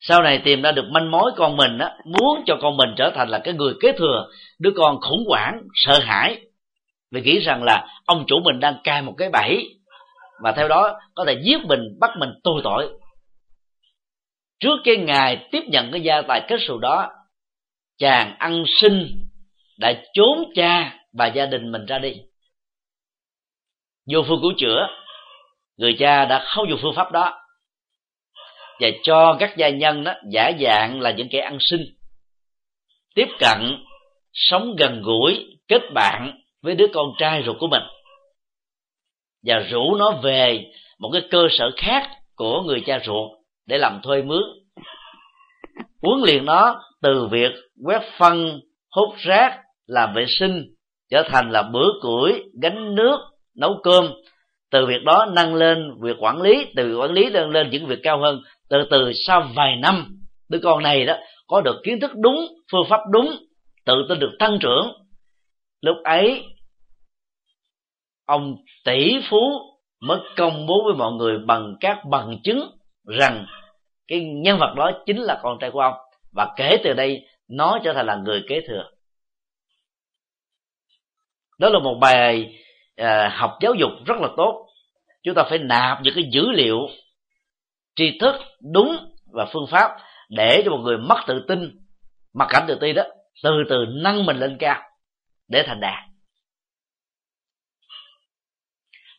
Sau 0.00 0.22
này 0.22 0.42
tìm 0.44 0.62
ra 0.62 0.72
được 0.72 0.84
manh 0.90 1.10
mối 1.10 1.32
con 1.36 1.56
mình 1.56 1.78
á, 1.78 1.96
muốn 2.04 2.42
cho 2.46 2.56
con 2.62 2.76
mình 2.76 2.94
trở 2.96 3.10
thành 3.14 3.28
là 3.28 3.38
cái 3.38 3.54
người 3.54 3.74
kế 3.80 3.92
thừa, 3.92 4.28
đứa 4.58 4.70
con 4.76 5.00
khủng 5.00 5.24
hoảng, 5.28 5.62
sợ 5.74 5.98
hãi. 6.02 6.40
Vì 7.10 7.20
nghĩ 7.20 7.38
rằng 7.40 7.62
là 7.62 7.86
ông 8.06 8.24
chủ 8.26 8.40
mình 8.44 8.60
đang 8.60 8.76
cai 8.84 9.02
một 9.02 9.14
cái 9.18 9.30
bẫy 9.30 9.78
và 10.42 10.52
theo 10.52 10.68
đó 10.68 10.98
có 11.14 11.24
thể 11.24 11.40
giết 11.44 11.66
mình, 11.66 11.80
bắt 12.00 12.10
mình 12.18 12.30
tù 12.44 12.60
tội 12.64 12.88
trước 14.60 14.80
cái 14.84 14.96
ngày 14.96 15.48
tiếp 15.52 15.62
nhận 15.66 15.90
cái 15.92 16.00
gia 16.00 16.22
tài 16.22 16.42
kết 16.48 16.56
xù 16.66 16.78
đó, 16.78 17.10
chàng 17.98 18.36
ăn 18.38 18.64
sinh 18.66 19.24
đã 19.78 20.02
trốn 20.14 20.52
cha 20.54 20.98
và 21.12 21.26
gia 21.26 21.46
đình 21.46 21.72
mình 21.72 21.86
ra 21.86 21.98
đi. 21.98 22.14
Vô 24.12 24.22
phương 24.28 24.40
cứu 24.42 24.52
chữa, 24.58 24.86
người 25.76 25.96
cha 25.98 26.24
đã 26.24 26.44
không 26.46 26.68
dùng 26.68 26.78
phương 26.82 26.94
pháp 26.96 27.12
đó. 27.12 27.40
Và 28.80 28.88
cho 29.02 29.36
các 29.40 29.56
gia 29.56 29.68
nhân 29.68 30.04
đó, 30.04 30.14
giả 30.30 30.50
dạng 30.60 31.00
là 31.00 31.10
những 31.10 31.28
kẻ 31.30 31.40
ăn 31.40 31.58
sinh 31.60 31.84
tiếp 33.14 33.28
cận, 33.38 33.84
sống 34.32 34.76
gần 34.78 35.02
gũi, 35.02 35.58
kết 35.68 35.82
bạn 35.94 36.40
với 36.62 36.74
đứa 36.74 36.86
con 36.94 37.06
trai 37.18 37.42
ruột 37.46 37.56
của 37.60 37.66
mình. 37.66 37.82
Và 39.46 39.58
rủ 39.58 39.96
nó 39.96 40.20
về 40.22 40.64
một 40.98 41.10
cái 41.12 41.22
cơ 41.30 41.48
sở 41.50 41.70
khác 41.76 42.10
của 42.36 42.62
người 42.62 42.82
cha 42.86 43.00
ruột 43.04 43.30
để 43.66 43.78
làm 43.78 44.00
thuê 44.02 44.22
mướn. 44.22 44.42
Huấn 46.02 46.20
luyện 46.24 46.44
nó 46.44 46.80
từ 47.02 47.26
việc 47.30 47.52
quét 47.84 48.02
phân, 48.18 48.60
hút 48.90 49.14
rác, 49.18 49.60
làm 49.86 50.14
vệ 50.14 50.26
sinh, 50.28 50.64
trở 51.10 51.22
thành 51.28 51.50
là 51.50 51.62
bữa 51.62 51.88
củi, 52.00 52.42
gánh 52.62 52.94
nước, 52.94 53.18
nấu 53.56 53.80
cơm. 53.82 54.12
Từ 54.70 54.86
việc 54.86 55.02
đó 55.04 55.26
nâng 55.32 55.54
lên 55.54 55.90
việc 56.00 56.16
quản 56.18 56.42
lý, 56.42 56.66
từ 56.76 56.88
việc 56.88 56.94
quản 57.00 57.12
lý 57.12 57.30
nâng 57.30 57.50
lên 57.50 57.70
những 57.70 57.86
việc 57.86 57.98
cao 58.02 58.20
hơn. 58.20 58.42
Từ 58.68 58.78
từ 58.90 59.12
sau 59.26 59.48
vài 59.54 59.76
năm, 59.76 60.18
đứa 60.48 60.58
con 60.62 60.82
này 60.82 61.06
đó 61.06 61.16
có 61.46 61.60
được 61.60 61.80
kiến 61.84 62.00
thức 62.00 62.10
đúng, 62.14 62.46
phương 62.72 62.86
pháp 62.88 63.00
đúng, 63.12 63.36
tự 63.86 64.06
tin 64.08 64.18
được 64.18 64.32
tăng 64.38 64.58
trưởng. 64.60 64.92
Lúc 65.80 65.96
ấy, 66.04 66.44
ông 68.26 68.56
tỷ 68.84 69.18
phú 69.30 69.60
mới 70.00 70.18
công 70.36 70.66
bố 70.66 70.82
với 70.84 70.94
mọi 70.94 71.12
người 71.12 71.38
bằng 71.38 71.74
các 71.80 71.98
bằng 72.10 72.38
chứng 72.44 72.70
rằng 73.04 73.46
cái 74.08 74.20
nhân 74.20 74.58
vật 74.58 74.74
đó 74.76 74.90
chính 75.06 75.18
là 75.18 75.40
con 75.42 75.58
trai 75.60 75.70
của 75.70 75.80
ông 75.80 75.94
và 76.32 76.54
kể 76.56 76.76
từ 76.84 76.92
đây 76.92 77.26
nó 77.48 77.78
trở 77.84 77.92
thành 77.92 78.06
là 78.06 78.16
người 78.16 78.44
kế 78.48 78.60
thừa. 78.68 78.90
Đó 81.58 81.68
là 81.68 81.78
một 81.78 81.98
bài 82.00 82.58
à, 82.96 83.36
học 83.36 83.58
giáo 83.60 83.74
dục 83.74 83.90
rất 84.06 84.14
là 84.20 84.28
tốt. 84.36 84.66
Chúng 85.22 85.34
ta 85.34 85.42
phải 85.50 85.58
nạp 85.58 85.98
những 86.02 86.14
cái 86.14 86.24
dữ 86.32 86.50
liệu 86.50 86.78
tri 87.96 88.18
thức 88.20 88.34
đúng 88.72 88.96
và 89.32 89.46
phương 89.52 89.66
pháp 89.70 89.98
để 90.28 90.62
cho 90.64 90.70
một 90.70 90.80
người 90.82 90.98
mất 90.98 91.16
tự 91.26 91.44
tin 91.48 91.80
mặc 92.34 92.48
cảm 92.50 92.64
tự 92.68 92.78
ti 92.80 92.92
đó 92.92 93.02
từ 93.42 93.50
từ 93.70 93.76
nâng 94.02 94.26
mình 94.26 94.36
lên 94.36 94.56
cao 94.60 94.82
để 95.48 95.62
thành 95.66 95.80
đạt. 95.80 96.04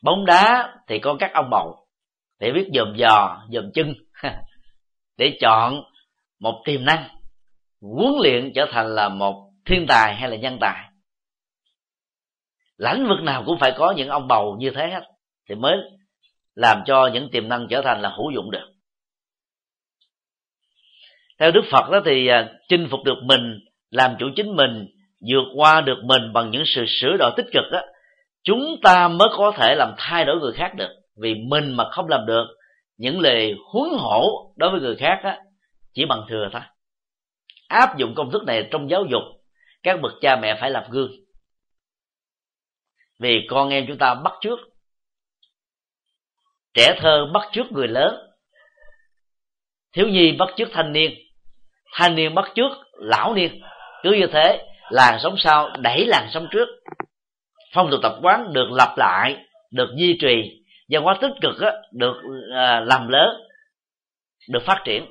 Bóng 0.02 0.26
đá 0.26 0.74
thì 0.88 0.98
có 0.98 1.16
các 1.20 1.30
ông 1.34 1.50
bầu 1.50 1.85
để 2.38 2.52
biết 2.52 2.68
dòm 2.74 2.96
dò, 2.96 3.42
dòm 3.52 3.64
chân. 3.74 3.94
Để 5.16 5.38
chọn 5.40 5.82
một 6.40 6.62
tiềm 6.64 6.84
năng 6.84 7.08
huấn 7.80 8.12
luyện 8.22 8.52
trở 8.54 8.66
thành 8.70 8.94
là 8.94 9.08
một 9.08 9.50
thiên 9.64 9.86
tài 9.88 10.14
hay 10.14 10.30
là 10.30 10.36
nhân 10.36 10.58
tài. 10.60 10.88
Lãnh 12.76 13.06
vực 13.08 13.22
nào 13.22 13.42
cũng 13.46 13.58
phải 13.60 13.72
có 13.76 13.94
những 13.96 14.08
ông 14.08 14.28
bầu 14.28 14.56
như 14.58 14.70
thế 14.70 14.88
hết, 14.88 15.02
thì 15.48 15.54
mới 15.54 15.76
làm 16.54 16.82
cho 16.86 17.10
những 17.12 17.30
tiềm 17.30 17.48
năng 17.48 17.66
trở 17.70 17.82
thành 17.82 18.00
là 18.00 18.08
hữu 18.08 18.30
dụng 18.30 18.50
được. 18.50 18.68
Theo 21.38 21.50
đức 21.50 21.62
phật 21.70 21.90
đó 21.90 22.00
thì 22.04 22.26
à, 22.26 22.48
chinh 22.68 22.88
phục 22.90 23.00
được 23.04 23.18
mình, 23.22 23.58
làm 23.90 24.16
chủ 24.18 24.26
chính 24.36 24.56
mình, 24.56 24.86
vượt 25.28 25.44
qua 25.54 25.80
được 25.80 25.98
mình 26.04 26.32
bằng 26.32 26.50
những 26.50 26.62
sự 26.66 26.84
sửa 26.88 27.16
đổi 27.18 27.32
tích 27.36 27.46
cực 27.52 27.64
đó 27.72 27.82
chúng 28.46 28.76
ta 28.82 29.08
mới 29.08 29.28
có 29.36 29.52
thể 29.56 29.74
làm 29.74 29.94
thay 29.98 30.24
đổi 30.24 30.36
người 30.40 30.52
khác 30.52 30.74
được 30.74 30.90
vì 31.16 31.34
mình 31.34 31.76
mà 31.76 31.84
không 31.90 32.08
làm 32.08 32.26
được 32.26 32.46
những 32.96 33.20
lời 33.20 33.54
huấn 33.72 33.90
hổ 33.98 34.52
đối 34.56 34.70
với 34.70 34.80
người 34.80 34.96
khác 34.96 35.20
á, 35.22 35.38
chỉ 35.94 36.04
bằng 36.04 36.26
thừa 36.28 36.48
thôi. 36.52 36.62
Áp 37.68 37.96
dụng 37.96 38.14
công 38.14 38.30
thức 38.30 38.44
này 38.44 38.68
trong 38.70 38.90
giáo 38.90 39.04
dục 39.10 39.22
các 39.82 40.00
bậc 40.02 40.12
cha 40.20 40.36
mẹ 40.36 40.58
phải 40.60 40.70
làm 40.70 40.90
gương. 40.90 41.12
Vì 43.18 43.46
con 43.50 43.70
em 43.70 43.84
chúng 43.88 43.98
ta 43.98 44.14
bắt 44.14 44.32
trước 44.40 44.58
trẻ 46.74 46.98
thơ 47.00 47.26
bắt 47.34 47.42
trước 47.52 47.72
người 47.72 47.88
lớn 47.88 48.14
thiếu 49.92 50.08
nhi 50.08 50.32
bắt 50.32 50.48
trước 50.56 50.68
thanh 50.72 50.92
niên 50.92 51.14
thanh 51.92 52.14
niên 52.14 52.34
bắt 52.34 52.52
trước 52.54 52.70
lão 52.92 53.34
niên. 53.34 53.60
Cứ 54.02 54.12
như 54.12 54.26
thế 54.32 54.66
làng 54.90 55.18
sống 55.22 55.34
sau 55.38 55.70
đẩy 55.78 56.06
làng 56.06 56.28
sống 56.30 56.46
trước. 56.50 56.68
Phong 57.74 57.90
tục 57.90 58.00
tập 58.02 58.12
quán 58.22 58.52
được 58.52 58.68
lặp 58.72 58.98
lại 58.98 59.36
được 59.70 59.88
duy 59.96 60.18
trì 60.20 60.62
văn 60.88 61.02
hóa 61.02 61.18
tích 61.20 61.32
cực 61.42 61.60
á, 61.60 61.72
được 61.92 62.22
à, 62.54 62.80
làm 62.80 63.08
lớn 63.08 63.36
được 64.48 64.62
phát 64.66 64.82
triển. 64.84 65.06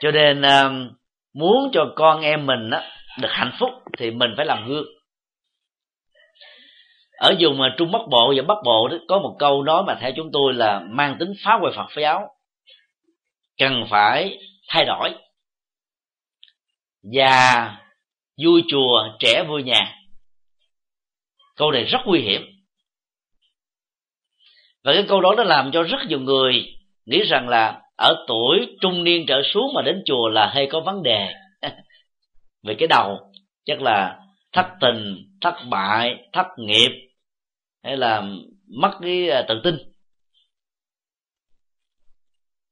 Cho 0.00 0.10
nên 0.10 0.42
à, 0.42 0.70
muốn 1.34 1.70
cho 1.72 1.92
con 1.96 2.20
em 2.20 2.46
mình 2.46 2.70
á, 2.70 2.82
được 3.20 3.28
hạnh 3.30 3.52
phúc 3.60 3.70
thì 3.98 4.10
mình 4.10 4.30
phải 4.36 4.46
làm 4.46 4.68
gương. 4.68 4.86
Ở 7.18 7.34
vùng 7.40 7.58
mà 7.58 7.74
trung 7.78 7.92
bắc 7.92 8.02
bộ 8.10 8.34
và 8.36 8.42
bắc 8.42 8.58
bộ 8.64 8.88
đó, 8.88 8.96
có 9.08 9.18
một 9.18 9.36
câu 9.38 9.62
nói 9.62 9.82
mà 9.86 9.98
theo 10.00 10.12
chúng 10.16 10.30
tôi 10.32 10.54
là 10.54 10.80
mang 10.90 11.16
tính 11.18 11.32
phá 11.44 11.58
hoại 11.60 11.72
phật 11.76 12.00
giáo. 12.02 12.28
Cần 13.58 13.84
phải 13.90 14.38
thay 14.68 14.84
đổi. 14.84 15.14
Già 17.02 17.76
vui 18.44 18.62
chùa 18.68 19.16
trẻ 19.18 19.44
vui 19.48 19.62
nhà. 19.62 19.96
Câu 21.56 21.70
này 21.70 21.84
rất 21.84 21.98
nguy 22.04 22.20
hiểm 22.20 22.55
và 24.86 24.92
cái 24.92 25.04
câu 25.08 25.20
đó 25.20 25.34
nó 25.36 25.44
làm 25.44 25.70
cho 25.72 25.82
rất 25.82 25.98
nhiều 26.08 26.20
người 26.20 26.52
nghĩ 27.06 27.22
rằng 27.22 27.48
là 27.48 27.80
ở 27.96 28.24
tuổi 28.28 28.76
trung 28.80 29.04
niên 29.04 29.24
trở 29.28 29.42
xuống 29.52 29.72
mà 29.74 29.82
đến 29.82 30.02
chùa 30.06 30.28
là 30.28 30.46
hay 30.54 30.68
có 30.70 30.80
vấn 30.80 31.02
đề. 31.02 31.34
Về 32.62 32.74
cái 32.78 32.88
đầu, 32.88 33.18
chắc 33.64 33.82
là 33.82 34.20
thất 34.52 34.66
tình, 34.80 35.16
thất 35.40 35.54
bại, 35.70 36.28
thất 36.32 36.46
nghiệp, 36.56 37.08
hay 37.84 37.96
là 37.96 38.22
mất 38.80 38.90
cái 39.00 39.30
à, 39.30 39.44
tự 39.48 39.60
tin. 39.64 39.76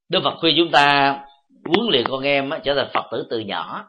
Đức 0.09 0.21
phật 0.25 0.35
khuyên 0.41 0.55
chúng 0.59 0.71
ta 0.71 1.19
huấn 1.65 1.91
luyện 1.91 2.05
con 2.09 2.23
em 2.23 2.51
trở 2.65 2.75
thành 2.75 2.91
phật 2.95 3.09
tử 3.13 3.27
từ 3.31 3.39
nhỏ. 3.39 3.85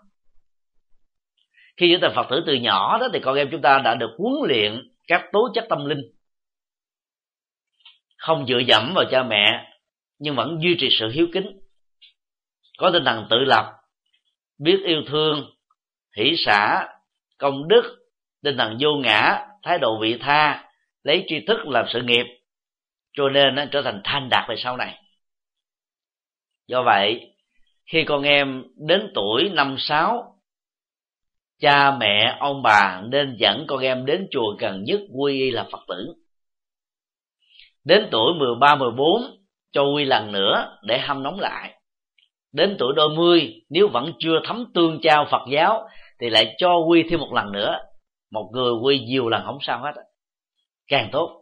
Khi 1.78 1.92
trở 1.92 2.08
thành 2.08 2.16
phật 2.16 2.28
tử 2.30 2.44
từ 2.48 2.54
nhỏ 2.54 2.98
đó 2.98 3.08
thì 3.14 3.20
con 3.20 3.36
em 3.36 3.48
chúng 3.52 3.62
ta 3.62 3.82
đã 3.84 3.96
được 3.96 4.12
huấn 4.18 4.34
luyện 4.48 4.82
các 5.08 5.22
tố 5.32 5.50
chất 5.54 5.66
tâm 5.70 5.86
linh 5.86 6.15
không 8.26 8.46
dựa 8.48 8.60
dẫm 8.68 8.92
vào 8.96 9.06
cha 9.12 9.24
mẹ, 9.24 9.72
nhưng 10.20 10.36
vẫn 10.36 10.58
duy 10.62 10.76
trì 10.80 10.88
sự 11.00 11.10
hiếu 11.10 11.28
kính. 11.34 11.60
Có 12.78 12.92
tinh 12.94 13.06
thần 13.06 13.28
tự 13.30 13.38
lập, 13.38 13.74
biết 14.60 14.80
yêu 14.86 15.02
thương, 15.08 15.52
hỷ 16.18 16.36
xã 16.38 16.88
công 17.38 17.68
đức, 17.68 17.84
tinh 18.44 18.58
thần 18.58 18.78
vô 18.80 18.96
ngã, 18.96 19.46
thái 19.64 19.78
độ 19.80 20.00
vị 20.02 20.18
tha, 20.20 20.70
lấy 21.04 21.26
tri 21.28 21.46
thức 21.48 21.58
làm 21.68 21.86
sự 21.94 22.02
nghiệp, 22.02 22.26
cho 23.14 23.30
nên 23.30 23.56
nó 23.56 23.66
trở 23.72 23.82
thành 23.82 24.02
thanh 24.04 24.28
đạt 24.32 24.50
về 24.50 24.56
sau 24.58 24.78
này. 24.78 25.00
Do 26.68 26.84
vậy, 26.84 27.36
khi 27.86 28.04
con 28.04 28.24
em 28.24 28.64
đến 28.88 29.12
tuổi 29.16 29.50
năm 29.50 29.76
sáu, 29.80 30.40
cha 31.60 31.98
mẹ, 31.98 32.38
ông 32.40 32.62
bà 32.64 33.02
nên 33.10 33.36
dẫn 33.40 33.66
con 33.68 33.80
em 33.80 34.06
đến 34.06 34.28
chùa 34.32 34.56
gần 34.60 34.84
nhất, 34.84 35.00
quy 35.12 35.40
y 35.40 35.52
là 35.52 35.68
phật 35.72 35.82
tử 35.88 36.25
đến 37.86 38.08
tuổi 38.12 38.34
13, 38.34 38.76
14 38.76 39.22
cho 39.72 39.84
quy 39.84 40.06
lần 40.06 40.32
nữa 40.32 40.78
để 40.84 41.00
hâm 41.00 41.24
nóng 41.24 41.40
lại. 41.40 41.82
Đến 42.52 42.76
tuổi 42.80 42.94
đôi 42.96 43.10
mươi 43.10 43.62
nếu 43.70 43.88
vẫn 43.88 44.14
chưa 44.20 44.40
thấm 44.46 44.66
tương 44.74 45.00
trao 45.04 45.26
phật 45.32 45.42
giáo 45.52 45.88
thì 46.20 46.30
lại 46.30 46.56
cho 46.58 46.78
quy 46.78 47.04
thêm 47.10 47.20
một 47.20 47.34
lần 47.34 47.52
nữa. 47.52 47.78
Một 48.32 48.50
người 48.54 48.74
quy 48.84 49.00
nhiều 49.00 49.30
lần 49.30 49.44
không 49.46 49.58
sao 49.62 49.82
hết 49.84 49.92
càng 50.88 51.10
tốt. 51.12 51.42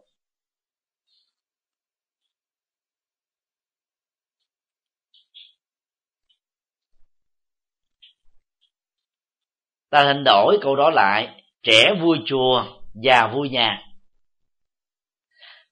Ta 9.90 10.04
hình 10.04 10.24
đổi 10.24 10.58
câu 10.62 10.76
đó 10.76 10.90
lại. 10.90 11.42
Trẻ 11.62 11.94
vui 12.02 12.18
chùa 12.26 12.64
già 12.94 13.26
vui 13.34 13.48
nhà 13.48 13.93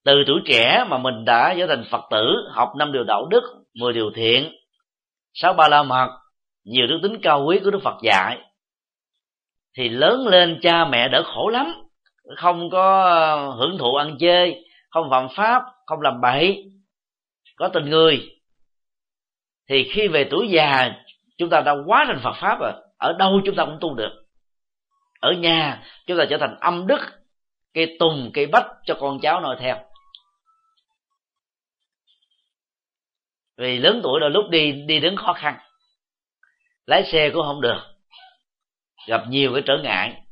từ 0.04 0.24
tuổi 0.26 0.40
trẻ 0.44 0.84
mà 0.88 0.98
mình 0.98 1.24
đã 1.24 1.54
trở 1.58 1.66
thành 1.66 1.84
phật 1.90 2.04
tử, 2.10 2.48
học 2.50 2.72
năm 2.76 2.92
điều 2.92 3.04
đạo 3.04 3.26
đức, 3.30 3.42
mười 3.74 3.92
điều 3.92 4.10
thiện, 4.14 4.52
sáu 5.34 5.52
ba 5.52 5.68
la 5.68 5.82
mật, 5.82 6.08
nhiều 6.64 6.86
đức 6.86 6.98
tính 7.02 7.20
cao 7.22 7.44
quý 7.44 7.60
của 7.64 7.70
đức 7.70 7.80
phật 7.84 7.96
dạy, 8.02 8.38
thì 9.76 9.88
lớn 9.88 10.26
lên 10.26 10.58
cha 10.62 10.84
mẹ 10.84 11.08
đỡ 11.08 11.22
khổ 11.22 11.48
lắm. 11.48 11.74
Không 12.36 12.70
có 12.70 13.54
hưởng 13.58 13.78
thụ 13.78 13.94
ăn 13.94 14.16
chơi, 14.20 14.64
không 14.90 15.10
phạm 15.10 15.28
pháp, 15.36 15.62
không 15.86 16.00
làm 16.00 16.20
bậy, 16.20 16.64
có 17.56 17.68
tình 17.68 17.90
người. 17.90 18.28
Thì 19.68 19.90
khi 19.92 20.08
về 20.08 20.28
tuổi 20.30 20.48
già, 20.48 20.92
chúng 21.38 21.50
ta 21.50 21.60
đã 21.60 21.74
quá 21.86 22.04
thành 22.06 22.20
phật 22.22 22.34
pháp 22.40 22.58
rồi. 22.60 22.72
Ở 22.98 23.12
đâu 23.18 23.40
chúng 23.44 23.54
ta 23.54 23.64
cũng 23.64 23.78
tu 23.80 23.94
được. 23.94 24.24
Ở 25.20 25.32
nhà, 25.32 25.82
chúng 26.06 26.18
ta 26.18 26.24
trở 26.30 26.38
thành 26.38 26.56
âm 26.60 26.86
đức, 26.86 27.00
cây 27.74 27.96
tùng, 27.98 28.30
cây 28.34 28.46
bách 28.46 28.66
cho 28.84 28.94
con 29.00 29.20
cháu 29.20 29.40
noi 29.40 29.56
theo. 29.60 29.76
Vì 33.58 33.78
lớn 33.78 34.00
tuổi 34.02 34.20
đôi 34.20 34.30
lúc 34.30 34.50
đi 34.50 34.72
đi 34.72 35.00
đứng 35.00 35.16
khó 35.16 35.32
khăn. 35.32 35.58
Lái 36.86 37.04
xe 37.04 37.30
cũng 37.30 37.42
không 37.42 37.60
được. 37.60 37.80
Gặp 39.08 39.22
nhiều 39.28 39.52
cái 39.52 39.62
trở 39.66 39.78
ngại. 39.82 40.22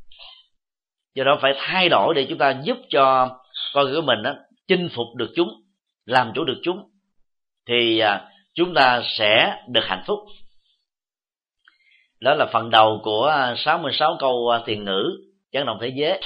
Do 1.14 1.24
đó 1.24 1.38
phải 1.42 1.52
thay 1.58 1.88
đổi 1.88 2.14
để 2.14 2.26
chúng 2.28 2.38
ta 2.38 2.60
giúp 2.64 2.78
cho 2.88 3.36
con 3.74 3.86
của 3.94 4.00
mình 4.00 4.22
đó, 4.22 4.34
chinh 4.68 4.88
phục 4.94 5.06
được 5.16 5.32
chúng 5.36 5.48
làm 6.06 6.32
chủ 6.34 6.44
được 6.44 6.60
chúng. 6.62 6.90
Thì 7.68 7.98
à, 7.98 8.28
chúng 8.54 8.74
ta 8.74 9.02
sẽ 9.04 9.56
được 9.68 9.84
hạnh 9.84 10.02
phúc. 10.06 10.18
Đó 12.20 12.34
là 12.34 12.46
phần 12.52 12.70
đầu 12.70 13.00
của 13.02 13.26
à, 13.26 13.54
66 13.58 14.16
câu 14.18 14.48
à, 14.48 14.60
thiền 14.66 14.84
ngữ 14.84 15.10
chấn 15.52 15.66
động 15.66 15.78
thế 15.80 15.92
giới. 15.94 16.20